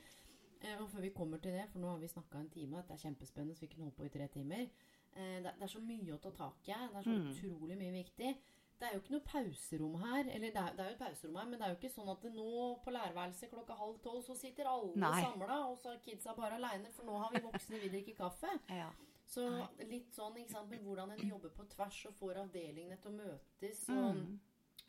Eh, 0.62 0.76
Og 0.80 0.88
før 0.90 1.00
vi 1.00 1.10
kommer 1.10 1.38
til 1.40 1.52
det, 1.52 1.68
for 1.70 1.78
nå 1.78 1.90
har 1.90 1.98
vi 1.98 2.06
snakka 2.08 2.38
en 2.40 2.48
time, 2.50 2.76
dette 2.76 2.92
er 2.92 2.96
kjempespennende, 3.10 3.54
så 3.54 3.60
vi 3.60 3.66
kunne 3.66 3.84
holdt 3.84 3.96
på 3.96 4.04
i 4.04 4.08
tre 4.08 4.28
timer. 4.28 4.68
Eh, 5.16 5.42
Det, 5.42 5.52
er 5.60 5.66
så 5.66 5.80
mye 5.80 6.12
å 6.14 6.20
ta 6.20 6.30
tak 6.30 6.68
i. 6.68 6.72
Det 6.72 6.96
er 6.96 7.02
så 7.02 7.10
Mm. 7.10 7.30
utrolig 7.30 7.78
mye 7.78 7.92
viktig. 8.04 8.36
Det 8.78 8.88
er 8.88 8.94
jo 8.96 9.00
ikke 9.00 9.12
noe 9.14 9.24
pauserom 9.28 9.94
her. 10.02 10.24
Eller 10.34 10.50
det 10.50 10.56
er, 10.60 10.72
det 10.76 10.80
er 10.84 10.88
jo 10.90 10.94
et 10.96 10.98
pauserom 11.04 11.36
her, 11.36 11.44
men 11.50 11.58
det 11.60 11.66
er 11.66 11.72
jo 11.74 11.78
ikke 11.78 11.94
sånn 11.94 12.08
at 12.10 12.24
nå 12.34 12.48
på 12.84 12.90
lærerværelset 12.96 13.50
klokka 13.52 13.76
halv 13.78 13.98
tolv 14.02 14.22
så 14.26 14.34
sitter 14.36 14.66
alle 14.66 14.96
Nei. 14.96 15.22
samla, 15.22 15.58
og 15.70 15.78
så 15.78 15.92
er 15.94 16.00
kidsa 16.04 16.34
bare 16.34 16.58
aleine, 16.58 16.90
for 16.92 17.04
nå 17.06 17.16
har 17.22 17.30
vi 17.32 17.40
voksne 17.46 17.80
vi 17.80 17.88
drikker 17.94 18.16
kaffe. 18.24 18.50
Ja. 18.82 18.90
Så 19.26 19.40
litt 19.88 20.10
sånn, 20.12 20.36
ikke 20.36 20.52
sant, 20.52 20.68
men 20.70 20.82
hvordan 20.84 21.10
en 21.14 21.22
jobber 21.30 21.48
på 21.56 21.64
tvers 21.72 22.02
og 22.10 22.14
får 22.18 22.42
avdelingene 22.42 22.98
til 23.00 23.10
å 23.10 23.14
møtes. 23.16 23.88
Og, 23.88 24.18
Mm. 24.18 24.38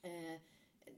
eh, 0.03 0.39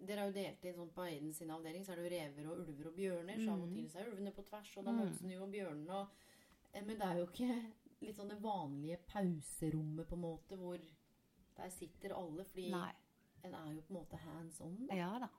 dere 0.07 0.19
har 0.23 0.27
jo 0.31 0.33
delt 0.39 0.65
inn 0.65 0.73
sånn 0.75 0.89
på 0.95 1.03
Aiden 1.05 1.33
sin 1.33 1.51
avdeling, 1.53 1.85
så 1.85 1.91
er 1.93 1.95
det 2.01 2.07
jo 2.07 2.15
rever 2.17 2.49
og 2.49 2.63
ulver 2.65 2.87
og 2.89 2.95
bjørner. 2.97 3.37
Så 3.45 3.51
av 3.53 3.61
og 3.63 3.69
til 3.75 3.85
så 3.93 3.99
er 4.01 4.09
ulvene 4.09 4.33
på 4.33 4.43
tvers, 4.49 4.73
og 4.77 4.85
da 4.85 4.91
Mm. 4.91 4.97
møtes 5.03 5.21
jo 5.31 5.47
bjørnene. 5.53 5.93
Og, 6.01 6.07
eh, 6.73 6.81
men 6.81 6.97
det 6.97 7.05
er 7.07 7.15
jo 7.19 7.27
ikke 7.27 7.71
litt 8.01 8.15
sånn 8.17 8.29
det 8.29 8.41
vanlige 8.41 8.97
pauserommet, 9.07 10.07
på 10.09 10.13
en 10.17 10.21
måte, 10.25 10.57
hvor 10.57 10.79
der 11.57 11.69
sitter 11.73 12.15
alle. 12.17 12.45
Fordi 12.47 12.71
Nei. 12.73 12.89
en 13.43 13.53
er 13.53 13.69
jo 13.73 13.83
på 13.85 13.93
en 13.93 13.99
måte 14.01 14.19
hands 14.23 14.61
on. 14.61 14.75
Da. 14.87 14.97
Ja 14.97 15.13
da. 15.25 15.31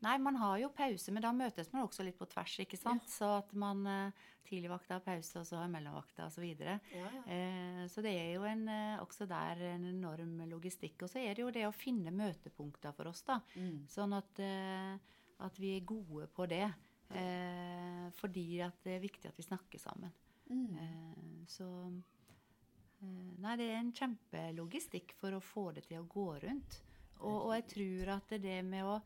Nei, 0.00 0.16
man 0.18 0.38
har 0.40 0.56
jo 0.62 0.70
pause, 0.72 1.12
men 1.12 1.22
da 1.22 1.30
møtes 1.36 1.68
man 1.74 1.84
også 1.84 2.04
litt 2.06 2.16
på 2.16 2.28
tvers, 2.30 2.54
ikke 2.62 2.78
sant? 2.80 3.04
Så 3.12 3.26
at 3.42 3.50
man 3.52 3.82
eh, 3.84 4.22
tidligvakta 4.48 4.96
har 4.96 5.02
pause, 5.04 5.42
og 5.42 5.44
så 5.44 5.58
har 5.60 5.68
mellomvakta 5.72 6.24
osv. 6.24 6.38
Så, 6.38 6.44
videre. 6.44 6.78
Ja, 6.96 7.10
ja. 7.18 7.24
eh, 7.34 7.82
så 7.92 8.04
det 8.04 8.14
er 8.16 8.30
jo 8.32 8.46
en, 8.48 8.64
eh, 8.72 9.02
også 9.02 9.28
der 9.28 9.60
en 9.74 9.84
enorm 9.90 10.38
logistikk. 10.48 11.04
Og 11.04 11.12
så 11.12 11.20
er 11.20 11.36
det 11.36 11.44
jo 11.44 11.52
det 11.52 11.66
å 11.68 11.74
finne 11.76 12.14
møtepunkter 12.16 12.96
for 12.96 13.12
oss, 13.12 13.20
da. 13.28 13.42
Mm. 13.60 13.82
Sånn 13.92 14.16
at, 14.16 14.40
eh, 14.40 15.20
at 15.44 15.60
vi 15.60 15.74
er 15.76 15.84
gode 15.92 16.30
på 16.32 16.48
det. 16.48 16.64
Eh, 17.10 18.06
fordi 18.20 18.46
at 18.64 18.80
det 18.86 18.96
er 18.96 19.04
viktig 19.04 19.28
at 19.28 19.38
vi 19.38 19.44
snakker 19.44 19.82
sammen. 19.82 20.12
Mm. 20.48 20.76
Eh, 20.80 21.46
så 21.50 21.68
Nei, 23.00 23.54
det 23.56 23.70
er 23.70 23.78
en 23.80 23.94
kjempelogistikk 23.96 25.14
for 25.16 25.32
å 25.32 25.40
få 25.40 25.70
det 25.76 25.86
til 25.88 26.02
å 26.02 26.08
gå 26.10 26.26
rundt. 26.42 26.80
Og, 27.20 27.36
og 27.46 27.54
jeg 27.56 27.66
tror 27.72 28.12
at 28.16 28.34
det 28.34 28.42
det 28.44 28.60
med 28.66 28.84
å 28.88 29.00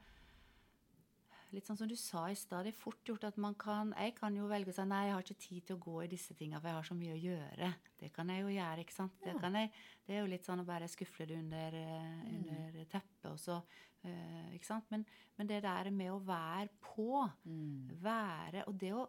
Litt 1.54 1.68
sånn 1.68 1.78
som 1.78 1.86
du 1.86 1.94
sa 1.94 2.24
i 2.32 2.34
stad, 2.34 2.66
det 2.66 2.72
er 2.72 2.78
fort 2.80 3.06
gjort 3.06 3.28
at 3.28 3.36
man 3.38 3.54
kan 3.54 3.92
Jeg 3.94 4.16
kan 4.16 4.34
jo 4.34 4.48
velge 4.50 4.72
å 4.72 4.74
si 4.74 4.86
nei, 4.90 5.04
jeg 5.06 5.14
har 5.14 5.22
ikke 5.22 5.42
tid 5.44 5.66
til 5.68 5.76
å 5.76 5.82
gå 5.84 6.00
i 6.02 6.08
disse 6.10 6.34
tinga, 6.34 6.58
for 6.58 6.66
jeg 6.66 6.78
har 6.80 6.88
så 6.88 6.96
mye 6.98 7.14
å 7.14 7.20
gjøre. 7.20 7.68
Det 8.00 8.08
kan 8.14 8.32
jeg 8.32 8.42
jo 8.42 8.48
gjøre, 8.56 8.82
ikke 8.82 8.96
sant. 8.96 9.14
Det, 9.22 9.36
kan 9.38 9.58
jeg, 9.60 9.70
det 10.08 10.16
er 10.16 10.24
jo 10.24 10.32
litt 10.32 10.48
sånn 10.48 10.64
å 10.64 10.66
bare 10.66 10.88
skufle 10.90 11.28
det 11.30 11.36
under, 11.38 11.76
eh, 11.78 12.24
under 12.32 12.88
teppet, 12.90 13.28
og 13.30 13.38
så 13.38 13.60
eh, 14.02 14.50
Ikke 14.56 14.66
sant. 14.66 14.90
Men, 14.90 15.06
men 15.38 15.52
det 15.52 15.60
der 15.62 15.92
med 15.94 16.10
å 16.10 16.18
være 16.26 16.74
på, 16.82 17.22
Mm. 17.46 17.94
være 18.02 18.66
Og 18.66 18.74
det 18.80 18.90
å 18.96 19.06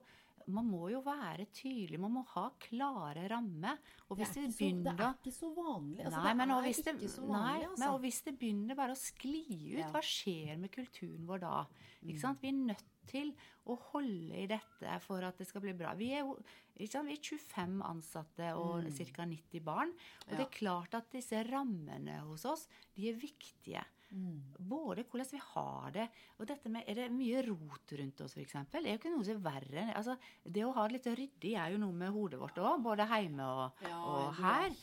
man 0.48 0.66
må 0.70 0.90
jo 0.92 1.00
være 1.06 1.46
tydelig, 1.54 1.98
man 2.00 2.12
må 2.14 2.22
ha 2.36 2.50
klare 2.60 3.28
rammer. 3.32 3.78
Og 4.10 4.18
Det 4.18 4.26
hvis 4.28 4.38
er, 4.38 4.42
det, 4.42 4.50
ikke 4.54 4.76
så, 4.76 4.96
det 4.98 5.06
er 5.06 5.14
ikke 5.18 5.34
så 5.36 5.50
vanlig. 5.56 6.00
Altså, 6.06 6.24
Nei, 6.24 6.34
men 6.34 6.52
og 6.52 6.62
hvis 6.64 6.82
det, 6.86 6.96
så 7.10 7.22
nei, 7.30 7.64
altså. 7.64 7.80
men 7.80 7.90
og 7.90 8.00
hvis 8.04 8.20
det 8.28 8.34
begynner 8.40 8.76
bare 8.76 8.92
å 8.96 9.00
skli 9.00 9.42
ut, 9.74 9.80
Ja. 9.80 9.90
hva 9.92 10.02
skjer 10.06 10.58
med 10.62 10.72
kulturen 10.72 11.26
vår 11.26 11.40
da? 11.40 11.66
Mm. 12.02 12.10
Ikke 12.10 12.20
sant? 12.22 12.42
Vi 12.42 12.48
er 12.50 12.60
nødt 12.74 12.84
til 13.08 13.34
å 13.70 13.76
holde 13.92 14.36
i 14.44 14.46
dette 14.50 15.00
for 15.02 15.22
at 15.24 15.38
det 15.38 15.48
skal 15.48 15.62
bli 15.62 15.74
bra. 15.74 15.94
Vi 15.98 16.12
er 16.14 16.20
jo? 16.26 16.38
Vi 16.78 16.86
er 16.86 17.18
25 17.22 17.82
ansatte 17.86 18.54
og 18.58 18.84
ca. 18.92 19.26
90 19.26 19.62
barn. 19.64 19.90
Og 20.28 20.28
Mm. 20.28 20.32
Ja. 20.32 20.38
det 20.38 20.46
er 20.46 20.58
klart 20.60 20.94
at 20.94 21.10
disse 21.12 21.44
rammene 21.50 22.20
hos 22.26 22.46
oss, 22.46 22.68
de 22.96 23.10
er 23.10 23.14
viktige. 23.18 23.84
Mm. 24.14 24.54
Både 24.70 25.04
hvordan 25.10 25.28
vi 25.32 25.40
har 25.42 25.94
det, 25.96 26.04
og 26.38 26.46
dette 26.48 26.70
med 26.72 26.86
Er 26.88 27.00
det 27.00 27.06
mye 27.12 27.42
rot 27.48 27.94
rundt 28.00 28.22
oss, 28.22 28.36
f.eks.? 28.38 28.54
Det 28.72 28.80
er 28.84 28.94
jo 28.94 29.00
ikke 29.00 29.12
noe 29.12 29.26
som 29.26 29.40
er 29.40 29.42
verre 29.44 29.82
enn 29.82 29.92
altså, 29.98 30.16
Det 30.46 30.62
å 30.64 30.72
ha 30.76 30.86
det 30.86 30.96
litt 30.96 31.10
ryddig 31.20 31.54
er 31.60 31.74
jo 31.74 31.82
noe 31.82 31.98
med 31.98 32.14
hodet 32.16 32.40
vårt 32.40 32.62
òg, 32.62 32.84
både 32.86 33.08
hjemme 33.10 33.50
og, 33.50 33.82
Ja, 33.84 33.98
og 34.06 34.22
er 34.30 34.38
her. 34.40 34.78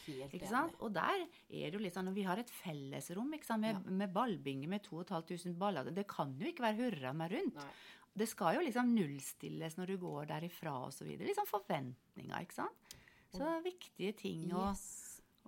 Og 0.83 0.93
der 0.93 1.23
er 1.23 1.71
det 1.71 1.79
jo 1.79 1.85
litt 1.85 1.97
sånn 1.97 2.11
og 2.11 2.19
Vi 2.19 2.27
har 2.27 2.43
et 2.43 2.53
fellesrom 2.53 3.33
ikke 3.39 3.49
sant? 3.49 3.63
Med, 3.63 3.89
med 4.03 4.13
ballbinge 4.13 4.69
med 4.69 4.85
2500 4.85 5.57
baller. 5.59 5.93
Det 5.95 6.05
kan 6.11 6.35
jo 6.41 6.51
ikke 6.51 6.67
være 6.67 6.81
hurra 6.83 7.15
meg 7.17 7.37
rundt. 7.37 7.63
Nei. 7.63 7.73
Det 8.13 8.29
skal 8.29 8.59
jo 8.59 8.67
liksom 8.67 8.91
nullstilles 8.93 9.79
når 9.79 9.95
du 9.95 10.01
går 10.03 10.29
derifra 10.35 10.75
osv. 10.91 11.09
Liksom 11.09 11.47
sånn 11.47 11.53
forventninger, 11.55 12.45
ikke 12.45 12.59
sant. 12.59 12.97
Så 13.33 13.49
viktige 13.65 14.13
ting 14.19 14.51
å, 14.53 14.67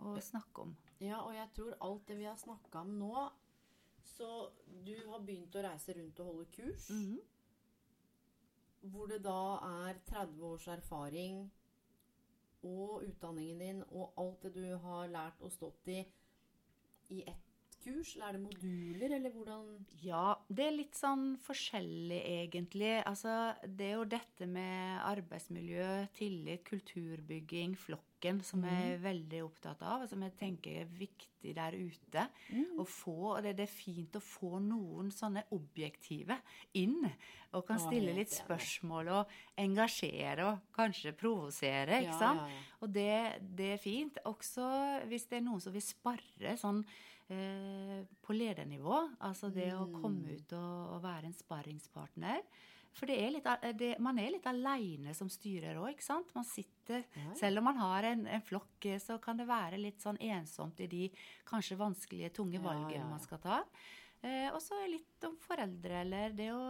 å 0.01 0.14
snakke 0.25 0.64
om. 0.64 0.72
Ja, 1.03 1.20
og 1.27 1.35
jeg 1.37 1.51
tror 1.57 1.75
alt 1.85 2.07
det 2.09 2.16
vi 2.22 2.29
har 2.31 2.39
snakka 2.41 2.81
om 2.87 2.95
nå 3.03 3.27
Så 4.16 4.50
du 4.84 4.94
har 5.08 5.22
begynt 5.26 5.56
å 5.56 5.62
reise 5.64 5.94
rundt 5.96 6.20
og 6.22 6.26
holde 6.30 6.50
kurs. 6.54 6.88
Mhm. 6.90 7.20
Hvor 8.92 9.08
det 9.08 9.22
da 9.24 9.38
er 9.88 9.98
30 10.06 10.42
års 10.44 10.66
erfaring 10.68 11.38
og 12.62 13.02
utdanningen 13.04 13.58
din 13.60 13.82
og 13.90 14.12
alt 14.20 14.42
det 14.42 14.52
du 14.54 14.76
har 14.76 15.08
lært 15.08 15.40
og 15.40 15.52
stått 15.52 15.88
i 15.88 16.04
i 17.14 17.22
ett 17.28 17.53
kurs? 17.85 18.14
Eller 18.16 18.26
er 18.28 18.39
det 18.39 18.43
moduler, 18.45 19.16
eller 19.18 19.35
hvordan 19.35 19.68
Ja, 20.05 20.24
det 20.49 20.66
er 20.66 20.76
litt 20.78 20.99
sånn 20.99 21.35
forskjellig, 21.45 22.20
egentlig. 22.41 22.97
Altså, 23.05 23.55
det 23.64 23.91
er 23.91 23.95
jo 23.99 24.09
dette 24.16 24.49
med 24.51 25.05
arbeidsmiljø, 25.05 25.91
tillit, 26.16 26.64
kulturbygging, 26.68 27.76
flokken, 27.78 28.41
som 28.47 28.64
jeg 28.64 28.95
er 28.95 29.05
veldig 29.05 29.45
opptatt 29.45 29.85
av, 29.85 30.05
og 30.05 30.11
som 30.11 30.24
jeg 30.24 30.37
tenker 30.41 30.80
er 30.80 30.93
viktig 30.99 31.53
der 31.57 31.76
ute. 31.76 32.26
Å 32.80 32.87
få, 32.89 33.16
og 33.35 33.43
det, 33.45 33.57
det 33.59 33.66
er 33.66 33.72
fint 33.72 34.16
å 34.16 34.24
få 34.24 34.59
noen 34.64 35.11
sånne 35.12 35.45
objektive 35.53 36.39
inn, 36.80 37.05
og 37.55 37.66
kan 37.68 37.78
stille 37.78 38.14
litt 38.16 38.32
spørsmål 38.35 39.11
og 39.14 39.35
engasjere 39.61 40.49
og 40.49 40.72
kanskje 40.74 41.12
provosere, 41.14 42.01
ikke 42.03 42.16
sant? 42.18 42.41
ja, 42.43 42.49
ja. 42.51 42.70
Og 42.85 42.93
det, 42.93 43.11
det 43.57 43.68
er 43.76 43.80
fint. 43.80 44.18
Også 44.28 44.64
hvis 45.09 45.28
det 45.30 45.39
er 45.39 45.47
noen 45.47 45.62
som 45.62 45.72
vil 45.72 45.85
sparre 45.85 46.57
sånn 46.61 46.82
på 47.29 48.35
ledernivå. 48.37 48.99
Altså 49.20 49.53
det 49.53 49.72
å 49.72 49.87
Mm. 49.89 50.01
komme 50.03 50.35
ut 50.37 50.53
og, 50.53 51.03
være 51.03 51.25
en 51.27 51.33
sparringspartner. 51.33 52.43
For 52.95 53.07
det 53.07 53.16
er 53.18 53.31
litt, 53.33 53.77
det, 53.77 53.99
man 53.99 54.18
er 54.18 54.31
litt 54.31 54.45
aleine 54.47 55.14
som 55.14 55.29
styrer 55.29 55.75
òg, 55.81 55.95
ikke 55.97 56.03
sant? 56.05 56.33
Man 56.35 56.45
sitter 56.45 57.05
Ja. 57.16 57.35
Selv 57.35 57.59
om 57.59 57.64
man 57.64 57.77
har 57.77 58.05
en, 58.05 58.27
en 58.27 58.41
flokk, 58.41 58.85
eh, 58.87 58.99
så 58.99 59.20
kan 59.20 59.37
det 59.37 59.49
være 59.49 59.79
litt 59.81 59.99
sånn 60.01 60.18
ensomt 60.20 60.79
i 60.81 60.87
de 60.87 61.11
kanskje 61.45 61.77
vanskelige, 61.77 62.31
tunge 62.33 62.61
valgene 62.62 62.93
ja, 62.93 62.99
ja. 63.01 63.09
man 63.11 63.18
skal 63.18 63.39
ta. 63.39 63.64
Eh, 64.25 64.49
og 64.55 64.61
så 64.64 64.79
litt 64.89 65.25
om 65.29 65.35
foreldre, 65.37 65.99
eller 66.01 66.31
det 66.33 66.47
å 66.55 66.61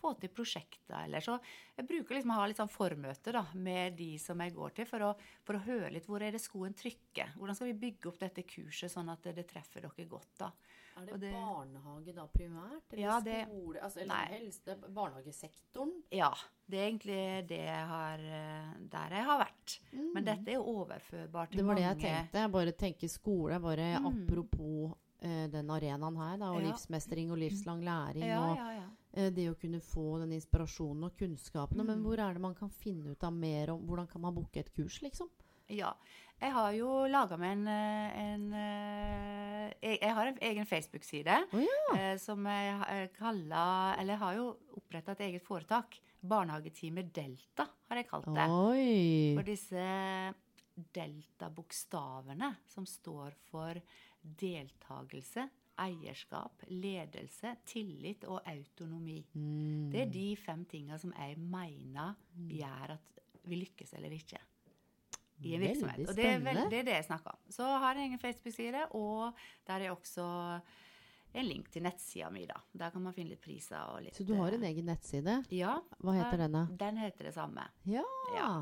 få 0.00 0.14
til 0.18 0.30
prosjekter, 0.32 1.04
eller 1.04 1.20
så 1.20 1.34
Jeg 1.76 1.86
bruker 1.88 2.14
liksom 2.16 2.30
å 2.32 2.38
ha 2.38 2.46
litt 2.48 2.56
sånn 2.56 2.70
formøte 2.72 3.32
da, 3.36 3.42
med 3.54 3.96
de 3.98 4.14
som 4.18 4.40
jeg 4.40 4.54
går 4.56 4.70
til, 4.78 4.86
for 4.88 5.04
å, 5.04 5.10
for 5.44 5.56
å 5.58 5.64
høre 5.66 5.90
litt 5.92 6.06
hvor 6.08 6.22
er 6.24 6.32
det 6.32 6.40
skoen 6.40 6.72
trykker. 6.76 7.34
Hvordan 7.36 7.54
skal 7.58 7.68
vi 7.72 7.80
bygge 7.90 8.08
opp 8.08 8.18
dette 8.20 8.44
kurset 8.48 8.92
sånn 8.92 9.10
at 9.12 9.22
det, 9.28 9.34
det 9.36 9.46
treffer 9.50 9.84
dere 9.84 10.06
godt, 10.08 10.30
da. 10.40 10.50
Er 10.96 11.06
det, 11.06 11.12
Og 11.14 11.20
det- 11.20 11.32
barnehage 11.32 12.14
da 12.14 12.26
primært? 12.28 12.92
Eller 12.92 13.02
Ja, 13.02 13.20
det- 13.20 13.46
skole? 13.48 13.80
Altså, 13.82 14.00
eller 14.00 14.14
Nei. 14.14 14.26
helst 14.32 14.64
det 14.66 14.72
er 14.76 14.88
barnehagesektoren? 14.92 15.92
Ja, 16.12 16.32
det 16.68 16.78
er 16.78 16.90
egentlig 16.90 17.48
det 17.48 17.60
jeg 17.64 17.86
har 17.88 18.18
eh, 18.18 18.72
Der 18.92 19.08
jeg 19.16 19.24
har 19.24 19.38
vært. 19.40 19.78
Men 20.14 20.24
dette 20.24 20.48
er 20.48 20.54
jo 20.60 20.64
overførbart 20.84 21.50
til 21.52 21.64
mange 21.64 21.64
Det 21.64 21.64
var 21.64 21.74
det 21.74 21.86
jeg 21.88 21.98
tenkte. 22.02 22.38
Jeg 22.44 22.52
bare 22.52 22.72
tenker 22.72 23.08
skole. 23.08 23.58
Bare 23.60 23.88
Mm. 24.00 24.06
apropos 24.26 24.94
eh, 25.22 25.46
den 25.52 25.70
arenaen 25.70 26.16
her, 26.18 26.36
da, 26.42 26.50
og 26.52 26.60
Ja. 26.60 26.68
livsmestring 26.72 27.30
og 27.30 27.38
livslang 27.38 27.82
læring. 27.86 28.26
Ja, 28.26 28.40
og 28.50 28.56
ja, 28.58 28.88
eh, 29.14 29.30
det 29.30 29.48
å 29.50 29.54
kunne 29.58 29.80
få 29.80 30.18
den 30.20 30.32
inspirasjonen 30.36 31.04
og 31.08 31.16
kunnskapene. 31.16 31.84
Men 31.86 31.98
Mm. 32.00 32.04
hvor 32.04 32.18
er 32.18 32.32
det 32.34 32.42
man 32.42 32.54
kan 32.58 32.68
finne 32.70 33.12
ut 33.12 33.22
av 33.24 33.32
mer 33.32 33.70
om 33.70 33.86
Hvordan 33.86 34.08
kan 34.10 34.20
man 34.20 34.34
booke 34.34 34.58
et 34.60 34.72
kurs, 34.74 35.00
liksom? 35.02 35.28
Ja. 35.68 35.94
Jeg 36.42 36.52
har 36.52 36.72
jo 36.74 37.06
laga 37.06 37.36
meg 37.38 37.52
en, 37.52 37.68
eh, 37.68 38.18
en 38.18 38.52
eh, 38.52 39.72
jeg, 39.80 40.00
jeg 40.02 40.14
har 40.14 40.26
en 40.26 40.38
egen 40.42 40.66
Facebook-side 40.66 41.36
oh, 41.54 41.60
ja. 41.60 41.96
eh, 41.96 42.16
som 42.18 42.44
jeg 42.44 43.12
kaller 43.16 43.94
Eller 43.98 44.14
jeg 44.14 44.18
har 44.18 44.34
jo 44.34 44.56
oppretta 44.76 45.12
et 45.12 45.20
eget 45.20 45.42
foretak. 45.42 46.00
Barnehagetime 46.20 47.02
Delta, 47.12 47.68
har 47.88 47.96
jeg 47.96 48.08
kalt 48.08 48.26
det. 48.26 48.48
Oi. 48.50 49.34
For 49.36 49.42
disse 49.42 50.34
delta-bokstavene 50.94 52.54
som 52.66 52.86
står 52.86 53.34
for 53.50 53.80
deltakelse, 54.22 55.48
eierskap, 55.82 56.62
ledelse, 56.68 57.56
tillit 57.66 58.24
og 58.28 58.42
autonomi. 58.48 59.18
Mm. 59.34 59.90
Det 59.92 60.04
er 60.04 60.12
de 60.12 60.26
fem 60.38 60.64
tinga 60.68 60.98
som 61.00 61.14
jeg 61.16 61.38
mener 61.40 62.14
gjør 62.52 62.96
at 62.96 63.22
vi 63.48 63.58
lykkes 63.64 63.96
eller 63.98 64.14
ikke. 64.14 64.38
I 65.42 65.56
en 65.56 65.64
virksomhet. 65.64 66.06
Og 66.06 66.14
det 66.14 66.26
er, 66.28 66.38
veldig, 66.44 66.68
det 66.70 66.78
er 66.78 66.86
det 66.86 66.94
jeg 67.00 67.08
snakker 67.08 67.34
om. 67.34 67.40
Så 67.50 67.66
har 67.66 67.98
jeg 67.98 68.12
en 68.12 68.20
Facebook-side, 68.22 68.84
og 68.94 69.40
der 69.66 69.88
er 69.88 69.94
også 69.94 70.26
en 71.32 71.48
link 71.48 71.70
til 71.72 71.82
nettsida 71.82 72.28
mi. 72.30 72.44
da. 72.46 72.60
Der 72.78 72.92
kan 72.94 73.02
man 73.02 73.16
finne 73.16 73.32
litt 73.32 73.42
priser 73.42 73.80
og 73.90 74.04
litt 74.04 74.14
Så 74.14 74.26
du 74.28 74.36
har 74.38 74.54
en 74.54 74.62
eh, 74.62 74.70
egen 74.70 74.86
nettside? 74.86 75.40
Ja. 75.50 75.78
Hva 75.98 76.14
heter 76.20 76.44
den, 76.44 76.54
da? 76.58 76.66
Den 76.84 77.00
heter 77.00 77.30
det 77.30 77.34
samme. 77.34 77.66
Ja. 77.88 78.04
Ja. 78.36 78.52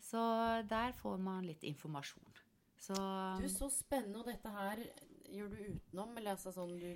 Så 0.00 0.22
der 0.70 0.94
får 0.96 1.18
man 1.18 1.44
litt 1.44 1.66
informasjon. 1.66 2.45
Så 2.78 2.96
Du, 3.40 3.48
så 3.50 3.70
spennende. 3.72 4.20
Og 4.20 4.28
dette 4.28 4.52
her 4.52 4.82
gjør 5.32 5.52
du 5.52 5.60
utenom? 5.76 6.16
Eller 6.16 6.36
altså 6.36 6.52
sånn 6.54 6.76
du 6.80 6.90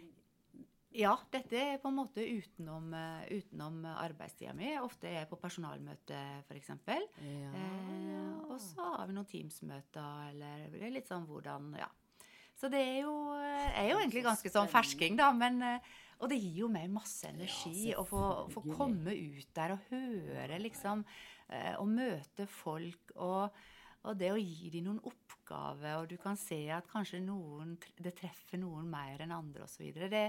ja, 0.90 1.12
dette 1.30 1.54
er 1.54 1.76
på 1.78 1.86
en 1.86 2.00
måte 2.00 2.24
utenom, 2.26 2.88
eh, 2.98 3.28
utenom 3.38 3.84
arbeidstida 3.92 4.50
mi. 4.58 4.72
Ofte 4.82 5.06
er 5.06 5.20
jeg 5.20 5.28
på 5.30 5.38
personalmøte, 5.38 6.18
f.eks. 6.48 6.72
Ja. 7.22 7.52
Eh, 7.54 8.40
og 8.50 8.56
så 8.58 8.88
har 8.96 9.06
vi 9.06 9.14
noen 9.14 9.28
Teams-møter, 9.30 10.32
eller 10.32 10.64
det 10.74 10.82
er 10.88 10.96
litt 10.96 11.10
sånn 11.10 11.28
hvordan 11.30 11.76
Ja. 11.78 11.86
Så 12.58 12.68
det 12.68 12.80
er 12.82 12.98
jo, 13.06 13.14
eh, 13.38 13.84
er 13.84 13.92
jo 13.92 14.00
egentlig 14.00 14.24
ganske 14.26 14.50
sånn 14.50 14.68
fersking, 14.68 15.14
da. 15.16 15.30
Men, 15.32 15.62
eh, 15.62 15.78
og 16.20 16.28
det 16.28 16.40
gir 16.42 16.66
jo 16.66 16.68
meg 16.68 16.90
masse 16.90 17.24
energi 17.30 17.94
å 17.94 18.02
få, 18.04 18.50
få 18.50 18.66
komme 18.74 19.14
ut 19.14 19.54
der 19.54 19.72
og 19.72 19.86
høre, 19.90 20.58
liksom. 20.60 21.04
Og 21.78 21.86
møte 21.88 22.46
folk. 22.46 23.14
Og, 23.16 23.50
og 24.08 24.16
det 24.16 24.30
å 24.32 24.38
gi 24.40 24.70
dem 24.72 24.86
noen 24.86 25.00
oppgaver, 25.10 25.98
og 26.00 26.08
du 26.08 26.16
kan 26.20 26.38
se 26.40 26.62
at 26.72 26.88
kanskje 26.88 27.20
noen 27.24 27.74
Det 28.00 28.14
treffer 28.16 28.60
noen 28.60 28.88
mer 28.88 29.20
enn 29.20 29.34
andre, 29.34 29.66
osv. 29.66 29.90
Det, 29.92 30.22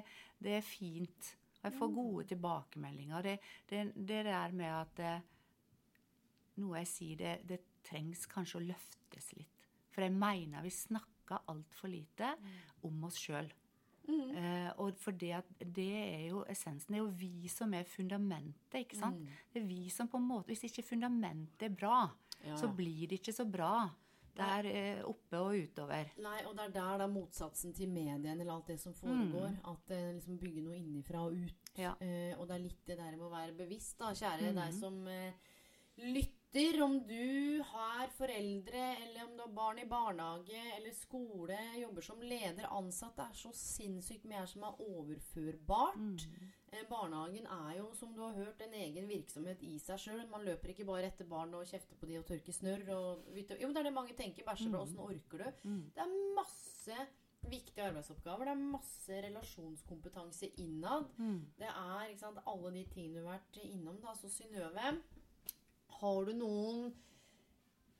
det 0.43 0.57
er 0.57 0.65
fint. 0.65 1.35
Og 1.61 1.69
jeg 1.69 1.77
får 1.77 1.93
gode 1.95 2.25
tilbakemeldinger. 2.33 3.27
Det, 3.29 3.37
det, 3.69 3.83
det 3.95 4.23
der 4.27 4.57
med 4.57 4.73
at 4.75 5.01
noe 6.61 6.81
jeg 6.81 6.91
sier, 6.91 7.21
det, 7.21 7.33
det 7.47 7.61
trengs 7.87 8.25
kanskje 8.29 8.59
å 8.59 8.67
løftes 8.71 9.31
litt. 9.37 9.69
For 9.91 10.05
jeg 10.05 10.15
mener 10.15 10.63
vi 10.65 10.73
snakker 10.73 11.47
altfor 11.51 11.91
lite 11.91 12.33
om 12.87 13.07
oss 13.07 13.19
sjøl. 13.21 13.49
Eh, 14.11 14.69
og 14.81 14.97
for 14.99 15.15
det, 15.15 15.31
at 15.37 15.61
det 15.61 15.91
er 16.01 16.25
jo 16.31 16.41
essensen. 16.49 16.91
Det 16.91 16.99
er 16.99 17.03
jo 17.03 17.13
vi 17.21 17.47
som 17.51 17.73
er 17.77 17.87
fundamentet, 17.87 18.81
ikke 18.81 18.97
sant? 18.99 19.21
Det 19.53 19.61
er 19.61 19.67
vi 19.69 19.85
som 19.93 20.09
på 20.11 20.19
en 20.19 20.27
måte 20.27 20.51
Hvis 20.51 20.65
ikke 20.67 20.83
fundamentet 20.89 21.69
er 21.69 21.75
bra, 21.75 22.09
Ja, 22.45 22.55
så 22.57 22.67
blir 22.75 23.07
det 23.07 23.19
ikke 23.21 23.33
så 23.35 23.45
bra 23.49 23.89
der 24.35 24.65
eh, 24.65 25.01
oppe 25.03 25.37
og 25.43 25.55
utover. 25.59 26.07
Nei, 26.23 26.37
og 26.47 26.55
det 26.55 26.63
er 26.69 26.75
der 26.77 27.01
da 27.03 27.07
motsatsen 27.11 27.73
til 27.75 27.89
mediene 27.91 28.31
eller 28.41 28.53
alt 28.53 28.67
det 28.71 28.79
som 28.79 28.93
foregår. 28.95 29.49
Mm. 29.57 29.63
At 29.73 29.87
det 29.91 30.01
liksom 30.15 30.37
bygger 30.39 30.63
noe 30.69 30.77
innifra 30.79 31.25
og 31.27 31.35
ut. 31.35 31.71
Ja. 31.77 31.91
Eh, 31.99 32.31
og 32.39 32.47
det 32.47 32.55
er 32.55 32.63
litt 32.63 32.85
det 32.87 32.97
der 32.97 33.17
med 33.17 33.27
å 33.27 33.33
være 33.33 33.57
bevisst, 33.57 33.97
da, 33.99 34.13
kjære 34.15 34.53
Mm. 34.53 34.55
deg 34.61 34.73
som 34.79 35.01
eh, 35.07 35.33
lytter. 35.97 36.37
Om 36.83 36.97
du 37.07 37.61
har 37.63 38.07
foreldre, 38.11 38.81
eller 39.05 39.23
om 39.23 39.35
du 39.37 39.43
har 39.43 39.51
barn 39.55 39.77
i 39.79 39.85
barnehage 39.87 40.63
eller 40.77 40.91
skole, 40.91 41.57
jobber 41.79 42.01
som 42.03 42.19
leder, 42.19 42.67
ansatt. 42.71 43.15
Det 43.15 43.23
er 43.23 43.37
så 43.39 43.51
sinnssykt 43.55 44.25
mye 44.27 44.47
som 44.47 44.63
er 44.67 44.81
overførbart. 44.83 45.95
Mm. 45.95 46.17
Eh, 46.71 46.85
Barnehagen 46.87 47.47
er 47.51 47.71
jo, 47.81 47.89
som 47.99 48.13
du 48.15 48.21
har 48.23 48.35
hørt, 48.37 48.61
en 48.63 48.75
egen 48.79 49.07
virksomhet 49.09 49.63
i 49.67 49.73
seg 49.83 49.99
sjøl. 49.99 50.21
Man 50.31 50.45
løper 50.47 50.71
ikke 50.71 50.85
bare 50.87 51.09
etter 51.11 51.27
barn 51.27 51.51
og 51.57 51.67
kjefter 51.67 51.99
på 51.99 52.07
de 52.07 52.19
og 52.21 52.27
tørker 52.29 52.55
snørr. 52.55 52.85
Og, 52.95 53.25
jo, 53.35 53.71
det 53.73 53.81
er 53.81 53.89
det 53.89 53.95
mange 53.95 54.15
tenker. 54.15 54.47
Bæsjer 54.47 54.71
bra, 54.71 54.85
åssen 54.85 55.01
orker 55.03 55.43
du? 55.43 55.67
Mm. 55.67 55.81
Det 55.91 56.05
er 56.05 56.15
masse 56.37 56.99
viktige 57.51 57.89
arbeidsoppgaver. 57.89 58.47
Det 58.47 58.55
er 58.55 58.71
masse 58.77 59.19
relasjonskompetanse 59.27 60.53
innad. 60.63 61.11
Mm. 61.19 61.41
Det 61.59 61.67
er 61.67 62.15
sant, 62.21 62.39
alle 62.47 62.71
de 62.77 62.87
tingene 62.93 63.19
du 63.19 63.27
har 63.27 63.41
vært 63.41 63.63
innom. 63.67 63.99
da, 64.05 64.15
Så 64.15 64.31
Synnøve, 64.31 64.95
har 65.99 66.25
du 66.29 66.33
noen 66.39 66.85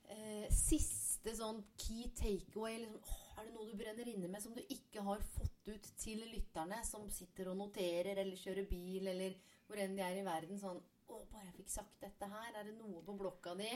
eh, 0.08 0.48
siste 0.48 1.36
sånn 1.36 1.60
key 1.76 2.08
takeaway? 2.16 2.80
Liksom, 2.86 3.04
er 3.36 3.50
det 3.50 3.56
noe 3.58 3.68
du 3.68 3.76
brenner 3.84 4.08
inne 4.16 4.32
med 4.32 4.48
som 4.48 4.56
du 4.56 4.64
ikke 4.64 5.04
har 5.04 5.20
fått 5.36 5.51
ut 5.70 5.90
til 6.00 6.24
lytterne, 6.32 6.82
som 6.88 7.06
sitter 7.14 7.52
og 7.52 7.60
noterer 7.60 8.18
eller 8.18 8.40
kjører 8.40 8.68
bil, 8.70 9.10
eller 9.12 9.38
hvor 9.68 9.82
enn 9.82 9.96
de 9.98 10.04
er 10.06 10.20
i 10.20 10.26
verden? 10.26 10.60
Sånn 10.60 10.82
Å, 11.12 11.18
bare 11.28 11.50
jeg 11.50 11.58
fikk 11.58 11.72
sagt 11.74 11.98
dette 12.00 12.28
her. 12.32 12.54
Er 12.56 12.70
det 12.70 12.78
noe 12.78 13.02
på 13.04 13.18
blokka 13.20 13.52
di 13.60 13.70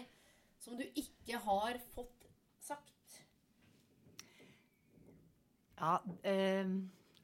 som 0.62 0.78
du 0.80 0.86
ikke 0.88 1.42
har 1.44 1.80
fått 1.92 2.24
sagt? 2.64 3.18
Ja, 5.76 5.98
eh, 6.24 6.70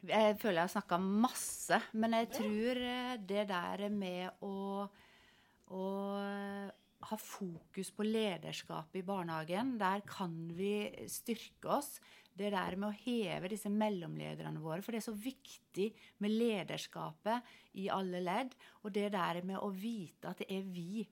jeg 0.01 0.36
føler 0.41 0.59
jeg 0.59 0.66
har 0.66 0.74
snakka 0.74 0.99
masse, 0.99 1.80
men 1.95 2.18
jeg 2.18 2.30
tror 2.36 2.82
eh, 2.84 3.16
det 3.24 3.47
der 3.53 3.86
med 3.93 4.43
å, 4.43 4.84
å 5.72 5.86
ha 7.07 7.18
fokus 7.18 7.91
på 7.95 8.05
lederskapet 8.05 8.99
i 8.99 9.05
barnehagen, 9.05 9.78
der 9.80 10.03
kan 10.07 10.36
vi 10.57 10.74
styrke 11.09 11.78
oss. 11.80 11.95
Det 12.38 12.51
der 12.53 12.77
med 12.79 12.89
å 12.89 12.99
heve 13.03 13.49
disse 13.51 13.69
mellomlederne 13.71 14.61
våre, 14.63 14.82
for 14.82 14.95
det 14.95 15.01
er 15.01 15.07
så 15.09 15.15
viktig 15.15 15.89
med 16.23 16.32
lederskapet 16.32 17.49
i 17.82 17.89
alle 17.91 18.21
ledd. 18.23 18.55
Og 18.86 18.93
det 18.95 19.09
der 19.13 19.41
med 19.47 19.59
å 19.59 19.71
vite 19.73 20.32
at 20.32 20.41
det 20.41 20.47
er 20.55 20.63
vi 20.63 21.03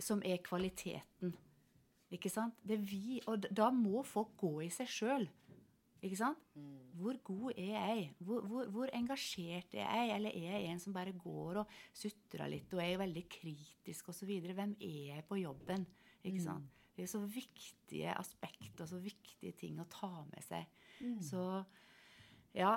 som 0.00 0.22
er 0.24 0.40
kvaliteten. 0.44 1.34
Ikke 2.14 2.30
sant? 2.32 2.56
Det 2.64 2.78
er 2.78 2.86
vi, 2.88 3.18
og 3.28 3.50
da 3.52 3.68
må 3.74 4.00
folk 4.06 4.32
gå 4.40 4.54
i 4.64 4.70
seg 4.72 4.88
sjøl. 4.88 5.28
Ikke 5.98 6.18
sant? 6.20 6.40
Hvor 6.98 7.18
god 7.26 7.58
er 7.58 7.74
jeg? 7.74 8.08
Hvor, 8.22 8.46
hvor, 8.46 8.70
hvor 8.74 8.90
engasjert 8.94 9.74
er 9.74 9.84
jeg? 9.84 10.14
Eller 10.14 10.34
er 10.34 10.54
jeg 10.54 10.72
en 10.72 10.82
som 10.82 10.94
bare 10.94 11.12
går 11.12 11.62
og 11.64 11.76
sutrer 11.96 12.50
litt 12.50 12.72
og 12.74 12.82
er 12.84 13.00
veldig 13.02 13.24
kritisk 13.30 14.12
osv.? 14.12 14.30
Hvem 14.46 14.76
er 14.78 15.00
jeg 15.12 15.26
på 15.28 15.40
jobben? 15.42 15.86
Ikke 16.22 16.42
sant? 16.44 16.77
Det 16.98 17.04
er 17.06 17.10
så 17.12 17.22
viktige 17.22 18.10
aspekter 18.18 18.88
så 18.90 18.98
viktige 18.98 19.54
ting 19.54 19.78
å 19.78 19.86
ta 19.86 20.10
med 20.26 20.42
seg. 20.42 20.66
Så 21.22 21.42
ja, 22.58 22.72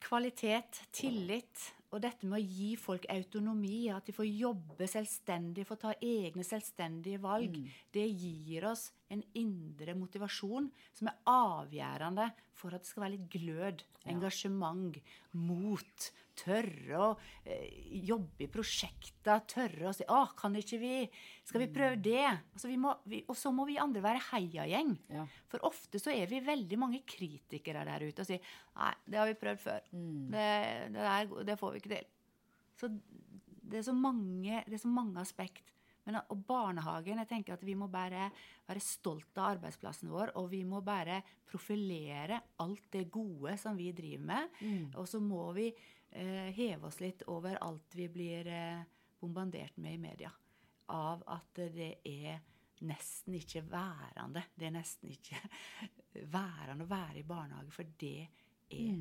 kvalitet, 0.00 0.80
tillit 0.96 1.66
og 1.94 2.00
dette 2.02 2.26
med 2.26 2.40
å 2.40 2.42
gi 2.42 2.72
folk 2.80 3.04
autonomi, 3.12 3.86
at 3.92 4.08
de 4.08 4.14
får 4.16 4.26
jobbe 4.26 4.88
selvstendig, 4.90 5.66
får 5.68 5.80
ta 5.84 5.92
egne 6.02 6.44
selvstendige 6.46 7.20
valg, 7.22 7.60
det 7.94 8.06
gir 8.08 8.66
oss 8.72 8.88
en 9.14 9.22
indre 9.38 9.94
motivasjon 9.98 10.66
som 10.96 11.10
er 11.10 11.20
avgjørende 11.30 12.30
for 12.56 12.74
at 12.74 12.82
det 12.82 12.90
skal 12.90 13.06
være 13.06 13.14
litt 13.14 13.28
glød, 13.36 13.84
engasjement, 14.10 14.98
mot. 15.38 16.10
Tørre 16.34 16.98
å 16.98 17.08
eh, 17.46 17.68
jobbe 18.08 18.46
i 18.46 18.50
prosjekter, 18.50 19.44
tørre 19.50 19.90
å 19.90 19.94
si 19.94 20.06
'Å, 20.08 20.34
kan 20.36 20.56
ikke 20.58 20.80
vi 20.82 20.94
Skal 21.46 21.62
vi 21.62 21.68
prøve 21.70 22.00
det?' 22.02 22.26
Altså, 22.26 22.68
vi 22.68 22.78
må, 22.80 22.94
vi, 23.06 23.22
og 23.28 23.38
så 23.38 23.52
må 23.54 23.66
vi 23.68 23.78
andre 23.78 24.02
være 24.02 24.24
heiagjeng. 24.32 24.96
Ja. 25.14 25.26
For 25.48 25.62
ofte 25.66 26.00
så 26.02 26.10
er 26.10 26.26
vi 26.26 26.42
veldig 26.44 26.78
mange 26.80 27.04
kritikere 27.06 27.84
der 27.86 28.08
ute 28.08 28.24
og 28.24 28.26
sier 28.26 28.40
'Nei, 28.74 28.94
det 29.06 29.20
har 29.20 29.30
vi 29.30 29.38
prøvd 29.44 29.62
før. 29.62 29.86
Det, 29.92 30.48
det, 30.90 30.98
der, 30.98 31.30
det 31.52 31.58
får 31.60 31.72
vi 31.72 31.82
ikke 31.82 31.94
til'. 31.94 32.10
Så 32.74 32.90
det 33.64 33.78
er 33.78 33.86
så 33.86 33.94
mange, 33.96 34.64
det 34.66 34.74
er 34.74 34.82
så 34.82 34.90
mange 34.90 35.22
aspekt. 35.22 35.70
Men, 36.04 36.18
og 36.28 36.42
barnehagen, 36.44 37.20
jeg 37.22 37.30
tenker 37.30 37.56
at 37.56 37.64
vi 37.64 37.76
må 37.78 37.88
bare 37.88 38.28
være 38.68 38.82
stolt 38.84 39.38
av 39.40 39.54
arbeidsplassen 39.54 40.10
vår, 40.12 40.34
og 40.40 40.50
vi 40.52 40.60
må 40.68 40.82
bare 40.84 41.22
profilere 41.48 42.42
alt 42.60 42.90
det 42.92 43.06
gode 43.12 43.56
som 43.60 43.78
vi 43.78 43.90
driver 43.96 44.26
med. 44.34 44.58
Og 45.00 45.08
så 45.08 45.20
må 45.22 45.46
vi 45.56 45.70
heve 46.14 46.86
oss 46.86 47.00
litt 47.00 47.22
over 47.26 47.56
alt 47.64 47.94
vi 47.98 48.08
blir 48.08 48.46
eh, 48.46 48.82
bombardert 49.20 49.76
med 49.76 49.94
i 49.94 49.98
media. 49.98 50.30
Av 50.86 51.22
at 51.26 51.60
det 51.74 51.94
er 52.04 52.40
nesten 52.84 53.34
ikke 53.38 53.64
værende. 53.70 54.44
Det 54.54 54.68
er 54.68 54.74
nesten 54.74 55.12
ikke 55.14 55.38
værende 56.36 56.86
å 56.86 56.90
være 56.90 57.20
i 57.20 57.26
barnehage, 57.26 57.72
for 57.74 57.94
det 58.00 58.28
er 58.74 59.00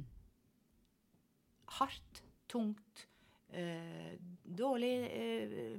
hardt, 1.80 2.24
tungt, 2.48 3.08
eh, 3.50 4.16
dårlig 4.44 4.94
eh, 5.10 5.78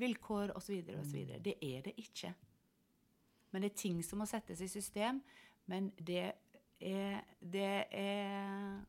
vilkår 0.00 0.56
osv. 0.56 0.82
osv. 1.00 1.36
Det 1.42 1.56
er 1.60 1.86
det 1.86 1.96
ikke. 2.00 2.32
Men 3.50 3.62
det 3.62 3.72
er 3.72 3.80
ting 3.82 4.02
som 4.04 4.20
må 4.22 4.26
settes 4.28 4.60
i 4.62 4.68
system. 4.70 5.22
Men 5.66 5.90
det 5.98 6.20
er, 6.80 7.24
det 7.40 7.72
er. 7.90 8.84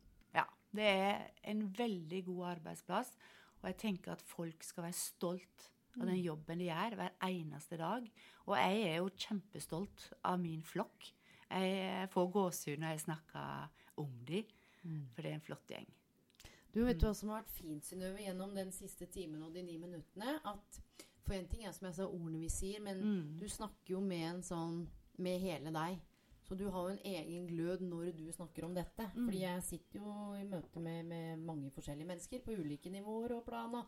Det 0.76 0.84
er 0.86 1.28
en 1.44 1.64
veldig 1.78 2.26
god 2.26 2.46
arbeidsplass. 2.58 3.14
Og 3.62 3.70
jeg 3.72 3.78
tenker 3.78 4.12
at 4.14 4.22
folk 4.22 4.64
skal 4.64 4.84
være 4.84 4.94
stolt 4.94 5.70
av 6.00 6.06
den 6.06 6.20
jobben 6.22 6.60
de 6.60 6.68
gjør 6.70 6.96
hver 7.00 7.14
eneste 7.26 7.78
dag. 7.80 8.06
Og 8.46 8.56
jeg 8.58 8.82
er 8.92 8.98
jo 9.00 9.10
kjempestolt 9.18 10.12
av 10.24 10.40
min 10.40 10.62
flokk. 10.64 11.12
Jeg 11.50 12.10
får 12.14 12.32
gåsehud 12.32 12.80
når 12.84 12.88
jeg 12.94 13.00
snakker 13.08 13.70
om 13.98 14.12
de, 14.28 14.44
for 15.16 15.22
det 15.24 15.32
er 15.32 15.36
en 15.40 15.42
flott 15.48 15.68
gjeng. 15.72 15.88
Du 16.76 16.84
vet 16.86 17.02
hva 17.02 17.14
som 17.16 17.30
har 17.32 17.42
vært 17.42 17.56
fint, 17.58 17.86
Synnøve, 17.88 18.20
gjennom 18.22 18.52
den 18.54 18.70
siste 18.76 19.08
timen 19.10 19.42
og 19.48 19.54
de 19.56 19.64
ni 19.64 19.78
minuttene? 19.82 20.38
At 20.46 20.82
For 21.28 21.34
en 21.36 21.48
ting 21.52 21.66
er 21.68 21.74
som 21.76 21.88
jeg 21.90 21.96
sa, 21.98 22.06
ordene 22.08 22.40
vi 22.40 22.48
sier, 22.50 22.80
men 22.80 23.02
Mm. 23.02 23.38
du 23.40 23.48
snakker 23.50 23.90
jo 23.96 24.00
med 24.00 24.22
en 24.36 24.42
sånn 24.44 24.88
Med 25.18 25.40
hele 25.42 25.72
deg. 25.74 25.98
Så 26.48 26.56
du 26.56 26.70
har 26.72 26.84
jo 26.90 26.96
en 26.96 27.02
egen 27.04 27.48
glød 27.48 27.82
når 27.84 28.12
du 28.16 28.32
snakker 28.32 28.64
om 28.64 28.74
dette. 28.74 29.04
Mm. 29.16 29.26
Fordi 29.26 29.40
jeg 29.42 29.64
sitter 29.64 30.00
jo 30.00 30.12
i 30.40 30.44
møte 30.48 30.80
med, 30.80 31.04
med 31.06 31.38
mange 31.44 31.72
forskjellige 31.76 32.08
mennesker 32.08 32.40
på 32.46 32.56
ulike 32.56 32.90
nivåer 32.94 33.34
og 33.36 33.44
plan. 33.46 33.76
Og 33.76 33.86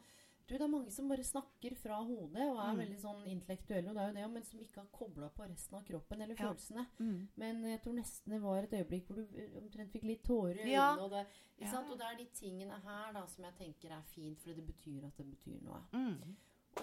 du, 0.50 0.56
det 0.58 0.62
er 0.66 0.68
mange 0.68 0.92
som 0.92 1.08
bare 1.08 1.24
snakker 1.24 1.76
fra 1.78 2.02
hodet 2.04 2.42
og 2.50 2.58
er 2.58 2.74
Mm. 2.74 2.80
veldig 2.82 2.98
sånn 3.00 3.24
intellektuelle, 3.30 3.90
og 3.90 3.96
det 3.96 4.02
er 4.04 4.08
jo 4.10 4.16
det, 4.18 4.30
men 4.34 4.44
som 4.44 4.60
ikke 4.60 4.82
har 4.82 4.88
kobla 4.92 5.30
på 5.30 5.46
resten 5.48 5.76
av 5.78 5.84
kroppen 5.86 6.22
eller 6.22 6.36
Ja. 6.36 6.48
følelsene. 6.50 6.86
Mm. 7.00 7.28
Men 7.38 7.64
jeg 7.70 7.82
tror 7.84 7.94
nesten 7.94 8.32
det 8.34 8.42
var 8.42 8.58
et 8.64 8.72
øyeblikk 8.74 9.06
hvor 9.08 9.16
du 9.16 9.38
eh, 9.38 9.58
omtrent 9.62 9.92
fikk 9.92 10.04
litt 10.04 10.24
tårer 10.24 10.66
i 10.66 10.72
Ja. 10.74 10.96
øynene. 10.96 11.04
Og 11.06 11.12
det, 11.12 11.28
Ja. 11.60 11.72
sant? 11.72 11.90
og 11.92 11.98
det 12.00 12.06
er 12.12 12.18
de 12.18 12.26
tingene 12.34 12.82
her 12.84 13.14
da 13.14 13.26
som 13.28 13.44
jeg 13.46 13.54
tenker 13.56 13.92
er 13.92 14.02
fint, 14.02 14.40
for 14.42 14.50
det 14.54 14.66
betyr 14.68 15.06
at 15.06 15.16
det 15.18 15.26
betyr 15.32 15.62
noe. 15.64 15.82
Mm. 15.94 16.36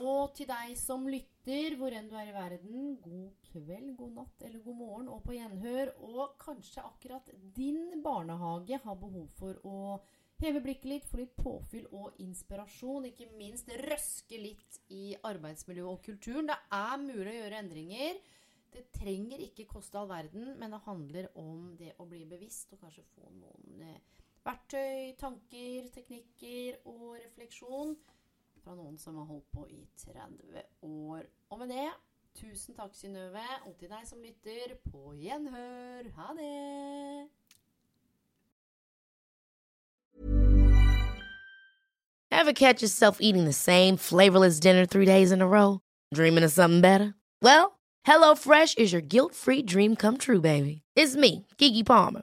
Og 0.05 0.35
til 0.36 0.48
deg 0.48 0.74
som 0.77 1.06
lytter, 1.09 1.77
hvor 1.81 1.94
enn 1.94 2.09
du 2.10 2.16
er 2.18 2.28
i 2.28 2.35
verden, 2.35 2.97
god 3.01 3.31
kveld, 3.48 3.94
god 3.97 4.12
natt 4.18 4.44
eller 4.44 4.60
god 4.64 4.77
morgen, 4.77 5.09
og 5.09 5.23
på 5.24 5.36
gjenhør. 5.36 5.93
Og 6.05 6.36
kanskje 6.43 6.85
akkurat 6.85 7.31
din 7.56 8.02
barnehage 8.05 8.81
har 8.82 8.98
behov 9.01 9.31
for 9.39 9.56
å 9.64 9.77
heve 10.43 10.60
blikket 10.60 10.90
litt, 10.90 11.06
få 11.09 11.23
litt 11.23 11.36
påfyll 11.39 11.86
og 11.97 12.18
inspirasjon. 12.20 13.09
Ikke 13.09 13.31
minst 13.39 13.73
røske 13.86 14.40
litt 14.40 14.81
i 14.93 15.14
arbeidsmiljøet 15.24 15.93
og 15.94 16.02
kulturen. 16.05 16.51
Det 16.52 16.59
er 16.77 17.01
mulig 17.01 17.32
å 17.32 17.39
gjøre 17.39 17.62
endringer. 17.62 18.20
Det 18.77 18.85
trenger 18.93 19.40
ikke 19.47 19.68
koste 19.70 19.97
all 19.97 20.10
verden, 20.10 20.52
men 20.60 20.74
det 20.74 20.82
handler 20.85 21.31
om 21.40 21.70
det 21.78 21.94
å 22.02 22.05
bli 22.10 22.27
bevisst 22.28 22.74
og 22.77 22.82
kanskje 22.85 23.06
få 23.14 23.31
noen 23.32 23.86
eh, 23.86 24.20
verktøy, 24.44 25.14
tanker, 25.16 25.89
teknikker 25.94 26.82
og 26.93 27.16
refleksjon 27.23 27.97
fra 28.66 28.74
noen 28.74 28.98
som 28.98 29.14
har 29.20 29.28
holdt 29.30 29.47
på 29.55 29.62
i 29.70 29.84
30 30.02 30.62
år. 30.82 31.22
Og 31.55 31.59
med 31.60 31.70
det, 31.70 31.90
tusen 32.34 32.74
takk, 32.74 32.94
Synnøve, 32.98 33.44
og 33.62 33.76
til 33.78 33.93
deg 33.93 34.02
som 34.09 34.18
lytter, 34.18 34.74
på 34.90 35.14
gjenhør. 35.14 36.09
Ha 36.16 36.34
det! 36.34 37.28
Ever 42.32 42.52
catch 42.52 42.82
yourself 42.82 43.18
eating 43.20 43.44
the 43.44 43.52
same 43.52 43.97
flavorless 43.97 44.60
dinner 44.60 44.84
three 44.84 45.06
days 45.06 45.30
in 45.30 45.40
a 45.40 45.47
row? 45.47 45.80
Dreaming 46.12 46.44
of 46.44 46.51
something 46.51 46.80
better? 46.80 47.14
Well, 47.40 47.78
HelloFresh 48.06 48.78
is 48.78 48.93
your 48.93 49.01
guilt 49.01 49.34
free 49.34 49.62
dream 49.62 49.94
come 49.97 50.18
true, 50.18 50.40
baby. 50.40 50.82
It's 50.97 51.16
me, 51.16 51.47
Gigi 51.56 51.84
Palmer. 51.84 52.22